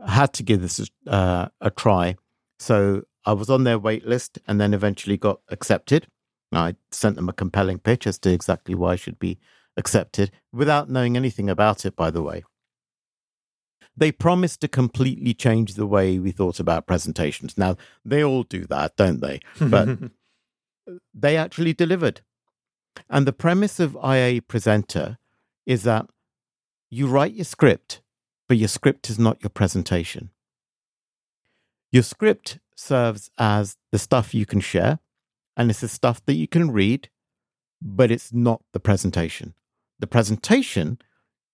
I 0.04 0.12
had 0.12 0.32
to 0.34 0.42
give 0.44 0.62
this 0.62 0.88
uh, 1.06 1.48
a 1.60 1.70
try. 1.70 2.16
So 2.58 3.02
I 3.26 3.32
was 3.32 3.50
on 3.50 3.64
their 3.64 3.78
wait 3.78 4.06
list 4.06 4.38
and 4.46 4.60
then 4.60 4.72
eventually 4.72 5.16
got 5.16 5.40
accepted. 5.50 6.06
I 6.52 6.76
sent 6.92 7.16
them 7.16 7.28
a 7.28 7.32
compelling 7.34 7.80
pitch 7.80 8.06
as 8.06 8.18
to 8.20 8.32
exactly 8.32 8.74
why 8.74 8.92
I 8.92 8.96
should 8.96 9.18
be 9.18 9.38
accepted 9.76 10.30
without 10.52 10.88
knowing 10.88 11.16
anything 11.16 11.50
about 11.50 11.84
it, 11.84 11.96
by 11.96 12.10
the 12.10 12.22
way. 12.22 12.44
They 13.96 14.12
promised 14.12 14.60
to 14.60 14.68
completely 14.68 15.34
change 15.34 15.74
the 15.74 15.86
way 15.86 16.18
we 16.18 16.30
thought 16.30 16.60
about 16.60 16.86
presentations. 16.86 17.58
Now, 17.58 17.76
they 18.04 18.22
all 18.22 18.44
do 18.44 18.64
that, 18.66 18.96
don't 18.96 19.20
they? 19.20 19.40
But 19.60 19.98
they 21.14 21.36
actually 21.36 21.72
delivered. 21.72 22.20
And 23.10 23.26
the 23.26 23.32
premise 23.32 23.80
of 23.80 23.96
IA 24.02 24.40
Presenter 24.42 25.18
is 25.66 25.82
that 25.82 26.06
you 26.90 27.06
write 27.06 27.34
your 27.34 27.44
script, 27.44 28.00
but 28.48 28.56
your 28.56 28.68
script 28.68 29.10
is 29.10 29.18
not 29.18 29.42
your 29.42 29.50
presentation. 29.50 30.30
Your 31.96 32.02
script 32.02 32.58
serves 32.76 33.30
as 33.38 33.78
the 33.90 33.98
stuff 33.98 34.34
you 34.34 34.44
can 34.44 34.60
share, 34.60 34.98
and 35.56 35.70
it's 35.70 35.80
the 35.80 35.88
stuff 35.88 36.22
that 36.26 36.34
you 36.34 36.46
can 36.46 36.70
read, 36.70 37.08
but 37.80 38.10
it's 38.10 38.34
not 38.34 38.60
the 38.74 38.80
presentation. 38.80 39.54
The 39.98 40.06
presentation 40.06 40.98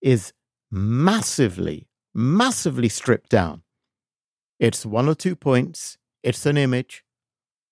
is 0.01 0.33
massively, 0.69 1.87
massively 2.13 2.89
stripped 2.89 3.29
down. 3.29 3.61
It's 4.59 4.85
one 4.85 5.07
or 5.07 5.15
two 5.15 5.37
points, 5.37 5.97
it's 6.23 6.45
an 6.45 6.57
image, 6.57 7.05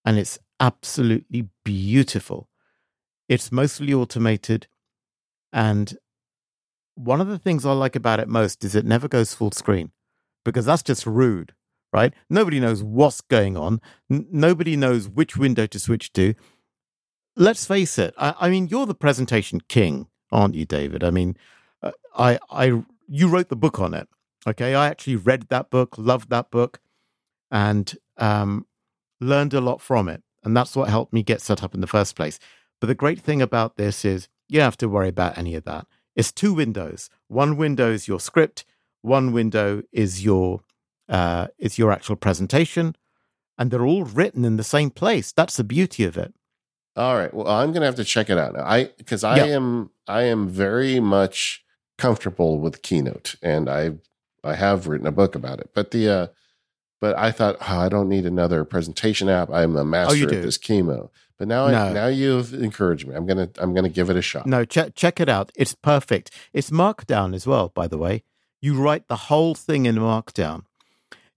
and 0.05 0.17
it's 0.17 0.39
absolutely 0.61 1.49
beautiful. 1.65 2.47
It's 3.27 3.51
mostly 3.51 3.93
automated. 3.93 4.67
And 5.51 5.97
one 6.95 7.19
of 7.19 7.27
the 7.27 7.37
things 7.37 7.65
I 7.65 7.73
like 7.73 7.97
about 7.97 8.21
it 8.21 8.29
most 8.29 8.63
is 8.63 8.75
it 8.75 8.85
never 8.85 9.09
goes 9.09 9.33
full 9.33 9.51
screen 9.51 9.91
because 10.45 10.63
that's 10.63 10.83
just 10.83 11.05
rude 11.05 11.53
right? 11.93 12.13
Nobody 12.29 12.59
knows 12.59 12.83
what's 12.83 13.21
going 13.21 13.57
on. 13.57 13.81
N- 14.09 14.27
nobody 14.31 14.75
knows 14.75 15.09
which 15.09 15.37
window 15.37 15.65
to 15.67 15.79
switch 15.79 16.13
to. 16.13 16.33
Let's 17.35 17.65
face 17.65 17.97
it. 17.97 18.13
I, 18.17 18.35
I, 18.39 18.49
mean, 18.49 18.67
you're 18.67 18.85
the 18.85 18.95
presentation 18.95 19.61
king, 19.67 20.07
aren't 20.31 20.55
you, 20.55 20.65
David? 20.65 21.03
I 21.03 21.11
mean, 21.11 21.37
uh, 21.81 21.91
I, 22.15 22.39
I, 22.49 22.83
you 23.07 23.27
wrote 23.27 23.49
the 23.49 23.55
book 23.55 23.79
on 23.79 23.93
it. 23.93 24.07
Okay, 24.47 24.73
I 24.73 24.87
actually 24.87 25.17
read 25.17 25.47
that 25.49 25.69
book, 25.69 25.95
loved 25.97 26.29
that 26.31 26.49
book, 26.49 26.79
and 27.51 27.95
um, 28.17 28.65
learned 29.19 29.53
a 29.53 29.61
lot 29.61 29.81
from 29.81 30.09
it. 30.09 30.23
And 30.43 30.57
that's 30.57 30.75
what 30.75 30.89
helped 30.89 31.13
me 31.13 31.21
get 31.21 31.41
set 31.41 31.63
up 31.63 31.75
in 31.75 31.81
the 31.81 31.87
first 31.87 32.15
place. 32.15 32.39
But 32.79 32.87
the 32.87 32.95
great 32.95 33.21
thing 33.21 33.41
about 33.41 33.77
this 33.77 34.03
is 34.03 34.27
you 34.49 34.57
don't 34.57 34.65
have 34.65 34.77
to 34.77 34.89
worry 34.89 35.09
about 35.09 35.37
any 35.37 35.53
of 35.55 35.63
that. 35.65 35.85
It's 36.15 36.31
two 36.31 36.53
windows. 36.53 37.09
One 37.27 37.55
window 37.55 37.91
is 37.91 38.07
your 38.07 38.19
script. 38.19 38.65
One 39.01 39.31
window 39.31 39.83
is 39.91 40.25
your 40.25 40.61
uh, 41.11 41.47
is 41.59 41.77
your 41.77 41.91
actual 41.91 42.15
presentation, 42.15 42.95
and 43.57 43.69
they're 43.69 43.85
all 43.85 44.05
written 44.05 44.45
in 44.45 44.57
the 44.57 44.63
same 44.63 44.89
place. 44.89 45.31
That's 45.31 45.57
the 45.57 45.63
beauty 45.63 46.03
of 46.03 46.17
it. 46.17 46.33
All 46.95 47.15
right. 47.15 47.33
Well, 47.33 47.47
I'm 47.47 47.71
going 47.71 47.81
to 47.81 47.85
have 47.85 47.95
to 47.95 48.03
check 48.03 48.29
it 48.29 48.37
out 48.37 48.53
now. 48.53 48.63
I 48.63 48.85
because 48.97 49.23
I 49.23 49.39
am 49.39 49.91
I 50.07 50.23
am 50.23 50.49
very 50.49 50.99
much 50.99 51.63
comfortable 51.97 52.59
with 52.59 52.81
Keynote, 52.81 53.35
and 53.41 53.69
I 53.69 53.91
I 54.43 54.55
have 54.55 54.87
written 54.87 55.07
a 55.07 55.11
book 55.11 55.35
about 55.35 55.59
it. 55.59 55.69
But 55.73 55.91
the 55.91 56.09
uh, 56.09 56.27
but 56.99 57.17
I 57.17 57.31
thought 57.31 57.57
oh, 57.61 57.77
I 57.79 57.89
don't 57.89 58.09
need 58.09 58.25
another 58.25 58.65
presentation 58.65 59.29
app. 59.29 59.49
I'm 59.49 59.75
a 59.75 59.81
oh, 59.81 59.85
master 59.85 60.25
oh, 60.25 60.35
at 60.35 60.41
this 60.41 60.57
chemo. 60.57 61.09
But 61.37 61.47
now 61.47 61.67
no. 61.67 61.77
I, 61.77 61.93
now 61.93 62.07
you've 62.07 62.53
encouraged 62.53 63.07
me. 63.07 63.15
I'm 63.15 63.25
gonna 63.25 63.49
I'm 63.57 63.73
gonna 63.73 63.89
give 63.89 64.09
it 64.09 64.15
a 64.17 64.21
shot. 64.21 64.45
No, 64.45 64.65
check 64.65 64.95
check 64.95 65.19
it 65.19 65.29
out. 65.29 65.51
It's 65.55 65.73
perfect. 65.73 66.31
It's 66.53 66.69
Markdown 66.69 67.33
as 67.33 67.47
well, 67.47 67.69
by 67.69 67.87
the 67.87 67.97
way. 67.97 68.23
You 68.61 68.79
write 68.79 69.07
the 69.07 69.15
whole 69.15 69.55
thing 69.55 69.85
in 69.85 69.95
Markdown. 69.95 70.63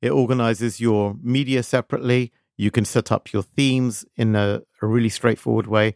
It 0.05 0.11
organizes 0.11 0.83
your 0.83 1.17
media 1.23 1.63
separately. 1.63 2.31
You 2.59 2.71
can 2.71 2.85
set 2.85 3.11
up 3.11 3.33
your 3.33 3.43
themes 3.43 4.05
in 4.17 4.37
a, 4.37 4.61
a 4.83 4.87
really 4.87 5.09
straightforward 5.09 5.67
way. 5.67 5.95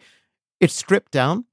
It's 0.60 0.72
stripped 0.72 1.12
down, 1.12 1.44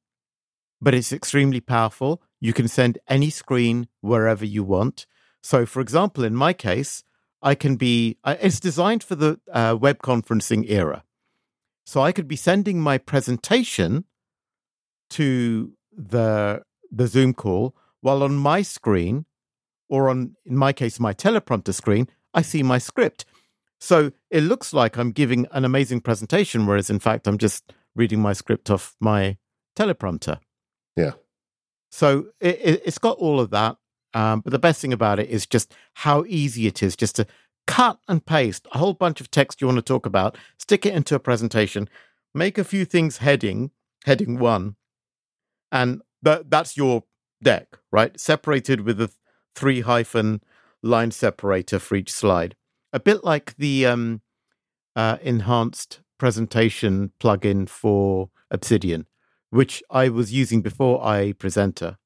but 0.80 0.94
it's 0.94 1.11
extremely 1.11 1.60
powerful. 1.60 2.22
You 2.40 2.53
can 2.53 2.69
send 2.69 2.98
any 3.10 3.30
screen 3.30 3.90
wherever 3.99 4.45
you 4.45 4.64
want. 4.64 5.06
So, 5.44 5.65
for 5.65 5.82
example, 5.82 6.23
in 6.23 6.34
my 6.34 6.53
case, 6.53 7.03
I 7.41 7.56
can 7.56 7.76
be, 7.76 8.19
it's 8.26 8.61
designed 8.61 9.03
for 9.03 9.15
the 9.15 9.38
uh, 9.52 9.76
web 9.77 9.98
conferencing 10.02 10.64
era. 10.69 11.03
So 11.86 11.99
I 11.99 12.14
could 12.14 12.30
be 12.30 12.38
sending 12.38 12.80
my 12.80 12.98
presentation 12.98 14.06
to 15.10 15.73
the, 15.91 16.61
the 16.90 17.07
Zoom 17.07 17.34
call 17.34 17.76
while 17.99 18.23
on 18.23 18.38
my 18.38 18.61
screen, 18.61 19.26
or 19.90 20.07
on, 20.10 20.38
in 20.45 20.56
my 20.56 20.72
case, 20.72 21.02
my 21.02 21.14
teleprompter 21.14 21.73
screen, 21.73 22.07
I 22.36 22.41
see 22.41 22.62
my 22.62 22.78
script. 22.78 23.26
So 23.80 24.12
it 24.30 24.41
looks 24.41 24.74
like 24.74 24.98
I'm 24.98 25.12
giving 25.12 25.48
an 25.52 25.66
amazing 25.66 26.02
presentation, 26.02 26.66
whereas 26.66 26.90
in 26.90 26.99
fact, 26.99 27.28
I'm 27.28 27.38
just 27.38 27.74
reading 27.95 28.22
my 28.22 28.34
script 28.34 28.70
off 28.70 28.95
my 28.99 29.38
teleprompter. 29.76 30.40
Yeah. 30.95 31.14
So 31.91 32.28
it, 32.40 32.84
has 32.86 32.98
got 32.98 33.18
all 33.18 33.40
of 33.40 33.49
that. 33.52 33.78
Um, 34.14 34.41
but 34.41 34.52
the 34.52 34.60
best 34.60 34.82
thing 34.82 34.94
about 34.94 35.20
it 35.20 35.30
is 35.30 35.45
just 35.45 35.74
how 35.94 36.24
easy 36.28 36.68
it 36.68 36.82
is 36.84 36.95
just 36.95 37.16
to 37.18 37.28
cut 37.68 37.99
and 38.07 38.26
paste 38.26 38.68
a 38.72 38.78
whole 38.78 38.94
bunch 38.94 39.20
of 39.20 39.30
text 39.30 39.60
you 39.60 39.68
want 39.68 39.78
to 39.78 39.82
talk 39.82 40.06
about, 40.06 40.38
stick 40.57 40.86
it 40.86 40.94
into 40.94 41.16
a 41.16 41.20
presentation, 41.20 41.90
make 42.34 42.57
a 42.57 42.64
few 42.64 42.86
things 42.86 43.18
heading, 43.18 43.72
heading 44.06 44.40
one, 44.40 44.76
and 45.72 46.02
that 46.22 46.49
that's 46.49 46.78
your 46.78 47.03
deck, 47.44 47.78
right? 47.91 48.18
Separated 48.20 48.82
with 48.82 49.02
a 49.02 49.12
three 49.53 49.82
hyphen 49.82 50.41
line 50.86 51.12
separator 51.12 51.80
for 51.80 51.95
each 51.95 52.12
slide. 52.12 52.56
A 52.94 52.99
bit 52.99 53.24
like 53.24 53.56
the 53.57 53.86
um, 53.86 54.22
uh, 54.95 55.18
enhanced 55.22 56.02
presentation 56.18 57.12
plugin 57.20 57.68
for 57.68 58.30
Obsidian, 58.52 59.07
which 59.49 59.84
I 59.90 60.10
was 60.10 60.32
using 60.32 60.62
before 60.62 61.02
IA 61.06 61.34
Presenter. 61.34 61.98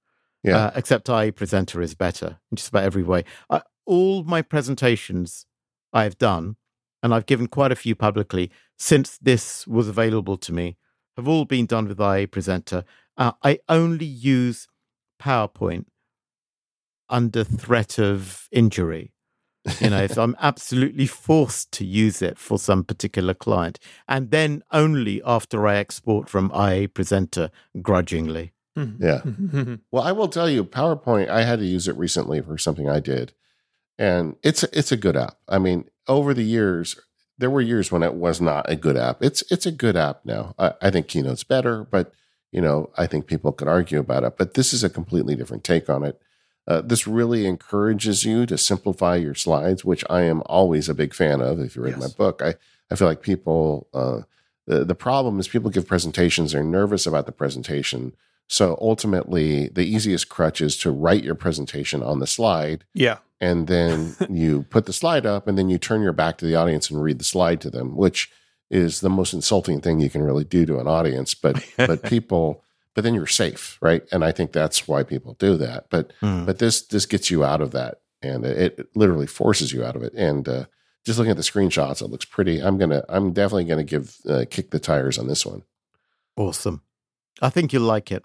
Yeah. 0.41 0.57
Uh, 0.57 0.71
except 0.75 1.09
IA 1.09 1.33
Presenter 1.33 1.81
is 1.81 1.95
better 1.95 2.39
in 2.49 2.55
just 2.55 2.69
about 2.69 2.85
every 2.85 3.03
way. 3.03 3.25
I, 3.49 3.61
all 3.85 4.23
my 4.23 4.41
presentations 4.41 5.45
I've 5.91 6.17
done, 6.17 6.55
and 7.03 7.13
I've 7.13 7.25
given 7.25 7.47
quite 7.47 7.73
a 7.73 7.75
few 7.75 7.93
publicly 7.93 8.49
since 8.77 9.17
this 9.17 9.67
was 9.67 9.89
available 9.89 10.37
to 10.37 10.53
me, 10.53 10.77
have 11.17 11.27
all 11.27 11.43
been 11.43 11.65
done 11.65 11.89
with 11.89 11.99
IA 11.99 12.27
Presenter. 12.27 12.85
Uh, 13.17 13.33
I 13.43 13.59
only 13.67 14.05
use 14.05 14.67
PowerPoint 15.21 15.85
under 17.09 17.43
threat 17.43 17.99
of 17.99 18.47
injury. 18.51 19.13
You 19.81 19.89
know, 19.89 20.01
if 20.01 20.17
I'm 20.17 20.35
absolutely 20.39 21.05
forced 21.05 21.71
to 21.73 21.85
use 21.85 22.21
it 22.21 22.39
for 22.39 22.57
some 22.57 22.83
particular 22.83 23.33
client, 23.33 23.77
and 24.07 24.31
then 24.31 24.63
only 24.71 25.21
after 25.25 25.67
I 25.67 25.75
export 25.75 26.29
from 26.29 26.51
IA 26.55 26.87
Presenter 26.87 27.51
grudgingly. 27.81 28.53
Hmm. 28.75 28.95
Yeah. 28.99 29.21
well, 29.91 30.03
I 30.03 30.11
will 30.13 30.29
tell 30.29 30.49
you, 30.49 30.63
PowerPoint, 30.63 31.29
I 31.29 31.43
had 31.43 31.59
to 31.59 31.65
use 31.65 31.87
it 31.87 31.97
recently 31.97 32.41
for 32.41 32.57
something 32.57 32.89
I 32.89 32.99
did. 32.99 33.33
and 33.97 34.35
it's 34.43 34.63
it's 34.65 34.91
a 34.91 34.97
good 34.97 35.17
app. 35.17 35.37
I 35.47 35.59
mean, 35.59 35.89
over 36.07 36.33
the 36.33 36.43
years, 36.43 36.95
there 37.37 37.49
were 37.49 37.61
years 37.61 37.91
when 37.91 38.03
it 38.03 38.13
was 38.13 38.39
not 38.41 38.69
a 38.69 38.75
good 38.75 38.97
app. 38.97 39.21
It's 39.21 39.43
it's 39.51 39.65
a 39.65 39.71
good 39.71 39.95
app 39.97 40.21
now. 40.25 40.55
I, 40.57 40.73
I 40.81 40.89
think 40.91 41.07
Keynote's 41.07 41.43
better, 41.43 41.83
but 41.83 42.13
you 42.51 42.61
know, 42.61 42.89
I 42.97 43.07
think 43.07 43.27
people 43.27 43.51
could 43.51 43.67
argue 43.67 43.99
about 43.99 44.23
it. 44.23 44.37
But 44.37 44.53
this 44.55 44.73
is 44.73 44.83
a 44.83 44.89
completely 44.89 45.35
different 45.35 45.63
take 45.63 45.89
on 45.89 46.03
it. 46.03 46.19
Uh, 46.69 46.81
this 46.81 47.07
really 47.07 47.47
encourages 47.47 48.23
you 48.23 48.45
to 48.45 48.57
simplify 48.57 49.15
your 49.15 49.33
slides, 49.33 49.83
which 49.83 50.05
I 50.09 50.21
am 50.21 50.43
always 50.45 50.87
a 50.87 50.93
big 50.93 51.15
fan 51.15 51.41
of. 51.41 51.59
If 51.59 51.75
you 51.75 51.81
read 51.81 51.97
yes. 51.99 51.99
my 51.99 52.15
book, 52.15 52.41
I 52.41 52.55
I 52.91 52.95
feel 52.95 53.07
like 53.07 53.21
people. 53.21 53.87
Uh, 53.93 54.21
the, 54.67 54.85
the 54.85 54.95
problem 54.95 55.39
is 55.39 55.47
people 55.47 55.71
give 55.71 55.87
presentations, 55.87 56.51
they're 56.51 56.63
nervous 56.63 57.07
about 57.07 57.25
the 57.25 57.31
presentation. 57.31 58.13
So 58.47 58.77
ultimately, 58.79 59.67
the 59.67 59.85
easiest 59.85 60.29
crutch 60.29 60.61
is 60.61 60.77
to 60.77 60.91
write 60.91 61.23
your 61.23 61.35
presentation 61.35 62.03
on 62.03 62.19
the 62.19 62.27
slide. 62.27 62.83
Yeah. 62.93 63.17
And 63.41 63.67
then 63.67 64.15
you 64.29 64.63
put 64.69 64.85
the 64.85 64.93
slide 64.93 65.25
up 65.25 65.47
and 65.47 65.57
then 65.57 65.69
you 65.69 65.79
turn 65.79 66.03
your 66.03 66.13
back 66.13 66.37
to 66.37 66.45
the 66.45 66.55
audience 66.55 66.89
and 66.89 67.01
read 67.01 67.19
the 67.19 67.25
slide 67.25 67.61
to 67.61 67.71
them, 67.71 67.95
which 67.95 68.31
is 68.69 69.01
the 69.01 69.09
most 69.09 69.33
insulting 69.33 69.81
thing 69.81 69.99
you 69.99 70.09
can 70.09 70.21
really 70.21 70.43
do 70.43 70.65
to 70.67 70.79
an 70.79 70.87
audience. 70.87 71.33
But 71.33 71.63
but 71.75 72.03
people 72.09 72.63
but 72.99 73.05
then 73.05 73.13
you're 73.13 73.27
safe, 73.27 73.77
right? 73.81 74.03
And 74.11 74.25
I 74.25 74.33
think 74.33 74.51
that's 74.51 74.85
why 74.85 75.03
people 75.03 75.35
do 75.35 75.55
that. 75.55 75.85
But 75.89 76.11
mm. 76.21 76.45
but 76.45 76.59
this 76.59 76.81
this 76.81 77.05
gets 77.05 77.31
you 77.31 77.45
out 77.45 77.61
of 77.61 77.71
that 77.71 78.01
and 78.21 78.45
it, 78.45 78.77
it 78.77 78.89
literally 78.93 79.25
forces 79.25 79.71
you 79.71 79.85
out 79.85 79.95
of 79.95 80.03
it. 80.03 80.11
And 80.15 80.49
uh, 80.49 80.65
just 81.05 81.17
looking 81.17 81.31
at 81.31 81.37
the 81.37 81.43
screenshots, 81.43 82.01
it 82.01 82.09
looks 82.09 82.25
pretty. 82.25 82.59
I'm 82.59 82.77
gonna, 82.77 83.05
I'm 83.07 83.31
definitely 83.31 83.63
gonna 83.63 83.85
give 83.85 84.17
uh, 84.27 84.43
kick 84.49 84.71
the 84.71 84.81
tires 84.81 85.17
on 85.17 85.27
this 85.27 85.45
one. 85.45 85.63
Awesome. 86.35 86.81
I 87.41 87.49
think 87.49 87.71
you'll 87.71 87.83
like 87.83 88.11
it. 88.11 88.21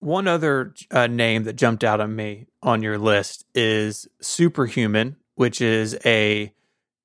One 0.00 0.26
other 0.26 0.74
uh, 0.90 1.06
name 1.06 1.44
that 1.44 1.52
jumped 1.52 1.84
out 1.84 2.00
at 2.00 2.10
me 2.10 2.48
on 2.64 2.82
your 2.82 2.98
list 2.98 3.44
is 3.54 4.08
Superhuman, 4.20 5.18
which 5.36 5.60
is 5.60 5.96
a, 6.04 6.52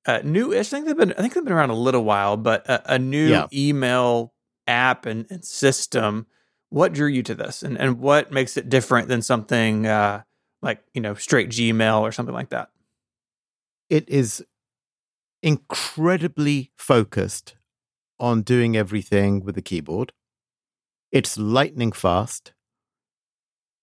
a 0.06 0.24
new. 0.24 0.58
I 0.58 0.64
think 0.64 0.86
they've 0.86 0.96
been. 0.96 1.12
I 1.12 1.20
think 1.20 1.34
they've 1.34 1.44
been 1.44 1.52
around 1.52 1.70
a 1.70 1.74
little 1.74 2.02
while, 2.02 2.36
but 2.36 2.68
a, 2.68 2.94
a 2.94 2.98
new 2.98 3.28
yeah. 3.28 3.46
email 3.52 4.32
app 4.66 5.06
and, 5.06 5.24
and, 5.30 5.44
system. 5.44 6.26
What 6.76 6.92
drew 6.92 7.06
you 7.06 7.22
to 7.22 7.34
this, 7.34 7.62
and 7.62 7.80
and 7.80 8.00
what 8.00 8.30
makes 8.30 8.58
it 8.58 8.68
different 8.68 9.08
than 9.08 9.22
something 9.22 9.86
uh, 9.86 10.24
like 10.60 10.84
you 10.92 11.00
know 11.00 11.14
straight 11.14 11.48
Gmail 11.48 12.02
or 12.02 12.12
something 12.12 12.34
like 12.34 12.50
that? 12.50 12.68
It 13.88 14.06
is 14.10 14.44
incredibly 15.42 16.72
focused 16.76 17.56
on 18.20 18.42
doing 18.42 18.76
everything 18.76 19.42
with 19.42 19.54
the 19.54 19.62
keyboard. 19.62 20.12
It's 21.10 21.38
lightning 21.38 21.92
fast. 21.92 22.52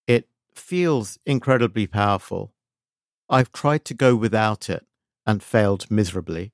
It 0.06 0.30
feels 0.54 1.18
incredibly 1.26 1.88
powerful. 1.88 2.54
I've 3.28 3.52
tried 3.52 3.86
to 3.86 3.96
go 3.96 4.16
without 4.16 4.70
it 4.70 4.86
and 5.26 5.42
failed 5.42 5.90
miserably. 5.90 6.54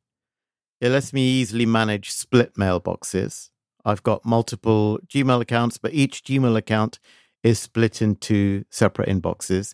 It 0.80 0.92
lets 0.92 1.12
me 1.12 1.22
easily 1.22 1.66
manage 1.66 2.12
split 2.12 2.54
mailboxes. 2.56 3.50
I've 3.86 4.04
got 4.04 4.26
multiple 4.26 5.00
Gmail 5.08 5.42
accounts, 5.42 5.78
but 5.78 5.94
each 5.94 6.24
Gmail 6.24 6.58
account 6.58 7.00
is 7.44 7.60
split 7.60 8.02
into 8.02 8.66
separate 8.70 9.08
inboxes. 9.10 9.74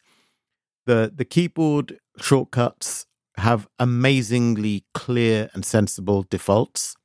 The 0.85 1.11
the 1.13 1.25
keyboard 1.25 1.99
shortcuts 2.19 3.07
have 3.37 3.67
amazingly 3.79 4.85
clear 4.93 5.49
and 5.53 5.65
sensible 5.65 6.23
defaults. 6.29 6.95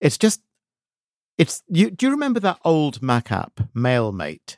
It's 0.00 0.16
just, 0.16 0.40
it's. 1.36 1.62
You, 1.68 1.90
do 1.90 2.06
you 2.06 2.12
remember 2.12 2.40
that 2.40 2.58
old 2.64 3.02
Mac 3.02 3.32
app, 3.32 3.60
MailMate? 3.74 4.56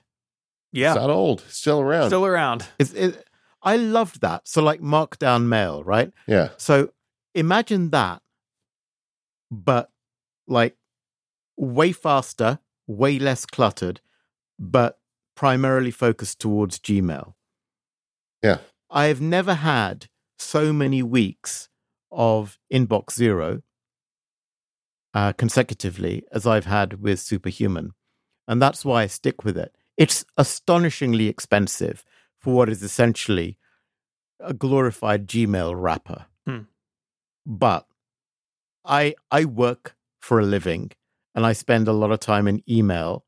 Yeah, 0.72 0.92
it's 0.92 1.00
not 1.00 1.10
old, 1.10 1.40
still 1.48 1.80
around, 1.80 2.10
still 2.10 2.26
around. 2.26 2.66
It's, 2.78 2.92
it, 2.92 3.26
I 3.62 3.76
loved 3.76 4.20
that. 4.20 4.46
So 4.46 4.62
like 4.62 4.80
Markdown 4.80 5.46
Mail, 5.46 5.82
right? 5.82 6.12
Yeah. 6.26 6.50
So 6.58 6.90
imagine 7.34 7.90
that, 7.90 8.22
but 9.50 9.90
like 10.46 10.76
way 11.60 11.92
faster, 11.92 12.58
way 12.86 13.18
less 13.18 13.44
cluttered, 13.44 14.00
but 14.58 14.98
primarily 15.36 15.90
focused 15.90 16.40
towards 16.40 16.78
Gmail. 16.78 17.34
Yeah. 18.42 18.58
I 18.90 19.06
have 19.06 19.20
never 19.20 19.54
had 19.54 20.08
so 20.38 20.72
many 20.72 21.02
weeks 21.02 21.68
of 22.10 22.58
inbox 22.72 23.12
zero 23.12 23.62
uh, 25.14 25.32
consecutively 25.34 26.24
as 26.32 26.46
I've 26.46 26.64
had 26.64 27.00
with 27.00 27.20
Superhuman. 27.20 27.92
And 28.48 28.60
that's 28.60 28.84
why 28.84 29.02
I 29.02 29.06
stick 29.06 29.44
with 29.44 29.56
it. 29.56 29.76
It's 29.96 30.24
astonishingly 30.36 31.28
expensive 31.28 32.04
for 32.38 32.54
what 32.54 32.68
is 32.68 32.82
essentially 32.82 33.58
a 34.40 34.54
glorified 34.54 35.28
Gmail 35.28 35.74
wrapper. 35.76 36.26
Hmm. 36.46 36.60
But 37.44 37.86
I 38.84 39.14
I 39.30 39.44
work 39.44 39.94
for 40.20 40.40
a 40.40 40.44
living 40.44 40.92
and 41.34 41.46
I 41.46 41.52
spend 41.52 41.88
a 41.88 41.92
lot 41.92 42.10
of 42.10 42.20
time 42.20 42.48
in 42.48 42.62
email. 42.68 43.24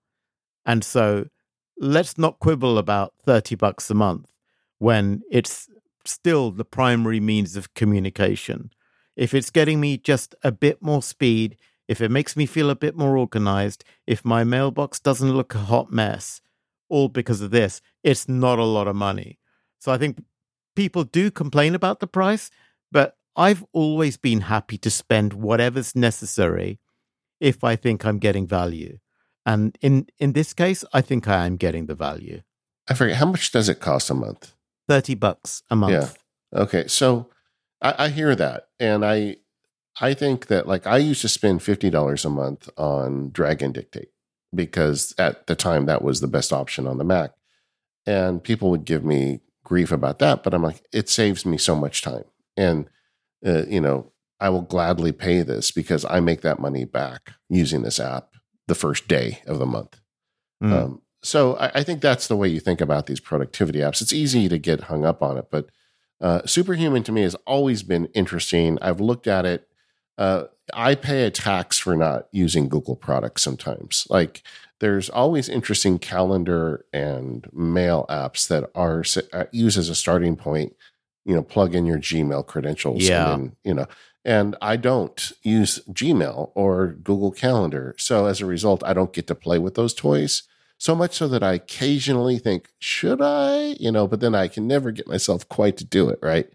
And 0.65 0.85
so 0.85 1.27
let's 1.79 2.19
not 2.19 2.39
quibble 2.39 2.79
about 2.79 3.15
30 3.25 3.55
bucks 3.57 3.91
a 3.91 3.95
month 3.95 4.31
when 4.79 5.23
it's 5.31 5.69
still 6.05 6.51
the 6.51 6.65
primary 6.65 7.21
means 7.21 7.57
of 7.57 7.75
communication. 7.75 8.71
If 9.17 9.35
it's 9.35 9.51
getting 9.51 9.81
me 9.81 9.99
just 9.99 10.35
a 10.43 10.51
bit 10.51 10.83
more 10.83 11.03
speed, 11.03 11.57
if 11.89 12.01
it 12.01 12.11
makes 12.11 12.37
me 12.37 12.47
feel 12.47 12.71
a 12.71 12.77
bit 12.77 12.97
more 12.97 13.17
organized, 13.17 13.85
if 14.07 14.25
my 14.25 14.45
mailbox 14.45 14.99
doesn't 14.99 15.33
look 15.33 15.55
a 15.55 15.59
hot 15.59 15.93
mess, 15.93 16.41
all 16.89 17.09
because 17.09 17.41
of 17.41 17.51
this, 17.51 17.81
it's 18.03 18.29
not 18.29 18.59
a 18.59 18.65
lot 18.65 18.89
of 18.89 18.97
money. 18.97 19.39
So 19.79 19.93
I 19.93 19.99
think 19.99 20.23
people 20.75 21.05
do 21.05 21.31
complain 21.31 21.75
about 21.75 22.01
the 22.01 22.07
price, 22.07 22.51
but 22.91 23.17
I've 23.37 23.65
always 23.73 24.17
been 24.17 24.43
happy 24.43 24.79
to 24.79 24.91
spend 24.91 25.33
whatever's 25.33 25.97
necessary 25.97 26.79
if 27.43 27.65
I 27.65 27.77
think 27.77 28.07
I'm 28.07 28.19
getting 28.19 28.47
value. 28.47 28.99
And 29.45 29.77
in 29.81 30.07
in 30.19 30.33
this 30.33 30.55
case, 30.55 30.85
I 30.93 31.01
think 31.03 31.27
I 31.27 31.45
am 31.45 31.57
getting 31.57 31.87
the 31.87 31.97
value. 31.97 32.43
I 32.89 32.95
forget 32.95 33.17
how 33.17 33.27
much 33.27 33.51
does 33.51 33.69
it 33.69 33.81
cost 33.81 34.11
a 34.11 34.15
month? 34.15 34.55
30 34.89 35.15
bucks 35.17 35.63
a 35.71 35.77
month. 35.77 36.19
Yeah. 36.53 36.61
Okay. 36.61 36.87
So 36.87 37.29
I, 37.81 38.05
I 38.05 38.09
hear 38.09 38.35
that. 38.37 38.69
And 38.79 39.05
I, 39.05 39.37
I 40.01 40.15
think 40.15 40.47
that 40.47 40.67
like 40.67 40.87
I 40.87 40.97
used 40.99 41.23
to 41.23 41.29
spend 41.29 41.61
$50 41.61 42.25
a 42.25 42.29
month 42.29 42.69
on 42.77 43.31
Dragon 43.31 43.73
dictate 43.73 44.11
because 44.55 45.15
at 45.19 45.47
the 45.47 45.55
time 45.55 45.87
that 45.87 46.03
was 46.03 46.21
the 46.21 46.29
best 46.29 46.53
option 46.53 46.87
on 46.87 46.99
the 46.99 47.05
Mac. 47.05 47.33
And 48.07 48.43
people 48.43 48.71
would 48.71 48.85
give 48.85 49.05
me 49.05 49.41
grief 49.65 49.93
about 49.93 50.19
that, 50.19 50.43
but 50.43 50.55
I'm 50.55 50.63
like, 50.63 50.83
it 50.93 51.09
saves 51.09 51.47
me 51.47 51.57
so 51.57 51.77
much 51.77 52.03
time. 52.03 52.25
And, 52.57 52.89
uh, 53.47 53.65
you 53.67 53.81
know, 53.81 54.13
I 54.43 54.49
will 54.49 54.63
gladly 54.63 55.13
pay 55.13 55.43
this 55.43 55.71
because 55.71 56.05
I 56.05 56.19
make 56.19 56.41
that 56.41 56.59
money 56.59 56.85
back 56.85 57.35
using 57.49 57.83
this 57.83 58.01
app 58.01 58.35
the 58.67 58.75
first 58.75 59.07
day 59.07 59.41
of 59.47 59.61
the 59.61 59.67
month. 59.67 60.01
Mm. 60.61 60.73
Um, 60.73 61.03
so 61.23 61.55
I, 61.59 61.71
I, 61.77 61.83
think 61.85 62.01
that's 62.01 62.27
the 62.27 62.37
way 62.37 62.49
you 62.49 62.59
think 62.59 62.81
about 62.81 63.07
these 63.07 63.21
productivity 63.21 63.79
apps. 63.79 64.03
It's 64.03 64.13
easy 64.13 64.49
to 64.49 64.59
get 64.59 64.83
hung 64.83 65.05
up 65.05 65.23
on 65.23 65.39
it, 65.39 65.47
but 65.49 65.71
uh, 66.21 66.43
Superhuman 66.45 67.05
to 67.05 67.13
me 67.13 67.23
has 67.23 67.37
always 67.47 67.85
been 67.85 68.07
interesting. 68.15 68.79
I've 68.83 69.01
looked 69.01 69.29
at 69.29 69.47
it. 69.47 69.69
Uh, 70.19 70.45
I 70.75 70.97
pay 70.97 71.25
a 71.25 71.31
tax 71.31 71.79
for 71.79 71.97
not 71.97 72.27
using 72.33 72.69
Google 72.69 72.97
products 72.97 73.43
sometimes. 73.43 74.09
Like 74.11 74.43
there's 74.81 75.09
always 75.09 75.49
interesting 75.49 76.01
calendar 76.01 76.85
and 76.93 77.49
mail 77.53 78.07
apps 78.11 78.49
that 78.49 78.71
are 78.75 79.05
uh, 79.33 79.45
used 79.53 79.79
as 79.79 79.89
a 79.89 79.95
starting 79.95 80.35
point. 80.35 80.75
You 81.25 81.37
know, 81.37 81.43
plug 81.45 81.77
in 81.77 81.87
your 81.87 81.99
Gmail 81.99 82.49
credentials. 82.49 83.09
Yeah. 83.09 83.33
And 83.33 83.45
then, 83.45 83.57
you 83.63 83.75
know, 83.75 83.87
and 84.25 84.57
I 84.63 84.77
don't 84.77 85.33
use 85.43 85.81
Gmail 85.91 86.53
or 86.55 86.89
Google 86.89 87.33
Calendar. 87.33 87.95
So 87.99 88.27
as 88.27 88.41
a 88.41 88.47
result, 88.47 88.83
I 88.85 88.93
don't 88.93 89.13
get 89.13 89.27
to 89.29 89.35
play 89.35 89.59
with 89.59 89.75
those 89.75 89.95
toys 89.95 90.45
so 90.79 90.95
much 90.95 91.15
so 91.15 91.29
that 91.29 91.43
I 91.43 91.55
occasionally 91.55 92.39
think, 92.39 92.69
should 92.79 93.21
I? 93.23 93.77
You 93.79 93.93
know, 93.93 94.07
but 94.07 94.21
then 94.21 94.35
I 94.35 94.49
can 94.49 94.67
never 94.67 94.91
get 94.91 95.07
myself 95.07 95.49
quite 95.49 95.77
to 95.79 95.85
do 95.85 96.09
it, 96.09 96.19
right? 96.23 96.49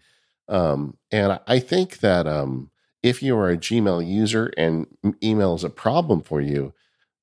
Um, 0.49 0.98
and 1.11 1.39
I 1.48 1.60
think 1.60 1.99
that 1.99 2.27
um, 2.27 2.72
if 3.03 3.22
you 3.22 3.38
are 3.38 3.49
a 3.49 3.57
Gmail 3.57 4.07
user 4.07 4.52
and 4.57 4.88
email 5.23 5.56
is 5.56 5.64
a 5.64 5.69
problem 5.69 6.22
for 6.22 6.41
you, 6.41 6.73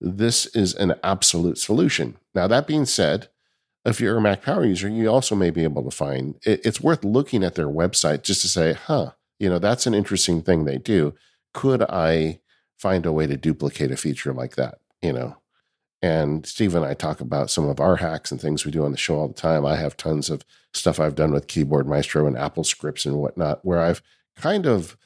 this 0.00 0.46
is 0.46 0.74
an 0.74 0.94
absolute 1.02 1.58
solution. 1.58 2.16
Now, 2.34 2.46
that 2.48 2.66
being 2.66 2.84
said, 2.84 3.28
if 3.84 4.00
you're 4.00 4.16
a 4.16 4.20
Mac 4.20 4.42
Power 4.42 4.64
user, 4.64 4.88
you 4.88 5.08
also 5.08 5.34
may 5.34 5.50
be 5.50 5.64
able 5.64 5.82
to 5.84 5.90
find 5.90 6.36
it, 6.44 6.64
it's 6.64 6.80
worth 6.80 7.04
looking 7.04 7.44
at 7.44 7.54
their 7.54 7.68
website 7.68 8.22
just 8.22 8.42
to 8.42 8.48
say, 8.48 8.72
huh, 8.72 9.12
you 9.38 9.48
know, 9.48 9.58
that's 9.58 9.86
an 9.86 9.94
interesting 9.94 10.42
thing 10.42 10.64
they 10.64 10.78
do. 10.78 11.14
Could 11.52 11.82
I 11.82 12.40
find 12.78 13.06
a 13.06 13.12
way 13.12 13.26
to 13.26 13.36
duplicate 13.36 13.90
a 13.90 13.96
feature 13.96 14.32
like 14.32 14.56
that? 14.56 14.78
You 15.02 15.12
know, 15.12 15.36
and 16.02 16.44
Steve 16.44 16.74
and 16.74 16.84
I 16.84 16.94
talk 16.94 17.20
about 17.20 17.50
some 17.50 17.66
of 17.66 17.80
our 17.80 17.96
hacks 17.96 18.30
and 18.30 18.40
things 18.40 18.64
we 18.64 18.70
do 18.70 18.84
on 18.84 18.90
the 18.90 18.98
show 18.98 19.16
all 19.16 19.28
the 19.28 19.34
time. 19.34 19.64
I 19.64 19.76
have 19.76 19.96
tons 19.96 20.28
of 20.28 20.44
stuff 20.74 21.00
I've 21.00 21.14
done 21.14 21.32
with 21.32 21.46
Keyboard 21.46 21.88
Maestro 21.88 22.26
and 22.26 22.36
Apple 22.36 22.64
scripts 22.64 23.06
and 23.06 23.16
whatnot, 23.16 23.64
where 23.64 23.80
I've 23.80 24.02
kind 24.36 24.66
of 24.66 24.96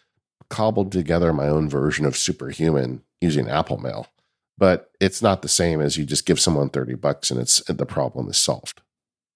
cobbled 0.51 0.91
together 0.91 1.33
my 1.33 1.47
own 1.47 1.69
version 1.69 2.05
of 2.05 2.17
superhuman 2.17 3.03
using 3.21 3.49
Apple 3.49 3.79
Mail. 3.79 4.09
But 4.57 4.91
it's 5.01 5.23
not 5.23 5.43
the 5.43 5.49
same 5.49 5.81
as 5.81 5.97
you 5.97 6.05
just 6.05 6.27
give 6.27 6.41
someone 6.41 6.69
30 6.69 6.95
bucks 6.95 7.31
and 7.31 7.39
it's 7.41 7.63
the 7.63 7.87
problem 7.87 8.29
is 8.29 8.37
solved. 8.37 8.81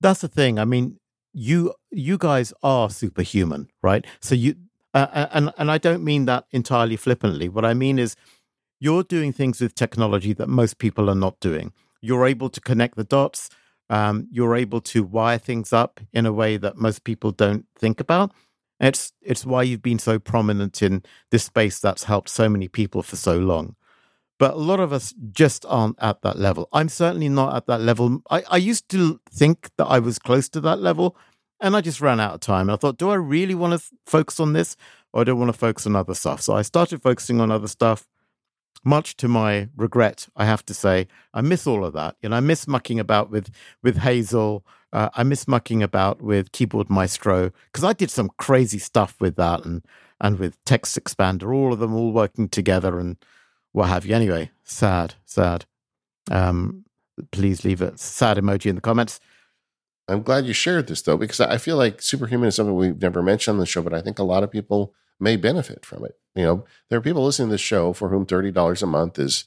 That's 0.01 0.21
the 0.21 0.29
thing. 0.29 0.59
I 0.59 0.65
mean, 0.65 0.99
you 1.33 1.75
you 1.93 2.19
guys 2.19 2.53
are 2.63 2.91
superhuman, 2.91 3.69
right? 3.83 4.05
So 4.21 4.35
you 4.35 4.57
uh, 4.95 5.27
and 5.33 5.53
and 5.57 5.71
I 5.71 5.79
don't 5.79 6.05
mean 6.05 6.27
that 6.27 6.47
entirely 6.51 6.97
flippantly. 6.97 7.49
What 7.49 7.65
I 7.65 7.75
mean 7.75 7.99
is 7.99 8.17
you're 8.81 9.05
doing 9.05 9.33
things 9.33 9.61
with 9.61 9.75
technology 9.75 10.33
that 10.35 10.49
most 10.49 10.79
people 10.79 11.09
are 11.09 11.15
not 11.15 11.39
doing. 11.41 11.73
You're 12.01 12.27
able 12.27 12.51
to 12.51 12.61
connect 12.61 12.97
the 12.97 13.05
dots. 13.05 13.49
Um, 13.89 14.27
you're 14.31 14.57
able 14.57 14.81
to 14.81 15.05
wire 15.05 15.39
things 15.39 15.73
up 15.73 16.01
in 16.13 16.27
a 16.27 16.33
way 16.33 16.57
that 16.57 16.77
most 16.77 17.05
people 17.05 17.31
don't 17.31 17.67
think 17.79 18.01
about. 18.01 18.33
It's 18.81 19.13
it's 19.23 19.47
why 19.47 19.63
you've 19.63 19.83
been 19.83 20.01
so 20.01 20.19
prominent 20.19 20.83
in 20.83 21.03
this 21.31 21.45
space 21.45 21.79
that's 21.79 22.05
helped 22.05 22.29
so 22.29 22.49
many 22.49 22.69
people 22.69 23.03
for 23.03 23.17
so 23.17 23.39
long. 23.39 23.77
But 24.39 24.55
a 24.55 24.59
lot 24.59 24.81
of 24.81 24.93
us 24.93 25.15
just 25.31 25.65
aren't 25.69 26.03
at 26.03 26.23
that 26.23 26.37
level. 26.37 26.69
I'm 26.73 26.89
certainly 26.89 27.29
not 27.29 27.55
at 27.55 27.67
that 27.67 27.81
level. 27.81 28.23
I, 28.29 28.43
I 28.51 28.57
used 28.57 28.89
to 28.89 29.21
think 29.31 29.71
that 29.79 29.85
I 29.85 30.01
was 30.01 30.19
close 30.19 30.49
to 30.49 30.61
that 30.63 30.81
level, 30.81 31.17
and 31.63 31.77
I 31.77 31.81
just 31.81 32.01
ran 32.01 32.21
out 32.21 32.35
of 32.35 32.41
time. 32.41 32.63
And 32.63 32.73
I 32.73 32.77
thought, 32.77 32.99
do 32.99 33.09
I 33.09 33.15
really 33.15 33.55
want 33.55 33.81
to 33.81 33.97
focus 34.05 34.41
on 34.41 34.53
this, 34.53 34.77
or 35.13 35.25
do 35.25 35.31
I 35.31 35.35
want 35.35 35.49
to 35.49 35.59
focus 35.59 35.87
on 35.87 35.97
other 35.97 36.15
stuff? 36.15 36.43
So 36.43 36.55
I 36.55 36.63
started 36.63 37.03
focusing 37.03 37.41
on 37.41 37.51
other 37.51 37.69
stuff. 37.69 38.07
Much 38.85 39.17
to 39.19 39.29
my 39.29 39.69
regret, 39.77 40.29
I 40.35 40.45
have 40.45 40.65
to 40.67 40.75
say, 40.75 41.07
I 41.33 41.41
miss 41.41 41.69
all 41.69 41.85
of 41.85 41.93
that. 41.93 42.17
You 42.21 42.31
know, 42.31 42.37
I 42.37 42.41
miss 42.41 42.67
mucking 42.67 42.99
about 42.99 43.31
with 43.31 43.51
with 43.83 43.99
Hazel. 43.99 44.67
Uh, 44.93 45.09
I 45.15 45.23
miss 45.23 45.47
mucking 45.47 45.83
about 45.83 46.21
with 46.21 46.51
Keyboard 46.53 46.91
Maestro 46.91 47.53
because 47.67 47.85
I 47.85 47.93
did 47.93 48.11
some 48.11 48.31
crazy 48.39 48.79
stuff 48.79 49.21
with 49.21 49.37
that 49.37 49.65
and 49.65 49.85
and 50.21 50.39
with 50.39 50.63
Text 50.65 50.99
Expander, 50.99 51.55
all 51.55 51.73
of 51.73 51.79
them 51.79 51.95
all 51.95 52.13
working 52.13 52.49
together 52.49 52.99
and 52.99 53.17
what 53.71 53.89
have 53.89 54.05
you. 54.05 54.15
Anyway, 54.17 54.51
sad, 54.65 55.15
sad. 55.25 55.65
Um, 56.31 56.85
please 57.31 57.65
leave 57.65 57.83
a 57.83 57.97
sad 57.97 58.37
emoji 58.37 58.67
in 58.67 58.75
the 58.75 58.81
comments. 58.81 59.21
I'm 60.13 60.23
glad 60.23 60.47
you 60.47 60.53
shared 60.53 60.87
this 60.87 61.03
though, 61.03 61.17
because 61.17 61.41
I 61.41 61.59
feel 61.59 61.77
like 61.77 62.03
superhuman 62.03 62.49
is 62.49 62.57
something 62.57 62.75
we've 62.75 63.01
never 63.01 63.23
mentioned 63.23 63.55
on 63.55 63.61
the 63.61 63.67
show, 63.67 63.83
but 63.83 63.95
I 63.95 64.03
think 64.03 64.19
a 64.19 64.25
lot 64.25 64.43
of 64.43 64.51
people 64.51 64.95
may 65.19 65.37
benefit 65.37 65.85
from 65.85 66.05
it. 66.05 66.19
You 66.35 66.45
know, 66.45 66.65
there 66.89 66.99
are 66.99 67.03
people 67.03 67.25
listening 67.25 67.49
to 67.49 67.53
this 67.53 67.61
show 67.61 67.93
for 67.93 68.09
whom 68.09 68.27
$30 68.27 68.83
a 68.83 68.87
month 68.87 69.19
is 69.19 69.45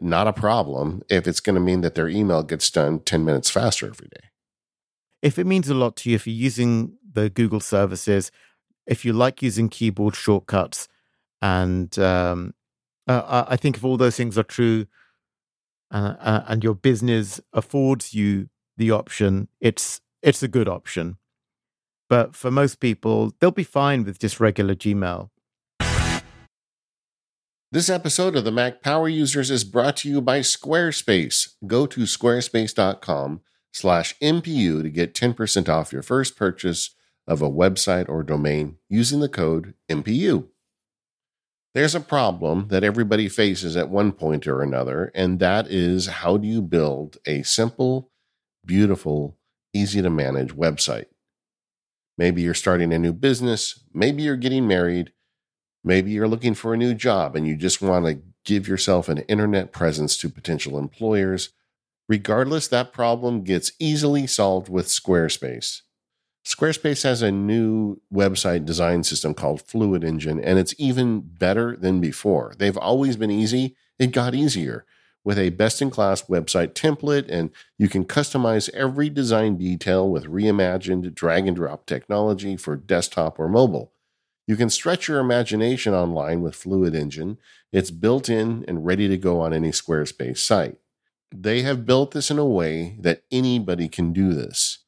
not 0.00 0.28
a 0.28 0.32
problem 0.32 1.02
if 1.08 1.26
it's 1.26 1.40
going 1.40 1.54
to 1.54 1.60
mean 1.60 1.80
that 1.82 1.94
their 1.94 2.08
email 2.08 2.42
gets 2.42 2.70
done 2.70 3.00
10 3.00 3.24
minutes 3.24 3.50
faster 3.50 3.86
every 3.86 4.08
day. 4.08 4.28
If 5.22 5.38
it 5.38 5.46
means 5.46 5.68
a 5.68 5.74
lot 5.74 5.96
to 5.96 6.10
you, 6.10 6.16
if 6.16 6.26
you're 6.26 6.34
using 6.34 6.96
the 7.12 7.30
Google 7.30 7.60
services, 7.60 8.30
if 8.86 9.04
you 9.04 9.12
like 9.12 9.42
using 9.42 9.68
keyboard 9.68 10.14
shortcuts, 10.14 10.88
and 11.42 11.96
um, 11.98 12.54
uh, 13.06 13.44
I 13.48 13.56
think 13.56 13.76
if 13.76 13.84
all 13.84 13.96
those 13.96 14.16
things 14.16 14.38
are 14.38 14.44
true, 14.44 14.86
uh, 15.90 16.14
uh, 16.20 16.44
and 16.48 16.62
your 16.62 16.74
business 16.74 17.40
affords 17.52 18.14
you 18.14 18.48
the 18.76 18.90
option, 18.90 19.48
it's 19.60 20.00
it's 20.22 20.42
a 20.42 20.48
good 20.48 20.68
option. 20.68 21.16
But 22.08 22.34
for 22.34 22.50
most 22.50 22.80
people, 22.80 23.34
they'll 23.38 23.50
be 23.50 23.64
fine 23.64 24.04
with 24.04 24.18
just 24.18 24.40
regular 24.40 24.74
Gmail. 24.74 25.30
This 27.70 27.90
episode 27.90 28.34
of 28.34 28.44
the 28.44 28.50
Mac 28.50 28.80
Power 28.80 29.08
Users 29.08 29.50
is 29.50 29.62
brought 29.62 29.98
to 29.98 30.08
you 30.08 30.22
by 30.22 30.40
Squarespace. 30.40 31.52
Go 31.66 31.86
to 31.86 32.00
squarespace.com 32.00 33.42
slash 33.72 34.18
MPU 34.20 34.82
to 34.82 34.88
get 34.88 35.14
10% 35.14 35.68
off 35.68 35.92
your 35.92 36.02
first 36.02 36.34
purchase 36.36 36.94
of 37.26 37.42
a 37.42 37.50
website 37.50 38.08
or 38.08 38.22
domain 38.22 38.78
using 38.88 39.20
the 39.20 39.28
code 39.28 39.74
MPU. 39.90 40.48
There's 41.74 41.94
a 41.94 42.00
problem 42.00 42.68
that 42.68 42.82
everybody 42.82 43.28
faces 43.28 43.76
at 43.76 43.90
one 43.90 44.12
point 44.12 44.48
or 44.48 44.62
another, 44.62 45.12
and 45.14 45.38
that 45.38 45.68
is 45.68 46.06
how 46.06 46.38
do 46.38 46.48
you 46.48 46.62
build 46.62 47.18
a 47.26 47.42
simple, 47.42 48.10
beautiful, 48.64 49.37
easy 49.72 50.02
to 50.02 50.10
manage 50.10 50.54
website? 50.54 51.06
Maybe 52.16 52.42
you're 52.42 52.54
starting 52.54 52.92
a 52.92 52.98
new 52.98 53.12
business, 53.12 53.80
maybe 53.94 54.22
you're 54.22 54.36
getting 54.36 54.66
married, 54.66 55.12
maybe 55.84 56.10
you're 56.10 56.28
looking 56.28 56.54
for 56.54 56.74
a 56.74 56.76
new 56.76 56.94
job 56.94 57.36
and 57.36 57.46
you 57.46 57.56
just 57.56 57.80
want 57.80 58.06
to 58.06 58.20
give 58.44 58.66
yourself 58.66 59.08
an 59.08 59.18
internet 59.20 59.72
presence 59.72 60.16
to 60.16 60.28
potential 60.28 60.78
employers. 60.78 61.50
Regardless, 62.08 62.66
that 62.68 62.92
problem 62.92 63.42
gets 63.42 63.72
easily 63.78 64.26
solved 64.26 64.68
with 64.68 64.86
Squarespace. 64.86 65.82
Squarespace 66.44 67.02
has 67.02 67.20
a 67.20 67.30
new 67.30 68.00
website 68.12 68.64
design 68.64 69.04
system 69.04 69.34
called 69.34 69.60
Fluid 69.60 70.02
Engine, 70.02 70.40
and 70.40 70.58
it's 70.58 70.74
even 70.78 71.20
better 71.20 71.76
than 71.76 72.00
before. 72.00 72.54
They've 72.58 72.76
always 72.76 73.16
been 73.16 73.30
easy, 73.30 73.76
it 73.98 74.12
got 74.12 74.34
easier 74.34 74.86
with 75.24 75.38
a 75.38 75.50
best 75.50 75.82
in 75.82 75.90
class 75.90 76.22
website 76.22 76.72
template, 76.72 77.26
and 77.28 77.50
you 77.76 77.88
can 77.88 78.04
customize 78.04 78.70
every 78.70 79.10
design 79.10 79.56
detail 79.56 80.08
with 80.08 80.24
reimagined 80.24 81.14
drag 81.14 81.46
and 81.46 81.56
drop 81.56 81.86
technology 81.86 82.56
for 82.56 82.76
desktop 82.76 83.38
or 83.38 83.48
mobile. 83.48 83.92
You 84.46 84.56
can 84.56 84.70
stretch 84.70 85.08
your 85.08 85.20
imagination 85.20 85.92
online 85.92 86.40
with 86.40 86.56
Fluid 86.56 86.94
Engine. 86.94 87.36
It's 87.70 87.90
built 87.90 88.30
in 88.30 88.64
and 88.66 88.86
ready 88.86 89.06
to 89.06 89.18
go 89.18 89.40
on 89.40 89.52
any 89.52 89.70
Squarespace 89.70 90.38
site. 90.38 90.78
They 91.30 91.60
have 91.62 91.84
built 91.84 92.12
this 92.12 92.30
in 92.30 92.38
a 92.38 92.46
way 92.46 92.96
that 93.00 93.24
anybody 93.30 93.88
can 93.88 94.14
do 94.14 94.32
this. 94.32 94.78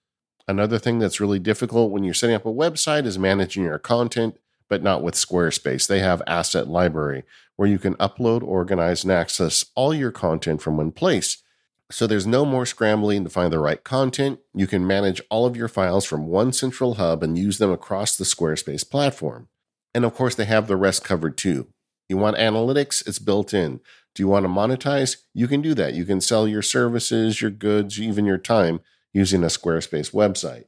Another 0.49 0.79
thing 0.79 0.99
that's 0.99 1.21
really 1.21 1.39
difficult 1.39 1.91
when 1.91 2.03
you're 2.03 2.15
setting 2.15 2.35
up 2.35 2.47
a 2.47 2.53
website 2.53 3.05
is 3.05 3.19
managing 3.19 3.65
your 3.65 3.79
content, 3.79 4.39
but 4.71 4.83
not 4.83 5.03
with 5.03 5.15
Squarespace. 5.15 5.87
They 5.87 6.01
have 6.01 6.23
Asset 6.27 6.67
Library 6.67 7.25
where 7.61 7.69
you 7.69 7.79
can 7.79 7.95
upload, 7.97 8.43
organize, 8.43 9.05
and 9.05 9.13
access 9.13 9.67
all 9.75 9.93
your 9.93 10.11
content 10.11 10.63
from 10.63 10.79
one 10.79 10.91
place. 10.91 11.43
So 11.91 12.07
there's 12.07 12.27
no 12.27 12.47
more 12.47 12.65
scrambling 12.65 13.23
to 13.23 13.29
find 13.29 13.53
the 13.53 13.59
right 13.59 13.85
content. 13.85 14.39
You 14.55 14.67
can 14.67 14.87
manage 14.87 15.21
all 15.29 15.45
of 15.45 15.59
your 15.59 15.69
files 15.69 16.07
from 16.07 16.27
one 16.27 16.55
central 16.55 16.95
hub 16.95 17.23
and 17.23 17.37
use 17.37 17.59
them 17.59 17.71
across 17.71 18.17
the 18.17 18.25
Squarespace 18.25 18.91
platform. 18.91 19.49
And 19.95 20.07
of 20.07 20.15
course, 20.15 20.35
they 20.35 20.47
have 20.47 20.69
the 20.69 20.77
rest 20.79 21.05
covered 21.05 21.37
too. 21.37 21.69
You 22.09 22.17
want 22.17 22.39
analytics? 22.39 23.07
It's 23.07 23.19
built 23.19 23.53
in. 23.53 23.81
Do 24.15 24.23
you 24.23 24.29
want 24.29 24.45
to 24.45 24.49
monetize? 24.49 25.19
You 25.35 25.47
can 25.47 25.61
do 25.61 25.75
that. 25.75 25.93
You 25.93 26.07
can 26.07 26.23
sell 26.23 26.49
your 26.49 26.63
services, 26.63 27.43
your 27.43 27.51
goods, 27.51 28.01
even 28.01 28.25
your 28.25 28.39
time 28.39 28.81
using 29.13 29.45
a 29.45 29.49
Squarespace 29.49 30.15
website. 30.15 30.65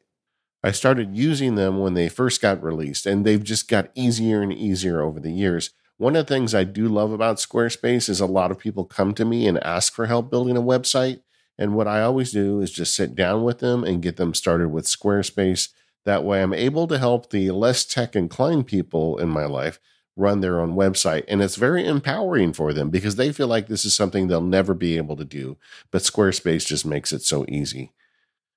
I 0.63 0.73
started 0.73 1.17
using 1.17 1.55
them 1.55 1.79
when 1.79 1.95
they 1.95 2.11
first 2.11 2.43
got 2.43 2.63
released, 2.63 3.07
and 3.07 3.25
they've 3.25 3.43
just 3.43 3.67
got 3.67 3.91
easier 3.95 4.43
and 4.43 4.53
easier 4.53 5.01
over 5.01 5.21
the 5.21 5.33
years. 5.33 5.71
One 6.03 6.17
of 6.17 6.27
the 6.27 6.35
things 6.35 6.53
I 6.53 6.65
do 6.65 6.89
love 6.89 7.13
about 7.13 7.37
Squarespace 7.37 8.09
is 8.09 8.19
a 8.19 8.27
lot 8.27 8.51
of 8.51 8.59
people 8.59 8.85
come 8.85 9.15
to 9.15 9.25
me 9.25 9.47
and 9.47 9.63
ask 9.63 9.95
for 9.95 10.07
help 10.07 10.33
building 10.33 10.57
a 10.57 10.61
website. 10.61 11.21
And 11.57 11.77
what 11.77 11.87
I 11.87 12.03
always 12.03 12.33
do 12.33 12.61
is 12.61 12.73
just 12.73 12.97
sit 12.97 13.15
down 13.15 13.45
with 13.45 13.61
them 13.61 13.85
and 13.85 14.03
get 14.03 14.17
them 14.17 14.35
started 14.35 14.71
with 14.71 14.87
Squarespace. 14.87 15.69
That 16.05 16.25
way, 16.25 16.43
I'm 16.43 16.53
able 16.53 16.89
to 16.89 16.99
help 16.99 17.31
the 17.31 17.53
less 17.53 17.85
tech 17.85 18.17
inclined 18.17 18.67
people 18.67 19.17
in 19.19 19.29
my 19.29 19.45
life 19.45 19.79
run 20.17 20.41
their 20.41 20.59
own 20.59 20.75
website. 20.75 21.23
And 21.29 21.41
it's 21.41 21.55
very 21.55 21.87
empowering 21.87 22.53
for 22.53 22.73
them 22.73 22.91
because 22.91 23.15
they 23.15 23.31
feel 23.31 23.47
like 23.47 23.69
this 23.69 23.85
is 23.85 23.95
something 23.95 24.27
they'll 24.27 24.41
never 24.41 24.75
be 24.75 24.97
able 24.97 25.15
to 25.15 25.25
do. 25.25 25.57
But 25.93 26.03
Squarespace 26.03 26.67
just 26.67 26.85
makes 26.85 27.13
it 27.13 27.23
so 27.23 27.47
easy. 27.49 27.93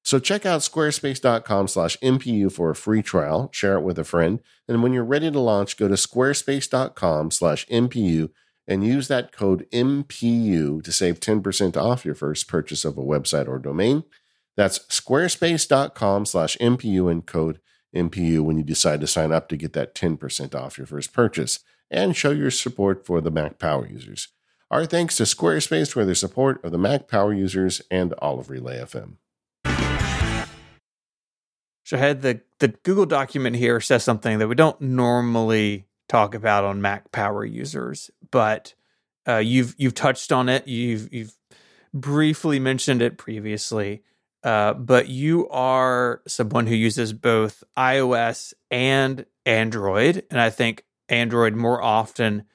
So 0.06 0.20
check 0.20 0.46
out 0.46 0.62
squarespace.com 0.62 1.68
slash 1.68 1.98
MPU 1.98 2.52
for 2.52 2.70
a 2.70 2.76
free 2.76 3.02
trial, 3.02 3.50
share 3.52 3.74
it 3.74 3.82
with 3.82 3.98
a 3.98 4.04
friend, 4.04 4.40
and 4.68 4.84
when 4.84 4.94
you're 4.94 5.04
ready 5.04 5.32
to 5.32 5.40
launch, 5.40 5.78
go 5.78 5.88
to 5.88 5.96
squarespace.com 5.96 7.32
slash 7.32 7.66
MPU 7.66 8.30
and 8.68 8.86
use 8.86 9.08
that 9.08 9.32
code 9.32 9.66
MPU 9.74 10.84
to 10.84 10.92
save 10.92 11.20
10% 11.20 11.76
off 11.76 12.06
your 12.06 12.14
first 12.14 12.48
purchase 12.48 12.86
of 12.86 13.00
a 13.00 13.04
website 13.04 13.48
or 13.48 13.58
domain. 13.58 14.04
That's 14.56 14.78
squarespace.com 14.80 16.28
slash 16.28 16.56
MPU 16.58 17.12
and 17.12 17.26
code 17.26 17.60
MPU 17.96 18.42
when 18.42 18.58
you 18.58 18.64
decide 18.64 19.02
to 19.02 19.08
sign 19.08 19.32
up 19.32 19.50
to 19.50 19.58
get 19.58 19.74
that 19.74 19.96
10% 19.96 20.54
off 20.54 20.78
your 20.78 20.86
first 20.86 21.14
purchase 21.14 21.62
and 21.90 22.16
show 22.16 22.30
your 22.30 22.52
support 22.52 23.08
for 23.08 23.22
the 23.22 23.32
Mac 23.32 23.58
Power 23.58 23.88
users. 23.88 24.28
Our 24.70 24.86
thanks 24.86 25.18
to 25.18 25.24
Squarespace 25.24 25.92
for 25.92 26.06
their 26.06 26.14
support 26.14 26.64
of 26.64 26.72
the 26.72 26.78
Mac 26.78 27.08
Power 27.08 27.34
users 27.34 27.82
and 27.90 28.14
all 28.14 28.40
of 28.40 28.52
Relay 28.52 28.78
FM. 28.78 29.18
Shahid, 31.86 32.22
the, 32.22 32.42
the 32.60 32.70
Google 32.70 33.06
document 33.06 33.56
here 33.56 33.80
says 33.80 34.04
something 34.04 34.40
that 34.40 34.48
we 34.48 34.56
don't 34.56 34.82
normally 34.82 35.88
talk 36.10 36.34
about 36.34 36.64
on 36.64 36.82
Mac 36.82 37.12
Power 37.12 37.46
users, 37.46 38.10
but 38.32 38.74
uh, 39.28 39.38
you've 39.38 39.76
you've 39.78 39.94
touched 39.94 40.32
on 40.32 40.50
it. 40.50 40.68
You've 40.68 41.14
you've 41.14 41.34
briefly 41.94 42.60
mentioned 42.60 43.02
it 43.02 43.18
previously, 43.18 44.04
uh, 44.44 44.74
but 44.74 45.10
you 45.10 45.48
are 45.50 46.22
someone 46.28 46.68
who 46.68 46.76
uses 46.76 47.14
both 47.14 47.64
iOS 47.78 48.54
and 48.72 49.26
Android, 49.46 50.24
and 50.30 50.40
I 50.40 50.50
think 50.50 50.86
Android 51.10 51.56
more 51.56 51.82
often 51.82 52.46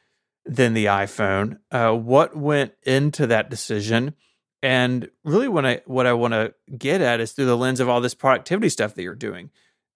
than 0.45 0.75
the 0.75 0.87
iPhone. 0.87 1.59
Uh, 1.71 1.93
what 1.93 2.37
went 2.37 2.73
into 2.83 3.27
that 3.29 3.51
decision? 3.51 4.15
And 4.63 5.09
really, 5.25 5.49
what 5.49 5.65
I 5.65 5.81
what 5.87 6.07
I 6.07 6.13
want 6.13 6.35
to 6.35 6.55
get 6.77 7.01
at 7.01 7.21
is 7.21 7.33
through 7.33 7.47
the 7.47 7.57
lens 7.57 7.81
of 7.81 7.89
all 7.89 8.01
this 8.01 8.15
productivity 8.15 8.69
stuff 8.69 8.95
that 8.95 9.03
you're 9.03 9.15
doing. 9.15 9.51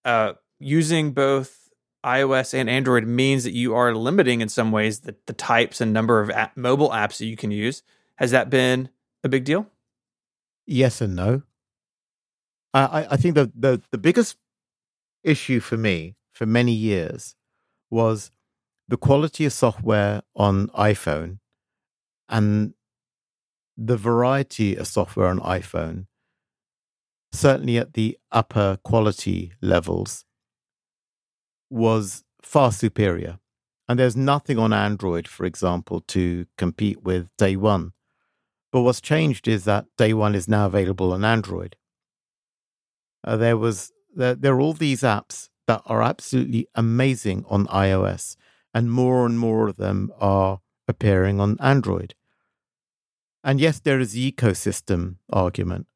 Uh, 0.04 0.34
using 0.58 1.12
both 1.12 1.68
iOS 2.04 2.54
and 2.54 2.68
Android 2.68 3.06
means 3.06 3.44
that 3.44 3.52
you 3.52 3.74
are 3.74 3.94
limiting 3.94 4.40
in 4.40 4.48
some 4.48 4.70
ways 4.72 5.00
the, 5.00 5.16
the 5.26 5.32
types 5.32 5.80
and 5.80 5.92
number 5.92 6.20
of 6.20 6.30
app, 6.30 6.56
mobile 6.56 6.90
apps 6.90 7.18
that 7.18 7.26
you 7.26 7.36
can 7.36 7.50
use. 7.50 7.82
Has 8.16 8.30
that 8.30 8.50
been 8.50 8.90
a 9.22 9.28
big 9.28 9.44
deal? 9.44 9.66
Yes 10.66 11.00
and 11.00 11.16
no. 11.16 11.42
I, 12.72 13.06
I 13.10 13.16
think 13.16 13.34
the, 13.34 13.52
the 13.54 13.82
the 13.90 13.98
biggest 13.98 14.36
issue 15.22 15.60
for 15.60 15.76
me 15.76 16.16
for 16.32 16.46
many 16.46 16.72
years 16.72 17.36
was 17.90 18.30
the 18.88 18.96
quality 18.96 19.44
of 19.46 19.52
software 19.52 20.22
on 20.34 20.68
iPhone 20.68 21.38
and 22.28 22.74
the 23.76 23.96
variety 23.96 24.76
of 24.76 24.86
software 24.86 25.26
on 25.26 25.40
iPhone, 25.40 26.06
certainly 27.32 27.78
at 27.78 27.94
the 27.94 28.18
upper 28.30 28.78
quality 28.84 29.52
levels, 29.60 30.24
was 31.70 32.24
far 32.42 32.72
superior. 32.72 33.38
And 33.88 33.98
there's 33.98 34.16
nothing 34.16 34.58
on 34.58 34.72
Android, 34.72 35.28
for 35.28 35.44
example, 35.44 36.00
to 36.08 36.46
compete 36.56 37.02
with 37.02 37.28
Day 37.36 37.56
One. 37.56 37.92
But 38.72 38.82
what's 38.82 39.00
changed 39.00 39.46
is 39.46 39.64
that 39.64 39.86
Day 39.98 40.14
One 40.14 40.34
is 40.34 40.48
now 40.48 40.66
available 40.66 41.12
on 41.12 41.24
Android. 41.24 41.76
Uh, 43.22 43.36
there 43.36 43.56
was 43.56 43.92
there, 44.14 44.34
there 44.34 44.54
are 44.54 44.60
all 44.60 44.72
these 44.72 45.02
apps 45.02 45.48
that 45.66 45.82
are 45.86 46.02
absolutely 46.02 46.66
amazing 46.74 47.44
on 47.48 47.66
iOS, 47.66 48.36
and 48.72 48.90
more 48.90 49.26
and 49.26 49.38
more 49.38 49.68
of 49.68 49.76
them 49.76 50.12
are 50.18 50.60
appearing 50.88 51.40
on 51.40 51.56
Android. 51.60 52.14
And 53.44 53.60
yes, 53.60 53.78
there 53.78 54.00
is 54.00 54.12
the 54.12 54.32
ecosystem 54.32 55.16
argument. 55.30 55.86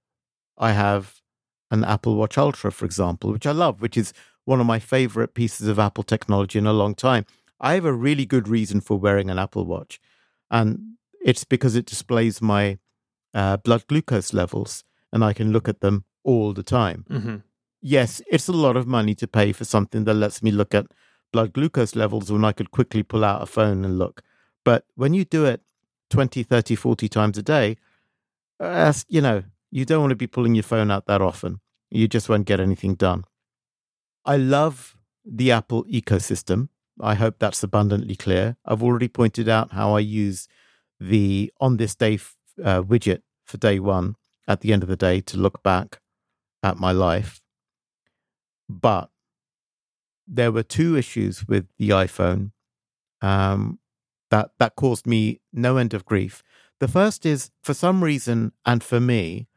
I 0.58 0.72
have 0.72 1.22
an 1.70 1.82
Apple 1.82 2.14
Watch 2.16 2.36
Ultra, 2.36 2.70
for 2.70 2.84
example, 2.84 3.32
which 3.32 3.46
I 3.46 3.52
love, 3.52 3.80
which 3.80 3.96
is 3.96 4.12
one 4.44 4.60
of 4.60 4.66
my 4.66 4.78
favorite 4.78 5.34
pieces 5.34 5.66
of 5.66 5.78
Apple 5.78 6.04
technology 6.04 6.58
in 6.58 6.66
a 6.66 6.72
long 6.74 6.94
time. 6.94 7.24
I 7.58 7.74
have 7.74 7.86
a 7.86 7.92
really 7.92 8.26
good 8.26 8.48
reason 8.48 8.80
for 8.80 8.98
wearing 8.98 9.30
an 9.30 9.38
Apple 9.38 9.64
Watch, 9.64 9.98
and 10.50 10.96
it's 11.24 11.44
because 11.44 11.74
it 11.74 11.86
displays 11.86 12.42
my 12.42 12.78
uh, 13.34 13.56
blood 13.56 13.86
glucose 13.88 14.32
levels, 14.32 14.84
and 15.12 15.24
I 15.24 15.32
can 15.32 15.50
look 15.50 15.68
at 15.68 15.80
them 15.80 16.04
all 16.24 16.52
the 16.52 16.62
time. 16.62 17.06
Mm-hmm. 17.10 17.36
Yes, 17.80 18.20
it's 18.30 18.48
a 18.48 18.52
lot 18.52 18.76
of 18.76 18.86
money 18.86 19.14
to 19.16 19.26
pay 19.26 19.52
for 19.52 19.64
something 19.64 20.04
that 20.04 20.14
lets 20.14 20.42
me 20.42 20.50
look 20.50 20.74
at 20.74 20.86
blood 21.32 21.52
glucose 21.52 21.96
levels 21.96 22.30
when 22.30 22.44
I 22.44 22.52
could 22.52 22.70
quickly 22.70 23.02
pull 23.02 23.24
out 23.24 23.42
a 23.42 23.46
phone 23.46 23.84
and 23.84 23.98
look. 23.98 24.22
But 24.64 24.84
when 24.96 25.14
you 25.14 25.24
do 25.24 25.44
it 25.44 25.62
20, 26.10 26.42
30, 26.42 26.74
40 26.74 27.08
times 27.08 27.38
a 27.38 27.42
day, 27.42 27.76
uh, 28.60 28.92
you 29.08 29.20
know, 29.20 29.42
you 29.70 29.84
don't 29.84 30.00
want 30.00 30.10
to 30.10 30.16
be 30.16 30.26
pulling 30.26 30.54
your 30.54 30.64
phone 30.64 30.90
out 30.90 31.06
that 31.06 31.22
often. 31.22 31.60
You 31.90 32.08
just 32.08 32.28
won't 32.28 32.46
get 32.46 32.60
anything 32.60 32.94
done. 32.94 33.24
I 34.24 34.36
love 34.36 34.96
the 35.24 35.52
Apple 35.52 35.84
ecosystem. 35.84 36.68
I 37.00 37.14
hope 37.14 37.36
that's 37.38 37.62
abundantly 37.62 38.16
clear. 38.16 38.56
I've 38.64 38.82
already 38.82 39.08
pointed 39.08 39.48
out 39.48 39.72
how 39.72 39.94
I 39.94 40.00
use 40.00 40.48
the 40.98 41.52
on 41.60 41.76
this 41.76 41.94
day 41.94 42.18
uh, 42.62 42.82
widget 42.82 43.22
for 43.44 43.56
day 43.56 43.78
one 43.78 44.16
at 44.46 44.60
the 44.60 44.72
end 44.72 44.82
of 44.82 44.88
the 44.88 44.96
day 44.96 45.20
to 45.20 45.36
look 45.36 45.62
back 45.62 46.00
at 46.62 46.76
my 46.78 46.92
life. 46.92 47.40
But 48.68 49.10
there 50.26 50.52
were 50.52 50.62
two 50.62 50.96
issues 50.96 51.46
with 51.46 51.68
the 51.78 51.90
iPhone 51.90 52.50
um, 53.22 53.78
that 54.30 54.50
that 54.58 54.76
caused 54.76 55.06
me 55.06 55.40
no 55.52 55.76
end 55.76 55.94
of 55.94 56.04
grief. 56.04 56.42
The 56.80 56.88
first 56.88 57.26
is 57.26 57.50
for 57.62 57.74
some 57.74 58.04
reason, 58.04 58.52
and 58.64 58.82
for 58.82 59.00
me, 59.00 59.48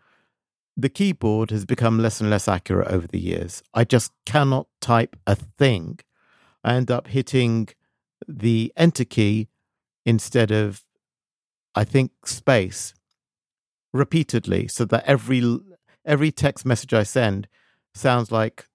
the 0.75 0.89
keyboard 0.89 1.51
has 1.51 1.65
become 1.65 1.99
less 1.99 2.21
and 2.21 2.29
less 2.29 2.47
accurate 2.47 2.87
over 2.87 3.07
the 3.07 3.19
years. 3.19 3.61
I 3.73 3.83
just 3.83 4.11
cannot 4.25 4.67
type 4.79 5.15
a 5.27 5.35
thing. 5.35 5.99
I 6.63 6.75
end 6.75 6.89
up 6.89 7.07
hitting 7.07 7.69
the 8.27 8.71
enter 8.77 9.05
key 9.05 9.49
instead 10.05 10.51
of, 10.51 10.83
I 11.75 11.83
think, 11.83 12.11
space 12.25 12.93
repeatedly, 13.93 14.67
so 14.67 14.85
that 14.85 15.03
every 15.05 15.59
every 16.05 16.31
text 16.31 16.65
message 16.65 16.93
I 16.93 17.03
send 17.03 17.47
sounds 17.93 18.31
like 18.31 18.67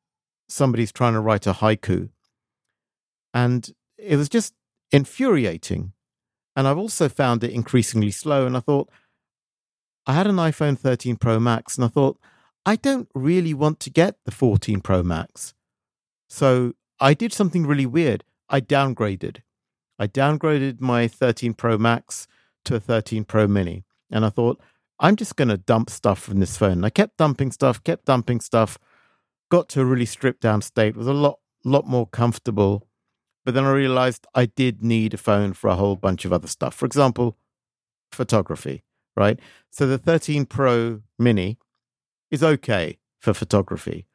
somebody's 0.48 0.93
trying 0.93 1.14
to 1.14 1.20
write 1.20 1.47
a 1.47 1.55
haiku. 1.55 2.10
And 3.35 3.68
it 3.98 4.16
was 4.16 4.28
just 4.28 4.55
infuriating. 4.97 5.93
And 6.56 6.66
I've 6.66 6.78
also 6.78 7.09
found 7.09 7.44
it 7.44 7.52
increasingly 7.52 8.10
slow. 8.10 8.47
And 8.47 8.56
I 8.56 8.60
thought, 8.60 8.89
I 10.06 10.14
had 10.14 10.27
an 10.27 10.36
iPhone 10.36 10.78
13 10.78 11.16
Pro 11.16 11.39
Max, 11.39 11.77
and 11.77 11.85
I 11.85 11.89
thought, 11.89 12.18
I 12.64 12.77
don't 12.77 13.09
really 13.14 13.52
want 13.52 13.78
to 13.81 13.90
get 13.90 14.16
the 14.24 14.31
14 14.31 14.81
Pro 14.81 15.02
Max. 15.02 15.52
So 16.28 16.73
I 16.98 17.12
did 17.12 17.32
something 17.32 17.66
really 17.66 17.86
weird. 17.86 18.24
I 18.48 18.60
downgraded. 18.60 19.43
I 19.98 20.06
downgraded 20.06 20.81
my 20.81 21.09
13 21.09 21.52
Pro 21.55 21.77
Max 21.77 22.27
to 22.64 22.77
a 22.77 22.81
13 22.81 23.24
Pro 23.24 23.47
Mini. 23.47 23.85
And 24.10 24.24
I 24.24 24.31
thought, 24.31 24.60
I'm 24.98 25.16
just 25.16 25.36
going 25.36 25.48
to 25.48 25.59
dump 25.59 25.90
stuff 25.90 26.20
from 26.20 26.40
this 26.40 26.56
phone. 26.56 26.73
And 26.73 26.86
I 26.86 26.90
kept 26.90 27.18
dumping 27.18 27.52
stuff, 27.52 27.85
kept 27.85 28.06
dumping 28.06 28.40
stuff, 28.40 28.78
got 29.51 29.68
to 29.70 29.82
a 29.82 29.85
really 29.85 30.06
stripped 30.06 30.40
down 30.40 30.62
state, 30.62 30.97
was 30.97 31.06
a 31.06 31.12
lot, 31.12 31.40
lot 31.64 31.86
more 31.86 32.06
comfortable 32.06 32.85
but 33.47 33.55
then 33.55 33.64
I 33.64 33.70
realized 33.70 34.27
I 34.35 34.47
did 34.47 34.82
need 34.82 35.14
a 35.14 35.16
phone 35.16 35.52
for 35.52 35.68
a 35.68 35.77
whole 35.77 35.94
bunch 35.94 36.24
of 36.24 36.32
other 36.32 36.48
stuff. 36.48 36.74
For 36.74 36.85
example, 36.85 37.36
photography, 38.10 38.82
right? 39.16 39.39
So 39.70 39.86
the 39.86 39.98
13 39.98 40.47
Pro 40.47 41.02
Mini 41.16 41.56
is 42.28 42.43
okay 42.43 42.98
for 43.20 43.32
photography, 43.32 44.09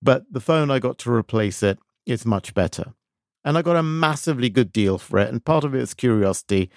but 0.00 0.26
the 0.30 0.40
phone 0.40 0.70
I 0.70 0.78
got 0.78 0.96
to 0.98 1.12
replace 1.12 1.60
it 1.60 1.80
is 2.06 2.24
much 2.24 2.54
better. 2.54 2.94
And 3.44 3.58
I 3.58 3.62
got 3.62 3.74
a 3.74 3.82
massively 3.82 4.48
good 4.48 4.72
deal 4.72 4.96
for 4.96 5.18
it. 5.18 5.28
And 5.28 5.44
part 5.44 5.64
of 5.64 5.74
it 5.74 5.80
was 5.80 5.92
curiosity. 5.92 6.70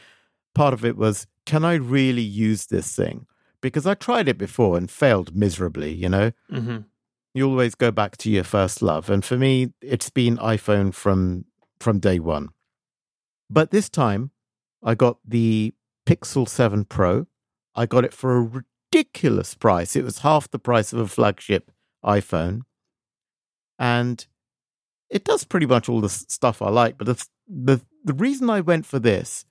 Part 0.55 0.73
of 0.73 0.83
it 0.83 0.97
was, 0.97 1.27
can 1.45 1.63
I 1.63 1.75
really 1.75 2.23
use 2.23 2.65
this 2.65 2.95
thing? 2.95 3.27
Because 3.61 3.85
I 3.85 3.93
tried 3.93 4.27
it 4.27 4.39
before 4.39 4.75
and 4.75 4.89
failed 4.89 5.35
miserably, 5.35 5.93
you 5.93 6.09
know? 6.09 6.31
Mm-hmm. 6.51 6.77
You 7.35 7.47
always 7.47 7.75
go 7.75 7.91
back 7.91 8.17
to 8.17 8.31
your 8.31 8.43
first 8.43 8.81
love. 8.81 9.09
And 9.09 9.23
for 9.23 9.37
me, 9.37 9.73
it's 9.81 10.09
been 10.09 10.37
iPhone 10.37 10.93
from 10.93 11.45
from 11.81 11.99
day 11.99 12.19
one. 12.19 12.49
But 13.49 13.71
this 13.71 13.89
time, 13.89 14.31
I 14.83 14.95
got 14.95 15.17
the 15.27 15.73
Pixel 16.05 16.47
7 16.47 16.85
Pro. 16.85 17.27
I 17.75 17.85
got 17.85 18.05
it 18.05 18.13
for 18.13 18.37
a 18.37 18.63
ridiculous 18.91 19.55
price. 19.55 19.95
It 19.95 20.03
was 20.03 20.19
half 20.19 20.49
the 20.49 20.59
price 20.59 20.93
of 20.93 20.99
a 20.99 21.07
flagship 21.07 21.71
iPhone. 22.03 22.61
And 23.77 24.25
it 25.09 25.23
does 25.23 25.43
pretty 25.43 25.65
much 25.65 25.89
all 25.89 26.01
the 26.01 26.09
stuff 26.09 26.61
I 26.61 26.69
like. 26.69 26.97
But 26.97 27.07
the, 27.07 27.25
the, 27.47 27.81
the 28.03 28.13
reason 28.13 28.49
I 28.49 28.61
went 28.61 28.85
for 28.85 28.99
this, 28.99 29.45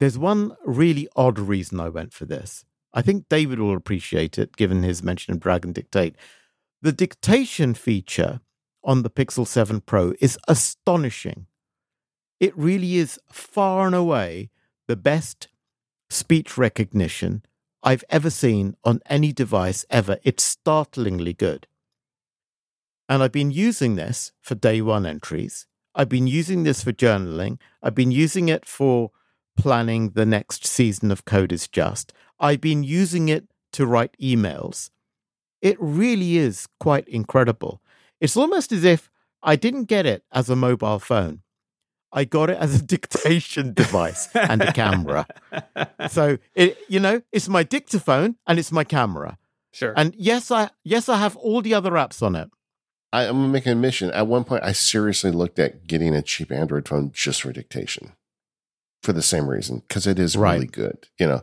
there's 0.00 0.18
one 0.18 0.56
really 0.64 1.08
odd 1.16 1.38
reason 1.38 1.80
I 1.80 1.88
went 1.88 2.12
for 2.12 2.24
this. 2.24 2.64
I 2.92 3.02
think 3.02 3.28
David 3.28 3.58
will 3.58 3.76
appreciate 3.76 4.38
it, 4.38 4.56
given 4.56 4.82
his 4.82 5.02
mention 5.02 5.32
of 5.34 5.40
Dragon 5.40 5.72
Dictate. 5.72 6.14
The 6.82 6.92
dictation 6.92 7.74
feature 7.74 8.40
on 8.84 9.02
the 9.02 9.10
Pixel 9.10 9.46
7 9.46 9.80
Pro 9.80 10.12
is 10.20 10.38
astonishing. 10.46 11.46
It 12.38 12.56
really 12.56 12.96
is 12.96 13.18
far 13.32 13.86
and 13.86 13.94
away 13.94 14.50
the 14.86 14.96
best 14.96 15.48
speech 16.10 16.58
recognition 16.58 17.42
I've 17.82 18.04
ever 18.10 18.30
seen 18.30 18.76
on 18.84 19.00
any 19.06 19.32
device 19.32 19.84
ever. 19.90 20.18
It's 20.22 20.42
startlingly 20.42 21.32
good. 21.32 21.66
And 23.08 23.22
I've 23.22 23.32
been 23.32 23.50
using 23.50 23.96
this 23.96 24.32
for 24.40 24.54
day 24.54 24.80
one 24.80 25.04
entries. 25.04 25.66
I've 25.94 26.08
been 26.08 26.26
using 26.26 26.64
this 26.64 26.82
for 26.82 26.92
journaling. 26.92 27.58
I've 27.82 27.94
been 27.94 28.10
using 28.10 28.48
it 28.48 28.66
for 28.66 29.10
planning 29.56 30.10
the 30.10 30.26
next 30.26 30.66
season 30.66 31.10
of 31.10 31.24
Code 31.24 31.52
is 31.52 31.68
Just. 31.68 32.12
I've 32.40 32.60
been 32.60 32.82
using 32.82 33.28
it 33.28 33.46
to 33.72 33.86
write 33.86 34.16
emails. 34.20 34.90
It 35.60 35.76
really 35.78 36.36
is 36.36 36.66
quite 36.80 37.06
incredible. 37.08 37.80
It's 38.24 38.38
almost 38.38 38.72
as 38.72 38.84
if 38.84 39.10
I 39.42 39.54
didn't 39.54 39.84
get 39.84 40.06
it 40.06 40.24
as 40.32 40.48
a 40.48 40.56
mobile 40.56 40.98
phone. 40.98 41.42
I 42.10 42.24
got 42.24 42.48
it 42.48 42.56
as 42.56 42.74
a 42.74 42.82
dictation 42.94 43.74
device 43.74 44.34
and 44.34 44.62
a 44.62 44.72
camera. 44.72 45.26
So 46.08 46.38
it, 46.54 46.78
you 46.88 47.00
know, 47.00 47.20
it's 47.32 47.50
my 47.50 47.64
dictaphone 47.64 48.36
and 48.46 48.58
it's 48.58 48.72
my 48.72 48.82
camera. 48.82 49.36
Sure. 49.74 49.92
And 49.94 50.14
yes, 50.16 50.50
I 50.50 50.70
yes 50.84 51.10
I 51.10 51.18
have 51.18 51.36
all 51.36 51.60
the 51.60 51.74
other 51.74 51.90
apps 51.90 52.22
on 52.22 52.34
it. 52.34 52.48
I, 53.12 53.24
am 53.24 53.52
making 53.52 53.72
a 53.72 53.76
mission. 53.76 54.10
At 54.12 54.26
one 54.26 54.44
point, 54.44 54.64
I 54.64 54.72
seriously 54.72 55.30
looked 55.30 55.58
at 55.58 55.86
getting 55.86 56.14
a 56.14 56.22
cheap 56.22 56.50
Android 56.50 56.88
phone 56.88 57.10
just 57.12 57.42
for 57.42 57.52
dictation, 57.52 58.12
for 59.02 59.12
the 59.12 59.20
same 59.20 59.48
reason 59.48 59.82
because 59.86 60.06
it 60.06 60.18
is 60.18 60.34
Right. 60.34 60.54
really 60.54 60.66
good, 60.66 61.08
you 61.20 61.26
know. 61.26 61.42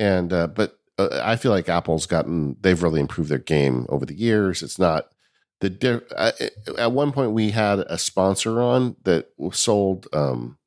And 0.00 0.32
uh, 0.32 0.48
but 0.48 0.76
uh, 0.98 1.20
I 1.22 1.36
feel 1.36 1.52
like 1.52 1.68
Apple's 1.68 2.06
gotten 2.06 2.56
they've 2.62 2.82
really 2.82 3.00
improved 3.00 3.30
their 3.30 3.38
game 3.38 3.86
over 3.90 4.04
the 4.04 4.18
years. 4.18 4.64
It's 4.64 4.80
not 4.80 5.12
the 5.60 5.70
di- 5.70 6.00
uh, 6.16 6.32
at 6.78 6.92
one 6.92 7.12
point 7.12 7.32
we 7.32 7.50
had 7.50 7.78
a 7.80 7.98
sponsor 7.98 8.60
on 8.60 8.96
that 9.04 9.28
sold 9.52 10.06
um 10.12 10.58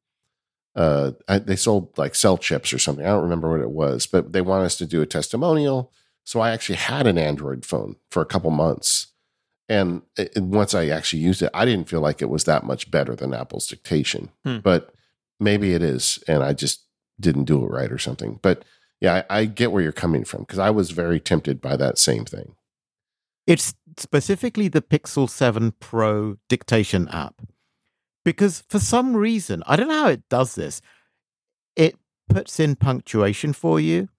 uh 0.76 1.11
I- 1.28 1.40
they 1.40 1.56
sold 1.56 1.98
like 1.98 2.16
cell 2.16 2.38
chips 2.38 2.74
or 2.74 2.80
something. 2.80 3.06
I 3.06 3.10
don't 3.10 3.24
remember 3.24 3.49
what 3.49 3.61
it 3.61 3.72
was, 3.72 4.06
but 4.07 4.34
they 4.34 4.41
want 4.41 4.66
us 4.66 4.78
to 4.78 4.86
do 4.86 5.02
a 5.02 5.06
testimonial. 5.06 5.91
So 6.24 6.40
I 6.40 6.52
actually 6.52 6.76
had 6.78 7.07
an 7.07 7.18
Android 7.18 7.66
phone 7.66 7.95
for 8.11 8.22
a 8.22 8.26
couple 8.26 8.52
months. 8.52 9.07
And 9.68 10.02
it, 10.18 10.34
it- 10.36 10.44
once 10.44 10.74
I 10.74 10.88
actually 10.90 11.22
used 11.22 11.41
it, 11.41 11.52
I 11.53 11.66
didn't 11.66 11.90
feel 11.90 12.02
like 12.02 12.22
it 12.22 12.30
was 12.30 12.44
that 12.45 12.64
much 12.64 12.90
better 12.91 13.16
than 13.16 13.34
Apple's 13.34 13.68
dictation. 13.68 14.30
Hmm. 14.44 14.57
But 14.60 14.94
maybe 15.40 15.74
it 15.74 15.82
is, 15.82 16.24
and 16.28 16.44
I 16.44 16.53
just 16.53 16.86
didn't 17.20 17.45
do 17.45 17.64
it 17.64 17.68
right 17.70 17.91
or 17.91 17.98
something. 17.98 18.40
But 18.41 18.64
yeah, 19.02 19.24
I, 19.30 19.40
I 19.41 19.45
get 19.45 19.72
where 19.72 19.82
you're 19.84 19.91
coming 19.91 20.24
from 20.26 20.41
because 20.41 20.60
I 20.60 20.70
was 20.72 20.91
very 20.91 21.20
tempted 21.20 21.61
by 21.61 21.78
that 21.78 21.98
same 21.98 22.26
thing. 22.26 22.56
It's 23.48 23.74
specifically 24.00 24.68
the 24.68 24.82
Pixel 24.82 25.30
7 25.30 25.74
Pro 25.80 26.38
dictation 26.48 27.08
app. 27.10 27.42
Because 28.26 28.64
for 28.70 28.80
some 28.80 29.16
reason, 29.16 29.64
I 29.66 29.76
don't 29.76 29.88
know 29.88 30.04
how 30.04 30.10
it 30.10 30.28
does 30.30 30.56
this, 30.56 30.82
it 31.76 31.96
puts 32.28 32.60
in 32.60 32.76
punctuation 32.76 33.54
for 33.54 33.80
you, 33.80 34.10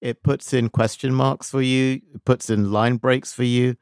it 0.00 0.22
puts 0.22 0.52
in 0.52 0.68
question 0.68 1.14
marks 1.14 1.50
for 1.50 1.62
you, 1.62 2.00
it 2.14 2.24
puts 2.24 2.50
in 2.50 2.72
line 2.72 2.96
breaks 2.96 3.32
for 3.32 3.44
you. 3.44 3.76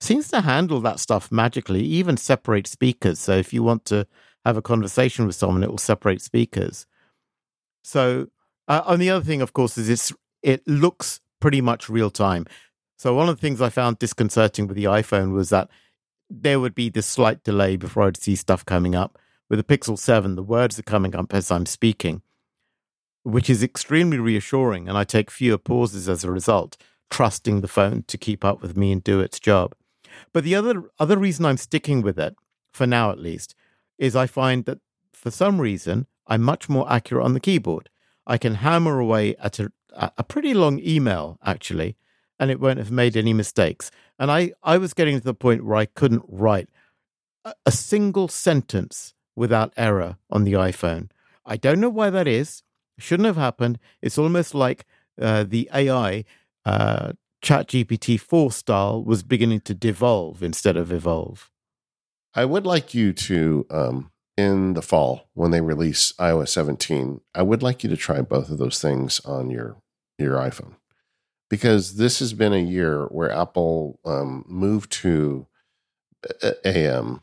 Seems 0.00 0.28
to 0.28 0.40
handle 0.40 0.80
that 0.80 0.98
stuff 0.98 1.30
magically, 1.30 1.82
even 1.84 2.16
separate 2.16 2.66
speakers. 2.66 3.20
So 3.20 3.36
if 3.36 3.52
you 3.52 3.62
want 3.62 3.84
to 3.86 4.06
have 4.44 4.56
a 4.56 4.62
conversation 4.62 5.26
with 5.26 5.36
someone, 5.36 5.62
it 5.62 5.70
will 5.70 5.78
separate 5.78 6.20
speakers. 6.20 6.86
So, 7.84 8.28
uh, 8.66 8.82
and 8.86 9.00
the 9.00 9.10
other 9.10 9.24
thing, 9.24 9.42
of 9.42 9.52
course, 9.52 9.78
is 9.78 9.88
it's 9.88 10.12
it 10.42 10.66
looks 10.66 11.20
pretty 11.40 11.60
much 11.60 11.88
real 11.88 12.10
time. 12.10 12.46
So 13.02 13.12
one 13.14 13.28
of 13.28 13.34
the 13.34 13.40
things 13.40 13.60
I 13.60 13.68
found 13.68 13.98
disconcerting 13.98 14.68
with 14.68 14.76
the 14.76 14.84
iPhone 14.84 15.32
was 15.32 15.48
that 15.50 15.68
there 16.30 16.60
would 16.60 16.72
be 16.72 16.88
this 16.88 17.04
slight 17.04 17.42
delay 17.42 17.74
before 17.74 18.04
I'd 18.04 18.16
see 18.16 18.36
stuff 18.36 18.64
coming 18.64 18.94
up. 18.94 19.18
With 19.50 19.58
the 19.58 19.64
Pixel 19.64 19.98
7, 19.98 20.36
the 20.36 20.42
words 20.44 20.78
are 20.78 20.84
coming 20.84 21.16
up 21.16 21.34
as 21.34 21.50
I'm 21.50 21.66
speaking, 21.66 22.22
which 23.24 23.50
is 23.50 23.60
extremely 23.60 24.18
reassuring. 24.18 24.88
And 24.88 24.96
I 24.96 25.02
take 25.02 25.32
fewer 25.32 25.58
pauses 25.58 26.08
as 26.08 26.22
a 26.22 26.30
result, 26.30 26.76
trusting 27.10 27.60
the 27.60 27.66
phone 27.66 28.04
to 28.06 28.16
keep 28.16 28.44
up 28.44 28.62
with 28.62 28.76
me 28.76 28.92
and 28.92 29.02
do 29.02 29.18
its 29.18 29.40
job. 29.40 29.74
But 30.32 30.44
the 30.44 30.54
other, 30.54 30.84
other 31.00 31.18
reason 31.18 31.44
I'm 31.44 31.56
sticking 31.56 32.02
with 32.02 32.20
it, 32.20 32.36
for 32.72 32.86
now 32.86 33.10
at 33.10 33.18
least, 33.18 33.56
is 33.98 34.14
I 34.14 34.28
find 34.28 34.64
that 34.66 34.78
for 35.12 35.32
some 35.32 35.60
reason, 35.60 36.06
I'm 36.28 36.42
much 36.42 36.68
more 36.68 36.86
accurate 36.88 37.24
on 37.24 37.34
the 37.34 37.40
keyboard. 37.40 37.90
I 38.28 38.38
can 38.38 38.54
hammer 38.54 39.00
away 39.00 39.34
at 39.38 39.58
a, 39.58 39.72
a 39.92 40.22
pretty 40.22 40.54
long 40.54 40.78
email, 40.78 41.40
actually, 41.44 41.96
and 42.42 42.50
it 42.50 42.58
won't 42.58 42.80
have 42.80 42.90
made 42.90 43.16
any 43.16 43.32
mistakes. 43.32 43.92
And 44.18 44.28
I, 44.28 44.50
I 44.64 44.76
was 44.76 44.94
getting 44.94 45.16
to 45.16 45.24
the 45.24 45.32
point 45.32 45.64
where 45.64 45.76
I 45.76 45.84
couldn't 45.84 46.24
write 46.26 46.68
a, 47.44 47.54
a 47.64 47.70
single 47.70 48.26
sentence 48.26 49.14
without 49.36 49.72
error 49.76 50.16
on 50.28 50.42
the 50.42 50.54
iPhone. 50.54 51.10
I 51.46 51.56
don't 51.56 51.78
know 51.78 51.88
why 51.88 52.10
that 52.10 52.26
is. 52.26 52.64
It 52.98 53.04
Shouldn't 53.04 53.28
have 53.28 53.36
happened. 53.36 53.78
It's 54.02 54.18
almost 54.18 54.56
like 54.56 54.86
uh, 55.20 55.44
the 55.44 55.70
AI 55.72 56.24
uh, 56.64 57.12
ChatGPT 57.44 58.18
4 58.18 58.50
style 58.50 59.04
was 59.04 59.22
beginning 59.22 59.60
to 59.60 59.72
devolve 59.72 60.42
instead 60.42 60.76
of 60.76 60.92
evolve. 60.92 61.48
I 62.34 62.44
would 62.44 62.66
like 62.66 62.92
you 62.92 63.12
to, 63.12 63.66
um, 63.70 64.10
in 64.36 64.74
the 64.74 64.82
fall 64.82 65.28
when 65.34 65.52
they 65.52 65.60
release 65.60 66.12
iOS 66.18 66.48
17, 66.48 67.20
I 67.36 67.42
would 67.42 67.62
like 67.62 67.84
you 67.84 67.90
to 67.90 67.96
try 67.96 68.20
both 68.20 68.50
of 68.50 68.58
those 68.58 68.82
things 68.82 69.20
on 69.20 69.48
your 69.48 69.76
your 70.18 70.38
iPhone 70.38 70.74
because 71.52 71.96
this 71.96 72.18
has 72.20 72.32
been 72.32 72.54
a 72.54 72.56
year 72.56 73.04
where 73.08 73.30
Apple 73.30 74.00
um, 74.06 74.42
moved 74.48 74.90
to 74.90 75.46
a, 76.42 76.54
a, 76.64 76.86
um, 76.86 77.22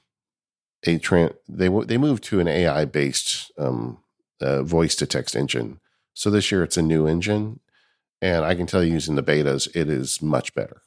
a 0.85 0.99
tran- 0.99 1.35
they 1.47 1.67
they 1.67 1.97
moved 1.97 2.23
to 2.25 2.39
an 2.39 2.47
AI 2.47 2.85
based 2.85 3.51
um, 3.57 3.97
uh, 4.39 4.61
voice 4.61 4.95
to 4.97 5.07
text 5.07 5.35
engine. 5.35 5.79
So 6.13 6.29
this 6.29 6.51
year 6.51 6.63
it's 6.63 6.77
a 6.77 6.83
new 6.83 7.07
engine, 7.07 7.59
and 8.21 8.45
I 8.45 8.53
can 8.53 8.67
tell 8.67 8.83
you 8.83 8.93
using 8.93 9.15
the 9.15 9.23
betas, 9.23 9.67
it 9.75 9.89
is 9.89 10.21
much 10.21 10.53
better. 10.53 10.83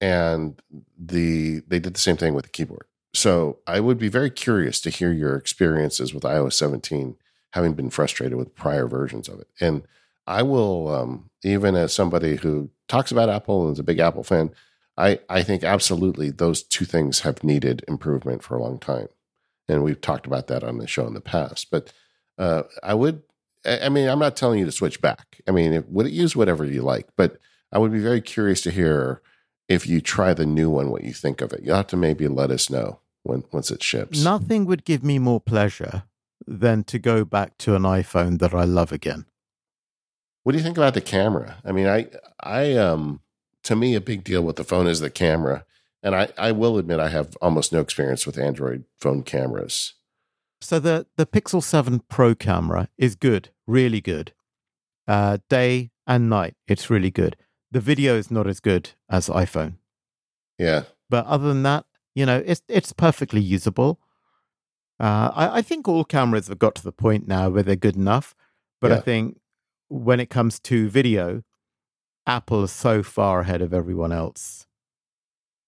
And 0.00 0.62
the 0.96 1.62
they 1.66 1.80
did 1.80 1.94
the 1.94 2.00
same 2.00 2.16
thing 2.16 2.32
with 2.32 2.44
the 2.44 2.52
keyboard. 2.52 2.86
So 3.12 3.58
I 3.66 3.80
would 3.80 3.98
be 3.98 4.08
very 4.08 4.30
curious 4.30 4.80
to 4.82 4.90
hear 4.90 5.10
your 5.10 5.34
experiences 5.34 6.14
with 6.14 6.22
iOS 6.22 6.52
17, 6.52 7.16
having 7.54 7.72
been 7.72 7.90
frustrated 7.90 8.38
with 8.38 8.54
prior 8.54 8.86
versions 8.86 9.28
of 9.28 9.40
it. 9.40 9.48
And 9.60 9.82
I 10.26 10.42
will, 10.42 10.88
um, 10.88 11.30
even 11.44 11.76
as 11.76 11.92
somebody 11.92 12.36
who 12.36 12.70
talks 12.88 13.10
about 13.10 13.28
Apple 13.28 13.66
and 13.66 13.74
is 13.74 13.78
a 13.78 13.84
big 13.84 13.98
Apple 13.98 14.24
fan, 14.24 14.50
I, 14.96 15.20
I 15.28 15.42
think 15.42 15.62
absolutely 15.62 16.30
those 16.30 16.62
two 16.62 16.84
things 16.84 17.20
have 17.20 17.44
needed 17.44 17.84
improvement 17.86 18.42
for 18.42 18.56
a 18.56 18.62
long 18.62 18.78
time. 18.78 19.08
And 19.68 19.82
we've 19.82 20.00
talked 20.00 20.26
about 20.26 20.46
that 20.46 20.64
on 20.64 20.78
the 20.78 20.86
show 20.86 21.06
in 21.06 21.14
the 21.14 21.20
past. 21.20 21.70
But 21.70 21.92
uh, 22.38 22.62
I 22.82 22.94
would, 22.94 23.22
I 23.64 23.88
mean, 23.88 24.08
I'm 24.08 24.18
not 24.18 24.36
telling 24.36 24.58
you 24.58 24.64
to 24.64 24.72
switch 24.72 25.00
back. 25.00 25.40
I 25.46 25.50
mean, 25.50 25.84
would 25.88 26.06
it 26.06 26.12
use 26.12 26.36
whatever 26.36 26.64
you 26.64 26.82
like, 26.82 27.08
but 27.16 27.38
I 27.72 27.78
would 27.78 27.92
be 27.92 27.98
very 27.98 28.20
curious 28.20 28.60
to 28.62 28.70
hear 28.70 29.20
if 29.68 29.86
you 29.86 30.00
try 30.00 30.32
the 30.32 30.46
new 30.46 30.70
one, 30.70 30.90
what 30.90 31.04
you 31.04 31.12
think 31.12 31.40
of 31.40 31.52
it. 31.52 31.62
You'll 31.62 31.76
have 31.76 31.88
to 31.88 31.96
maybe 31.96 32.28
let 32.28 32.50
us 32.50 32.70
know 32.70 33.00
when 33.24 33.44
once 33.52 33.70
it 33.70 33.82
ships. 33.82 34.22
Nothing 34.22 34.64
would 34.66 34.84
give 34.84 35.02
me 35.02 35.18
more 35.18 35.40
pleasure 35.40 36.04
than 36.46 36.84
to 36.84 36.98
go 36.98 37.24
back 37.24 37.58
to 37.58 37.74
an 37.74 37.82
iPhone 37.82 38.38
that 38.38 38.54
I 38.54 38.64
love 38.64 38.92
again. 38.92 39.26
What 40.46 40.52
do 40.52 40.58
you 40.58 40.62
think 40.64 40.76
about 40.78 40.94
the 40.94 41.00
camera? 41.00 41.56
I 41.64 41.72
mean, 41.72 41.88
I 41.88 42.06
I 42.38 42.74
um 42.76 43.18
to 43.64 43.74
me 43.74 43.96
a 43.96 44.00
big 44.00 44.22
deal 44.22 44.42
with 44.42 44.54
the 44.54 44.62
phone 44.62 44.86
is 44.86 45.00
the 45.00 45.10
camera. 45.10 45.64
And 46.04 46.14
I, 46.14 46.28
I 46.38 46.52
will 46.52 46.78
admit 46.78 47.00
I 47.00 47.08
have 47.08 47.36
almost 47.42 47.72
no 47.72 47.80
experience 47.80 48.26
with 48.26 48.38
Android 48.38 48.84
phone 49.00 49.24
cameras. 49.24 49.94
So 50.60 50.78
the 50.78 51.08
the 51.16 51.26
Pixel 51.26 51.60
7 51.60 52.00
Pro 52.08 52.36
camera 52.36 52.88
is 52.96 53.16
good, 53.16 53.48
really 53.66 54.00
good. 54.00 54.34
Uh, 55.08 55.38
day 55.50 55.90
and 56.06 56.30
night, 56.30 56.54
it's 56.68 56.88
really 56.90 57.10
good. 57.10 57.34
The 57.72 57.80
video 57.80 58.14
is 58.14 58.30
not 58.30 58.46
as 58.46 58.60
good 58.60 58.90
as 59.10 59.28
iPhone. 59.28 59.78
Yeah. 60.60 60.84
But 61.10 61.26
other 61.26 61.48
than 61.48 61.64
that, 61.64 61.86
you 62.14 62.24
know, 62.24 62.40
it's 62.46 62.62
it's 62.68 62.92
perfectly 62.92 63.40
usable. 63.40 63.98
Uh, 65.00 65.32
I, 65.34 65.58
I 65.58 65.62
think 65.62 65.88
all 65.88 66.04
cameras 66.04 66.46
have 66.46 66.60
got 66.60 66.76
to 66.76 66.84
the 66.84 66.92
point 66.92 67.26
now 67.26 67.48
where 67.48 67.64
they're 67.64 67.74
good 67.74 67.96
enough. 67.96 68.36
But 68.80 68.92
Yeah. 68.92 68.98
I 68.98 69.00
think 69.00 69.40
when 69.88 70.20
it 70.20 70.30
comes 70.30 70.58
to 70.60 70.88
video, 70.88 71.42
Apple 72.26 72.64
is 72.64 72.72
so 72.72 73.02
far 73.02 73.40
ahead 73.40 73.62
of 73.62 73.72
everyone 73.72 74.12
else. 74.12 74.66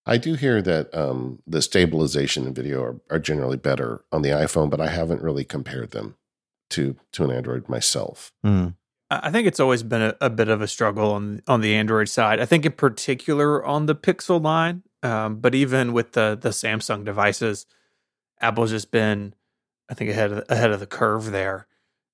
I 0.07 0.16
do 0.16 0.35
hear 0.35 0.62
that 0.62 0.93
um, 0.95 1.43
the 1.47 1.61
stabilization 1.61 2.47
in 2.47 2.55
video 2.55 2.82
are, 2.82 3.01
are 3.11 3.19
generally 3.19 3.59
better 3.59 4.05
on 4.11 4.23
the 4.23 4.31
iPhone, 4.31 4.70
but 4.70 4.81
I 4.81 4.89
haven't 4.89 5.23
really 5.23 5.45
compared 5.45 5.90
them 5.90 6.16
to 6.70 6.97
to 7.12 7.24
an 7.24 7.31
Android 7.31 7.69
myself. 7.69 8.32
I 9.11 9.20
I 9.28 9.31
think 9.31 9.47
it's 9.47 9.61
always 9.61 9.82
been 9.82 10.03
a, 10.03 10.15
a 10.20 10.31
bit 10.31 10.49
of 10.49 10.62
a 10.62 10.66
struggle 10.66 11.12
on 11.12 11.43
on 11.47 11.61
the 11.61 11.74
Android 11.74 12.09
side. 12.09 12.40
I 12.40 12.47
think 12.47 12.65
in 12.65 12.73
particular 12.73 13.65
on 13.65 13.86
the 13.86 13.95
Pixel 13.95 14.43
line, 14.43 14.82
um, 15.03 15.36
but 15.36 15.55
even 15.55 15.93
with 15.93 16.12
the 16.12 16.39
the 16.40 16.51
Samsung 16.51 17.05
devices, 17.05 17.66
Apple's 18.40 18.70
just 18.70 18.90
been, 18.90 19.35
I 19.90 19.95
think, 19.95 20.11
ahead 20.11 20.32
of, 20.32 20.45
ahead 20.49 20.70
of 20.70 20.81
the 20.81 20.86
curve 20.86 21.31
there. 21.31 21.66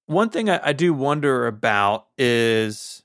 One 0.07 0.29
thing 0.31 0.51
I, 0.51 0.61
I 0.69 0.73
do 0.73 0.93
wonder 0.93 1.47
about 1.47 2.07
is 2.19 3.03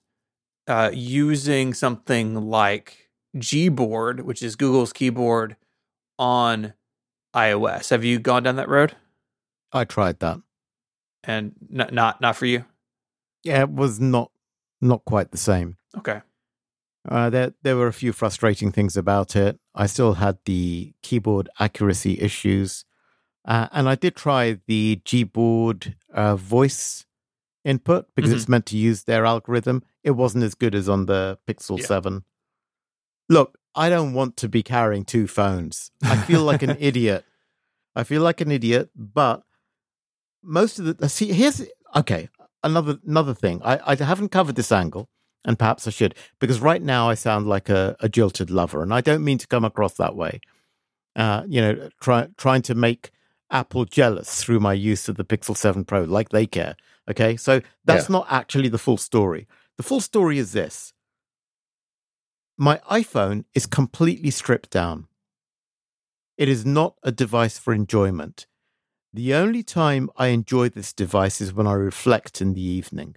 uh, 0.67 0.91
using 0.93 1.73
something 1.73 2.49
like 2.49 3.09
Gboard, 3.35 4.21
which 4.21 4.43
is 4.43 4.55
Google's 4.55 4.93
keyboard, 4.93 5.55
on 6.17 6.73
iOS. 7.35 7.89
Have 7.89 8.03
you 8.03 8.19
gone 8.19 8.43
down 8.43 8.57
that 8.57 8.67
road? 8.69 8.95
I 9.71 9.85
tried 9.85 10.19
that. 10.19 10.41
And 11.23 11.53
n- 11.73 11.89
not 11.91 12.21
not 12.21 12.35
for 12.35 12.45
you. 12.45 12.65
Yeah, 13.43 13.61
it 13.61 13.71
was 13.71 13.99
not 13.99 14.31
not 14.81 15.05
quite 15.05 15.31
the 15.31 15.37
same. 15.37 15.77
Okay. 15.97 16.21
Uh, 17.07 17.29
there 17.29 17.53
there 17.63 17.77
were 17.77 17.87
a 17.87 17.93
few 17.93 18.11
frustrating 18.13 18.71
things 18.71 18.97
about 18.97 19.35
it. 19.35 19.59
I 19.73 19.85
still 19.85 20.15
had 20.15 20.37
the 20.45 20.93
keyboard 21.01 21.49
accuracy 21.59 22.19
issues, 22.19 22.85
uh, 23.45 23.67
and 23.71 23.87
I 23.89 23.95
did 23.95 24.15
try 24.15 24.59
the 24.67 25.01
Gboard 25.05 25.95
uh, 26.13 26.35
voice 26.35 27.05
input 27.65 28.07
because 28.15 28.31
Mhm. 28.31 28.35
it's 28.35 28.49
meant 28.49 28.65
to 28.67 28.77
use 28.77 29.03
their 29.03 29.25
algorithm. 29.25 29.83
It 30.03 30.11
wasn't 30.11 30.43
as 30.43 30.55
good 30.55 30.73
as 30.75 30.87
on 30.89 31.05
the 31.07 31.37
Pixel 31.47 31.79
Yeah. 31.79 31.85
Seven. 31.85 32.23
Look, 33.27 33.57
I 33.75 33.89
don't 33.89 34.13
want 34.13 34.37
to 34.37 34.49
be 34.49 34.63
carrying 34.63 35.05
two 35.05 35.27
phones. 35.27 35.91
I 36.01 36.17
feel 36.17 36.43
like 36.43 36.63
an 36.63 36.77
idiot. 36.79 37.25
I 37.95 38.03
feel 38.03 38.21
like 38.21 38.41
an 38.41 38.51
idiot, 38.51 38.89
but 38.95 39.43
most 40.43 40.79
of 40.79 40.97
the 40.97 41.09
see 41.09 41.31
here's 41.33 41.61
okay 41.95 42.29
another 42.63 42.97
another 43.05 43.33
thing. 43.33 43.61
I, 43.63 43.79
I 43.85 43.95
haven't 44.03 44.29
covered 44.29 44.55
this 44.55 44.71
angle, 44.71 45.09
and 45.45 45.59
perhaps 45.59 45.87
I 45.87 45.91
should, 45.91 46.15
because 46.39 46.59
right 46.59 46.81
now 46.81 47.09
I 47.09 47.15
sound 47.15 47.47
like 47.47 47.67
a, 47.69 47.95
a 47.99 48.07
jilted 48.09 48.49
lover, 48.49 48.81
and 48.81 48.93
I 48.93 49.01
don't 49.01 49.23
mean 49.23 49.37
to 49.39 49.47
come 49.47 49.65
across 49.65 49.95
that 49.95 50.15
way. 50.15 50.39
Uh, 51.15 51.43
you 51.47 51.59
know, 51.61 51.89
try, 51.99 52.27
trying 52.37 52.61
to 52.63 52.75
make 52.75 53.11
Apple 53.51 53.85
jealous 53.85 54.43
through 54.43 54.59
my 54.59 54.73
use 54.73 55.09
of 55.09 55.15
the 55.17 55.25
Pixel 55.25 55.55
7 55.57 55.83
Pro, 55.85 56.03
like 56.03 56.29
they 56.29 56.45
care. 56.45 56.75
Okay, 57.09 57.35
so 57.37 57.61
that's 57.85 58.09
Yeah. 58.09 58.13
not 58.13 58.27
actually 58.29 58.69
the 58.69 58.77
full 58.77 58.97
story. 58.97 59.47
The 59.77 59.83
full 59.83 60.01
story 60.01 60.37
is 60.37 60.51
this 60.51 60.93
my 62.57 62.77
iPhone 62.91 63.45
is 63.53 63.65
completely 63.65 64.29
stripped 64.31 64.69
down. 64.69 65.07
It 66.37 66.49
is 66.49 66.65
not 66.65 66.95
a 67.03 67.11
device 67.11 67.57
for 67.57 67.73
enjoyment. 67.73 68.47
The 69.13 69.33
only 69.33 69.63
time 69.63 70.09
I 70.17 70.27
enjoy 70.27 70.69
this 70.69 70.93
device 70.93 71.41
is 71.41 71.53
when 71.53 71.65
I 71.67 71.73
reflect 71.73 72.41
in 72.41 72.53
the 72.53 72.61
evening. 72.61 73.15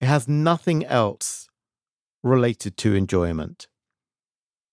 It 0.00 0.06
has 0.06 0.26
nothing 0.26 0.84
else 0.84 1.48
related 2.22 2.76
to 2.78 2.94
enjoyment. 2.94 3.68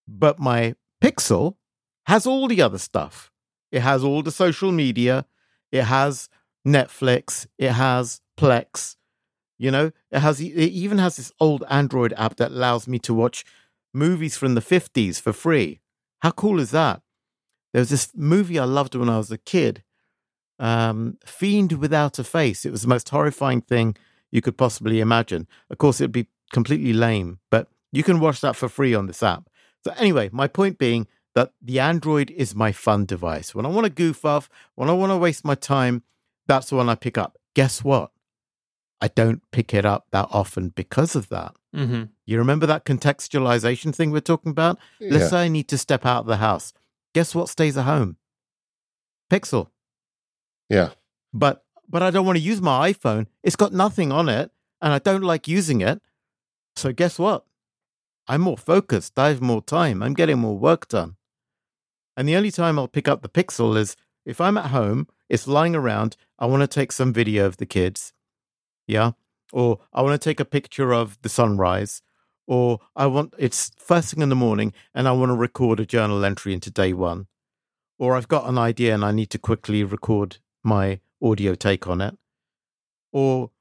But 0.07 0.39
my 0.39 0.75
Pixel 1.01 1.57
has 2.07 2.25
all 2.25 2.47
the 2.47 2.61
other 2.61 2.77
stuff. 2.79 3.30
It 3.71 3.81
has 3.81 4.03
all 4.03 4.21
the 4.21 4.31
social 4.31 4.71
media, 4.71 5.25
it 5.71 5.83
has 5.83 6.29
Netflix, 6.67 7.47
it 7.57 7.71
has 7.71 8.21
Plex. 8.37 8.95
You 9.57 9.69
know, 9.71 9.91
it 10.11 10.19
has 10.19 10.41
it 10.41 10.45
even 10.45 10.97
has 10.97 11.17
this 11.17 11.31
old 11.39 11.63
Android 11.69 12.13
app 12.17 12.37
that 12.37 12.51
allows 12.51 12.87
me 12.87 12.97
to 12.99 13.13
watch 13.13 13.45
movies 13.93 14.35
from 14.35 14.55
the 14.55 14.61
50s 14.61 15.21
for 15.21 15.33
free. 15.33 15.81
How 16.21 16.31
cool 16.31 16.59
is 16.59 16.71
that? 16.71 17.01
There 17.71 17.79
was 17.79 17.89
this 17.89 18.09
movie 18.15 18.59
I 18.59 18.65
loved 18.65 18.95
when 18.95 19.09
I 19.09 19.17
was 19.17 19.31
a 19.31 19.37
kid, 19.37 19.83
um, 20.59 21.17
Fiend 21.25 21.73
Without 21.73 22.19
a 22.19 22.23
Face. 22.23 22.65
It 22.65 22.71
was 22.71 22.81
the 22.81 22.87
most 22.87 23.09
horrifying 23.09 23.61
thing 23.61 23.95
you 24.31 24.41
could 24.41 24.57
possibly 24.57 24.99
imagine. 24.99 25.47
Of 25.69 25.77
course, 25.77 26.01
it'd 26.01 26.11
be 26.11 26.27
completely 26.51 26.93
lame, 26.93 27.39
but 27.49 27.67
you 27.91 28.03
can 28.03 28.19
watch 28.19 28.41
that 28.41 28.55
for 28.55 28.67
free 28.67 28.93
on 28.93 29.07
this 29.07 29.23
app. 29.23 29.49
So, 29.83 29.93
anyway, 29.97 30.29
my 30.31 30.47
point 30.47 30.77
being 30.77 31.07
that 31.35 31.53
the 31.61 31.79
Android 31.79 32.31
is 32.31 32.55
my 32.55 32.71
fun 32.71 33.05
device. 33.05 33.55
When 33.55 33.65
I 33.65 33.69
want 33.69 33.85
to 33.85 33.91
goof 33.91 34.25
off, 34.25 34.49
when 34.75 34.89
I 34.89 34.93
want 34.93 35.11
to 35.11 35.17
waste 35.17 35.45
my 35.45 35.55
time, 35.55 36.03
that's 36.47 36.69
the 36.69 36.75
one 36.75 36.89
I 36.89 36.95
pick 36.95 37.17
up. 37.17 37.37
Guess 37.55 37.83
what? 37.83 38.11
I 39.01 39.07
don't 39.07 39.41
pick 39.51 39.73
it 39.73 39.85
up 39.85 40.07
that 40.11 40.27
often 40.31 40.69
because 40.69 41.15
of 41.15 41.29
that. 41.29 41.53
Mm-hmm. 41.75 42.03
You 42.25 42.37
remember 42.37 42.65
that 42.67 42.85
contextualization 42.85 43.95
thing 43.95 44.11
we're 44.11 44.21
talking 44.21 44.51
about? 44.51 44.77
Let's 44.99 45.29
say 45.29 45.45
I 45.45 45.47
need 45.47 45.67
to 45.69 45.77
step 45.77 46.05
out 46.05 46.21
of 46.21 46.25
the 46.27 46.37
house. 46.37 46.73
Guess 47.13 47.33
what 47.33 47.49
stays 47.49 47.77
at 47.77 47.85
home? 47.85 48.17
Pixel. 49.31 49.67
Yeah. 50.69 50.89
But 51.33 51.63
but 51.89 52.03
I 52.03 52.11
don't 52.11 52.25
want 52.25 52.37
to 52.37 52.43
use 52.43 52.61
my 52.61 52.93
iPhone. 52.93 53.27
It's 53.43 53.55
got 53.55 53.73
nothing 53.73 54.11
on 54.11 54.29
it 54.29 54.51
and 54.81 54.93
I 54.93 54.99
don't 54.99 55.23
like 55.23 55.47
using 55.47 55.81
it. 55.81 56.01
So 56.75 56.93
guess 56.93 57.19
what? 57.19 57.45
I'm 58.27 58.41
more 58.41 58.57
focused. 58.57 59.17
I 59.17 59.29
have 59.29 59.41
more 59.41 59.61
time. 59.61 60.01
I'm 60.01 60.13
getting 60.13 60.39
more 60.39 60.57
work 60.57 60.87
done. 60.87 61.15
And 62.15 62.27
the 62.27 62.35
only 62.35 62.51
time 62.51 62.77
I'll 62.77 62.87
pick 62.87 63.07
up 63.07 63.21
the 63.21 63.29
Pixel 63.29 63.77
is 63.77 63.95
if 64.25 64.39
I'm 64.41 64.57
at 64.57 64.71
home, 64.71 65.07
it's 65.29 65.47
lying 65.47 65.75
around, 65.75 66.17
I 66.37 66.45
want 66.45 66.61
to 66.61 66.67
take 66.67 66.91
some 66.91 67.13
video 67.13 67.45
of 67.45 67.57
the 67.57 67.65
kids. 67.65 68.13
Yeah. 68.87 69.11
Or 69.53 69.79
I 69.93 70.01
want 70.01 70.19
to 70.19 70.29
take 70.29 70.39
a 70.39 70.45
picture 70.45 70.93
of 70.93 71.21
the 71.21 71.29
sunrise. 71.29 72.01
Or 72.47 72.79
I 72.95 73.05
want 73.05 73.33
it's 73.37 73.71
first 73.77 74.13
thing 74.13 74.21
in 74.21 74.29
the 74.29 74.35
morning 74.35 74.73
and 74.93 75.07
I 75.07 75.13
want 75.13 75.29
to 75.29 75.35
record 75.35 75.79
a 75.79 75.85
journal 75.85 76.25
entry 76.25 76.53
into 76.53 76.69
day 76.69 76.93
one. 76.93 77.27
Or 77.97 78.15
I've 78.15 78.27
got 78.27 78.49
an 78.49 78.57
idea 78.57 78.93
and 78.93 79.05
I 79.05 79.11
need 79.11 79.29
to 79.29 79.37
quickly 79.37 79.83
record 79.83 80.37
my 80.63 80.99
audio 81.21 81.55
take 81.55 81.87
on 81.87 82.01
it. 82.01 82.17
Or 83.13 83.51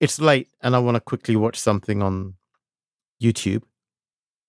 it's 0.00 0.20
late 0.20 0.48
and 0.60 0.76
I 0.76 0.80
want 0.80 0.96
to 0.96 1.00
quickly 1.00 1.36
watch 1.36 1.58
something 1.58 2.02
on 2.02 2.34
YouTube. 3.22 3.62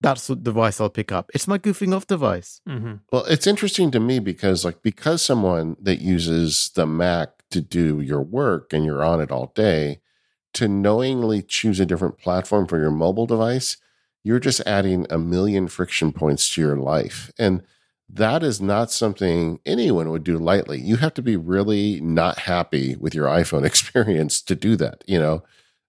That's 0.00 0.28
the 0.28 0.36
device 0.36 0.80
I'll 0.80 0.90
pick 0.90 1.10
up. 1.10 1.30
It's 1.34 1.48
my 1.48 1.58
goofing 1.58 1.94
off 1.94 2.06
device. 2.06 2.60
Mm-hmm. 2.68 2.94
Well, 3.12 3.24
it's 3.24 3.46
interesting 3.46 3.90
to 3.90 4.00
me 4.00 4.20
because, 4.20 4.64
like, 4.64 4.82
because 4.82 5.22
someone 5.22 5.76
that 5.80 6.00
uses 6.00 6.70
the 6.74 6.86
Mac 6.86 7.42
to 7.50 7.60
do 7.60 8.00
your 8.00 8.22
work 8.22 8.72
and 8.72 8.84
you're 8.84 9.02
on 9.02 9.20
it 9.20 9.32
all 9.32 9.52
day, 9.54 10.00
to 10.54 10.68
knowingly 10.68 11.42
choose 11.42 11.80
a 11.80 11.86
different 11.86 12.18
platform 12.18 12.66
for 12.66 12.78
your 12.78 12.90
mobile 12.90 13.26
device, 13.26 13.76
you're 14.22 14.40
just 14.40 14.60
adding 14.66 15.06
a 15.10 15.18
million 15.18 15.68
friction 15.68 16.12
points 16.12 16.48
to 16.54 16.60
your 16.60 16.76
life. 16.76 17.30
And 17.38 17.62
that 18.08 18.42
is 18.42 18.60
not 18.60 18.90
something 18.90 19.60
anyone 19.66 20.10
would 20.10 20.24
do 20.24 20.38
lightly. 20.38 20.80
You 20.80 20.96
have 20.96 21.14
to 21.14 21.22
be 21.22 21.36
really 21.36 22.00
not 22.00 22.40
happy 22.40 22.96
with 22.96 23.14
your 23.14 23.26
iPhone 23.26 23.64
experience 23.66 24.40
to 24.42 24.54
do 24.54 24.76
that. 24.76 25.04
You 25.06 25.18
know, 25.18 25.42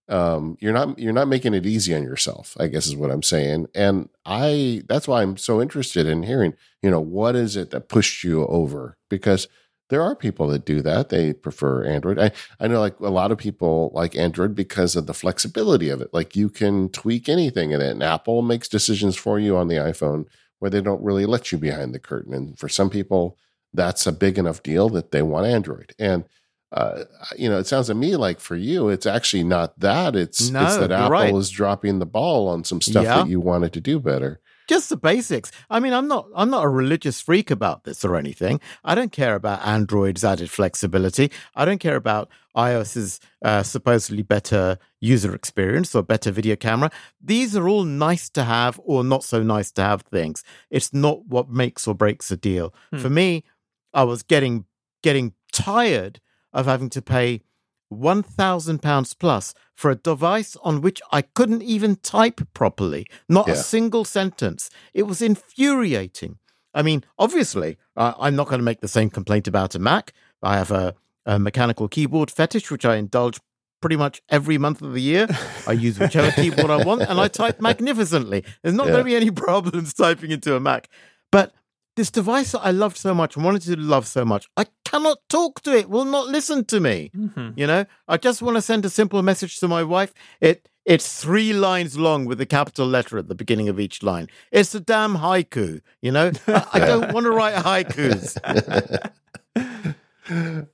um, 0.10 0.57
you're 0.60 0.73
not 0.73 0.98
you're 0.98 1.14
not 1.14 1.27
making 1.27 1.53
it 1.53 1.65
easy 1.65 1.95
on 1.95 2.03
yourself. 2.03 2.57
I 2.60 2.68
guess 2.68 2.88
is 2.88 2.95
what 2.95 3.11
I'm 3.11 3.23
saying. 3.23 3.68
And 3.76 4.10
I 4.26 4.84
that's 4.88 5.07
why 5.07 5.22
I'm 5.22 5.38
so 5.38 5.61
interested 5.61 6.07
in 6.07 6.23
hearing. 6.23 6.56
You 6.81 6.90
know, 6.90 6.99
what 6.99 7.36
is 7.36 7.56
it 7.56 7.69
that 7.72 7.90
pushed 7.90 8.23
you 8.23 8.45
over? 8.48 8.98
Because 9.10 9.48
there 9.90 10.02
are 10.02 10.15
people 10.15 10.48
that 10.48 10.65
do 10.65 10.81
that. 10.81 11.10
They 11.10 11.34
prefer 11.34 11.84
Android. 11.84 12.19
I, 12.19 12.31
I 12.60 12.68
know 12.68 12.80
like 12.80 12.99
a 12.99 13.10
lot 13.10 13.31
of 13.31 13.38
people 13.38 13.91
like 13.94 14.15
Android 14.15 14.56
because 14.56 14.95
of 14.95 15.07
the 15.07 15.14
flexibility 15.14 15.90
of 15.90 16.02
it. 16.02 16.14
Like 16.14 16.36
you 16.36 16.49
can 16.49 16.90
tweak 16.90 17.27
anything 17.27 17.72
in 17.72 17.81
it. 17.81 17.91
And 17.91 18.03
Apple 18.03 18.41
makes 18.41 18.68
decisions 18.68 19.15
for 19.15 19.40
you 19.40 19.57
on 19.57 19.68
the 19.68 19.76
iPhone 19.76 20.26
where 20.60 20.69
they 20.69 20.81
don't 20.81 21.03
really 21.03 21.26
let 21.26 21.52
you 21.52 21.57
behind 21.57 21.94
the 21.94 21.99
curtain. 21.99 22.34
And 22.34 22.57
for 22.57 22.69
some 22.69 22.90
people, 22.90 23.38
that's 23.73 24.06
a 24.06 24.11
big 24.11 24.38
enough 24.38 24.61
deal 24.61 24.90
that 24.90 25.11
they 25.11 25.22
want 25.22 25.48
Android. 25.48 25.94
And 25.98 26.26
uh, 26.72 27.04
you 27.38 27.50
know, 27.50 27.58
it 27.60 27.68
sounds 27.68 27.88
to 27.88 27.96
me 27.96 28.16
like 28.16 28.40
for 28.40 28.56
you, 28.56 28.90
it's 28.90 29.06
actually 29.06 29.44
not 29.44 29.80
that. 29.80 30.16
It's 30.16 30.50
No, 30.50 30.64
it's 30.66 30.78
that 30.78 30.91
Apple 30.91 31.10
right. 31.10 31.34
is 31.36 31.50
dropping 31.50 32.00
the 32.00 32.06
ball 32.06 32.48
on 32.48 32.64
some 32.64 32.82
stuff 32.82 33.04
Yeah. 33.04 33.18
that 33.18 33.28
you 33.28 33.40
wanted 33.40 33.74
to 33.74 33.82
do 33.82 34.00
better. 34.00 34.40
Just 34.68 34.90
the 34.90 34.98
basics. 34.98 35.52
I 35.72 35.80
mean, 35.80 35.94
I'm 35.94 36.08
not 36.08 36.28
I'm 36.36 36.52
not 36.52 36.64
a 36.64 36.70
religious 36.70 37.20
freak 37.20 37.50
about 37.50 37.86
this 37.86 38.06
or 38.06 38.16
anything. 38.16 38.62
I 38.84 38.94
don't 38.94 39.12
care 39.12 39.34
about 39.34 39.66
Android's 39.66 40.24
added 40.24 40.52
flexibility. 40.52 41.32
I 41.56 41.66
don't 41.66 41.80
care 41.80 41.96
about 41.96 42.30
iOS's 42.56 43.20
uh, 43.44 43.64
supposedly 43.64 44.22
better 44.22 44.78
user 45.00 45.34
experience 45.34 45.96
or 45.96 46.04
better 46.04 46.30
video 46.30 46.56
camera. 46.56 46.91
These 47.20 47.56
are 47.58 47.68
all 47.68 47.84
nice 47.84 48.30
to 48.32 48.44
have 48.44 48.80
or 48.84 49.04
not 49.04 49.24
so 49.24 49.41
nice 49.41 49.72
to 49.72 49.82
have 49.82 50.04
things. 50.04 50.44
It's 50.70 50.94
not 50.94 51.26
what 51.26 51.50
makes 51.50 51.88
or 51.88 51.96
breaks 51.96 52.30
a 52.30 52.38
deal. 52.38 52.72
Hmm. 52.91 53.00
For 53.00 53.10
me, 53.10 53.44
I 53.91 54.04
was 54.04 54.22
getting 54.22 54.66
getting 55.02 55.34
tired 55.52 56.20
of 56.54 56.66
having 56.66 56.90
to 56.92 57.02
pay 57.02 57.42
one 57.90 58.22
thousand 58.22 58.84
pounds 58.84 59.14
plus 59.16 59.54
for 59.76 59.90
a 59.90 59.96
device 59.96 60.56
on 60.64 60.82
which 60.82 61.02
I 61.12 61.22
couldn't 61.24 61.64
even 61.64 61.96
type 61.98 62.42
properly, 62.54 63.08
not 63.28 63.50
a 63.50 63.56
single 63.56 64.06
sentence. 64.06 64.70
It 64.94 65.04
was 65.04 65.22
infuriating. 65.22 66.38
I 66.74 66.84
mean, 66.84 67.04
obviously, 67.18 67.78
uh, 67.98 68.14
I'm 68.20 68.36
not 68.36 68.48
going 68.48 68.60
to 68.60 68.64
make 68.66 68.82
the 68.82 68.88
same 68.88 69.10
complaint 69.10 69.48
about 69.48 69.74
a 69.74 69.80
Mac. 69.80 70.14
I 70.44 70.58
have 70.58 70.70
a, 70.72 70.94
a 71.26 71.40
mechanical 71.40 71.88
keyboard 71.88 72.30
fetish, 72.30 72.70
which 72.70 72.86
I 72.86 72.98
indulge 72.98 73.40
pretty 73.82 73.96
much 73.96 74.22
every 74.30 74.58
month 74.60 74.82
of 74.84 74.94
the 74.94 75.02
year. 75.02 75.28
I 75.66 75.72
use 75.72 75.98
whichever 76.00 76.32
keyboard 76.42 76.70
I 76.70 76.84
want, 76.84 77.02
and 77.02 77.20
I 77.20 77.28
type 77.28 77.60
magnificently. 77.60 78.44
There's 78.62 78.76
not 78.76 78.86
Yeah. 78.88 78.92
going 78.94 79.04
to 79.06 79.10
be 79.10 79.16
any 79.16 79.32
problems 79.48 79.94
typing 79.96 80.30
into 80.32 80.56
a 80.56 80.60
Mac. 80.60 80.90
But 81.32 81.54
this 81.95 82.11
device 82.11 82.53
that 82.53 82.61
I 82.61 82.72
loved 82.72 82.98
so 82.98 83.14
much 83.14 83.36
and 83.36 83.44
wanted 83.44 83.61
to 83.64 83.76
love 83.76 84.07
so 84.07 84.24
much, 84.26 84.48
I 84.56 84.66
cannot 84.86 85.18
talk 85.30 85.61
to 85.64 85.76
it, 85.76 85.90
will 85.90 86.06
not 86.06 86.28
listen 86.28 86.66
to 86.66 86.80
me. 86.80 87.11
Mm-hmm. 87.16 87.49
You 87.56 87.68
know, 87.68 87.86
I 88.07 88.18
just 88.18 88.41
want 88.41 88.57
to 88.57 88.61
send 88.61 88.86
a 88.86 88.90
simple 88.90 89.22
message 89.22 89.60
to 89.60 89.68
my 89.68 89.84
wife. 89.84 90.14
It 90.41 90.68
it's 90.86 91.22
three 91.22 91.53
lines 91.53 91.99
long 91.99 92.26
with 92.26 92.41
a 92.41 92.48
capital 92.48 92.88
letter 92.88 93.18
at 93.18 93.28
the 93.28 93.36
beginning 93.36 93.70
of 93.70 93.80
each 93.80 94.02
line. 94.02 94.28
It's 94.52 94.74
a 94.74 94.80
damn 94.80 95.18
haiku. 95.18 95.82
You 96.02 96.11
know, 96.11 96.32
I, 96.48 96.66
I 96.74 96.80
don't 96.88 97.14
want 97.14 97.26
to 97.26 97.32
write 97.32 97.56
haikus. 97.56 98.38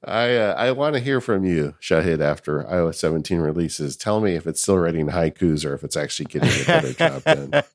I 0.03 0.35
uh, 0.37 0.53
I 0.57 0.71
want 0.71 0.95
to 0.95 0.99
hear 0.99 1.21
from 1.21 1.45
you, 1.45 1.75
Shahid, 1.81 2.19
after 2.21 2.63
iOS 2.63 2.95
17 2.95 3.39
releases. 3.39 3.95
Tell 3.95 4.19
me 4.19 4.35
if 4.35 4.45
it's 4.47 4.61
still 4.61 4.77
writing 4.77 5.07
haikus 5.07 5.65
or 5.65 5.73
if 5.73 5.83
it's 5.83 5.95
actually 5.95 6.25
getting 6.25 6.49
a 6.49 6.65
better 6.65 6.93
job 6.93 7.23
done. 7.23 7.63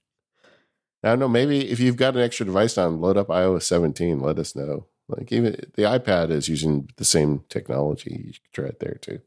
I 1.03 1.09
don't 1.09 1.19
know. 1.19 1.29
Maybe 1.29 1.71
if 1.71 1.81
you've 1.81 1.97
got 1.97 2.15
an 2.15 2.23
extra 2.23 2.47
device 2.47 2.77
on, 2.77 3.01
load 3.01 3.17
up 3.17 3.29
iOS 3.29 3.63
17. 3.63 4.21
Let 4.21 4.39
us 4.39 4.55
know. 4.55 4.87
Like 5.09 5.33
even 5.33 5.55
the 5.75 5.83
iPad 5.83 6.31
is 6.31 6.49
using 6.49 6.89
the 6.97 7.05
same 7.05 7.45
technology. 7.49 8.23
You 8.27 8.33
can 8.33 8.43
try 8.53 8.67
it 8.67 8.81
there 8.81 8.99
too. 9.01 9.21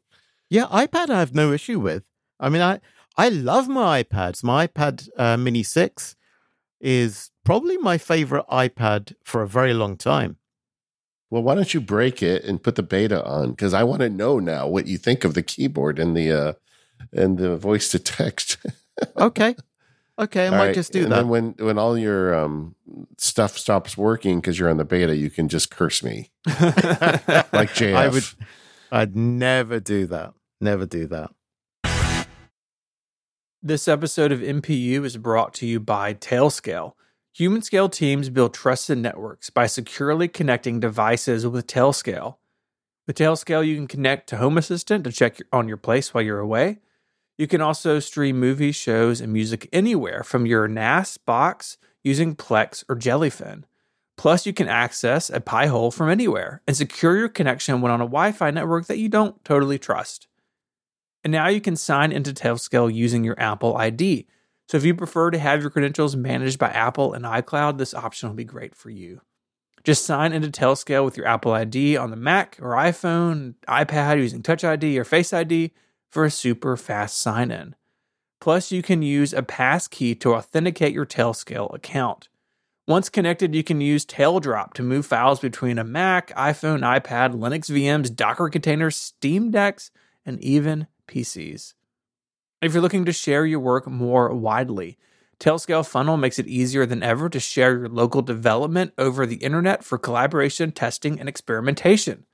Yeah, 0.50 0.66
iPad 0.66 1.10
I 1.10 1.20
have 1.20 1.34
no 1.34 1.52
issue 1.52 1.80
with. 1.80 2.04
I 2.40 2.50
mean, 2.50 2.62
I 2.62 2.80
I 3.18 3.30
love 3.30 3.68
my 3.68 4.04
iPads. 4.04 4.44
My 4.44 4.68
iPad 4.68 5.10
uh, 5.18 5.38
Mini 5.38 5.64
Six 5.64 6.16
is 6.80 7.32
probably 7.44 7.78
my 7.78 7.98
favorite 7.98 8.46
iPad 8.52 9.14
for 9.24 9.42
a 9.42 9.48
very 9.48 9.74
long 9.74 9.98
time. 9.98 10.38
Well, 11.30 11.44
why 11.44 11.56
don't 11.56 11.74
you 11.74 11.82
break 11.82 12.22
it 12.22 12.44
and 12.44 12.62
put 12.62 12.76
the 12.76 12.84
beta 12.84 13.26
on? 13.26 13.52
Because 13.52 13.74
I 13.74 13.84
want 13.84 14.02
to 14.02 14.10
know 14.10 14.40
now 14.40 14.68
what 14.68 14.86
you 14.86 14.98
think 14.98 15.24
of 15.24 15.34
the 15.34 15.42
keyboard 15.42 15.98
and 15.98 16.16
the 16.16 16.32
uh, 16.32 16.54
and 17.12 17.38
the 17.38 17.58
voice 17.58 17.90
to 17.90 18.00
text. 18.00 18.58
Okay, 19.18 19.56
okay, 20.20 20.46
I 20.46 20.48
All 20.48 20.58
might 20.58 20.66
right, 20.68 20.76
just 20.76 20.92
do 20.94 21.00
that. 21.00 21.06
and 21.06 21.12
that. 21.12 21.18
Then 21.18 21.28
when 21.30 21.56
when 21.60 21.78
all 21.78 21.98
your 21.98 22.34
um, 22.36 22.76
stuff 23.18 23.58
stops 23.58 23.98
working 23.98 24.40
because 24.40 24.58
you're 24.60 24.70
on 24.70 24.78
the 24.78 24.86
beta, 24.86 25.16
you 25.16 25.30
can 25.30 25.50
just 25.50 25.72
curse 25.72 26.04
me 26.04 26.32
like 26.48 26.58
JF. 27.74 27.96
I 27.96 28.08
would. 28.10 28.24
I'd 28.92 29.16
never 29.16 29.80
do 29.80 30.06
that. 30.08 30.34
Never 30.62 30.86
do 30.86 31.08
that. 31.08 31.32
This 33.62 33.88
episode 33.88 34.32
of 34.32 34.40
MPU 34.42 35.06
is 35.06 35.16
brought 35.18 35.54
to 35.56 35.66
you 35.66 35.80
by 35.80 36.14
Tailscale. 36.14 36.94
Human 37.34 37.62
scale 37.62 37.88
teams 37.90 38.30
build 38.30 38.54
trusted 38.54 38.98
networks 38.98 39.50
by 39.50 39.66
securely 39.68 40.28
connecting 40.28 40.80
devices 40.80 41.48
with 41.48 41.66
Tailscale. 41.66 42.36
With 43.08 43.18
Tailscale, 43.18 43.66
you 43.66 43.76
can 43.76 43.88
connect 43.88 44.28
to 44.30 44.38
Home 44.38 44.58
Assistant 44.58 45.04
to 45.06 45.12
check 45.12 45.38
on 45.52 45.68
your 45.68 45.78
place 45.78 46.14
while 46.14 46.24
you're 46.24 46.40
away. 46.40 46.80
You 47.38 47.48
can 47.48 47.62
also 47.62 48.00
stream 48.00 48.40
movies, 48.40 48.76
shows, 48.76 49.20
and 49.20 49.34
music 49.34 49.68
anywhere 49.74 50.24
from 50.24 50.46
your 50.46 50.68
NAS 50.68 51.18
box 51.18 51.78
using 52.04 52.36
Plex 52.36 52.84
or 52.88 52.96
Jellyfin. 52.96 53.64
Plus, 54.18 54.46
you 54.46 54.54
can 54.54 54.68
access 54.68 55.32
a 55.32 55.42
Pi-hole 55.42 55.90
from 55.90 56.10
anywhere 56.10 56.62
and 56.68 56.78
secure 56.78 57.18
your 57.18 57.30
connection 57.30 57.82
when 57.82 57.92
on 57.92 58.02
a 58.02 58.06
Wi 58.06 58.32
Fi 58.32 58.52
network 58.52 58.86
that 58.86 59.00
you 59.00 59.10
don't 59.10 59.44
totally 59.44 59.80
trust. 59.80 60.28
And 61.24 61.32
now 61.32 61.48
you 61.48 61.62
can 61.62 61.76
sign 61.76 62.12
into 62.12 62.34
Tailscale 62.34 62.94
using 62.94 63.24
your 63.24 63.40
Apple 63.40 63.76
ID. 63.78 64.28
So 64.68 64.78
if 64.78 64.86
you 64.86 64.94
prefer 64.94 65.32
to 65.32 65.40
have 65.40 65.62
your 65.62 65.72
credentials 65.72 66.16
managed 66.16 66.60
by 66.60 66.70
Apple 66.70 67.14
and 67.14 67.26
iCloud, 67.26 67.78
this 67.78 67.94
option 67.94 68.30
will 68.30 68.36
be 68.36 68.44
great 68.44 68.76
for 68.76 68.90
you. 68.90 69.22
Just 69.84 70.06
sign 70.06 70.32
into 70.32 70.50
Tailscale 70.50 71.04
with 71.04 71.18
your 71.18 71.28
Apple 71.28 71.52
ID 71.52 71.98
on 71.98 72.12
the 72.12 72.16
Mac 72.16 72.58
or 72.62 72.72
iPhone, 72.72 73.56
iPad 73.68 74.18
using 74.18 74.44
Touch 74.44 74.64
ID 74.64 75.00
or 75.00 75.04
Face 75.04 75.34
ID 75.34 75.72
for 76.14 76.26
a 76.26 76.32
super 76.32 76.78
fast 76.78 77.20
sign 77.20 77.50
in. 77.50 77.74
Plus, 78.40 78.72
you 78.72 78.84
can 78.84 79.02
use 79.02 79.34
a 79.34 79.42
passkey 79.42 80.14
to 80.14 80.36
authenticate 80.36 80.94
your 80.94 81.08
Tailscale 81.08 81.74
account. 81.74 82.30
Once 82.88 83.10
connected, 83.10 83.56
you 83.56 83.64
can 83.64 83.82
use 83.82 84.06
Taildrop 84.06 84.74
to 84.74 84.84
move 84.84 85.08
files 85.08 85.40
between 85.40 85.80
a 85.80 85.84
Mac, 85.84 86.30
iPhone, 86.36 86.82
iPad, 86.82 87.34
Linux 87.34 87.72
VMs, 87.72 88.16
Docker 88.16 88.48
containers, 88.50 88.96
Steam 88.96 89.50
Decks, 89.50 89.90
and 90.24 90.40
even 90.40 90.86
PCs. 91.08 91.74
If 92.62 92.74
you're 92.74 92.82
looking 92.84 93.06
to 93.06 93.12
share 93.12 93.48
your 93.48 93.60
work 93.60 93.88
more 93.88 94.32
widely, 94.36 95.00
Tailscale 95.40 95.88
Funnel 95.88 96.18
makes 96.18 96.38
it 96.38 96.48
easier 96.48 96.86
than 96.86 97.02
ever 97.02 97.28
to 97.28 97.40
share 97.40 97.80
your 97.80 97.90
local 97.90 98.22
development 98.22 98.94
over 99.00 99.26
the 99.26 99.38
internet 99.38 99.84
for 99.84 99.98
collaboration, 99.98 100.72
testing, 100.72 101.20
and 101.20 101.28
experimentation. 101.28 102.28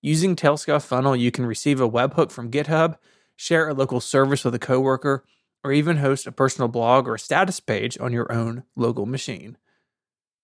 Using 0.00 0.34
Tailscale 0.34 0.82
Funnel, 0.82 1.14
you 1.14 1.30
can 1.30 1.44
receive 1.44 1.78
a 1.78 1.90
webhook 1.90 2.30
from 2.30 2.50
GitHub, 2.50 2.96
share 3.38 3.68
a 3.68 3.74
local 3.74 4.00
service 4.00 4.44
with 4.44 4.54
a 4.54 4.58
coworker, 4.58 5.24
or 5.62 5.72
even 5.72 5.98
host 5.98 6.26
a 6.26 6.32
personal 6.32 6.68
blog 6.68 7.08
or 7.08 7.16
status 7.16 7.60
page 7.60 7.96
on 8.00 8.12
your 8.12 8.30
own 8.32 8.64
local 8.76 9.06
machine. 9.06 9.56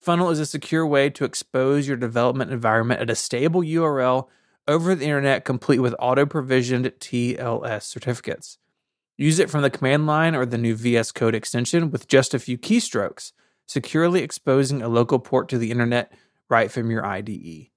Funnel 0.01 0.31
is 0.31 0.39
a 0.39 0.47
secure 0.47 0.87
way 0.87 1.11
to 1.11 1.25
expose 1.25 1.89
your 1.89 1.97
development 1.97 2.53
environment 2.53 3.01
at 3.01 3.11
a 3.11 3.17
stable 3.17 3.63
URL 3.63 4.29
over 4.69 4.95
the 4.95 5.05
internet, 5.05 5.45
complete 5.45 5.81
with 5.81 5.95
auto 5.99 6.25
provisioned 6.25 6.87
TLS 7.01 7.83
certificates. 7.83 8.59
Use 9.17 9.39
it 9.39 9.51
from 9.51 9.63
the 9.63 9.71
command 9.71 10.07
line 10.07 10.35
or 10.35 10.47
the 10.47 10.59
new 10.59 10.77
VS 10.77 11.11
Code 11.11 11.35
extension 11.35 11.91
with 11.91 12.07
just 12.07 12.33
a 12.33 12.39
few 12.39 12.57
keystrokes, 12.57 13.33
securely 13.67 14.23
exposing 14.23 14.83
a 14.83 14.89
local 14.89 15.19
port 15.19 15.49
to 15.49 15.59
the 15.59 15.71
internet 15.71 16.13
right 16.49 16.71
from 16.71 16.91
your 16.91 17.05
IDE. 17.05 17.71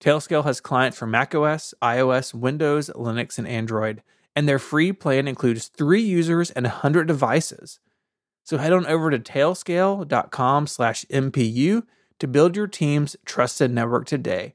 Tailscale 0.00 0.44
has 0.44 0.60
clients 0.60 0.98
for 0.98 1.06
macOS, 1.06 1.74
iOS, 1.82 2.34
Windows, 2.34 2.90
Linux, 2.94 3.38
and 3.38 3.48
Android, 3.48 4.02
and 4.36 4.48
their 4.48 4.58
free 4.58 4.92
plan 4.92 5.28
includes 5.28 5.68
three 5.68 6.02
users 6.02 6.50
and 6.50 6.64
100 6.64 7.06
devices. 7.06 7.80
So 8.42 8.58
head 8.58 8.72
on 8.72 8.86
over 8.86 9.10
to 9.10 9.18
tailscale.com 9.18 10.66
slash 10.66 11.04
MPU 11.10 11.84
to 12.18 12.28
build 12.28 12.56
your 12.56 12.66
team's 12.66 13.16
trusted 13.24 13.70
network 13.70 14.06
today. 14.06 14.54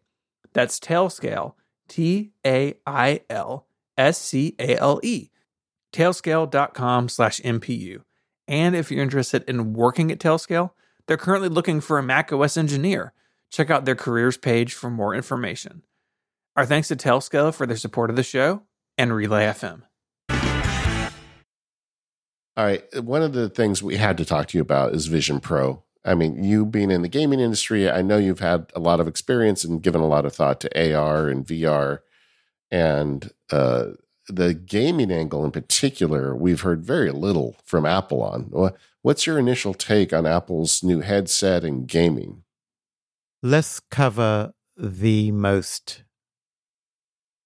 That's 0.53 0.79
Tailscale, 0.79 1.53
T 1.87 2.31
A 2.45 2.75
I 2.85 3.21
L 3.29 3.67
S 3.97 4.17
C 4.17 4.55
A 4.59 4.77
L 4.77 4.99
E 5.03 5.29
tailscale.com 5.91 7.09
slash 7.09 7.39
MPU. 7.41 8.03
And 8.47 8.75
if 8.75 8.91
you're 8.91 9.03
interested 9.03 9.43
in 9.47 9.73
working 9.73 10.11
at 10.11 10.19
Tailscale, 10.19 10.71
they're 11.07 11.17
currently 11.17 11.49
looking 11.49 11.81
for 11.81 11.97
a 11.97 12.03
Mac 12.03 12.31
OS 12.31 12.57
engineer. 12.57 13.13
Check 13.51 13.69
out 13.69 13.85
their 13.85 13.95
careers 13.95 14.37
page 14.37 14.73
for 14.73 14.89
more 14.89 15.15
information. 15.15 15.83
Our 16.55 16.65
thanks 16.65 16.87
to 16.89 16.95
Tailscale 16.95 17.53
for 17.53 17.65
their 17.65 17.77
support 17.77 18.09
of 18.09 18.15
the 18.15 18.23
show 18.23 18.63
and 18.99 19.15
Relay 19.15 19.45
FM. 19.45 19.83
All 22.57 22.65
right. 22.65 22.83
One 23.01 23.21
of 23.21 23.31
the 23.31 23.47
things 23.47 23.81
we 23.81 23.95
had 23.95 24.17
to 24.17 24.25
talk 24.25 24.47
to 24.47 24.57
you 24.57 24.61
about 24.61 24.93
is 24.93 25.07
Vision 25.07 25.39
Pro. 25.39 25.81
I 26.03 26.13
mean, 26.15 26.43
you 26.43 26.65
being 26.65 26.91
in 26.91 27.01
the 27.01 27.07
gaming 27.07 27.39
industry, 27.39 27.89
I 27.89 28.01
know 28.01 28.17
you've 28.17 28.41
had 28.41 28.71
a 28.75 28.79
lot 28.81 28.99
of 28.99 29.07
experience 29.07 29.63
and 29.63 29.81
given 29.81 30.01
a 30.01 30.07
lot 30.07 30.25
of 30.25 30.33
thought 30.33 30.59
to 30.61 30.95
AR 30.95 31.29
and 31.29 31.45
VR. 31.45 31.99
And 32.69 33.31
uh, 33.49 33.91
the 34.27 34.53
gaming 34.53 35.11
angle 35.11 35.45
in 35.45 35.51
particular, 35.51 36.35
we've 36.35 36.61
heard 36.61 36.83
very 36.83 37.11
little 37.11 37.55
from 37.63 37.85
Apple 37.85 38.21
on. 38.21 38.73
What's 39.01 39.25
your 39.25 39.39
initial 39.39 39.73
take 39.73 40.11
on 40.11 40.27
Apple's 40.27 40.83
new 40.83 40.99
headset 40.99 41.63
and 41.63 41.87
gaming? 41.87 42.43
Let's 43.41 43.79
cover 43.79 44.53
the 44.75 45.31
most 45.31 46.03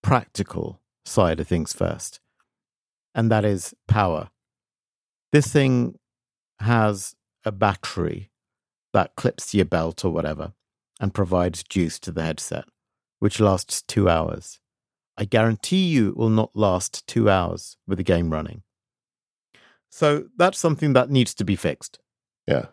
practical 0.01 0.82
side 1.05 1.39
of 1.39 1.47
things 1.47 1.73
first, 1.73 2.19
and 3.13 3.31
that 3.31 3.45
is 3.45 3.73
power. 3.87 4.29
This 5.31 5.51
thing 5.51 5.99
has 6.59 7.15
a 7.45 7.51
battery 7.51 8.31
that 8.93 9.15
clips 9.15 9.51
to 9.51 9.57
your 9.57 9.65
belt 9.65 10.05
or 10.05 10.11
whatever 10.11 10.53
and 10.99 11.13
provides 11.13 11.63
juice 11.63 11.99
to 11.99 12.11
the 12.11 12.23
headset, 12.23 12.65
which 13.19 13.39
lasts 13.39 13.81
two 13.81 14.07
hours. 14.07 14.59
I 15.17 15.25
guarantee 15.25 15.87
you 15.87 16.09
it 16.09 16.17
will 16.17 16.29
not 16.29 16.55
last 16.55 17.05
two 17.07 17.29
hours 17.29 17.77
with 17.87 17.97
the 17.97 18.03
game 18.03 18.31
running. 18.31 18.63
So 19.89 20.25
that's 20.37 20.57
something 20.57 20.93
that 20.93 21.09
needs 21.09 21.33
to 21.35 21.43
be 21.43 21.55
fixed. 21.55 21.99
Yeah. 22.47 22.67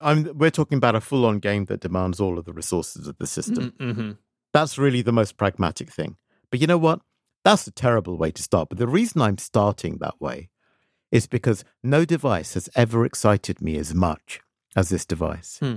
I'm, 0.00 0.36
we're 0.36 0.50
talking 0.50 0.78
about 0.78 0.94
a 0.94 1.00
full 1.00 1.26
on 1.26 1.38
game 1.38 1.66
that 1.66 1.80
demands 1.80 2.20
all 2.20 2.38
of 2.38 2.44
the 2.44 2.52
resources 2.52 3.06
of 3.06 3.18
the 3.18 3.26
system. 3.26 3.72
Mm-hmm. 3.78 4.12
That's 4.52 4.78
really 4.78 5.02
the 5.02 5.12
most 5.12 5.36
pragmatic 5.36 5.90
thing. 5.90 6.16
But 6.50 6.60
you 6.60 6.66
know 6.66 6.78
what? 6.78 7.00
That's 7.44 7.66
a 7.66 7.72
terrible 7.72 8.16
way 8.16 8.30
to 8.30 8.42
start. 8.42 8.68
But 8.68 8.78
the 8.78 8.86
reason 8.86 9.20
I'm 9.20 9.38
starting 9.38 9.98
that 9.98 10.20
way 10.20 10.48
is 11.10 11.26
because 11.26 11.64
no 11.82 12.04
device 12.04 12.54
has 12.54 12.68
ever 12.74 13.04
excited 13.04 13.60
me 13.60 13.76
as 13.76 13.94
much 13.94 14.40
as 14.76 14.88
this 14.88 15.04
device. 15.04 15.58
Hmm. 15.58 15.76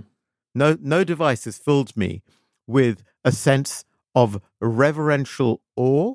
No, 0.53 0.77
no 0.81 1.03
device 1.03 1.45
has 1.45 1.57
filled 1.57 1.95
me 1.97 2.23
with 2.65 3.03
a 3.23 3.31
sense 3.31 3.83
of 4.13 4.41
reverential 4.61 5.61
awe 5.75 6.13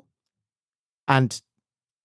and 1.07 1.41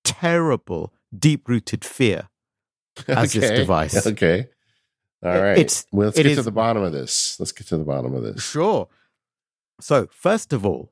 terrible, 0.04 0.92
deep 1.16 1.48
rooted 1.48 1.84
fear 1.84 2.28
as 3.08 3.34
okay. 3.34 3.40
this 3.40 3.58
device. 3.58 4.06
Okay. 4.06 4.48
All 5.24 5.40
right. 5.40 5.58
It's, 5.58 5.86
well, 5.90 6.08
let's 6.08 6.18
get 6.18 6.26
is- 6.26 6.36
to 6.36 6.42
the 6.42 6.52
bottom 6.52 6.82
of 6.82 6.92
this. 6.92 7.40
Let's 7.40 7.52
get 7.52 7.66
to 7.68 7.78
the 7.78 7.84
bottom 7.84 8.14
of 8.14 8.22
this. 8.22 8.42
Sure. 8.42 8.88
So, 9.80 10.08
first 10.10 10.52
of 10.52 10.64
all, 10.66 10.90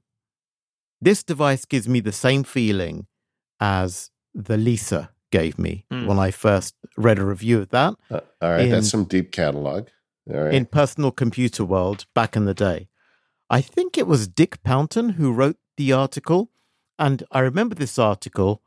this 1.04 1.22
device 1.22 1.64
gives 1.64 1.88
me 1.88 2.00
the 2.00 2.12
same 2.26 2.42
feeling 2.44 3.06
as 3.60 4.10
the 4.34 4.56
Lisa 4.56 5.10
gave 5.30 5.58
me 5.58 5.84
Hmm. 5.90 6.06
when 6.08 6.18
I 6.18 6.30
first 6.30 6.74
read 6.96 7.18
a 7.18 7.24
review 7.24 7.58
of 7.60 7.68
that 7.70 7.94
Uh, 8.10 8.20
all 8.42 8.50
right. 8.52 8.60
In- 8.66 8.70
That's 8.70 8.90
some 8.90 9.04
deep 9.04 9.28
catalog. 9.32 9.88
All 10.32 10.40
right. 10.44 10.54
in 10.54 10.64
personal 10.66 11.10
computer 11.10 11.64
world 11.64 12.06
back 12.14 12.34
in 12.36 12.44
the 12.46 12.54
day. 12.54 12.88
I 13.50 13.60
think 13.60 13.98
it 13.98 14.06
was 14.06 14.26
Dick 14.40 14.62
Pountain 14.62 15.10
who 15.18 15.32
wrote 15.38 15.58
the 15.76 15.92
article. 15.92 16.50
And 16.98 17.24
I 17.30 17.40
remember 17.40 17.74
this 17.74 17.98
article 17.98 18.62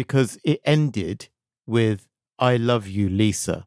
because 0.00 0.38
it 0.42 0.60
ended 0.64 1.28
with, 1.66 2.08
I 2.38 2.56
love 2.56 2.88
you, 2.88 3.08
Lisa. 3.08 3.66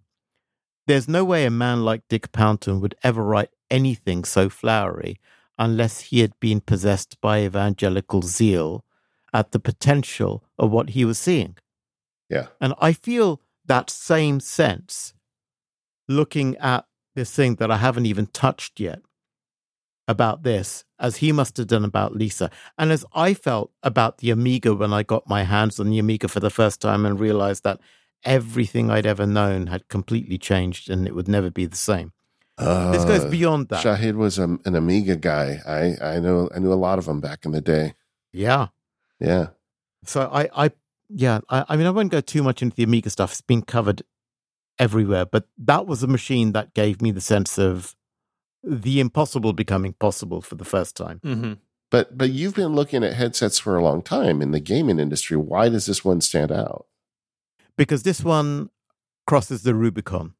There's 0.88 1.08
no 1.08 1.24
way 1.24 1.46
a 1.46 1.52
man 1.52 1.86
like 1.86 2.02
Dick 2.10 2.32
Pountain 2.32 2.82
would 2.82 2.96
ever 3.04 3.24
write 3.24 3.52
anything 3.72 4.26
so 4.26 4.50
flowery 4.50 5.20
unless 5.60 6.00
he 6.00 6.22
had 6.22 6.32
been 6.40 6.62
possessed 6.62 7.20
by 7.22 7.42
evangelical 7.42 8.22
zeal 8.24 8.86
at 9.34 9.52
the 9.52 9.60
potential 9.60 10.44
of 10.58 10.72
what 10.72 10.92
he 10.92 11.06
was 11.06 11.20
seeing. 11.20 11.56
yeah. 12.30 12.48
And 12.60 12.74
I 12.80 12.94
feel 12.94 13.42
that 13.66 13.90
same 13.92 14.40
sense 14.40 15.14
looking 16.08 16.58
at 16.58 16.86
this 17.16 17.32
thing 17.32 17.56
that 17.56 17.70
I 17.70 17.78
haven't 17.78 18.08
even 18.08 18.28
touched 18.28 18.80
yet 18.80 19.02
about 20.08 20.42
this, 20.42 20.84
as 21.00 21.18
he 21.18 21.32
must 21.32 21.58
have 21.58 21.68
done 21.68 21.86
about 21.86 22.16
Lisa. 22.16 22.50
And 22.80 22.92
as 22.92 23.06
I 23.14 23.36
felt 23.36 23.72
about 23.84 24.18
the 24.18 24.32
Amiga 24.32 24.74
when 24.74 24.92
I 24.92 25.04
got 25.04 25.30
my 25.30 25.44
hands 25.44 25.80
on 25.80 25.90
the 25.90 26.00
Amiga 26.00 26.28
for 26.28 26.40
the 26.40 26.50
first 26.50 26.82
time 26.82 27.06
and 27.06 27.20
realized 27.20 27.64
that 27.64 27.80
everything 28.24 28.90
I'd 28.90 29.06
ever 29.06 29.28
known 29.28 29.68
had 29.68 29.88
completely 29.88 30.40
changed 30.40 30.90
and 30.90 31.08
it 31.08 31.14
would 31.14 31.28
never 31.28 31.52
be 31.52 31.68
the 31.68 31.78
same. 31.78 32.12
This 32.60 33.06
goes 33.06 33.26
Uh, 33.26 33.30
beyond 33.30 33.70
that. 33.70 33.84
Shahid 33.84 34.16
was 34.16 34.38
a, 34.40 34.44
an 34.66 34.76
Amiga 34.76 35.16
guy. 35.16 35.60
I 35.66 36.16
I 36.16 36.20
know 36.20 36.50
I 36.56 36.60
knew 36.60 36.74
a 36.74 36.76
lot 36.88 37.00
of 37.00 37.06
them 37.06 37.20
back 37.22 37.46
in 37.46 37.52
the 37.52 37.62
day. 37.62 37.94
yeah. 38.34 38.68
Yeah. 39.20 39.48
So 40.06 40.30
I, 40.32 40.50
I 40.66 40.72
yeah, 41.10 41.40
I, 41.50 41.66
I 41.70 41.76
mean, 41.76 41.86
I 41.88 41.90
won't 41.90 42.12
go 42.12 42.22
too 42.22 42.42
much 42.44 42.62
into 42.62 42.76
the 42.76 42.84
Amiga 42.84 43.10
stuff. 43.10 43.32
It's 43.32 43.42
been 43.42 43.64
covered 43.64 44.02
everywhere, 44.78 45.26
but 45.26 45.48
that 45.58 45.86
was 45.88 46.04
a 46.04 46.08
machine 46.08 46.54
that 46.54 46.74
gave 46.74 47.02
me 47.02 47.12
the 47.12 47.20
sense 47.22 47.58
of 47.60 47.96
the 48.64 49.00
impossible 49.02 49.52
becoming 49.54 49.94
possible 50.00 50.42
for 50.42 50.56
the 50.56 50.64
first 50.66 50.96
time. 50.96 51.20
Mm-hmm. 51.26 51.54
But 51.92 52.18
but 52.18 52.30
you've 52.32 52.56
been 52.56 52.76
looking 52.76 53.04
at 53.04 53.14
headsets 53.14 53.60
for 53.60 53.76
a 53.76 53.84
long 53.84 54.02
time 54.02 54.42
in 54.42 54.52
the 54.52 54.60
gaming 54.62 55.00
industry. 55.00 55.36
Why 55.36 55.68
does 55.70 55.86
this 55.86 56.06
one 56.06 56.22
stand 56.22 56.52
out? 56.52 56.86
Because 57.78 58.04
this 58.04 58.24
one 58.24 58.70
crosses 59.28 59.64
the 59.64 59.74
Rubicon 59.76 60.34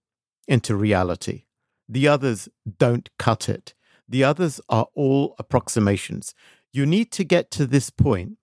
into 0.48 0.76
reality. 0.76 1.44
The 1.90 2.08
others 2.08 2.48
don't 2.78 3.10
cut 3.18 3.50
it. 3.50 3.74
The 4.08 4.24
others 4.24 4.62
are 4.70 4.88
all 4.94 5.36
approximations. 5.40 6.36
You 6.72 6.86
need 6.86 7.12
to 7.14 7.24
get 7.24 7.50
to 7.52 7.66
this 7.66 7.90
point 7.90 8.38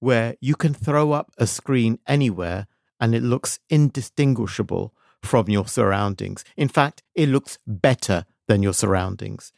where 0.00 0.36
you 0.40 0.54
can 0.54 0.74
throw 0.74 1.12
up 1.12 1.32
a 1.38 1.46
screen 1.46 1.98
anywhere 2.06 2.66
and 3.00 3.14
it 3.14 3.22
looks 3.22 3.58
indistinguishable 3.70 4.94
from 5.22 5.48
your 5.48 5.66
surroundings. 5.66 6.44
In 6.56 6.68
fact, 6.68 7.02
it 7.14 7.30
looks 7.30 7.58
better 7.66 8.26
than 8.46 8.62
your 8.62 8.74
surroundings. 8.74 9.52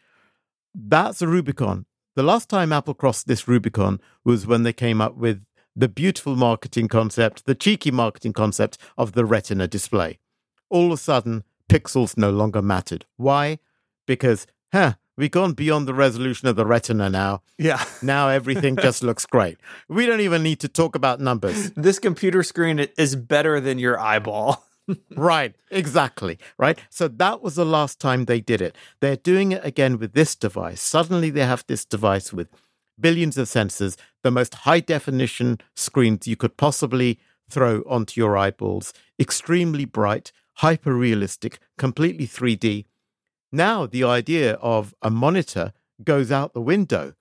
That's 0.73 1.20
a 1.20 1.27
Rubicon. 1.27 1.86
The 2.15 2.23
last 2.23 2.48
time 2.48 2.73
Apple 2.73 2.94
crossed 2.94 3.27
this 3.27 3.48
Rubicon 3.48 4.01
was 4.24 4.47
when 4.47 4.62
they 4.62 4.73
came 4.73 5.01
up 5.01 5.16
with 5.16 5.44
the 5.74 5.89
beautiful 5.89 6.36
marketing 6.36 6.89
concept, 6.89 7.44
the 7.44 7.55
cheeky 7.55 7.90
marketing 7.90 8.32
concept 8.32 8.78
of 8.97 9.12
the 9.12 9.24
Retina 9.24 9.66
display. 9.66 10.19
All 10.70 10.86
of 10.86 10.93
a 10.93 10.97
sudden, 10.97 11.44
pixels 11.70 12.16
no 12.16 12.30
longer 12.30 12.62
mattered. 12.62 13.05
Why? 13.16 13.59
Because, 14.06 14.47
huh, 14.72 14.94
We've 15.18 15.30
gone 15.30 15.55
beyond 15.55 15.88
the 15.88 15.94
resolution 15.94 16.47
of 16.47 16.56
the 16.56 16.66
retina 16.66 17.09
now. 17.09 17.43
Yeah. 17.59 17.82
Now 18.02 18.28
everything 18.28 18.76
just 18.76 19.02
looks 19.02 19.24
great. 19.24 19.59
We 19.88 20.05
don't 20.05 20.20
even 20.20 20.43
need 20.43 20.60
to 20.60 20.68
talk 20.68 20.94
about 20.94 21.20
numbers. 21.20 21.72
This 21.76 21.98
computer 21.98 22.43
screen 22.43 22.78
is 22.98 23.16
better 23.16 23.60
than 23.60 23.78
your 23.78 23.98
eyeball. 23.98 24.66
right, 25.16 25.55
exactly. 25.70 26.38
Right. 26.59 26.78
So 26.90 27.09
that 27.09 27.43
was 27.43 27.55
the 27.55 27.64
last 27.64 27.98
time 27.98 28.24
they 28.24 28.40
did 28.40 28.60
it. 28.60 28.76
They're 29.01 29.16
doing 29.16 29.52
it 29.52 29.64
again 29.64 29.98
with 29.98 30.12
this 30.12 30.34
device. 30.34 30.82
Suddenly 30.82 31.30
they 31.30 31.47
have 31.47 31.64
this 31.66 31.84
device 31.84 32.32
with 32.32 32.48
billions 33.01 33.38
of 33.38 33.48
sensors, 33.48 33.97
the 34.22 34.30
most 34.30 34.55
high 34.55 34.80
definition 34.80 35.59
screens 35.74 36.28
you 36.28 36.36
could 36.36 36.56
possibly 36.56 37.18
throw 37.48 37.82
onto 37.88 38.20
your 38.20 38.36
eyeballs, 38.36 38.93
extremely 39.18 39.84
bright, 39.84 40.32
hyper 40.56 40.94
realistic, 40.94 41.58
completely 41.76 42.26
3D. 42.26 42.86
Now 43.52 43.86
the 43.86 44.04
idea 44.04 44.54
of 44.54 44.94
a 45.02 45.10
monitor 45.10 45.72
goes 46.02 46.30
out 46.30 46.54
the 46.54 46.60
window. 46.60 47.14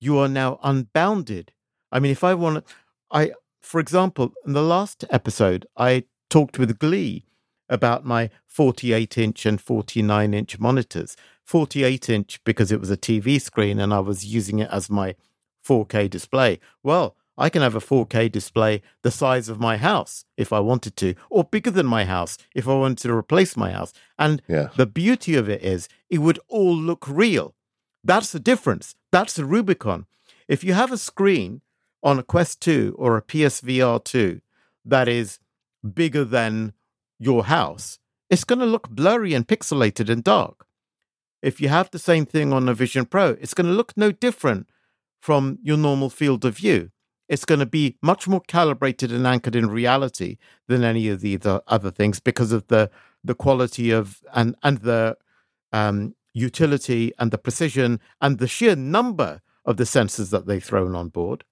You 0.00 0.18
are 0.18 0.28
now 0.28 0.58
unbounded. 0.62 1.52
I 1.92 2.00
mean, 2.00 2.12
if 2.12 2.24
I 2.24 2.34
want 2.34 2.66
to, 2.66 2.74
I, 3.10 3.32
for 3.60 3.80
example, 3.80 4.32
in 4.46 4.52
the 4.52 4.62
last 4.62 5.04
episode, 5.10 5.66
I 5.76 6.04
talked 6.28 6.58
with 6.58 6.78
Glee 6.78 7.24
about 7.68 8.04
my 8.04 8.30
48 8.46 9.16
inch 9.18 9.46
and 9.46 9.60
49 9.60 10.34
inch 10.34 10.58
monitors. 10.58 11.16
48 11.44 12.08
inch 12.08 12.40
because 12.44 12.70
it 12.70 12.80
was 12.80 12.90
a 12.90 12.96
TV 12.96 13.40
screen 13.40 13.80
and 13.80 13.92
I 13.92 14.00
was 14.00 14.24
using 14.24 14.60
it 14.60 14.70
as 14.70 14.88
my 14.88 15.16
4K 15.66 16.08
display. 16.08 16.60
Well, 16.82 17.16
I 17.40 17.48
can 17.48 17.62
have 17.62 17.74
a 17.74 17.80
4K 17.80 18.30
display 18.30 18.82
the 19.02 19.10
size 19.10 19.48
of 19.48 19.58
my 19.58 19.76
house 19.78 20.24
if 20.36 20.52
I 20.52 20.60
wanted 20.60 20.94
to, 20.98 21.14
or 21.30 21.42
bigger 21.44 21.70
than 21.70 21.86
my 21.86 22.04
house 22.04 22.36
if 22.54 22.68
I 22.68 22.74
wanted 22.74 22.98
to 22.98 23.14
replace 23.14 23.56
my 23.56 23.70
house. 23.72 23.92
And 24.18 24.42
Yeah. 24.46 24.68
the 24.76 24.86
beauty 24.86 25.34
of 25.36 25.48
it 25.48 25.62
is 25.62 25.88
it 26.10 26.18
would 26.18 26.38
all 26.48 26.76
look 26.76 27.08
real. 27.08 27.54
That's 28.04 28.30
the 28.30 28.40
difference. 28.40 28.94
That's 29.10 29.34
the 29.34 29.44
Rubicon. 29.46 30.06
If 30.48 30.62
you 30.64 30.74
have 30.74 30.92
a 30.92 30.98
screen 30.98 31.62
on 32.02 32.18
a 32.18 32.22
Quest 32.22 32.60
2 32.60 32.94
or 32.98 33.16
a 33.16 33.22
PSVR 33.22 33.98
2 34.04 34.40
that 34.84 35.08
is 35.08 35.38
bigger 35.94 36.24
than 36.24 36.74
your 37.18 37.44
house, 37.44 37.98
it's 38.28 38.44
going 38.44 38.58
to 38.60 38.66
look 38.66 38.88
blurry 38.90 39.32
and 39.34 39.46
pixelated 39.48 40.08
and 40.10 40.22
dark. 40.22 40.66
If 41.42 41.60
you 41.60 41.68
have 41.68 41.90
the 41.90 41.98
same 41.98 42.26
thing 42.26 42.52
on 42.52 42.68
a 42.68 42.74
Vision 42.74 43.06
Pro, 43.06 43.30
it's 43.40 43.54
going 43.54 43.66
to 43.66 43.72
look 43.72 43.96
no 43.96 44.12
different 44.12 44.68
from 45.20 45.58
your 45.62 45.78
normal 45.78 46.10
field 46.10 46.44
of 46.44 46.58
view. 46.58 46.90
It's 47.30 47.44
going 47.44 47.60
to 47.60 47.66
be 47.80 47.96
much 48.02 48.26
more 48.28 48.42
calibrated 48.48 49.12
and 49.12 49.26
anchored 49.26 49.54
in 49.54 49.70
reality 49.70 50.36
than 50.68 50.82
any 50.84 51.08
of 51.08 51.20
the, 51.20 51.36
the 51.36 51.62
other 51.68 51.90
things 51.90 52.20
because 52.20 52.52
of 52.52 52.66
the 52.66 52.90
the 53.22 53.34
quality 53.34 53.90
of 53.90 54.20
and 54.34 54.56
and 54.62 54.78
the 54.78 55.16
um, 55.72 56.14
utility 56.34 57.12
and 57.18 57.30
the 57.30 57.38
precision 57.38 58.00
and 58.20 58.38
the 58.38 58.48
sheer 58.48 58.74
number 58.76 59.40
of 59.64 59.76
the 59.76 59.84
sensors 59.84 60.30
that 60.30 60.46
they've 60.46 60.64
thrown 60.64 60.94
on 60.94 61.08
board. 61.08 61.44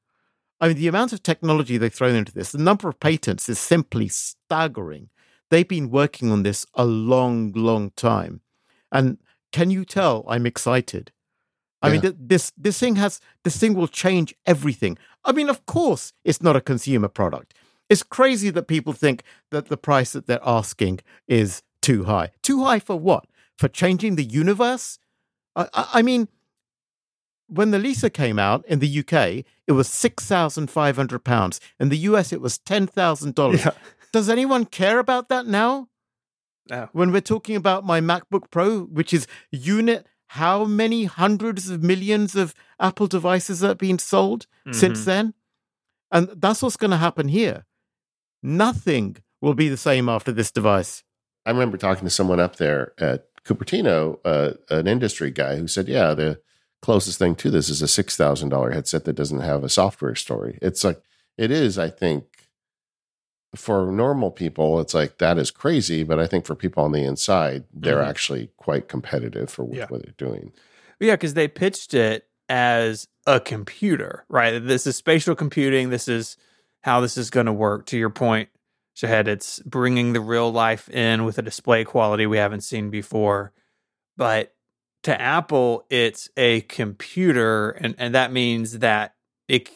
I 0.60 0.68
mean, 0.68 0.76
the 0.76 0.88
amount 0.88 1.12
of 1.12 1.22
technology 1.22 1.78
they've 1.78 1.94
thrown 1.94 2.16
into 2.16 2.32
this, 2.32 2.50
the 2.52 2.58
number 2.58 2.88
of 2.88 2.98
patents 2.98 3.48
is 3.48 3.60
simply 3.60 4.08
staggering. 4.08 5.08
They've 5.50 5.68
been 5.68 5.90
working 5.90 6.32
on 6.32 6.42
this 6.42 6.66
a 6.74 6.84
long, 6.84 7.52
long 7.52 7.90
time. 7.94 8.40
And 8.90 9.18
can 9.52 9.70
you 9.70 9.84
tell 9.84 10.24
I'm 10.28 10.46
excited? 10.46 11.12
I 11.80 11.90
mean, 11.90 11.96
Yeah. 12.02 12.10
th- 12.10 12.16
this 12.18 12.52
this 12.56 12.78
thing 12.80 12.96
has 12.96 13.20
this 13.44 13.56
thing 13.56 13.74
will 13.74 13.86
change 14.04 14.34
everything. 14.46 14.98
I 15.28 15.32
mean, 15.32 15.50
of 15.50 15.66
course, 15.66 16.14
it's 16.24 16.42
not 16.42 16.56
a 16.56 16.60
consumer 16.60 17.06
product. 17.06 17.52
It's 17.90 18.02
crazy 18.02 18.48
that 18.50 18.62
people 18.66 18.94
think 18.94 19.22
that 19.50 19.68
the 19.68 19.76
price 19.76 20.12
that 20.12 20.26
they're 20.26 20.40
asking 20.42 21.00
is 21.28 21.62
too 21.82 22.04
high. 22.04 22.30
Too 22.42 22.64
high 22.64 22.78
for 22.78 22.98
what? 22.98 23.26
For 23.56 23.68
changing 23.68 24.16
the 24.16 24.24
universe? 24.24 24.98
I, 25.54 25.68
I, 25.74 25.88
I 25.94 26.02
mean, 26.02 26.28
when 27.46 27.70
the 27.72 27.78
Lisa 27.78 28.08
came 28.08 28.38
out 28.38 28.64
in 28.66 28.78
the 28.78 28.98
UK, 29.00 29.44
it 29.66 29.72
was 29.72 29.86
six 29.88 30.24
thousand 30.24 30.70
five 30.70 30.96
hundred 30.96 31.24
pounds. 31.24 31.60
In 31.78 31.90
the 31.90 31.98
US, 31.98 32.32
it 32.32 32.40
was 32.40 32.58
ten 32.58 32.86
thousand 32.86 33.34
dollars. 33.34 33.64
Yeah. 33.64 33.72
Does 34.10 34.30
anyone 34.30 34.64
care 34.64 34.98
about 34.98 35.28
that 35.28 35.44
now? 35.44 35.88
No. 36.70 36.88
When 36.92 37.12
we're 37.12 37.20
talking 37.20 37.56
about 37.56 37.84
my 37.84 38.00
MacBook 38.00 38.50
Pro, 38.50 38.84
which 38.84 39.12
is 39.12 39.26
unit, 39.50 40.06
how 40.32 40.64
many 40.64 41.04
hundreds 41.04 41.68
of 41.70 41.82
millions 41.82 42.34
of 42.36 42.54
Apple 42.78 43.06
devices 43.06 43.64
are 43.64 43.74
being 43.74 43.98
sold 43.98 44.46
since 44.72 45.00
Mhm. 45.00 45.04
then? 45.04 45.34
And 46.10 46.28
that's 46.36 46.62
what's 46.62 46.76
going 46.76 46.90
to 46.90 46.96
happen 46.98 47.28
here. 47.28 47.64
Nothing 48.42 49.16
will 49.40 49.54
be 49.54 49.68
the 49.68 49.76
same 49.76 50.08
after 50.08 50.32
this 50.32 50.50
device. 50.50 51.02
I 51.46 51.50
remember 51.50 51.76
talking 51.76 52.04
to 52.04 52.10
someone 52.10 52.40
up 52.40 52.56
there 52.56 52.92
at 52.98 53.26
Cupertino, 53.44 54.18
uh, 54.24 54.52
an 54.70 54.86
industry 54.86 55.30
guy, 55.30 55.56
who 55.56 55.66
said, 55.66 55.88
"Yeah, 55.88 56.12
the 56.14 56.40
closest 56.82 57.18
thing 57.18 57.34
to 57.36 57.50
this 57.50 57.68
is 57.68 57.80
a 57.82 57.88
six 57.88 58.16
thousand 58.16 58.50
dollar 58.50 58.70
headset 58.72 59.04
that 59.04 59.14
doesn't 59.14 59.40
have 59.40 59.64
a 59.64 59.68
software 59.68 60.14
story." 60.14 60.58
It's 60.60 60.84
like 60.84 61.00
it 61.38 61.50
is. 61.50 61.78
I 61.78 61.88
think 61.88 62.37
for 63.54 63.90
normal 63.90 64.30
people, 64.30 64.80
it's 64.80 64.94
like 64.94 65.18
that 65.18 65.38
is 65.38 65.50
crazy, 65.50 66.02
but 66.02 66.18
I 66.18 66.26
think 66.26 66.44
for 66.44 66.54
people 66.54 66.84
on 66.84 66.92
the 66.92 67.02
inside, 67.04 67.64
they're 67.72 67.96
Mhm. 68.02 68.08
actually 68.08 68.50
quite 68.56 68.88
competitive 68.88 69.48
for 69.50 69.64
what, 69.64 69.76
Yeah. 69.76 69.86
what 69.88 70.02
they're 70.02 70.14
doing. 70.18 70.52
Yeah, 71.00 71.14
because 71.14 71.34
they 71.34 71.48
pitched 71.48 71.94
it 71.94 72.26
as 72.48 73.08
a 73.26 73.40
computer, 73.40 74.24
right? 74.28 74.58
This 74.58 74.86
is 74.86 74.96
spatial 74.96 75.34
computing. 75.34 75.90
This 75.90 76.08
is 76.08 76.36
how 76.82 77.00
this 77.00 77.16
is 77.16 77.30
going 77.30 77.46
to 77.46 77.52
work. 77.52 77.86
To 77.86 77.98
your 77.98 78.10
point, 78.10 78.48
Shahid, 78.96 79.28
it's 79.28 79.60
bringing 79.60 80.12
the 80.12 80.20
real 80.20 80.50
life 80.50 80.88
in 80.90 81.24
with 81.24 81.38
a 81.38 81.42
display 81.42 81.84
quality 81.84 82.26
we 82.26 82.38
haven't 82.38 82.62
seen 82.62 82.90
before. 82.90 83.52
But 84.16 84.54
to 85.04 85.18
Apple, 85.20 85.86
it's 85.88 86.28
a 86.36 86.62
computer, 86.62 87.70
and, 87.70 87.94
and 87.98 88.14
that 88.14 88.32
means 88.32 88.80
that 88.80 89.14
it 89.46 89.70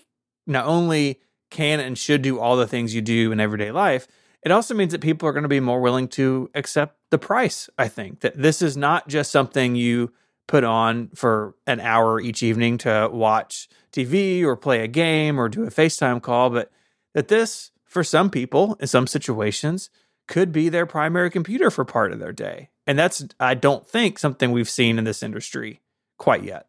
not 0.46 0.66
only 0.66 1.20
can 1.52 1.78
and 1.78 1.96
should 1.96 2.22
do 2.22 2.40
all 2.40 2.56
the 2.56 2.66
things 2.66 2.94
you 2.94 3.00
do 3.00 3.30
in 3.30 3.38
everyday 3.38 3.70
life, 3.70 4.08
it 4.42 4.50
also 4.50 4.74
means 4.74 4.90
that 4.92 5.00
people 5.00 5.28
are 5.28 5.32
going 5.32 5.44
to 5.44 5.48
be 5.48 5.60
more 5.60 5.80
willing 5.80 6.08
to 6.08 6.50
accept 6.54 6.96
the 7.10 7.18
price. 7.18 7.70
I 7.78 7.86
think 7.86 8.20
that 8.20 8.36
this 8.36 8.60
is 8.60 8.76
not 8.76 9.06
just 9.06 9.30
something 9.30 9.76
you 9.76 10.12
put 10.48 10.64
on 10.64 11.08
for 11.14 11.54
an 11.66 11.78
hour 11.78 12.20
each 12.20 12.42
evening 12.42 12.78
to 12.78 13.08
watch 13.12 13.68
TV 13.92 14.42
or 14.42 14.56
play 14.56 14.82
a 14.82 14.88
game 14.88 15.38
or 15.38 15.48
do 15.48 15.62
a 15.62 15.70
FaceTime 15.70 16.20
call, 16.20 16.50
but 16.50 16.72
that 17.14 17.28
this, 17.28 17.70
for 17.84 18.02
some 18.02 18.30
people 18.30 18.76
in 18.80 18.88
some 18.88 19.06
situations, 19.06 19.90
could 20.26 20.50
be 20.50 20.68
their 20.68 20.86
primary 20.86 21.30
computer 21.30 21.70
for 21.70 21.84
part 21.84 22.12
of 22.12 22.18
their 22.18 22.32
day. 22.32 22.70
And 22.86 22.98
that's, 22.98 23.24
I 23.38 23.54
don't 23.54 23.86
think, 23.86 24.18
something 24.18 24.50
we've 24.50 24.68
seen 24.68 24.98
in 24.98 25.04
this 25.04 25.22
industry 25.22 25.80
quite 26.18 26.42
yet. 26.42 26.66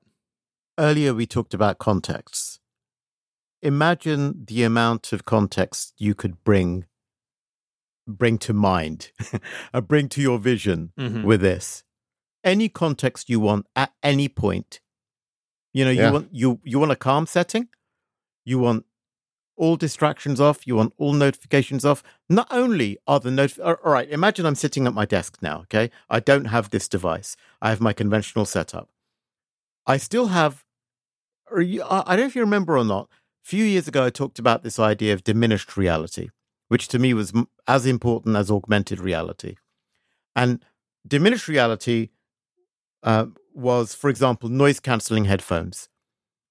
Earlier, 0.77 1.14
we 1.14 1.26
talked 1.26 1.53
about 1.53 1.80
contexts. 1.80 2.53
Imagine 3.64 4.44
the 4.45 4.64
amount 4.64 5.14
of 5.14 5.23
context 5.26 5.94
you 5.98 6.14
could 6.14 6.44
bring 6.44 6.85
bring 8.06 8.38
to 8.38 8.53
mind, 8.53 9.11
uh, 9.73 9.80
bring 9.80 10.10
to 10.10 10.22
your 10.22 10.38
vision 10.38 10.91
Mhm. 10.99 11.23
with 11.23 11.40
this. 11.40 11.84
Any 12.44 12.68
context 12.68 13.30
you 13.30 13.40
want 13.40 13.65
at 13.77 13.94
any 14.03 14.27
point. 14.27 14.81
You 15.73 15.85
know, 15.85 15.91
Yeah. 15.91 16.07
you 16.07 16.14
want 16.14 16.27
you 16.34 16.60
you 16.65 16.80
want 16.80 16.91
a 16.91 16.98
calm 16.98 17.26
setting. 17.26 17.69
You 18.45 18.60
want 18.60 18.85
all 19.56 19.77
distractions 19.77 20.41
off. 20.41 20.68
You 20.68 20.76
want 20.76 20.94
all 20.98 21.14
notifications 21.14 21.85
off. 21.85 22.03
Not 22.27 22.48
only 22.52 22.98
are 23.07 23.22
the 23.22 23.31
not 23.31 23.57
all 23.60 23.77
right. 23.85 24.10
Imagine 24.10 24.45
I'm 24.45 24.56
sitting 24.56 24.85
at 24.85 24.94
my 24.94 25.06
desk 25.06 25.38
now. 25.41 25.61
Okay, 25.61 25.90
I 26.10 26.19
don't 26.19 26.45
have 26.45 26.69
this 26.72 26.90
device. 26.90 27.38
I 27.61 27.69
have 27.69 27.80
my 27.80 27.94
conventional 27.94 28.45
setup. 28.45 28.90
I 29.88 29.95
still 29.98 30.27
have. 30.27 30.65
Or 31.49 31.61
you, 31.61 31.84
I 31.84 31.99
I 32.06 32.15
don't 32.18 32.23
know 32.23 32.27
if 32.27 32.35
you 32.35 32.41
remember 32.41 32.77
or 32.77 32.84
not. 32.84 33.10
Few 33.44 33.65
years 33.65 33.90
ago, 33.90 34.06
I 34.06 34.10
talked 34.10 34.40
about 34.40 34.64
this 34.64 34.80
idea 34.80 35.14
of 35.14 35.26
diminished 35.26 35.76
reality, 35.76 36.30
which 36.70 36.88
to 36.88 36.98
me 36.98 37.14
was 37.14 37.34
as 37.68 37.86
important 37.86 38.38
as 38.38 38.49
augmented 38.49 39.02
reality. 39.02 39.56
And 40.34 40.64
diminished 41.06 41.49
reality 41.49 42.10
uh, 43.03 43.28
was, 43.53 43.94
for 43.94 44.10
example, 44.10 44.48
noise 44.48 44.80
cancelling 44.80 45.26
headphones 45.26 45.90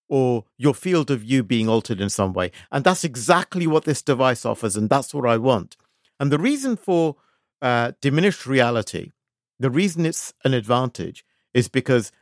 or 0.06 0.44
your 0.58 0.74
field 0.74 1.10
of 1.10 1.20
view 1.20 1.42
being 1.42 1.66
altered 1.66 1.98
in 1.98 2.10
some 2.10 2.34
way. 2.34 2.52
And 2.70 2.84
that's 2.84 3.04
exactly 3.04 3.66
what 3.66 3.84
this 3.84 4.02
device 4.02 4.44
offers. 4.44 4.76
And 4.76 4.90
that's 4.90 5.14
what 5.14 5.26
I 5.26 5.38
want. 5.38 5.78
And 6.20 6.30
the 6.30 6.38
reason 6.38 6.76
for 6.76 7.16
uh, 7.62 7.92
diminished 8.02 8.44
reality, 8.44 9.12
the 9.58 9.70
reason 9.70 10.04
it's 10.04 10.34
an 10.44 10.52
advantage 10.52 11.24
is 11.54 11.68
because 11.68 12.12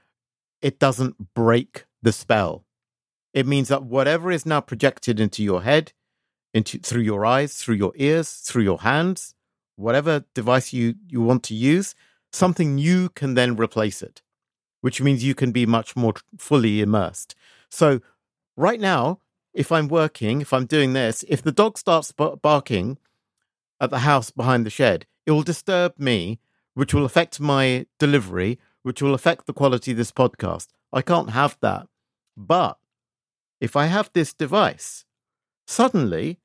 it 0.62 0.78
doesn't 0.78 1.34
break 1.34 1.86
the 2.00 2.12
spell. 2.12 2.64
It 3.32 3.46
means 3.46 3.68
that 3.68 3.84
whatever 3.84 4.30
is 4.30 4.44
now 4.44 4.60
projected 4.60 5.20
into 5.20 5.42
your 5.42 5.62
head, 5.62 5.92
into 6.52 6.78
through 6.78 7.02
your 7.02 7.24
eyes, 7.24 7.54
through 7.54 7.76
your 7.76 7.92
ears, 7.96 8.32
through 8.32 8.64
your 8.64 8.80
hands, 8.80 9.34
whatever 9.76 10.24
device 10.34 10.72
you, 10.72 10.96
you 11.08 11.20
want 11.20 11.42
to 11.44 11.54
use, 11.54 11.94
something 12.32 12.74
new 12.74 13.08
can 13.10 13.34
then 13.34 13.56
replace 13.56 14.02
it, 14.02 14.22
which 14.80 15.00
means 15.00 15.24
you 15.24 15.34
can 15.34 15.52
be 15.52 15.66
much 15.66 15.96
more 15.96 16.14
fully 16.38 16.80
immersed. 16.80 17.34
So, 17.70 18.00
right 18.56 18.80
now, 18.80 19.20
if 19.52 19.72
I'm 19.72 19.88
working, 19.88 20.40
if 20.40 20.52
I'm 20.52 20.66
doing 20.66 20.92
this, 20.92 21.24
if 21.28 21.42
the 21.42 21.52
dog 21.52 21.78
starts 21.78 22.12
barking 22.12 22.98
at 23.80 23.90
the 23.90 24.00
house 24.00 24.30
behind 24.30 24.66
the 24.66 24.70
shed, 24.70 25.06
it 25.26 25.32
will 25.32 25.42
disturb 25.42 25.98
me, 25.98 26.40
which 26.74 26.94
will 26.94 27.04
affect 27.04 27.40
my 27.40 27.86
delivery, 27.98 28.58
which 28.82 29.02
will 29.02 29.14
affect 29.14 29.46
the 29.46 29.52
quality 29.52 29.92
of 29.92 29.96
this 29.96 30.12
podcast. 30.12 30.68
I 30.92 31.02
can't 31.02 31.30
have 31.30 31.56
that. 31.60 31.86
But 32.36 32.78
if 33.60 33.76
I 33.76 33.86
have 33.86 34.10
this 34.12 34.32
device, 34.32 35.04
suddenly 35.66 36.40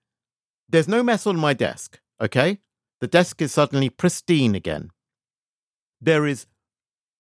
there's 0.68 0.88
no 0.88 1.02
mess 1.04 1.26
on 1.26 1.38
my 1.38 1.54
desk, 1.54 2.00
okay? 2.22 2.60
The 3.02 3.08
desk 3.08 3.42
is 3.42 3.52
suddenly 3.54 3.90
pristine 3.90 4.56
again. 4.56 4.92
There 6.02 6.26
is 6.26 6.46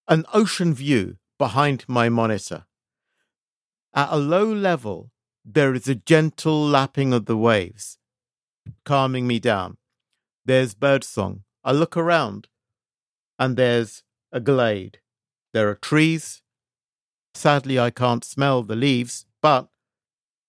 an 0.08 0.26
ocean 0.34 0.74
view 0.74 1.18
behind 1.38 1.86
my 1.88 2.10
monitor. 2.10 2.66
At 3.94 4.12
a 4.12 4.18
low 4.18 4.46
level, 4.46 5.12
there 5.44 5.74
is 5.74 5.88
a 5.88 5.96
gentle 5.96 6.66
lapping 6.66 7.14
of 7.14 7.26
the 7.26 7.38
waves, 7.38 7.98
calming 8.84 9.28
me 9.28 9.40
down. 9.40 9.78
There's 10.44 10.74
birdsong. 10.74 11.44
I 11.64 11.72
look 11.72 11.96
around, 11.96 12.48
and 13.40 13.56
there's 13.56 14.04
a 14.32 14.40
glade. 14.40 15.00
There 15.54 15.70
are 15.70 15.76
trees. 15.76 16.42
Sadly, 17.34 17.80
I 17.80 17.90
can't 17.90 18.24
smell 18.24 18.64
the 18.64 18.76
leaves, 18.76 19.26
but 19.42 19.70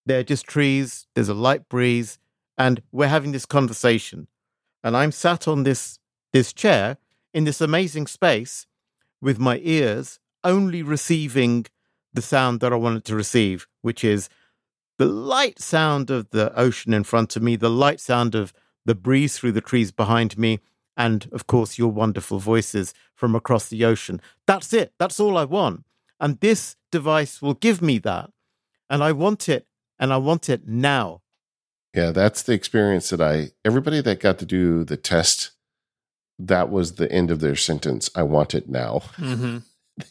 they're 0.07 0.24
just 0.24 0.47
trees. 0.47 1.07
There's 1.15 1.28
a 1.28 1.35
light 1.35 1.69
breeze, 1.69 2.19
and 2.57 2.83
we're 2.93 3.09
having 3.09 3.33
this 3.33 3.47
conversation. 3.47 4.28
And 4.83 4.97
I'm 4.97 5.12
sat 5.12 5.47
on 5.47 5.65
this 5.65 5.99
this 6.33 6.53
chair 6.53 6.99
in 7.35 7.45
this 7.45 7.61
amazing 7.61 8.07
space 8.07 8.66
with 9.20 9.39
my 9.39 9.61
ears 9.62 10.19
only 10.45 10.83
receiving 10.83 11.66
the 12.12 12.23
sound 12.23 12.61
that 12.61 12.73
I 12.73 12.77
wanted 12.77 13.05
to 13.07 13.16
receive, 13.16 13.66
which 13.83 14.05
is 14.05 14.28
the 14.99 15.07
light 15.07 15.59
sound 15.59 16.11
of 16.11 16.31
the 16.31 16.55
ocean 16.59 16.95
in 16.95 17.05
front 17.05 17.37
of 17.37 17.43
me, 17.43 17.57
the 17.57 17.70
light 17.70 18.01
sound 18.01 18.35
of 18.35 18.53
the 18.85 18.95
breeze 18.95 19.39
through 19.39 19.53
the 19.53 19.61
trees 19.61 19.91
behind 19.91 20.39
me, 20.39 20.61
and 20.97 21.28
of 21.33 21.47
course, 21.47 21.78
your 21.78 21.91
wonderful 21.91 22.39
voices 22.39 22.95
from 23.15 23.35
across 23.35 23.69
the 23.69 23.85
ocean. 23.85 24.20
That's 24.47 24.73
it. 24.73 24.93
That's 24.99 25.20
all 25.20 25.37
I 25.37 25.45
want. 25.45 25.85
And 26.19 26.41
this 26.41 26.77
device 26.91 27.43
will 27.43 27.55
give 27.55 27.83
me 27.83 27.99
that. 27.99 28.31
And 28.89 29.03
I 29.03 29.12
want 29.12 29.49
it, 29.49 29.66
and 29.98 30.12
I 30.12 30.16
want 30.18 30.48
it 30.48 30.66
now. 30.66 31.23
Yeah, 31.94 32.10
that's 32.10 32.43
the 32.43 32.52
experience 32.52 33.09
that 33.10 33.20
I, 33.20 33.51
everybody 33.64 34.01
that 34.02 34.20
got 34.20 34.39
to 34.39 34.47
do 34.47 34.85
the 34.85 34.97
test, 34.97 35.52
that 36.39 36.70
was 36.70 36.94
the 36.94 37.10
end 37.10 37.31
of 37.31 37.40
their 37.40 37.56
sentence. 37.56 38.10
I 38.14 38.23
want 38.23 38.55
it 38.55 38.68
now. 38.68 39.01
Mm-hmm. 39.16 39.59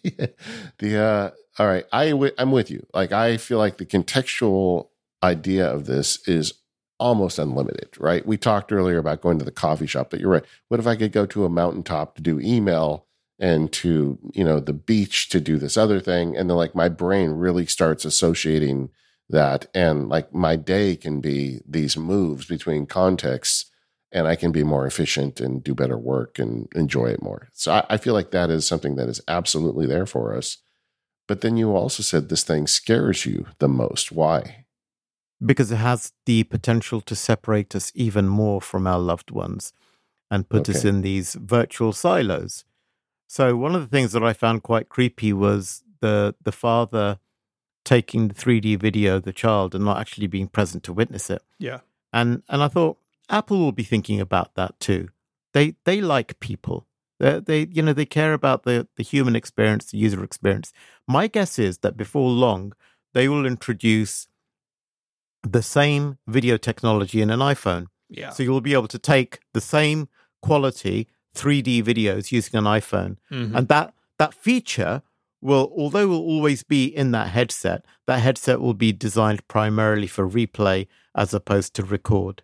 the, 0.04 0.34
the 0.80 0.98
uh, 0.98 1.30
all 1.60 1.68
right, 1.68 1.86
I 1.92 2.10
w- 2.10 2.34
I'm 2.38 2.52
with 2.52 2.72
you. 2.72 2.86
Like 2.94 3.12
I 3.12 3.38
feel 3.38 3.60
like 3.60 3.78
the 3.78 3.86
contextual 3.86 4.88
idea 5.24 5.72
of 5.72 5.86
this 5.86 6.28
is 6.28 6.54
almost 7.00 7.40
unlimited, 7.40 7.90
right? 8.00 8.26
We 8.26 8.38
talked 8.38 8.72
earlier 8.72 8.98
about 8.98 9.22
going 9.22 9.40
to 9.40 9.46
the 9.46 9.52
coffee 9.52 9.88
shop, 9.88 10.10
but 10.10 10.20
you're 10.20 10.30
right. 10.30 10.46
What 10.70 10.80
if 10.80 10.88
I 10.88 10.96
could 10.96 11.12
go 11.12 11.26
to 11.28 11.46
a 11.46 11.50
mountaintop 11.50 12.16
to 12.16 12.22
do 12.22 12.40
email 12.40 13.06
and 13.38 13.72
to, 13.74 14.18
you 14.34 14.44
know, 14.44 14.60
the 14.60 14.74
beach 14.74 15.30
to 15.30 15.42
do 15.42 15.58
this 15.58 15.76
other 15.76 16.00
thing 16.00 16.38
and 16.38 16.50
then 16.50 16.58
like 16.58 16.74
my 16.74 16.88
brain 16.88 17.32
really 17.32 17.66
starts 17.66 18.06
associating 18.06 18.90
that 19.30 19.66
and 19.74 20.08
like 20.08 20.34
my 20.34 20.56
day 20.56 20.96
can 20.96 21.20
be 21.20 21.62
these 21.68 21.98
moves 21.98 22.46
between 22.46 22.86
contexts 22.86 23.66
and 24.12 24.28
I 24.28 24.36
can 24.36 24.52
be 24.52 24.64
more 24.64 24.86
efficient 24.86 25.42
and 25.42 25.64
do 25.64 25.74
better 25.74 25.98
work 25.98 26.40
and 26.40 26.68
enjoy 26.76 27.08
it 27.08 27.22
more. 27.22 27.50
So 27.54 27.74
I, 27.74 27.86
I 27.90 27.98
feel 27.98 28.14
like 28.14 28.32
that 28.32 28.50
is 28.50 28.68
something 28.68 28.96
that 28.96 29.10
is 29.10 29.22
absolutely 29.28 29.88
there 29.88 30.06
for 30.06 30.36
us. 30.36 30.58
But 31.28 31.42
then 31.42 31.58
you 31.58 31.76
also 31.76 32.04
said 32.04 32.30
this 32.30 32.44
thing 32.44 32.68
scares 32.68 33.26
you 33.26 33.48
the 33.60 33.68
most. 33.68 34.12
Why? 34.12 34.66
Because 35.44 35.72
it 35.72 35.78
has 35.78 36.14
the 36.26 36.44
potential 36.44 37.02
to 37.02 37.16
separate 37.16 37.76
us 37.76 37.92
even 37.96 38.28
more 38.28 38.62
from 38.62 38.88
our 38.88 39.00
loved 39.00 39.32
ones 39.32 39.74
and 40.32 40.48
put 40.48 40.70
us 40.70 40.86
in 40.86 41.02
these 41.02 41.34
virtual 41.34 41.92
silos. 41.92 42.64
So 43.28 43.56
one 43.58 43.76
of 43.76 43.82
the 43.82 43.88
things 43.88 44.12
that 44.14 44.24
I 44.24 44.34
found 44.34 44.64
quite 44.64 44.88
creepy 44.88 45.34
was 45.34 45.84
the 46.00 46.36
the 46.42 46.52
father 46.52 47.20
taking 47.86 48.28
the 48.28 48.34
3D 48.34 48.78
video 48.80 49.16
of 49.18 49.24
the 49.24 49.32
child 49.34 49.74
and 49.76 49.86
not 49.86 50.00
actually 50.00 50.28
being 50.28 50.48
present 50.48 50.84
to 50.84 50.92
witness 50.94 51.30
it. 51.30 51.42
Yeah. 51.60 51.80
And 52.12 52.44
and 52.50 52.62
I 52.64 52.68
thought 52.68 52.98
Apple 53.30 53.60
will 53.60 53.72
be 53.72 53.84
thinking 53.84 54.20
about 54.20 54.56
that 54.56 54.80
too. 54.80 55.10
They 55.54 55.76
they 55.86 56.02
like 56.02 56.40
people. 56.40 56.88
They, 57.20 57.40
they 57.40 57.68
you 57.72 57.82
know 57.82 57.94
they 57.94 58.06
care 58.06 58.34
about 58.34 58.64
the 58.64 58.88
the 58.98 59.04
human 59.04 59.36
experience, 59.36 59.86
the 59.92 59.98
user 59.98 60.24
experience. 60.24 60.74
My 61.08 61.28
guess 61.28 61.58
is 61.60 61.78
that 61.80 61.96
before 61.96 62.30
long 62.30 62.74
they 63.14 63.30
will 63.30 63.46
introduce 63.46 64.28
the 65.44 65.62
same 65.62 66.18
video 66.28 66.58
technology 66.58 67.22
in 67.22 67.30
an 67.30 67.40
iPhone. 67.40 67.86
Yeah. 68.10 68.32
So 68.32 68.44
you'll 68.44 68.62
be 68.62 68.74
able 68.74 68.88
to 68.90 69.00
take 69.00 69.40
the 69.54 69.62
same 69.62 70.10
quality 70.42 71.08
3D 71.36 71.84
videos 71.84 72.32
using 72.32 72.56
an 72.58 72.66
iPhone, 72.66 73.18
Mhm. 73.32 73.56
and 73.56 73.68
that 73.68 73.94
that 74.18 74.34
feature 74.34 75.02
will, 75.46 75.72
although 75.78 76.08
we'll 76.10 76.20
always 76.20 76.64
be 76.64 76.86
in 76.86 77.12
that 77.12 77.30
headset, 77.30 77.86
that 78.08 78.20
headset 78.20 78.60
will 78.60 78.74
be 78.74 78.92
designed 78.92 79.48
primarily 79.48 80.08
for 80.08 80.28
replay 80.28 80.88
as 81.16 81.34
opposed 81.34 81.74
to 81.76 81.84
record. 81.84 82.42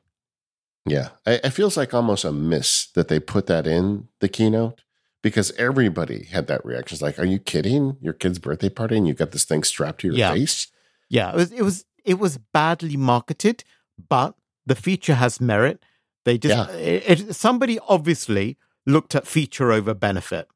Yeah, 0.85 1.09
it 1.25 1.51
feels 1.51 1.77
like 1.77 1.93
almost 1.93 2.25
a 2.25 2.31
miss 2.31 2.87
that 2.95 3.07
they 3.07 3.19
put 3.19 3.45
that 3.47 3.67
in 3.67 4.07
the 4.19 4.27
keynote 4.29 4.81
because 5.21 5.51
everybody 5.51 6.23
had 6.31 6.47
that 6.47 6.65
reaction. 6.65 6.95
It's 6.95 7.01
like, 7.03 7.19
are 7.19 7.25
you 7.25 7.37
kidding? 7.37 7.97
Your 8.01 8.13
kid's 8.13 8.39
birthday 8.39 8.69
party 8.69 8.97
and 8.97 9.07
you 9.07 9.13
got 9.13 9.31
this 9.31 9.45
thing 9.45 9.63
strapped 9.63 10.01
to 10.01 10.07
your 10.07 10.15
Yeah. 10.15 10.33
face? 10.33 10.67
Yeah, 11.09 11.29
it 11.31 11.35
was 11.35 11.51
it 11.51 11.61
was 11.61 11.85
it 12.03 12.17
was 12.19 12.37
badly 12.53 12.97
marketed, 12.97 13.63
but 14.09 14.35
the 14.65 14.75
feature 14.75 15.15
has 15.15 15.39
merit. 15.39 15.83
They 16.25 16.37
just 16.39 16.55
Yeah. 16.55 16.75
it, 16.75 17.19
it, 17.29 17.35
somebody 17.35 17.77
obviously 17.87 18.57
looked 18.87 19.13
at 19.13 19.27
feature 19.27 19.71
over 19.71 19.93
benefit, 19.93 20.47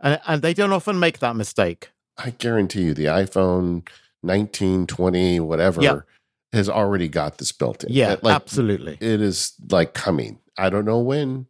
and 0.00 0.20
and 0.26 0.42
they 0.42 0.54
don't 0.54 0.72
often 0.72 0.98
make 0.98 1.18
that 1.20 1.36
mistake. 1.36 1.90
I 2.16 2.30
guarantee 2.30 2.82
you, 2.82 2.94
the 2.94 3.04
iPhone 3.06 3.86
19, 4.22 4.86
20, 4.86 5.40
whatever, 5.40 5.80
Yeah. 5.82 6.00
has 6.52 6.68
already 6.68 7.08
got 7.08 7.38
this 7.38 7.52
built 7.52 7.84
in. 7.84 7.92
Yeah, 7.92 8.16
like, 8.22 8.34
absolutely. 8.34 8.98
It 9.00 9.20
is 9.20 9.54
like 9.70 9.94
coming. 9.94 10.40
I 10.56 10.70
don't 10.70 10.84
know 10.84 10.98
when. 10.98 11.46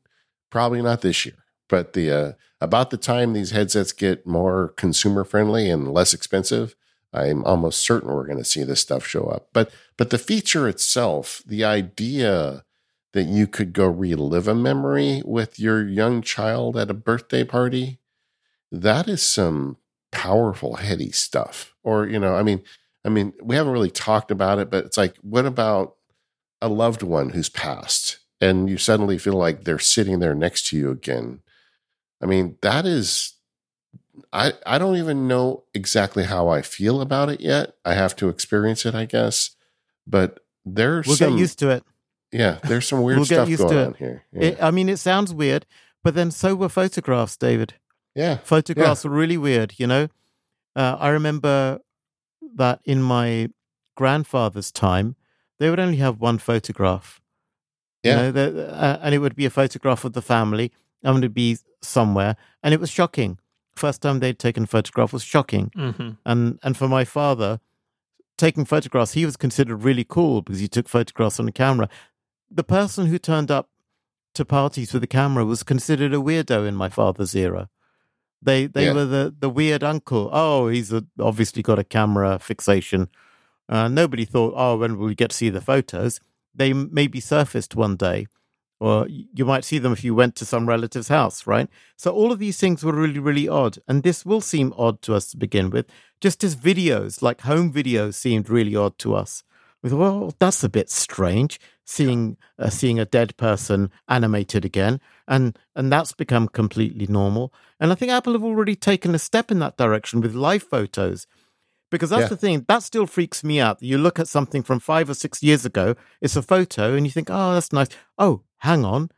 Probably 0.50 0.82
not 0.82 1.00
this 1.02 1.24
year, 1.26 1.36
but 1.68 1.92
the 1.94 2.10
uh, 2.10 2.32
about 2.60 2.90
the 2.90 2.96
time 2.96 3.32
these 3.32 3.50
headsets 3.50 3.92
get 3.92 4.26
more 4.26 4.68
consumer 4.76 5.24
friendly 5.24 5.70
and 5.70 5.92
less 5.92 6.12
expensive, 6.14 6.74
I'm 7.12 7.44
almost 7.44 7.80
certain 7.80 8.10
we're 8.12 8.26
going 8.26 8.38
to 8.38 8.44
see 8.44 8.64
this 8.64 8.80
stuff 8.80 9.06
show 9.06 9.24
up. 9.24 9.48
But 9.52 9.70
but 9.96 10.10
the 10.10 10.18
feature 10.18 10.68
itself, 10.68 11.42
the 11.46 11.64
idea 11.64 12.64
that 13.12 13.24
you 13.24 13.46
could 13.46 13.72
go 13.72 13.86
relive 13.86 14.48
a 14.48 14.54
memory 14.54 15.22
with 15.24 15.58
your 15.58 15.86
young 15.86 16.20
child 16.22 16.76
at 16.76 16.90
a 16.90 16.94
birthday 16.94 17.44
party, 17.44 17.98
that 18.72 19.08
is 19.08 19.22
some 19.22 19.76
powerful 20.12 20.76
heady 20.76 21.10
stuff. 21.10 21.74
Or 21.82 22.06
you 22.06 22.18
know, 22.18 22.34
I 22.34 22.42
mean, 22.42 22.62
I 23.04 23.08
mean, 23.08 23.32
we 23.42 23.56
haven't 23.56 23.72
really 23.72 23.90
talked 23.90 24.30
about 24.30 24.58
it, 24.58 24.70
but 24.70 24.84
it's 24.84 24.96
like, 24.96 25.16
what 25.22 25.46
about 25.46 25.94
a 26.60 26.68
loved 26.68 27.02
one 27.02 27.30
who's 27.30 27.48
passed 27.48 28.18
and 28.40 28.68
you 28.68 28.76
suddenly 28.78 29.16
feel 29.18 29.34
like 29.34 29.64
they're 29.64 29.78
sitting 29.78 30.18
there 30.20 30.34
next 30.34 30.66
to 30.68 30.76
you 30.76 30.90
again? 30.90 31.40
I 32.20 32.26
mean, 32.26 32.56
that 32.62 32.84
is 32.84 33.34
I 34.32 34.52
I 34.66 34.78
don't 34.78 34.96
even 34.96 35.28
know 35.28 35.64
exactly 35.74 36.24
how 36.24 36.48
I 36.48 36.62
feel 36.62 37.00
about 37.00 37.28
it 37.30 37.40
yet. 37.40 37.74
I 37.84 37.94
have 37.94 38.16
to 38.16 38.28
experience 38.28 38.84
it, 38.84 38.94
I 38.94 39.04
guess. 39.04 39.50
But 40.06 40.40
there's 40.64 41.06
We'll 41.06 41.16
some 41.16 41.34
get 41.34 41.38
used 41.40 41.58
to 41.60 41.70
it. 41.70 41.84
yeah, 42.32 42.58
there's 42.64 42.86
some 42.88 43.02
weird 43.04 43.18
We'll 43.18 43.26
get 43.26 43.34
stuff 43.36 43.48
used 43.48 43.62
going 43.62 43.74
to 43.74 43.80
it. 43.82 43.86
on 43.86 43.94
here. 43.94 44.24
Yeah. 44.32 44.42
it. 44.42 44.58
I 44.62 44.70
mean, 44.70 44.88
it 44.88 44.98
sounds 44.98 45.32
weird, 45.32 45.64
but 46.02 46.14
then 46.14 46.30
so 46.30 46.54
were 46.54 46.68
photographs, 46.68 47.36
David. 47.36 47.74
Yeah. 48.14 48.38
Photographs 48.44 49.04
were 49.04 49.10
really 49.10 49.36
weird, 49.36 49.74
you 49.78 49.86
know? 49.86 50.08
Uh, 50.76 50.96
I 50.98 51.08
remember 51.08 51.80
that 52.54 52.80
in 52.84 53.02
my 53.02 53.48
grandfather's 53.96 54.70
time, 54.70 55.16
they 55.58 55.70
would 55.70 55.80
only 55.80 55.96
have 55.98 56.20
one 56.20 56.38
photograph. 56.38 57.20
Yeah. 58.02 58.26
You 58.26 58.32
know, 58.32 58.60
uh, 58.60 58.98
and 59.02 59.14
it 59.14 59.18
would 59.18 59.34
be 59.34 59.44
a 59.44 59.50
photograph 59.50 60.04
of 60.04 60.12
the 60.12 60.22
family, 60.22 60.72
and 61.02 61.16
it 61.18 61.20
would 61.20 61.34
be 61.34 61.58
somewhere, 61.82 62.36
and 62.62 62.72
it 62.72 62.80
was 62.80 62.90
shocking. 62.90 63.38
First 63.74 64.02
time 64.02 64.20
they'd 64.20 64.38
taken 64.38 64.64
a 64.64 64.66
photograph 64.66 65.12
was 65.12 65.22
shocking. 65.24 65.70
Mhm. 65.76 66.16
And 66.24 66.58
and 66.62 66.76
for 66.76 66.88
my 66.88 67.04
father, 67.04 67.60
taking 68.36 68.64
photographs, 68.64 69.12
he 69.12 69.24
was 69.24 69.36
considered 69.36 69.82
really 69.82 70.04
cool 70.04 70.42
because 70.42 70.60
he 70.60 70.68
took 70.68 70.88
photographs 70.88 71.40
on 71.40 71.48
a 71.48 71.52
camera. 71.52 71.88
The 72.50 72.64
person 72.64 73.06
who 73.06 73.18
turned 73.18 73.50
up 73.50 73.68
to 74.34 74.44
parties 74.44 74.92
with 74.92 75.02
a 75.02 75.08
camera 75.08 75.44
was 75.44 75.62
considered 75.62 76.14
a 76.14 76.18
weirdo 76.18 76.66
in 76.66 76.76
my 76.76 76.88
father's 76.88 77.34
era. 77.34 77.68
They 78.42 78.66
they 78.66 78.86
Yeah. 78.86 78.92
were 78.94 79.04
the 79.04 79.34
the 79.38 79.50
weird 79.50 79.82
uncle. 79.82 80.30
Oh, 80.32 80.68
he's 80.68 80.92
a, 80.92 81.04
obviously 81.18 81.62
got 81.62 81.78
a 81.78 81.84
camera 81.84 82.38
fixation. 82.38 83.08
Uh, 83.68 83.88
nobody 83.88 84.24
thought, 84.24 84.54
oh, 84.56 84.76
when 84.78 84.96
will 84.96 85.06
we 85.06 85.14
get 85.14 85.30
to 85.30 85.36
see 85.36 85.50
the 85.50 85.60
photos? 85.60 86.20
They 86.54 86.72
maybe 86.72 87.20
surfaced 87.20 87.76
one 87.76 87.96
day, 87.96 88.26
or 88.80 89.06
you 89.08 89.44
might 89.44 89.64
see 89.64 89.78
them 89.78 89.92
if 89.92 90.02
you 90.02 90.14
went 90.14 90.36
to 90.36 90.44
some 90.46 90.66
relative's 90.68 91.08
house, 91.08 91.46
right? 91.46 91.68
So 91.96 92.10
all 92.12 92.32
of 92.32 92.38
these 92.38 92.58
things 92.58 92.82
were 92.82 92.92
really, 92.94 93.18
really 93.20 93.46
odd. 93.48 93.78
And 93.86 94.02
this 94.02 94.24
will 94.24 94.40
seem 94.40 94.72
odd 94.78 95.02
to 95.02 95.14
us 95.14 95.30
to 95.32 95.36
begin 95.36 95.68
with, 95.70 95.86
just 96.20 96.42
as 96.42 96.56
videos, 96.56 97.20
like 97.22 97.42
home 97.42 97.72
videos, 97.72 98.14
seemed 98.14 98.48
really 98.48 98.74
odd 98.74 98.98
to 99.00 99.14
us. 99.14 99.44
We 99.82 99.90
thought, 99.90 99.98
well, 99.98 100.34
that's 100.38 100.64
a 100.64 100.68
bit 100.68 100.88
strange. 100.90 101.60
Seeing 101.90 102.36
uh, 102.58 102.68
seeing 102.68 102.98
a 103.00 103.04
dead 103.06 103.34
person 103.38 103.90
animated 104.08 104.64
again, 104.64 105.00
and 105.26 105.58
and 105.74 105.90
that's 105.90 106.12
become 106.12 106.46
completely 106.48 107.06
normal. 107.06 107.52
And 107.80 107.90
I 107.90 107.94
think 107.94 108.12
Apple 108.12 108.34
have 108.34 108.44
already 108.44 108.76
taken 108.76 109.14
a 109.14 109.18
step 109.18 109.50
in 109.50 109.58
that 109.60 109.78
direction 109.78 110.20
with 110.20 110.34
live 110.34 110.62
photos, 110.62 111.26
because 111.90 112.10
that's 112.10 112.22
Yeah. 112.24 112.28
the 112.28 112.36
thing 112.36 112.64
that 112.68 112.82
still 112.82 113.06
freaks 113.06 113.42
me 113.42 113.58
out. 113.58 113.82
You 113.82 113.96
look 113.96 114.18
at 114.18 114.28
something 114.28 114.62
from 114.62 114.80
five 114.80 115.08
or 115.08 115.14
six 115.14 115.42
years 115.42 115.64
ago, 115.64 115.94
it's 116.20 116.36
a 116.36 116.42
photo, 116.42 116.94
and 116.94 117.06
you 117.06 117.12
think, 117.12 117.28
oh, 117.30 117.54
that's 117.54 117.72
nice. 117.72 117.88
Oh, 118.18 118.42
hang 118.58 118.84
on, 118.84 119.10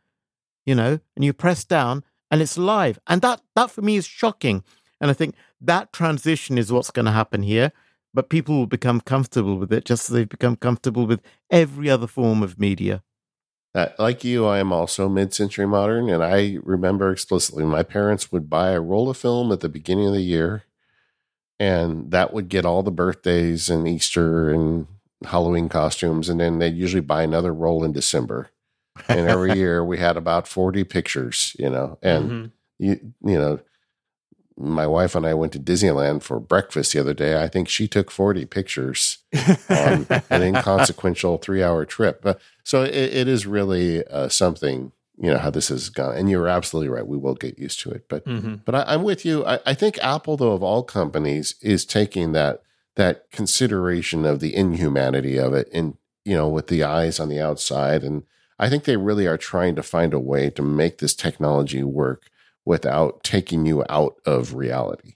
you 0.64 0.74
know, 0.76 1.00
and 1.16 1.24
you 1.24 1.32
press 1.32 1.64
down, 1.64 2.04
and 2.30 2.40
it's 2.40 2.56
live, 2.56 2.98
and 3.08 3.20
that 3.22 3.40
that 3.56 3.70
for 3.72 3.82
me 3.82 3.96
is 3.96 4.06
shocking. 4.06 4.62
And 5.00 5.10
I 5.10 5.14
think 5.14 5.34
that 5.60 5.92
transition 5.92 6.58
is 6.58 6.70
what's 6.70 6.92
going 6.92 7.06
to 7.06 7.12
happen 7.20 7.42
here. 7.42 7.72
But 8.12 8.28
people 8.28 8.56
will 8.56 8.66
become 8.66 9.00
comfortable 9.00 9.56
with 9.56 9.72
it 9.72 9.84
just 9.84 10.08
as 10.10 10.14
they've 10.14 10.28
become 10.28 10.56
comfortable 10.56 11.06
with 11.06 11.20
every 11.50 11.88
other 11.88 12.06
form 12.08 12.42
of 12.42 12.58
media. 12.58 13.02
Uh, 13.72 13.86
like 14.00 14.24
you, 14.24 14.46
I 14.46 14.58
am 14.58 14.72
also 14.72 15.08
mid-century 15.08 15.66
modern, 15.66 16.08
and 16.08 16.24
I 16.24 16.58
remember 16.64 17.12
explicitly 17.12 17.64
my 17.64 17.84
parents 17.84 18.32
would 18.32 18.50
buy 18.50 18.70
a 18.72 18.80
roll 18.80 19.08
of 19.08 19.16
film 19.16 19.52
at 19.52 19.60
the 19.60 19.68
beginning 19.68 20.08
of 20.08 20.12
the 20.12 20.22
year, 20.22 20.64
and 21.60 22.10
that 22.10 22.32
would 22.32 22.48
get 22.48 22.64
all 22.64 22.82
the 22.82 22.90
birthdays 22.90 23.70
and 23.70 23.86
Easter 23.86 24.50
and 24.50 24.88
Halloween 25.24 25.68
costumes, 25.68 26.28
and 26.28 26.40
then 26.40 26.58
they'd 26.58 26.74
usually 26.74 27.00
buy 27.00 27.22
another 27.22 27.54
roll 27.54 27.84
in 27.84 27.92
December. 27.92 28.50
And 29.08 29.28
every 29.28 29.52
year 29.56 29.84
we 29.84 29.98
had 29.98 30.16
about 30.16 30.48
forty 30.48 30.82
pictures, 30.82 31.54
you 31.58 31.70
know, 31.70 31.96
and 32.02 32.30
Mhm. 32.30 32.50
you 32.78 33.12
you 33.22 33.38
know 33.38 33.60
my 34.56 34.86
wife 34.86 35.14
and 35.14 35.26
I 35.26 35.34
went 35.34 35.52
to 35.54 35.58
Disneyland 35.58 36.22
for 36.22 36.38
breakfast 36.40 36.92
the 36.92 37.00
other 37.00 37.14
day. 37.14 37.42
I 37.42 37.48
think 37.48 37.68
she 37.68 37.88
took 37.88 38.10
40 38.10 38.44
pictures 38.46 39.18
on 39.70 40.06
an 40.30 40.42
inconsequential 40.42 41.38
three 41.38 41.62
hour 41.62 41.84
trip. 41.84 42.20
But 42.22 42.40
so 42.64 42.82
it, 42.82 42.94
it 42.94 43.28
is 43.28 43.46
really 43.46 44.04
uh, 44.06 44.28
something, 44.28 44.92
you 45.18 45.30
know, 45.30 45.38
how 45.38 45.50
this 45.50 45.68
has 45.68 45.88
gone. 45.88 46.16
And 46.16 46.28
you're 46.30 46.48
absolutely 46.48 46.88
right. 46.90 47.06
We 47.06 47.16
will 47.16 47.34
get 47.34 47.58
used 47.58 47.80
to 47.80 47.90
it. 47.90 48.06
But 48.08 48.26
Mhm. 48.26 48.60
but 48.64 48.74
I, 48.74 48.84
I'm 48.86 49.02
with 49.02 49.24
you. 49.24 49.44
I, 49.46 49.60
I 49.64 49.74
think 49.74 49.98
Apple, 50.02 50.36
though, 50.36 50.52
of 50.52 50.62
all 50.62 50.82
companies, 50.82 51.54
is 51.62 51.84
taking 51.86 52.32
that 52.32 52.62
that 52.96 53.30
consideration 53.30 54.26
of 54.26 54.40
the 54.40 54.54
inhumanity 54.54 55.38
of 55.38 55.54
it 55.54 55.68
and 55.72 55.94
you 56.24 56.36
know, 56.36 56.48
with 56.48 56.66
the 56.66 56.82
eyes 56.84 57.18
on 57.18 57.30
the 57.30 57.40
outside. 57.40 58.04
And 58.04 58.24
I 58.58 58.68
think 58.68 58.84
they 58.84 58.98
really 58.98 59.26
are 59.26 59.38
trying 59.38 59.74
to 59.76 59.82
find 59.82 60.12
a 60.12 60.18
way 60.20 60.50
to 60.50 60.60
make 60.60 60.98
this 60.98 61.14
technology 61.14 61.82
work 61.82 62.24
without 62.64 63.22
taking 63.22 63.66
you 63.66 63.84
out 63.88 64.16
of 64.26 64.54
reality. 64.54 65.14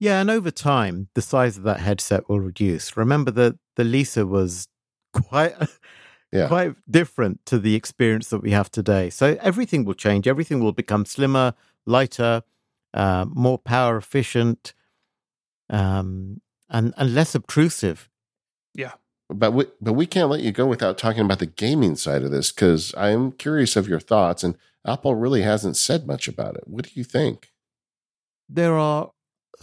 Yeah, 0.00 0.20
and 0.20 0.30
over 0.30 0.50
time, 0.50 1.08
the 1.14 1.22
size 1.22 1.56
of 1.56 1.62
that 1.64 1.80
headset 1.80 2.28
will 2.28 2.40
reduce. 2.40 2.96
Remember 2.96 3.30
that 3.32 3.56
the 3.76 3.84
Lisa 3.84 4.26
was 4.26 4.68
quite 5.12 5.54
Yeah. 6.32 6.48
quite 6.48 6.74
different 6.90 7.46
to 7.46 7.60
the 7.60 7.76
experience 7.76 8.28
that 8.30 8.40
we 8.42 8.50
have 8.50 8.68
today. 8.68 9.08
So 9.08 9.38
everything 9.40 9.84
will 9.84 9.94
change. 9.94 10.26
Everything 10.26 10.58
will 10.58 10.72
become 10.72 11.04
slimmer, 11.06 11.54
lighter, 11.86 12.42
uh, 12.92 13.26
more 13.28 13.56
power 13.56 13.96
efficient, 13.96 14.74
um, 15.70 16.40
and 16.68 16.92
and 16.96 17.14
less 17.14 17.34
obtrusive. 17.34 18.08
yeah. 18.74 18.92
But 19.30 19.52
we, 19.52 19.64
but 19.80 19.94
we 19.94 20.06
can't 20.06 20.28
let 20.28 20.42
you 20.42 20.52
go 20.52 20.66
without 20.66 20.98
talking 20.98 21.24
about 21.24 21.38
the 21.38 21.46
gaming 21.46 21.96
side 21.96 22.22
of 22.24 22.30
this 22.30 22.52
because 22.52 22.92
I'm 22.96 23.32
curious 23.32 23.74
of 23.74 23.88
your 23.88 24.00
thoughts, 24.00 24.44
and 24.44 24.56
Apple 24.86 25.14
really 25.14 25.42
hasn't 25.42 25.76
said 25.76 26.06
much 26.06 26.28
about 26.28 26.56
it. 26.56 26.64
What 26.66 26.86
do 26.86 26.90
you 26.94 27.04
think? 27.04 27.50
There 28.48 28.76
are 28.76 29.10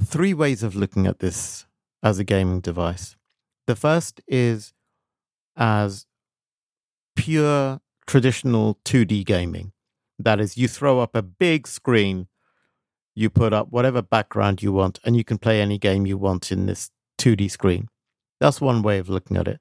three 0.02 0.34
ways 0.34 0.64
of 0.64 0.76
looking 0.76 1.06
at 1.06 1.20
this 1.20 1.66
as 2.02 2.18
a 2.18 2.24
gaming 2.24 2.62
device. 2.62 3.16
The 3.68 3.76
first 3.76 4.22
is 4.28 4.74
as 5.56 6.06
pure 7.16 7.82
traditional 8.08 8.80
2D 8.86 9.26
gaming. 9.26 9.74
That 10.18 10.40
is, 10.40 10.58
you 10.58 10.68
throw 10.68 11.00
up 11.00 11.16
a 11.16 11.22
big 11.22 11.68
screen, 11.68 12.28
you 13.16 13.30
put 13.30 13.54
up 13.54 13.72
whatever 13.72 14.02
background 14.02 14.64
you 14.64 14.72
want, 14.72 15.00
and 15.04 15.16
you 15.16 15.24
can 15.24 15.38
play 15.38 15.62
any 15.62 15.78
game 15.78 16.06
you 16.06 16.18
want 16.18 16.52
in 16.52 16.66
this 16.66 16.90
2D 17.20 17.52
screen. 17.52 17.88
That's 18.40 18.60
one 18.60 18.82
way 18.82 18.98
of 18.98 19.10
looking 19.10 19.38
at 19.38 19.48
it. 19.48 19.60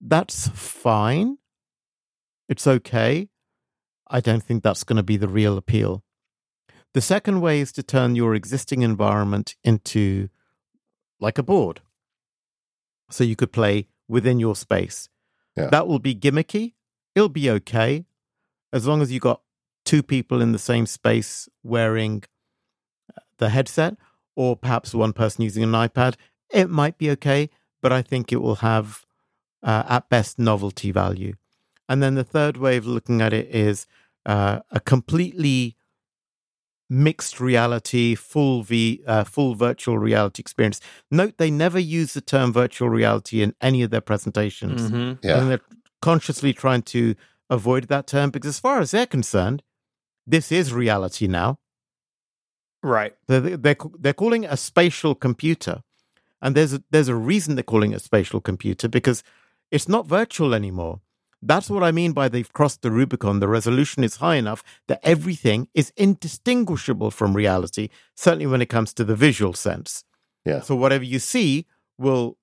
That's 0.00 0.48
fine. 0.48 1.38
It's 2.48 2.66
okay. 2.66 3.28
I 4.08 4.20
don't 4.20 4.42
think 4.42 4.62
that's 4.62 4.84
going 4.84 4.96
to 4.96 5.02
be 5.02 5.16
the 5.16 5.28
real 5.28 5.56
appeal. 5.56 6.02
The 6.92 7.00
second 7.00 7.40
way 7.40 7.60
is 7.60 7.72
to 7.72 7.82
turn 7.82 8.14
your 8.14 8.34
existing 8.34 8.82
environment 8.82 9.56
into 9.64 10.28
like 11.20 11.38
a 11.38 11.42
board. 11.42 11.80
So 13.10 13.24
you 13.24 13.36
could 13.36 13.52
play 13.52 13.88
within 14.08 14.38
your 14.38 14.54
space. 14.54 15.08
Yeah. 15.56 15.68
That 15.68 15.88
will 15.88 15.98
be 15.98 16.14
gimmicky. 16.14 16.74
It'll 17.14 17.28
be 17.28 17.50
okay 17.50 18.06
as 18.72 18.86
long 18.86 19.02
as 19.02 19.12
you 19.12 19.20
got 19.20 19.40
two 19.84 20.02
people 20.02 20.40
in 20.40 20.52
the 20.52 20.58
same 20.58 20.86
space 20.86 21.48
wearing 21.62 22.24
uh, 23.16 23.20
the 23.38 23.50
headset 23.50 23.96
or 24.36 24.56
perhaps 24.56 24.94
one 24.94 25.12
person 25.12 25.42
using 25.42 25.62
an 25.62 25.72
iPad. 25.72 26.16
It 26.50 26.70
might 26.70 26.98
be 26.98 27.10
okay, 27.12 27.50
but 27.80 27.92
I 27.92 28.02
think 28.02 28.32
it 28.32 28.42
will 28.42 28.56
have 28.56 29.04
uh, 29.62 29.84
at 29.88 30.08
best 30.08 30.38
novelty 30.38 30.90
value. 30.90 31.34
And 31.88 32.02
then 32.02 32.14
the 32.14 32.24
third 32.24 32.56
way 32.56 32.76
of 32.76 32.86
looking 32.86 33.20
at 33.20 33.32
it 33.32 33.54
is 33.54 33.86
uh, 34.26 34.60
a 34.70 34.80
completely 34.80 35.76
mixed 36.90 37.40
reality, 37.40 38.14
full 38.14 38.62
v, 38.62 39.02
uh, 39.06 39.24
full 39.24 39.54
virtual 39.54 39.98
reality 39.98 40.40
experience. 40.40 40.80
Note 41.10 41.34
they 41.38 41.50
never 41.50 41.78
use 41.78 42.12
the 42.14 42.20
term 42.20 42.52
virtual 42.52 42.88
reality 42.88 43.42
in 43.42 43.54
any 43.60 43.82
of 43.82 43.90
their 43.90 44.00
presentations, 44.00 44.90
Mhm. 44.90 45.18
Yeah, 45.22 45.40
and 45.40 45.50
they're 45.50 45.60
consciously 46.02 46.52
trying 46.52 46.82
to 46.82 47.14
avoid 47.50 47.88
that 47.88 48.06
term 48.06 48.30
because, 48.30 48.50
as 48.50 48.60
far 48.60 48.80
as 48.80 48.90
they're 48.90 49.06
concerned, 49.06 49.62
this 50.26 50.52
is 50.52 50.72
reality 50.72 51.26
now. 51.26 51.58
Right. 52.82 53.14
They're 53.28 53.40
they're, 53.40 53.76
they're 53.98 54.12
calling 54.12 54.44
it 54.44 54.52
a 54.52 54.56
spatial 54.58 55.14
computer, 55.14 55.82
and 56.42 56.54
there's 56.54 56.74
a, 56.74 56.82
there's 56.90 57.08
a 57.08 57.14
reason 57.14 57.54
they're 57.56 57.64
calling 57.64 57.92
it 57.92 57.96
a 57.96 58.00
spatial 58.00 58.40
computer 58.40 58.88
because 58.88 59.22
it's 59.70 59.88
not 59.88 60.06
virtual 60.06 60.54
anymore. 60.54 61.00
That's 61.46 61.68
what 61.68 61.82
I 61.82 61.92
mean 61.92 62.12
by 62.12 62.28
they've 62.28 62.52
crossed 62.52 62.80
the 62.80 62.90
Rubicon. 62.90 63.40
The 63.40 63.48
resolution 63.48 64.02
is 64.02 64.16
high 64.16 64.36
enough 64.36 64.64
that 64.88 65.00
everything 65.02 65.68
is 65.74 65.92
indistinguishable 65.94 67.10
from 67.10 67.34
reality, 67.34 67.90
certainly 68.16 68.46
when 68.46 68.62
it 68.62 68.70
comes 68.70 68.94
to 68.94 69.04
the 69.04 69.14
visual 69.14 69.52
sense. 69.52 70.04
Yeah. 70.46 70.60
So 70.60 70.74
whatever 70.74 71.04
you 71.04 71.18
see 71.18 71.66
will 71.98 72.38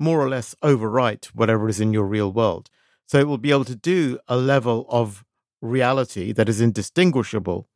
more 0.00 0.20
or 0.20 0.28
less 0.28 0.56
overwrite 0.64 1.26
whatever 1.26 1.68
is 1.68 1.80
in 1.80 1.92
your 1.92 2.04
real 2.04 2.32
world. 2.32 2.70
So 3.06 3.18
it 3.18 3.28
will 3.28 3.38
be 3.38 3.50
able 3.50 3.66
to 3.66 3.76
do 3.76 4.18
a 4.26 4.36
level 4.36 4.86
of 4.88 5.24
reality 5.62 6.32
that 6.32 6.48
is 6.48 6.60
indistinguishable. 6.60 7.68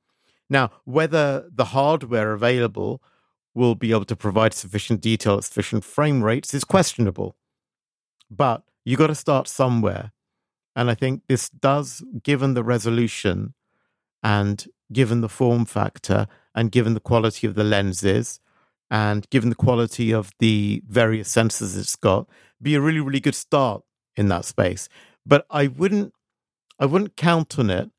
Now, 0.50 0.70
whether 0.84 1.48
the 1.54 1.66
hardware 1.66 2.32
available 2.32 3.00
will 3.54 3.76
be 3.76 3.92
able 3.92 4.06
to 4.06 4.16
provide 4.16 4.54
sufficient 4.54 5.00
detail 5.00 5.36
at 5.36 5.44
sufficient 5.44 5.84
frame 5.84 6.24
rates 6.24 6.52
is 6.52 6.64
questionable. 6.64 7.36
But 8.28 8.64
you 8.84 8.96
got 8.96 9.06
to 9.08 9.14
start 9.14 9.46
somewhere. 9.46 10.10
And 10.76 10.90
I 10.90 10.94
think 10.94 11.22
this 11.28 11.48
does, 11.48 12.02
given 12.22 12.54
the 12.54 12.64
resolution 12.64 13.54
and 14.22 14.66
given 14.92 15.20
the 15.20 15.28
form 15.28 15.64
factor 15.64 16.26
and 16.54 16.72
given 16.72 16.94
the 16.94 17.00
quality 17.00 17.46
of 17.46 17.54
the 17.54 17.64
lenses 17.64 18.40
and 18.90 19.28
given 19.30 19.48
the 19.48 19.54
quality 19.54 20.12
of 20.12 20.32
the 20.38 20.82
various 20.88 21.34
sensors 21.34 21.78
it's 21.78 21.96
got, 21.96 22.28
be 22.60 22.74
a 22.74 22.80
really, 22.80 23.00
really 23.00 23.20
good 23.20 23.34
start 23.34 23.82
in 24.16 24.28
that 24.28 24.44
space. 24.44 24.88
But 25.26 25.46
I 25.50 25.68
wouldn't 25.68 26.12
I 26.78 26.86
wouldn't 26.86 27.16
count 27.16 27.58
on 27.58 27.70
it 27.70 27.90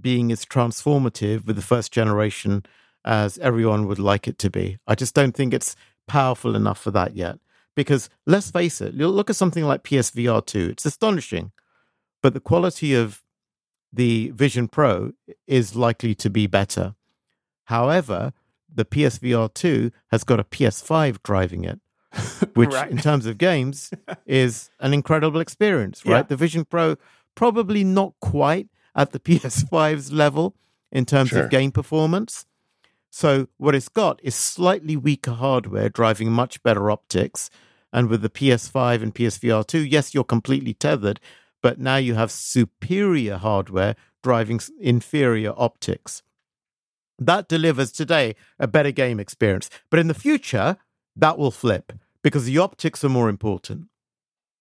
being 0.00 0.32
as 0.32 0.44
transformative 0.44 1.46
with 1.46 1.56
the 1.56 1.62
first 1.62 1.92
generation 1.92 2.64
as 3.04 3.36
everyone 3.38 3.86
would 3.86 3.98
like 3.98 4.26
it 4.26 4.38
to 4.38 4.50
be. 4.50 4.78
I 4.86 4.94
just 4.94 5.14
don't 5.14 5.34
think 5.34 5.52
it's 5.52 5.76
powerful 6.08 6.56
enough 6.56 6.80
for 6.80 6.90
that 6.92 7.14
yet. 7.14 7.38
Because 7.74 8.08
let's 8.26 8.50
face 8.50 8.80
it, 8.80 8.94
look 8.96 9.30
at 9.30 9.36
something 9.36 9.64
like 9.64 9.82
PSVR 9.82 10.44
2, 10.44 10.70
it's 10.70 10.86
astonishing. 10.86 11.52
But 12.22 12.34
the 12.34 12.40
quality 12.40 12.94
of 12.94 13.22
the 13.92 14.30
Vision 14.30 14.68
Pro 14.68 15.12
is 15.46 15.76
likely 15.76 16.14
to 16.16 16.30
be 16.30 16.46
better. 16.46 16.94
However, 17.64 18.32
the 18.72 18.84
PSVR 18.84 19.52
2 19.52 19.90
has 20.10 20.24
got 20.24 20.40
a 20.40 20.44
PS5 20.44 21.22
driving 21.22 21.64
it, 21.64 21.80
which 22.54 22.70
Right. 22.72 22.90
in 22.90 22.98
terms 22.98 23.26
of 23.26 23.38
games 23.38 23.90
is 24.26 24.70
an 24.80 24.94
incredible 24.94 25.40
experience, 25.40 26.04
right? 26.06 26.18
Yeah. 26.18 26.22
The 26.22 26.36
Vision 26.36 26.64
Pro 26.64 26.96
probably 27.34 27.84
not 27.84 28.14
quite 28.20 28.68
at 28.94 29.12
the 29.12 29.20
PS5's 29.28 30.12
level 30.12 30.54
in 30.90 31.04
terms 31.04 31.30
Sure. 31.30 31.44
of 31.44 31.50
game 31.50 31.72
performance. 31.72 32.46
So 33.10 33.48
what 33.58 33.74
it's 33.74 33.88
got 33.90 34.20
is 34.22 34.34
slightly 34.34 34.96
weaker 34.96 35.32
hardware 35.32 35.88
driving 35.90 36.32
much 36.32 36.62
better 36.62 36.90
optics. 36.90 37.50
And 37.92 38.08
with 38.08 38.22
the 38.22 38.30
PS5 38.30 39.02
and 39.02 39.14
PSVR 39.14 39.66
2, 39.66 39.80
yes, 39.84 40.14
you're 40.14 40.24
completely 40.24 40.72
tethered, 40.72 41.20
but 41.62 41.78
now 41.78 41.96
you 41.96 42.14
have 42.14 42.30
superior 42.30 43.38
hardware 43.38 43.96
driving 44.22 44.60
inferior 44.78 45.52
optics. 45.56 46.22
That 47.18 47.48
delivers 47.48 47.92
today 47.92 48.34
a 48.58 48.66
better 48.66 48.90
game 48.90 49.20
experience. 49.20 49.70
But 49.90 50.00
in 50.00 50.08
the 50.08 50.14
future, 50.14 50.76
that 51.16 51.38
will 51.38 51.50
flip 51.50 51.92
because 52.22 52.44
the 52.44 52.58
optics 52.58 53.04
are 53.04 53.08
more 53.08 53.28
important. 53.28 53.86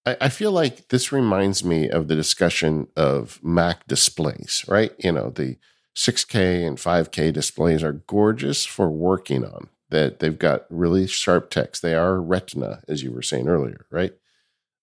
I, 0.06 0.18
I 0.22 0.30
feel 0.30 0.52
like 0.52 0.90
this 0.90 1.11
reminds 1.11 1.64
me 1.64 1.90
of 1.90 2.07
the 2.07 2.15
discussion 2.15 2.88
of 2.95 3.40
Mac 3.44 3.88
displays, 3.88 4.65
right? 4.68 4.91
You 4.99 5.14
know, 5.14 5.30
the 5.30 5.57
6K 5.95 6.65
and 6.65 6.78
5K 6.78 7.34
displays 7.34 7.84
are 7.84 7.94
gorgeous 7.94 8.65
for 8.65 8.90
working 8.90 9.45
on. 9.45 9.69
That 9.90 10.19
they've 10.19 10.40
got 10.40 10.65
really 10.69 11.06
sharp 11.06 11.49
text. 11.49 11.82
They 11.82 11.94
are 11.95 12.22
Retina, 12.22 12.82
as 12.88 13.03
you 13.03 13.11
were 13.11 13.22
saying 13.22 13.49
earlier, 13.49 13.86
right? 13.91 14.14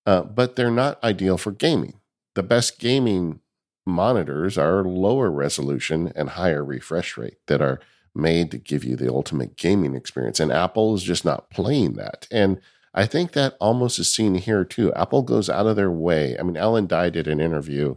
Uh, 0.04 0.22
but 0.22 0.54
they're 0.54 0.70
not 0.70 1.02
ideal 1.02 1.38
for 1.38 1.50
gaming. 1.50 1.98
The 2.38 2.44
best 2.44 2.78
gaming 2.78 3.40
monitors 3.84 4.56
are 4.56 4.84
lower 4.84 5.28
resolution 5.28 6.12
and 6.14 6.28
higher 6.28 6.64
refresh 6.64 7.16
rate 7.16 7.38
that 7.48 7.60
are 7.60 7.80
made 8.14 8.52
to 8.52 8.58
give 8.58 8.84
you 8.84 8.94
the 8.94 9.12
ultimate 9.12 9.56
gaming 9.56 9.96
experience. 9.96 10.38
And 10.38 10.52
Apple 10.52 10.94
is 10.94 11.02
just 11.02 11.24
not 11.24 11.50
playing 11.50 11.94
that. 11.94 12.28
And 12.30 12.60
I 12.94 13.06
think 13.06 13.32
that 13.32 13.56
almost 13.60 13.98
is 13.98 14.14
seen 14.14 14.36
here 14.36 14.64
too. 14.64 14.94
Apple 14.94 15.22
goes 15.22 15.50
out 15.50 15.66
of 15.66 15.74
their 15.74 15.90
way. 15.90 16.38
I 16.38 16.44
mean, 16.44 16.56
Alan 16.56 16.86
Dye 16.86 17.10
did 17.10 17.26
an 17.26 17.40
interview 17.40 17.96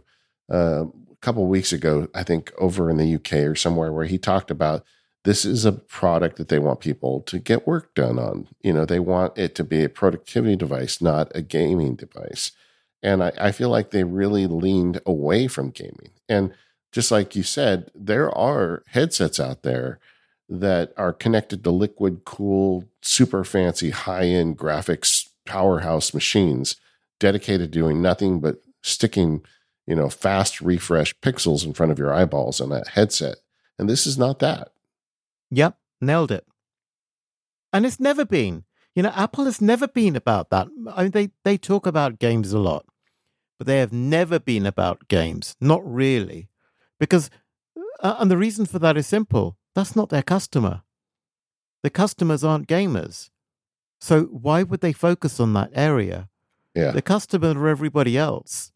uh, 0.52 0.86
a 0.86 1.16
couple 1.20 1.46
weeks 1.46 1.72
ago, 1.72 2.08
I 2.12 2.24
think 2.24 2.52
over 2.58 2.90
in 2.90 2.96
the 2.96 3.14
UK 3.14 3.34
or 3.44 3.54
somewhere, 3.54 3.92
where 3.92 4.06
he 4.06 4.18
talked 4.18 4.50
about 4.50 4.84
this 5.22 5.44
is 5.44 5.64
a 5.64 5.70
product 5.70 6.36
that 6.38 6.48
they 6.48 6.58
want 6.58 6.80
people 6.80 7.20
to 7.20 7.38
get 7.38 7.64
work 7.64 7.94
done 7.94 8.18
on. 8.18 8.48
You 8.60 8.72
know, 8.72 8.86
they 8.86 8.98
want 8.98 9.38
it 9.38 9.54
to 9.54 9.62
be 9.62 9.84
a 9.84 9.88
productivity 9.88 10.56
device, 10.56 11.00
not 11.00 11.30
a 11.32 11.42
gaming 11.42 11.94
device. 11.94 12.50
And 13.02 13.22
I, 13.22 13.32
I 13.38 13.52
feel 13.52 13.68
like 13.68 13.90
they 13.90 14.04
really 14.04 14.46
leaned 14.46 15.00
away 15.04 15.48
from 15.48 15.70
gaming. 15.70 16.10
And 16.28 16.52
just 16.92 17.10
like 17.10 17.34
you 17.34 17.42
said, 17.42 17.90
there 17.94 18.30
are 18.30 18.82
headsets 18.88 19.40
out 19.40 19.62
there 19.62 19.98
that 20.48 20.92
are 20.96 21.12
connected 21.12 21.64
to 21.64 21.70
liquid 21.70 22.24
cool, 22.24 22.84
super 23.00 23.44
fancy, 23.44 23.90
high 23.90 24.26
end 24.26 24.58
graphics 24.58 25.28
powerhouse 25.46 26.14
machines 26.14 26.76
dedicated 27.18 27.72
to 27.72 27.78
doing 27.78 28.02
nothing 28.02 28.40
but 28.40 28.62
sticking, 28.82 29.42
you 29.86 29.94
know, 29.94 30.08
fast 30.08 30.60
refresh 30.60 31.14
pixels 31.20 31.64
in 31.64 31.72
front 31.72 31.92
of 31.92 31.98
your 31.98 32.12
eyeballs 32.12 32.60
on 32.60 32.68
that 32.68 32.88
headset. 32.88 33.36
And 33.78 33.88
this 33.88 34.06
is 34.06 34.18
not 34.18 34.38
that. 34.40 34.72
Yep, 35.50 35.76
nailed 36.00 36.30
it. 36.30 36.46
And 37.72 37.86
it's 37.86 38.00
never 38.00 38.24
been. 38.24 38.64
You 38.94 39.02
know, 39.02 39.12
Apple 39.14 39.46
has 39.46 39.60
never 39.60 39.88
been 39.88 40.16
about 40.16 40.50
that. 40.50 40.68
I 40.94 41.04
mean, 41.04 41.12
they, 41.12 41.30
they 41.44 41.56
talk 41.56 41.86
about 41.86 42.18
games 42.18 42.52
a 42.52 42.58
lot, 42.58 42.84
but 43.62 43.68
they 43.68 43.78
have 43.78 43.92
never 43.92 44.40
been 44.40 44.66
about 44.66 45.06
games. 45.06 45.54
Not 45.60 45.88
really. 45.88 46.48
Because, 46.98 47.30
uh, 48.00 48.16
and 48.18 48.28
the 48.28 48.36
reason 48.36 48.66
for 48.66 48.80
that 48.80 48.96
is 48.96 49.06
simple 49.06 49.56
that's 49.72 49.94
not 49.94 50.08
their 50.08 50.24
customer. 50.24 50.82
The 51.84 51.90
customers 51.90 52.42
aren't 52.42 52.66
gamers. 52.66 53.30
So 54.00 54.24
why 54.24 54.64
would 54.64 54.80
they 54.80 54.92
focus 54.92 55.38
on 55.38 55.52
that 55.52 55.70
area? 55.74 56.28
Yeah. 56.74 56.90
The 56.90 57.02
customer 57.02 57.56
are 57.56 57.68
everybody 57.68 58.18
else. 58.18 58.72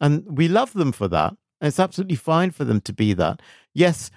And 0.00 0.38
we 0.38 0.48
love 0.48 0.72
them 0.72 0.92
for 0.92 1.06
that. 1.08 1.36
It's 1.60 1.78
absolutely 1.78 2.16
fine 2.16 2.50
for 2.50 2.64
them 2.64 2.80
to 2.80 2.94
be 2.94 3.12
that. 3.12 3.42
Yes, 3.74 4.10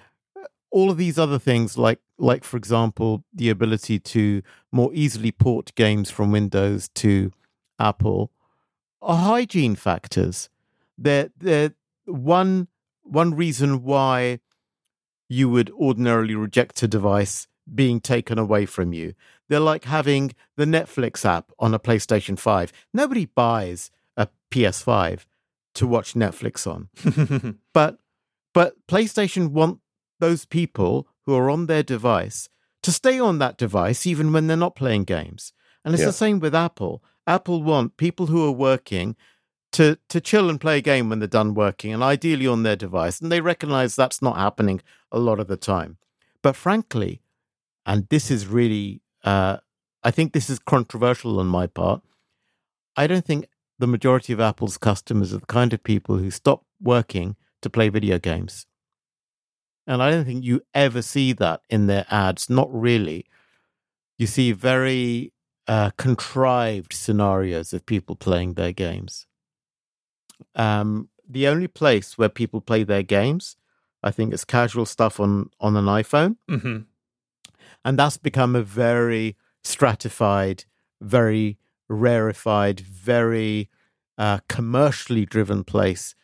all 0.70 0.90
of 0.90 0.96
these 0.96 1.18
other 1.18 1.38
things 1.38 1.76
like 1.76 2.00
like 2.16 2.44
for 2.44 2.56
example 2.56 3.24
the 3.34 3.50
ability 3.50 3.98
to 3.98 4.40
more 4.72 4.90
easily 4.94 5.32
port 5.32 5.74
games 5.74 6.10
from 6.10 6.32
windows 6.32 6.88
to 6.94 7.30
apple 7.78 8.32
hygiene 9.02 9.74
factors 9.76 10.48
they're, 10.96 11.30
they're 11.38 11.74
one 12.06 12.68
one 13.02 13.34
reason 13.34 13.84
why 13.84 14.40
you 15.28 15.48
would 15.48 15.70
ordinarily 15.70 16.34
reject 16.34 16.82
a 16.82 16.88
device 16.88 17.46
being 17.74 18.00
taken 18.00 18.38
away 18.38 18.66
from 18.66 18.92
you. 18.92 19.14
They're 19.48 19.60
like 19.60 19.84
having 19.84 20.32
the 20.56 20.64
Netflix 20.64 21.24
app 21.24 21.52
on 21.58 21.72
a 21.74 21.78
PlayStation 21.78 22.38
5. 22.38 22.72
Nobody 22.92 23.26
buys 23.26 23.90
a 24.16 24.28
PS5 24.50 25.24
to 25.74 25.86
watch 25.86 26.14
Netflix 26.14 26.66
on. 26.66 26.88
but 27.74 27.98
but 28.52 28.74
PlayStation 28.88 29.50
want 29.52 29.78
those 30.18 30.44
people 30.44 31.06
who 31.24 31.34
are 31.34 31.48
on 31.50 31.66
their 31.66 31.82
device 31.82 32.48
to 32.82 32.90
stay 32.92 33.18
on 33.20 33.38
that 33.38 33.56
device 33.56 34.06
even 34.06 34.32
when 34.32 34.46
they're 34.46 34.56
not 34.56 34.74
playing 34.76 35.04
games. 35.04 35.52
And 35.84 35.94
it's 35.94 36.00
Yeah. 36.00 36.06
the 36.08 36.12
same 36.12 36.40
with 36.40 36.54
Apple. 36.54 37.02
Apple 37.28 37.62
want 37.62 37.96
people 37.96 38.26
who 38.26 38.44
are 38.46 38.52
working 38.52 39.14
to 39.72 39.98
to 40.08 40.20
chill 40.20 40.48
and 40.50 40.60
play 40.60 40.78
a 40.78 40.80
game 40.82 41.08
when 41.08 41.18
they're 41.20 41.28
done 41.28 41.54
working 41.54 41.92
and 41.92 42.02
ideally 42.02 42.46
on 42.46 42.62
their 42.62 42.74
device 42.76 43.20
and 43.20 43.30
they 43.30 43.40
recognize 43.40 43.94
that's 43.94 44.22
not 44.22 44.36
happening 44.36 44.80
a 45.12 45.18
lot 45.18 45.38
of 45.38 45.46
the 45.46 45.56
time. 45.56 45.98
But 46.42 46.56
frankly 46.56 47.20
and 47.88 48.06
this 48.10 48.30
is 48.30 48.46
really 48.46 49.00
uh, 49.24 49.56
i 50.04 50.10
think 50.10 50.32
this 50.32 50.48
is 50.50 50.58
controversial 50.58 51.40
on 51.40 51.46
my 51.46 51.66
part 51.66 52.02
i 52.96 53.06
don't 53.06 53.24
think 53.24 53.48
the 53.78 53.86
majority 53.86 54.32
of 54.32 54.40
apple's 54.40 54.78
customers 54.78 55.32
are 55.32 55.38
the 55.38 55.46
kind 55.46 55.72
of 55.72 55.82
people 55.82 56.18
who 56.18 56.30
stop 56.30 56.64
working 56.80 57.36
to 57.60 57.70
play 57.70 57.88
video 57.88 58.18
games. 58.18 58.66
And 59.86 60.02
i 60.02 60.10
don't 60.10 60.24
think 60.24 60.44
you 60.44 60.60
ever 60.74 61.02
see 61.02 61.32
that 61.34 61.62
in 61.70 61.86
their 61.86 62.06
ads 62.10 62.50
not 62.50 62.68
really. 62.72 63.24
You 64.18 64.26
see 64.26 64.52
very 64.52 65.32
uh, 65.68 65.90
contrived 65.96 66.92
scenarios 66.92 67.72
of 67.72 67.86
people 67.86 68.16
playing 68.16 68.54
their 68.54 68.72
games 68.72 69.26
um, 70.54 71.08
the 71.28 71.46
only 71.46 71.68
place 71.68 72.16
where 72.16 72.28
people 72.28 72.60
play 72.60 72.84
their 72.84 73.02
games, 73.02 73.56
I 74.02 74.10
think, 74.10 74.32
is 74.32 74.44
casual 74.44 74.86
stuff 74.86 75.20
on 75.20 75.50
on 75.60 75.76
an 75.76 75.86
iPhone, 75.86 76.36
hmm 76.48 76.78
and 77.84 77.98
that's 77.98 78.16
become 78.16 78.56
a 78.56 78.62
very 78.62 79.36
stratified, 79.62 80.64
very 81.00 81.58
rarefied, 81.88 82.80
very 82.80 83.70
uh, 84.16 84.38
commercially 84.48 85.24
driven 85.24 85.64
place 85.64 86.14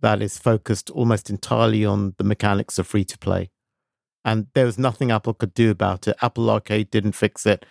that 0.00 0.22
is 0.22 0.38
focused 0.38 0.90
almost 0.90 1.28
entirely 1.28 1.84
on 1.84 2.14
the 2.18 2.24
mechanics 2.24 2.78
of 2.78 2.86
free 2.86 3.04
to 3.04 3.18
play. 3.18 3.50
And 4.24 4.46
there 4.54 4.66
was 4.66 4.78
nothing 4.78 5.10
Apple 5.10 5.34
could 5.34 5.54
do 5.54 5.70
about 5.70 6.06
it. 6.08 6.16
Apple 6.22 6.48
Arcade 6.48 6.90
didn't 6.90 7.12
fix 7.12 7.46
it. 7.46 7.66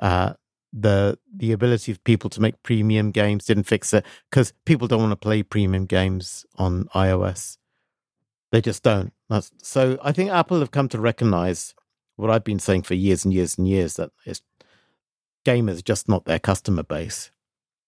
Uh, 0.00 0.34
the 0.72 1.18
the 1.34 1.52
ability 1.52 1.92
of 1.92 2.02
people 2.04 2.28
to 2.30 2.40
make 2.40 2.62
premium 2.62 3.10
games 3.10 3.46
didn't 3.46 3.64
fix 3.64 3.94
it 3.94 4.04
because 4.30 4.52
people 4.64 4.86
don't 4.86 5.00
want 5.00 5.12
to 5.12 5.16
play 5.16 5.42
premium 5.42 5.86
games 5.86 6.44
on 6.56 6.84
iOS. 6.94 7.56
They 8.52 8.60
just 8.60 8.82
don't. 8.82 9.12
That's, 9.28 9.50
so 9.62 9.98
I 10.02 10.12
think 10.12 10.30
Apple 10.30 10.60
have 10.60 10.70
come 10.70 10.88
to 10.90 11.00
recognize 11.00 11.74
what 12.16 12.30
I've 12.30 12.44
been 12.44 12.58
saying 12.58 12.82
for 12.82 12.94
years 12.94 13.24
and 13.24 13.32
years 13.32 13.58
and 13.58 13.68
years 13.68 13.94
that 13.94 14.10
it's, 14.24 14.42
gamers 15.44 15.84
just 15.84 16.08
not 16.08 16.24
their 16.24 16.38
customer 16.38 16.82
base. 16.82 17.30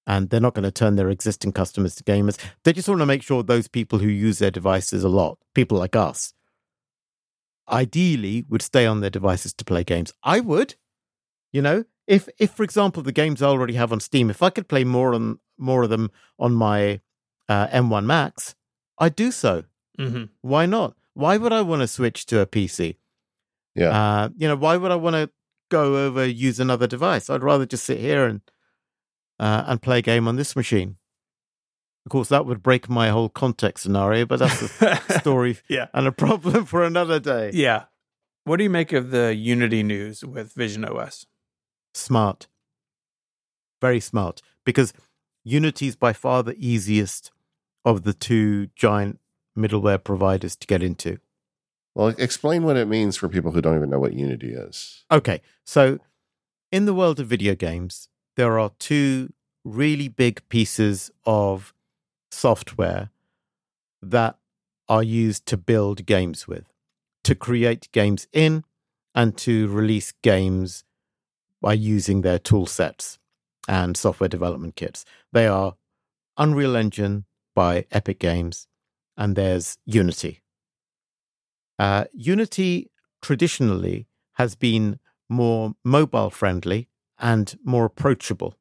And 0.06 0.30
they're 0.30 0.40
not 0.40 0.54
going 0.54 0.64
to 0.64 0.70
turn 0.70 0.96
their 0.96 1.10
existing 1.10 1.52
customers 1.52 1.94
to 1.96 2.04
gamers. 2.04 2.38
They 2.64 2.72
just 2.72 2.88
want 2.88 3.00
to 3.00 3.06
make 3.06 3.22
sure 3.22 3.42
those 3.42 3.68
people 3.68 3.98
who 3.98 4.08
use 4.08 4.38
their 4.38 4.50
devices 4.50 5.04
a 5.04 5.08
lot, 5.08 5.38
people 5.54 5.78
like 5.78 5.94
us, 5.94 6.32
ideally 7.68 8.44
would 8.48 8.62
stay 8.62 8.86
on 8.86 9.00
their 9.00 9.10
devices 9.10 9.52
to 9.54 9.64
play 9.64 9.84
games. 9.84 10.12
I 10.22 10.40
would. 10.40 10.74
You 11.52 11.62
know, 11.62 11.84
if 12.10 12.28
if 12.38 12.50
for 12.50 12.64
example 12.64 13.02
the 13.02 13.12
games 13.12 13.40
I 13.40 13.46
already 13.46 13.74
have 13.74 13.92
on 13.92 14.00
Steam, 14.00 14.30
if 14.30 14.42
I 14.42 14.50
could 14.50 14.68
play 14.68 14.84
more 14.84 15.14
on 15.14 15.38
more 15.58 15.82
of 15.84 15.90
them 15.90 16.10
on 16.38 16.52
my 16.54 17.00
uh, 17.48 17.68
M1 17.68 18.04
Max, 18.04 18.54
I'd 18.98 19.16
do 19.16 19.30
so. 19.30 19.64
hmm 19.98 20.24
Why 20.42 20.66
not? 20.66 20.96
Why 21.14 21.36
would 21.36 21.52
I 21.52 21.62
want 21.62 21.82
to 21.82 21.88
switch 21.88 22.26
to 22.26 22.40
a 22.40 22.46
PC? 22.46 22.96
Yeah. 23.74 23.90
Uh, 23.90 24.28
you 24.36 24.48
know, 24.48 24.56
why 24.56 24.76
would 24.76 24.90
I 24.90 24.96
want 24.96 25.14
to 25.14 25.30
go 25.70 25.96
over 26.06 26.26
use 26.26 26.58
another 26.60 26.86
device? 26.86 27.30
I'd 27.30 27.42
rather 27.44 27.66
just 27.66 27.84
sit 27.84 27.98
here 28.00 28.26
and 28.26 28.40
uh, 29.38 29.64
and 29.66 29.80
play 29.82 29.98
a 29.98 30.02
game 30.02 30.26
on 30.28 30.36
this 30.36 30.56
machine. 30.56 30.96
Of 32.06 32.10
course, 32.12 32.28
that 32.30 32.46
would 32.46 32.62
break 32.62 32.88
my 32.88 33.10
whole 33.10 33.28
context 33.28 33.84
scenario, 33.84 34.26
but 34.26 34.38
that's 34.40 34.62
a 34.82 35.18
story 35.20 35.58
yeah. 35.68 35.86
and 35.94 36.06
a 36.06 36.12
problem 36.12 36.64
for 36.72 36.82
another 36.82 37.20
day. 37.20 37.50
Yeah. 37.54 37.84
What 38.44 38.56
do 38.56 38.64
you 38.64 38.70
make 38.70 38.92
of 38.92 39.10
the 39.10 39.34
Unity 39.34 39.82
news 39.82 40.24
with 40.24 40.54
visionOS? 40.54 41.26
Smart, 41.94 42.46
very 43.80 44.00
smart, 44.00 44.42
because 44.64 44.92
Unity 45.42 45.86
is 45.86 45.96
by 45.96 46.12
far 46.12 46.42
the 46.42 46.56
easiest 46.58 47.30
of 47.84 48.02
the 48.02 48.12
two 48.12 48.68
giant 48.76 49.18
middleware 49.56 50.02
providers 50.02 50.54
to 50.56 50.66
get 50.66 50.82
into. 50.82 51.18
Well, 51.94 52.08
explain 52.18 52.62
what 52.62 52.76
it 52.76 52.86
means 52.86 53.16
for 53.16 53.28
people 53.28 53.50
who 53.50 53.60
don't 53.60 53.76
even 53.76 53.90
know 53.90 53.98
what 53.98 54.12
Unity 54.12 54.52
is. 54.52 55.04
Okay, 55.10 55.40
so 55.64 55.98
in 56.70 56.84
the 56.84 56.94
world 56.94 57.18
of 57.18 57.26
video 57.26 57.54
games, 57.54 58.08
there 58.36 58.58
are 58.58 58.70
two 58.78 59.32
really 59.64 60.08
big 60.08 60.48
pieces 60.48 61.10
of 61.24 61.74
software 62.30 63.10
that 64.00 64.38
are 64.88 65.02
used 65.02 65.46
to 65.46 65.56
build 65.56 66.06
games 66.06 66.46
with, 66.46 66.72
to 67.24 67.34
create 67.34 67.90
games 67.92 68.28
in, 68.32 68.64
and 69.14 69.36
to 69.36 69.66
release 69.68 70.12
games 70.22 70.84
by 71.60 71.72
using 71.74 72.22
their 72.22 72.38
tool 72.38 72.66
sets 72.66 73.18
and 73.68 73.96
software 73.96 74.28
development 74.28 74.76
kits. 74.76 75.04
They 75.32 75.46
are 75.46 75.74
Unreal 76.36 76.76
Engine 76.76 77.24
by 77.54 77.86
Epic 77.90 78.18
Games, 78.18 78.66
and 79.16 79.36
there's 79.36 79.78
Unity. 79.84 80.40
Uh, 81.78 82.04
Unity 82.12 82.90
traditionally 83.20 84.06
has 84.34 84.54
been 84.54 84.98
more 85.28 85.74
mobile 85.84 86.30
friendly 86.30 86.88
and 87.18 87.58
more 87.64 87.84
approachable. 87.84 88.56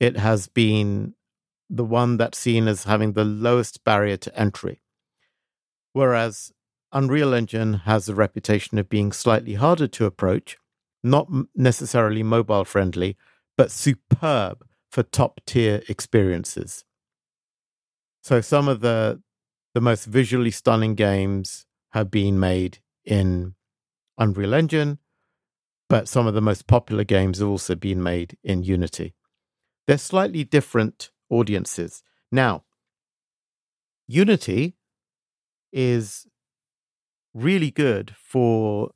it 0.00 0.16
has 0.16 0.46
been 0.48 1.14
the 1.68 1.84
one 1.84 2.16
that's 2.16 2.38
seen 2.38 2.68
as 2.68 2.84
having 2.84 3.12
the 3.12 3.24
lowest 3.24 3.82
barrier 3.84 4.16
to 4.16 4.38
entry. 4.38 4.80
Whereas 5.92 6.52
Unreal 6.92 7.34
Engine 7.34 7.74
has 7.84 8.08
a 8.08 8.14
reputation 8.14 8.78
of 8.78 8.88
being 8.88 9.12
slightly 9.12 9.54
harder 9.54 9.88
to 9.88 10.04
approach, 10.04 10.56
not 11.06 11.28
necessarily 11.54 12.22
mobile 12.22 12.64
friendly, 12.64 13.16
but 13.56 13.70
superb 13.70 14.66
for 14.90 15.02
top 15.02 15.40
tier 15.46 15.82
experiences. 15.88 16.84
So 18.22 18.40
some 18.40 18.68
of 18.68 18.80
the 18.80 19.22
the 19.74 19.80
most 19.80 20.06
visually 20.06 20.50
stunning 20.50 20.94
games 20.94 21.66
have 21.90 22.10
been 22.10 22.40
made 22.40 22.78
in 23.04 23.54
Unreal 24.18 24.54
Engine, 24.54 24.98
but 25.88 26.08
some 26.08 26.26
of 26.26 26.34
the 26.34 26.40
most 26.40 26.66
popular 26.66 27.04
games 27.04 27.38
have 27.38 27.48
also 27.48 27.74
been 27.74 28.02
made 28.02 28.38
in 28.42 28.62
Unity. 28.62 29.14
They're 29.86 29.98
slightly 29.98 30.44
different 30.44 31.10
audiences. 31.28 32.02
Now, 32.32 32.64
Unity 34.08 34.76
is 35.72 36.26
really 37.34 37.70
good 37.70 38.14
for 38.16 38.92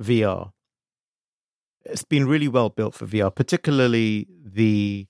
VR. 0.00 0.52
It's 1.84 2.04
been 2.04 2.26
really 2.26 2.48
well 2.48 2.68
built 2.68 2.94
for 2.94 3.06
VR, 3.06 3.34
particularly 3.34 4.28
the 4.44 5.06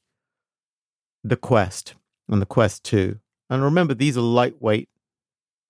the 1.22 1.36
Quest 1.36 1.94
and 2.28 2.40
the 2.40 2.47
Quest 2.47 2.84
2. 2.84 3.18
And 3.51 3.62
remember, 3.62 3.94
these 3.94 4.16
are 4.16 4.22
lightweight 4.22 4.88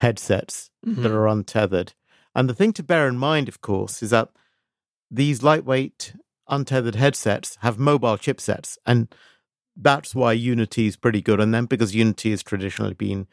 headsets 0.01 0.71
mm-hmm. 0.87 1.03
that 1.03 1.13
are 1.13 1.27
untethered. 1.27 1.95
And 2.35 2.49
the 2.49 2.55
thing 2.55 2.73
to 2.75 2.83
bear 2.83 3.09
in 3.09 3.17
mind, 3.17 3.49
of 3.49 3.61
course, 3.61 4.03
is 4.03 4.11
that 4.11 4.29
these 5.11 5.43
lightweight, 5.43 6.15
untethered 6.49 6.95
headsets 6.95 7.57
have 7.61 7.79
mobile 7.79 8.17
chipsets. 8.17 8.79
And 8.87 9.13
that's 9.77 10.15
why 10.15 10.33
Unity 10.33 10.87
is 10.87 10.97
pretty 10.97 11.23
good 11.23 11.41
on 11.41 11.51
them 11.51 11.67
because 11.67 11.95
Unity 11.95 12.31
has 12.31 12.43
traditionally 12.43 12.95
been 12.95 13.27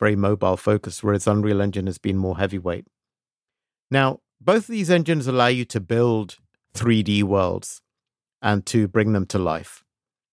very 0.00 0.16
mobile 0.16 0.56
focused, 0.56 1.02
whereas 1.02 1.26
Unreal 1.26 1.60
Engine 1.60 1.86
has 1.86 1.98
been 1.98 2.16
more 2.16 2.38
heavyweight. 2.38 2.86
Now, 3.90 4.20
both 4.40 4.68
of 4.68 4.68
these 4.68 4.90
engines 4.90 5.26
allow 5.26 5.48
you 5.48 5.64
to 5.66 5.80
build 5.80 6.38
3D 6.78 7.22
worlds 7.22 7.82
and 8.40 8.64
to 8.66 8.86
bring 8.86 9.12
them 9.12 9.26
to 9.26 9.38
life 9.38 9.84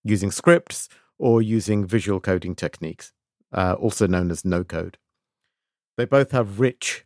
using 0.04 0.30
scripts 0.30 0.88
or 1.18 1.42
using 1.42 1.84
visual 1.84 2.20
coding 2.20 2.54
techniques, 2.54 3.12
uh, 3.52 3.74
also 3.78 4.06
known 4.06 4.30
as 4.30 4.44
no 4.44 4.62
code. 4.62 4.98
They 5.96 6.04
both 6.04 6.30
have 6.30 6.60
rich 6.60 7.04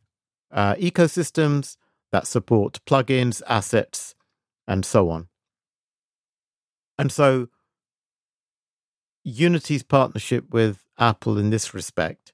uh, 0.51 0.75
ecosystems 0.75 1.77
that 2.13 2.27
support 2.27 2.81
plugins, 2.87 3.41
assets, 3.49 4.15
and 4.67 4.85
so 4.85 5.11
on. 5.11 5.29
And 6.99 7.11
so, 7.11 7.49
Unity's 9.25 9.83
partnership 9.83 10.53
with 10.53 10.85
Apple 10.99 11.39
in 11.39 11.51
this 11.51 11.73
respect 11.73 12.33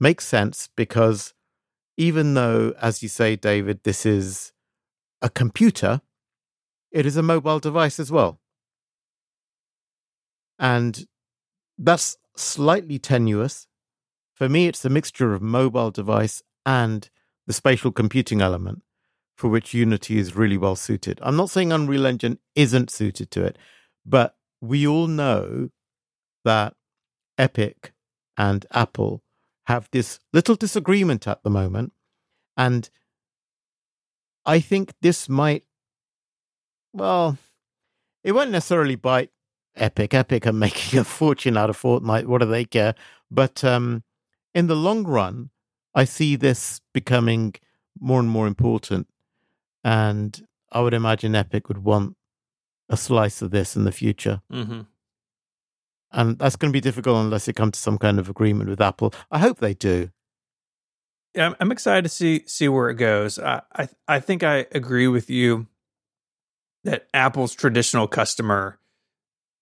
makes 0.00 0.26
sense 0.26 0.68
because 0.76 1.34
even 1.96 2.34
though, 2.34 2.74
as 2.80 3.02
you 3.02 3.08
say, 3.08 3.36
David, 3.36 3.84
this 3.84 4.04
is 4.04 4.52
a 5.20 5.28
computer, 5.28 6.00
it 6.92 7.06
is 7.06 7.16
a 7.16 7.22
mobile 7.22 7.58
device 7.58 7.98
as 7.98 8.10
well. 8.10 8.38
And 10.58 11.06
that's 11.78 12.16
slightly 12.36 12.98
tenuous. 12.98 13.66
For 14.34 14.48
me, 14.48 14.66
it's 14.66 14.84
a 14.84 14.90
mixture 14.90 15.34
of 15.34 15.42
mobile 15.42 15.90
device 15.90 16.42
and 16.64 17.08
the 17.46 17.52
spatial 17.52 17.90
computing 17.90 18.40
element 18.40 18.82
for 19.36 19.48
which 19.48 19.74
Unity 19.74 20.18
is 20.18 20.36
really 20.36 20.56
well 20.56 20.76
suited. 20.76 21.18
I'm 21.22 21.36
not 21.36 21.50
saying 21.50 21.72
Unreal 21.72 22.06
Engine 22.06 22.38
isn't 22.54 22.90
suited 22.90 23.30
to 23.32 23.44
it, 23.44 23.58
but 24.06 24.36
we 24.60 24.86
all 24.86 25.08
know 25.08 25.70
that 26.44 26.74
Epic 27.38 27.92
and 28.36 28.64
Apple 28.70 29.22
have 29.66 29.88
this 29.90 30.20
little 30.32 30.54
disagreement 30.54 31.26
at 31.26 31.42
the 31.42 31.50
moment. 31.50 31.92
And 32.56 32.88
I 34.44 34.60
think 34.60 34.92
this 35.00 35.28
might, 35.28 35.64
well, 36.92 37.38
it 38.24 38.32
won't 38.32 38.50
necessarily 38.50 38.96
bite 38.96 39.30
Epic. 39.76 40.14
Epic 40.14 40.46
are 40.46 40.52
making 40.66 40.98
a 40.98 41.04
fortune 41.04 41.56
out 41.56 41.70
of 41.70 41.80
Fortnite. 41.80 42.26
What 42.26 42.40
do 42.40 42.46
they 42.46 42.64
care? 42.64 42.94
But 43.30 43.64
um, 43.64 44.02
in 44.54 44.66
the 44.66 44.76
long 44.76 45.04
run, 45.04 45.50
I 45.94 46.04
see 46.04 46.36
this 46.36 46.80
becoming 46.92 47.54
more 47.98 48.20
and 48.20 48.28
more 48.28 48.46
important. 48.46 49.08
And 49.84 50.46
I 50.70 50.80
would 50.80 50.94
imagine 50.94 51.34
Epic 51.34 51.68
would 51.68 51.84
want 51.84 52.16
a 52.88 52.96
slice 52.96 53.42
of 53.42 53.50
this 53.50 53.76
in 53.76 53.84
the 53.84 53.92
future. 53.92 54.42
Mm-hmm. 54.52 54.82
And 56.12 56.38
that's 56.38 56.56
going 56.56 56.70
to 56.70 56.76
be 56.76 56.80
difficult 56.80 57.24
unless 57.24 57.48
it 57.48 57.56
comes 57.56 57.72
to 57.72 57.80
some 57.80 57.98
kind 57.98 58.18
of 58.18 58.28
agreement 58.28 58.68
with 58.68 58.80
Apple. 58.80 59.14
I 59.30 59.38
hope 59.38 59.58
they 59.58 59.74
do. 59.74 60.10
Yeah, 61.34 61.54
I'm 61.58 61.72
excited 61.72 62.02
to 62.02 62.10
see 62.10 62.44
see 62.46 62.68
where 62.68 62.90
it 62.90 62.96
goes. 62.96 63.38
I 63.38 63.62
I, 63.74 63.88
I 64.06 64.20
think 64.20 64.42
I 64.42 64.66
agree 64.72 65.08
with 65.08 65.30
you 65.30 65.66
that 66.84 67.06
Apple's 67.14 67.54
traditional 67.54 68.08
customer, 68.08 68.78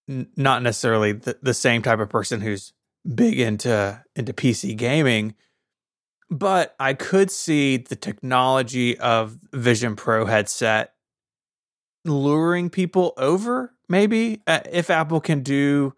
n- 0.09 0.29
not 0.37 0.63
necessarily 0.63 1.13
the, 1.13 1.39
the 1.43 1.55
same 1.55 1.83
type 1.83 1.99
of 1.99 2.09
person 2.09 2.41
who's 2.41 2.73
big 3.15 3.41
into 3.41 4.03
into 4.15 4.33
PC 4.33 4.77
gaming, 4.77 5.35
but 6.31 6.75
I 6.79 6.95
could 6.95 7.31
see 7.31 7.79
the 7.79 7.97
technology 7.97 8.99
of 8.99 9.39
Vision 9.53 9.97
Pro 9.97 10.27
headset 10.27 10.95
luring 12.05 12.71
people 12.71 13.13
over. 13.17 13.75
Maybe 13.89 14.43
uh, 14.47 14.61
if 14.71 14.91
Apple 14.91 15.21
can 15.21 15.43
do 15.43 15.95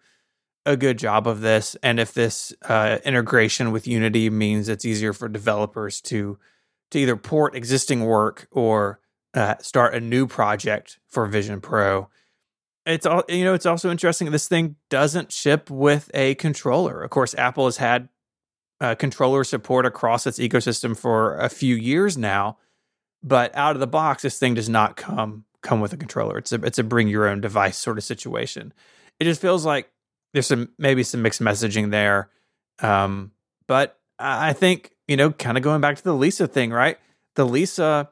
a 0.64 0.76
good 0.76 0.98
job 0.98 1.26
of 1.26 1.40
this, 1.40 1.76
and 1.82 1.98
if 1.98 2.14
this 2.14 2.52
uh, 2.62 2.98
integration 3.04 3.72
with 3.72 3.86
Unity 3.86 4.30
means 4.30 4.68
it's 4.68 4.84
easier 4.84 5.12
for 5.12 5.28
developers 5.28 6.00
to 6.02 6.38
to 6.92 6.98
either 6.98 7.16
port 7.16 7.54
existing 7.54 8.04
work 8.04 8.48
or 8.50 9.00
uh, 9.34 9.56
start 9.58 9.94
a 9.94 10.00
new 10.00 10.26
project 10.26 10.98
for 11.08 11.26
Vision 11.26 11.60
Pro. 11.60 12.08
It's 12.84 13.06
all 13.06 13.22
you 13.28 13.44
know. 13.44 13.54
It's 13.54 13.66
also 13.66 13.90
interesting. 13.90 14.30
This 14.30 14.48
thing 14.48 14.76
doesn't 14.90 15.32
ship 15.32 15.70
with 15.70 16.10
a 16.14 16.34
controller. 16.34 17.02
Of 17.02 17.10
course, 17.10 17.34
Apple 17.36 17.66
has 17.66 17.76
had 17.76 18.08
uh, 18.80 18.96
controller 18.96 19.44
support 19.44 19.86
across 19.86 20.26
its 20.26 20.38
ecosystem 20.38 20.96
for 20.96 21.36
a 21.36 21.48
few 21.48 21.76
years 21.76 22.18
now, 22.18 22.58
but 23.22 23.54
out 23.56 23.76
of 23.76 23.80
the 23.80 23.86
box, 23.86 24.22
this 24.22 24.38
thing 24.38 24.54
does 24.54 24.68
not 24.68 24.96
come 24.96 25.44
come 25.62 25.80
with 25.80 25.92
a 25.92 25.96
controller. 25.96 26.38
It's 26.38 26.52
a 26.52 26.56
it's 26.62 26.78
a 26.78 26.84
bring 26.84 27.06
your 27.06 27.28
own 27.28 27.40
device 27.40 27.78
sort 27.78 27.98
of 27.98 28.04
situation. 28.04 28.72
It 29.20 29.24
just 29.24 29.40
feels 29.40 29.64
like 29.64 29.88
there's 30.32 30.48
some 30.48 30.70
maybe 30.78 31.04
some 31.04 31.22
mixed 31.22 31.40
messaging 31.40 31.90
there. 31.90 32.30
Um, 32.80 33.30
but 33.68 33.98
I 34.18 34.52
think, 34.52 34.92
you 35.08 35.16
know, 35.16 35.30
kind 35.30 35.56
of 35.56 35.62
going 35.62 35.80
back 35.80 35.96
to 35.96 36.04
the 36.04 36.14
Lisa 36.14 36.46
thing, 36.46 36.70
right? 36.70 36.98
The 37.34 37.46
Lisa 37.46 38.08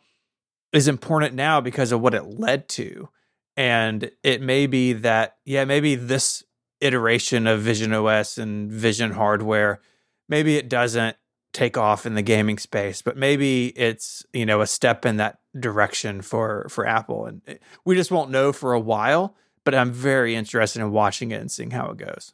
is 0.73 0.89
important 0.89 1.35
now 1.35 1.61
because 1.61 1.93
of 1.93 2.01
what 2.01 2.15
it 2.15 2.39
led 2.39 2.69
to. 2.69 3.09
And 3.57 4.11
it 4.23 4.41
may 4.41 4.67
be 4.67 4.93
that, 4.95 5.37
yeah, 5.45 5.65
maybe 5.65 5.95
this 5.95 6.45
iteration 6.81 7.47
of 7.47 7.61
visionOS 7.61 8.39
and 8.39 8.71
Vision 8.71 9.13
hardware, 9.13 9.81
maybe 10.29 10.57
it 10.57 10.69
doesn't 10.69 11.17
take 11.53 11.77
off 11.77 12.07
in 12.07 12.15
the 12.15 12.23
gaming 12.23 12.59
space, 12.59 13.03
but 13.03 13.17
maybe 13.17 13.67
it's, 13.69 14.25
you 14.33 14.47
know, 14.47 14.61
a 14.61 14.67
step 14.67 15.05
in 15.05 15.17
that 15.17 15.41
direction 15.59 16.23
for 16.23 16.69
for 16.71 16.87
Apple. 16.87 17.27
And 17.27 17.59
we 17.85 17.97
just 17.97 18.13
won't 18.13 18.31
know 18.31 18.53
for 18.53 18.73
a 18.73 18.81
while 18.81 19.37
but 19.65 19.75
I'm 19.75 19.93
very 19.93 20.35
interested 20.35 20.81
in 20.81 20.91
watching 20.91 21.31
it 21.31 21.41
and 21.41 21.51
seeing 21.51 21.71
how 21.71 21.91
it 21.91 21.97
goes. 21.97 22.33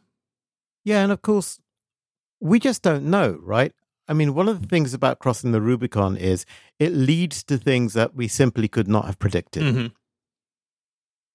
Yeah, 0.84 1.02
and 1.02 1.12
of 1.12 1.22
course, 1.22 1.60
we 2.40 2.60
just 2.60 2.82
don't 2.82 3.04
know, 3.04 3.38
right? 3.42 3.72
I 4.08 4.12
mean, 4.12 4.34
one 4.34 4.48
of 4.48 4.60
the 4.60 4.66
things 4.66 4.94
about 4.94 5.18
crossing 5.18 5.52
the 5.52 5.60
Rubicon 5.60 6.16
is 6.16 6.46
it 6.78 6.92
leads 6.92 7.42
to 7.44 7.58
things 7.58 7.92
that 7.94 8.14
we 8.14 8.28
simply 8.28 8.68
could 8.68 8.88
not 8.88 9.06
have 9.06 9.18
predicted. 9.18 9.62
Mm-hmm. 9.62 9.86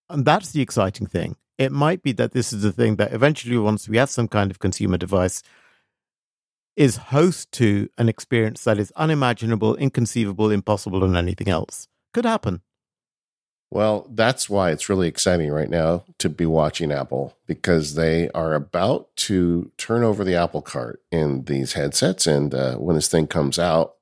And 0.10 0.26
that's 0.26 0.52
the 0.52 0.62
exciting 0.62 1.08
thing. 1.08 1.36
It 1.58 1.72
might 1.72 2.02
be 2.02 2.12
that 2.14 2.32
this 2.32 2.52
is 2.52 2.62
the 2.64 2.72
thing 2.72 2.96
that 2.96 3.14
eventually, 3.14 3.58
once 3.58 3.88
we 3.88 3.98
have 3.98 4.10
some 4.10 4.28
kind 4.28 4.52
of 4.52 4.60
consumer 4.60 4.98
device, 4.98 5.44
is 6.76 6.96
host 6.98 7.52
to 7.54 7.90
an 7.98 8.10
experience 8.10 8.64
that 8.64 8.80
is 8.80 8.92
unimaginable, 8.96 9.76
inconceivable, 9.76 10.50
impossible, 10.50 11.04
and 11.04 11.16
anything 11.16 11.50
else. 11.50 11.88
Could 12.14 12.26
happen. 12.26 12.62
Well, 13.72 14.06
that's 14.10 14.50
why 14.50 14.72
it's 14.72 14.90
really 14.90 15.08
exciting 15.08 15.50
right 15.50 15.70
now 15.70 16.04
to 16.18 16.28
be 16.30 16.46
watching 16.46 16.92
Apple 16.92 17.38
because 17.48 17.96
they 17.96 18.30
are 18.32 18.54
about 18.54 19.16
to 19.16 19.72
turn 19.78 20.04
over 20.04 20.26
the 20.26 20.36
Apple 20.36 20.62
cart 20.62 21.02
in 21.10 21.46
these 21.46 21.74
headsets. 21.74 22.28
And 22.28 22.54
uh, 22.54 22.76
when 22.76 22.96
this 22.98 23.08
thing 23.08 23.28
comes 23.28 23.58
out, 23.58 23.96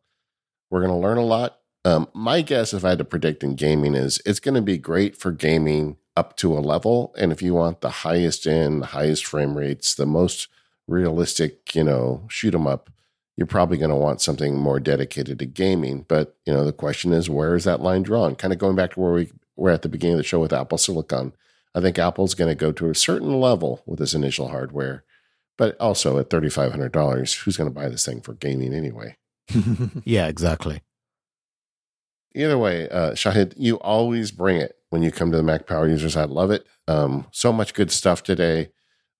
we're 0.72 0.82
going 0.82 0.92
to 0.92 0.98
learn 1.08 1.20
a 1.20 1.26
lot. 1.26 1.60
Um, 1.86 2.08
my 2.14 2.42
guess, 2.42 2.74
if 2.74 2.84
I 2.84 2.90
had 2.90 2.98
to 2.98 3.06
predict 3.06 3.44
in 3.44 3.56
gaming, 3.56 3.94
is 3.94 4.20
it's 4.26 4.40
going 4.40 4.56
to 4.56 4.62
be 4.62 4.80
great 4.80 5.16
for 5.16 5.32
gaming 5.32 5.98
up 6.18 6.36
to 6.38 6.58
a 6.58 6.60
level. 6.60 7.14
And 7.18 7.32
if 7.32 7.42
you 7.44 7.54
want 7.54 7.82
the 7.82 7.90
highest 7.90 8.48
end, 8.48 8.82
the 8.82 8.88
highest 8.88 9.26
frame 9.26 9.56
rates, 9.56 9.94
the 9.94 10.08
most 10.08 10.48
realistic, 10.88 11.76
you 11.76 11.84
know, 11.84 12.26
shoot 12.28 12.56
'em 12.56 12.66
up, 12.68 12.90
you're 13.38 13.48
probably 13.48 13.78
going 13.78 13.92
to 13.92 13.96
want 13.96 14.20
something 14.20 14.58
more 14.58 14.80
dedicated 14.80 15.40
to 15.40 15.46
gaming. 15.46 16.06
But 16.08 16.36
you 16.46 16.54
know, 16.54 16.66
the 16.66 16.74
question 16.74 17.14
is, 17.14 17.30
where 17.30 17.56
is 17.56 17.64
that 17.64 17.82
line 17.82 18.04
drawn? 18.04 18.36
Kind 18.36 18.52
of 18.52 18.60
going 18.60 18.76
back 18.76 18.94
to 18.94 19.00
where 19.00 19.14
we 19.14 19.32
we're 19.60 19.72
at 19.72 19.82
the 19.82 19.90
beginning 19.90 20.16
of 20.16 20.20
the 20.20 20.24
show 20.24 20.40
with 20.40 20.54
Apple 20.54 20.78
Silicon. 20.78 21.34
I 21.76 21.82
think 21.82 22.00
Apple's 22.00 22.34
going 22.34 22.50
to 22.50 22.56
go 22.56 22.72
to 22.72 22.90
a 22.90 22.96
certain 22.96 23.40
level 23.40 23.84
with 23.86 24.00
this 24.00 24.14
initial 24.14 24.48
hardware, 24.50 25.04
but 25.58 25.80
also 25.80 26.18
at 26.18 26.30
thirty 26.30 26.50
five 26.50 26.72
hundred 26.72 26.92
dollars, 26.92 27.34
who's 27.34 27.58
going 27.58 27.70
to 27.70 27.74
buy 27.74 27.90
this 27.90 28.06
thing 28.06 28.22
for 28.22 28.34
gaming 28.34 28.74
anyway? 28.74 29.18
yeah, 30.04 30.28
exactly. 30.28 30.82
Either 32.36 32.58
way, 32.58 32.88
uh, 32.90 33.12
Shahid, 33.12 33.54
you 33.58 33.80
always 33.80 34.32
bring 34.32 34.58
it 34.58 34.76
when 34.90 35.02
you 35.02 35.12
come 35.12 35.32
to 35.32 35.38
the 35.38 35.44
Mac 35.44 35.68
Power 35.68 35.88
Users. 35.88 36.16
I 36.16 36.26
love 36.26 36.52
it. 36.52 36.66
Um, 36.88 37.28
so 37.32 37.52
much 37.52 37.74
good 37.74 37.92
stuff 37.92 38.24
today. 38.24 38.70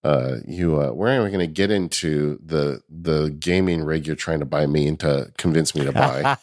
Uh, 0.04 0.38
you, 0.48 0.82
uh, 0.82 0.92
we're 0.92 1.28
going 1.28 1.40
to 1.40 1.48
get 1.48 1.72
into 1.72 2.40
the 2.44 2.82
the 2.88 3.30
gaming 3.32 3.84
rig 3.84 4.08
you're 4.08 4.16
trying 4.16 4.40
to 4.40 4.46
buy 4.46 4.66
me 4.66 4.88
and 4.88 5.00
to 5.02 5.32
convince 5.38 5.76
me 5.76 5.84
to 5.86 5.92
buy. 5.92 6.38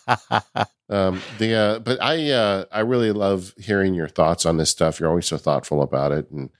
um, 0.88 1.20
the 1.38 1.54
uh, 1.54 1.78
but 1.80 2.00
I 2.02 2.30
uh, 2.30 2.64
I 2.70 2.80
really 2.80 3.12
love 3.12 3.54
hearing 3.58 3.94
your 3.94 4.08
thoughts 4.08 4.46
on 4.46 4.56
this 4.56 4.70
stuff. 4.70 5.00
You're 5.00 5.08
always 5.08 5.26
so 5.26 5.36
thoughtful 5.36 5.82
about 5.82 6.12
it, 6.12 6.30
and 6.30 6.50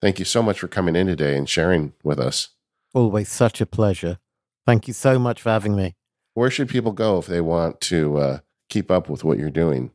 thank 0.00 0.18
you 0.18 0.24
so 0.24 0.42
much 0.42 0.60
for 0.60 0.68
coming 0.68 0.94
in 0.96 1.06
today 1.08 1.36
and 1.36 1.48
sharing 1.48 1.92
with 2.04 2.18
us. 2.18 2.50
Always 2.94 3.28
such 3.28 3.60
a 3.60 3.66
pleasure. 3.66 4.18
Thank 4.66 4.86
you 4.86 4.94
so 4.94 5.18
much 5.18 5.42
for 5.42 5.50
having 5.50 5.74
me. 5.74 5.96
Where 6.34 6.50
should 6.50 6.68
people 6.68 6.92
go 6.92 7.18
if 7.18 7.26
they 7.26 7.40
want 7.40 7.80
to 7.82 8.16
uh, 8.18 8.38
keep 8.68 8.90
up 8.90 9.08
with 9.08 9.24
what 9.24 9.38
you're 9.38 9.50
doing? 9.50 9.90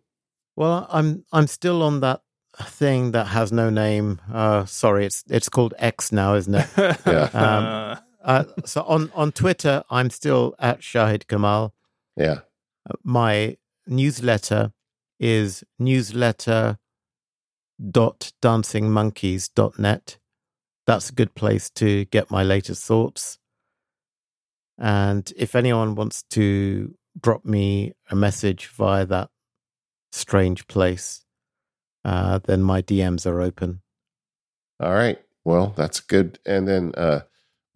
Well, 0.55 0.87
I'm 0.89 1.23
I'm 1.31 1.47
still 1.47 1.81
on 1.81 2.01
that 2.01 2.21
thing 2.59 3.11
that 3.11 3.27
has 3.27 3.51
no 3.51 3.69
name. 3.69 4.19
Uh, 4.31 4.65
sorry, 4.65 5.05
it's 5.05 5.23
it's 5.29 5.47
called 5.47 5.73
X 5.77 6.11
now, 6.11 6.35
isn't 6.35 6.55
it? 6.55 6.67
Yeah. 7.05 7.29
Um, 7.33 8.03
uh, 8.23 8.43
so 8.65 8.83
on 8.83 9.11
on 9.15 9.31
Twitter, 9.31 9.83
I'm 9.89 10.09
still 10.09 10.55
at 10.59 10.81
Shahid 10.81 11.27
Kamal. 11.27 11.73
Yeah. 12.17 12.39
My 13.03 13.57
newsletter 13.87 14.71
is 15.19 15.63
newsletter 15.79 16.77
dot 17.91 18.31
dancingmonkeys 18.41 19.49
dot 19.53 19.79
net. 19.79 20.17
That's 20.85 21.09
a 21.09 21.13
good 21.13 21.35
place 21.35 21.69
to 21.71 22.05
get 22.05 22.31
my 22.31 22.43
latest 22.43 22.85
thoughts. 22.85 23.39
And 24.77 25.31
if 25.35 25.55
anyone 25.55 25.95
wants 25.95 26.23
to 26.31 26.95
drop 27.19 27.43
me 27.43 27.93
a 28.09 28.15
message 28.15 28.67
via 28.67 29.05
that 29.07 29.29
strange 30.11 30.67
place, 30.67 31.25
uh, 32.05 32.39
then 32.45 32.61
my 32.61 32.81
DMs 32.81 33.25
are 33.25 33.41
open. 33.41 33.81
All 34.79 34.93
right. 34.93 35.19
Well, 35.43 35.73
that's 35.75 35.99
good. 35.99 36.39
And 36.45 36.67
then 36.67 36.91
uh, 36.95 37.21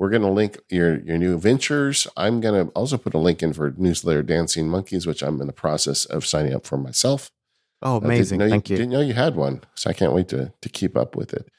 we're 0.02 0.10
going 0.10 0.24
to 0.24 0.32
link 0.32 0.58
your 0.70 1.00
your 1.02 1.20
new 1.20 1.38
ventures. 1.38 2.08
I'm 2.18 2.42
going 2.42 2.66
to 2.66 2.72
also 2.72 2.98
put 2.98 3.14
a 3.14 3.20
link 3.20 3.44
in 3.44 3.54
for 3.54 3.72
newsletter 3.78 4.24
Dancing 4.24 4.68
Monkeys, 4.68 5.06
which 5.06 5.22
I'm 5.22 5.40
in 5.40 5.46
the 5.46 5.54
process 5.54 6.06
of 6.06 6.26
signing 6.26 6.56
up 6.56 6.66
for 6.66 6.76
myself. 6.76 7.30
Oh, 7.84 7.98
Uh, 7.98 8.00
amazing! 8.00 8.40
know 8.40 8.50
Thank 8.50 8.72
you. 8.72 8.78
Didn't 8.78 8.92
know 8.94 9.02
you 9.02 9.14
had 9.14 9.36
one, 9.36 9.62
so 9.76 9.92
I 9.92 9.94
can't 9.94 10.12
wait 10.12 10.28
to 10.30 10.54
to 10.60 10.70
keep 10.70 10.98
up 10.98 11.16
with 11.16 11.34
it. 11.36 11.50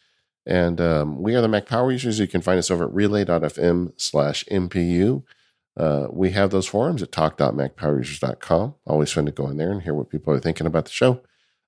And 0.45 0.81
um, 0.81 1.23
we 1.23 1.37
are 1.37 1.41
the 1.41 1.47
Mac 1.47 1.67
Power 1.67 1.93
Users. 1.93 2.19
You 2.19 2.27
can 2.27 2.41
find 2.41 2.59
us 2.59 2.69
over 2.69 2.85
at 2.87 2.93
relay.fm 2.93 3.93
slash 3.97 4.45
MPU. 4.51 5.23
Uh, 5.77 6.09
we 6.11 6.33
have 6.33 6.51
those 6.51 6.67
forums 6.67 7.01
at 7.01 7.13
talk.macpowerusers.com. 7.13 8.75
Always 8.87 9.13
fun 9.13 9.27
to 9.27 9.33
go 9.33 9.49
in 9.49 9.57
there 9.57 9.71
and 9.71 9.83
hear 9.83 9.95
what 9.95 10.11
people 10.11 10.33
are 10.35 10.41
thinking 10.41 10.67
about 10.67 10.87
the 10.87 10.91
show. 10.91 11.23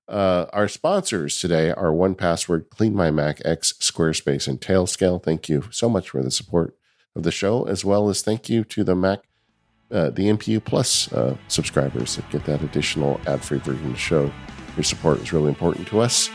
Uh, 0.07 0.45
our 0.53 0.67
sponsors 0.67 1.39
today 1.39 1.71
are 1.71 1.91
One 1.93 2.15
Password, 2.15 2.69
CleanMyMac, 2.69 3.41
X, 3.43 3.73
Squarespace, 3.79 4.47
and 4.47 4.61
Tailscale. 4.61 5.21
Thank 5.21 5.49
you 5.49 5.63
so 5.71 5.89
much 5.89 6.09
for 6.09 6.21
the 6.21 6.31
support 6.31 6.75
of 7.15 7.23
the 7.23 7.31
show, 7.31 7.63
as 7.63 7.83
well 7.83 8.09
as 8.09 8.21
thank 8.21 8.49
you 8.49 8.63
to 8.65 8.83
the 8.83 8.95
Mac, 8.95 9.19
uh, 9.91 10.11
the 10.11 10.27
MPU 10.27 10.63
Plus 10.63 11.11
uh, 11.11 11.35
subscribers 11.47 12.15
that 12.17 12.29
get 12.29 12.45
that 12.45 12.61
additional 12.61 13.19
ad-free 13.25 13.59
version 13.59 13.85
of 13.85 13.93
the 13.93 13.97
show. 13.97 14.31
Your 14.75 14.83
support 14.83 15.19
is 15.19 15.33
really 15.33 15.49
important 15.49 15.87
to 15.87 16.01
us. 16.01 16.29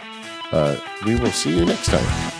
Uh, 0.51 0.77
we 1.07 1.15
will 1.17 1.31
see 1.31 1.57
you 1.57 1.65
next 1.65 1.87
time. 1.87 2.40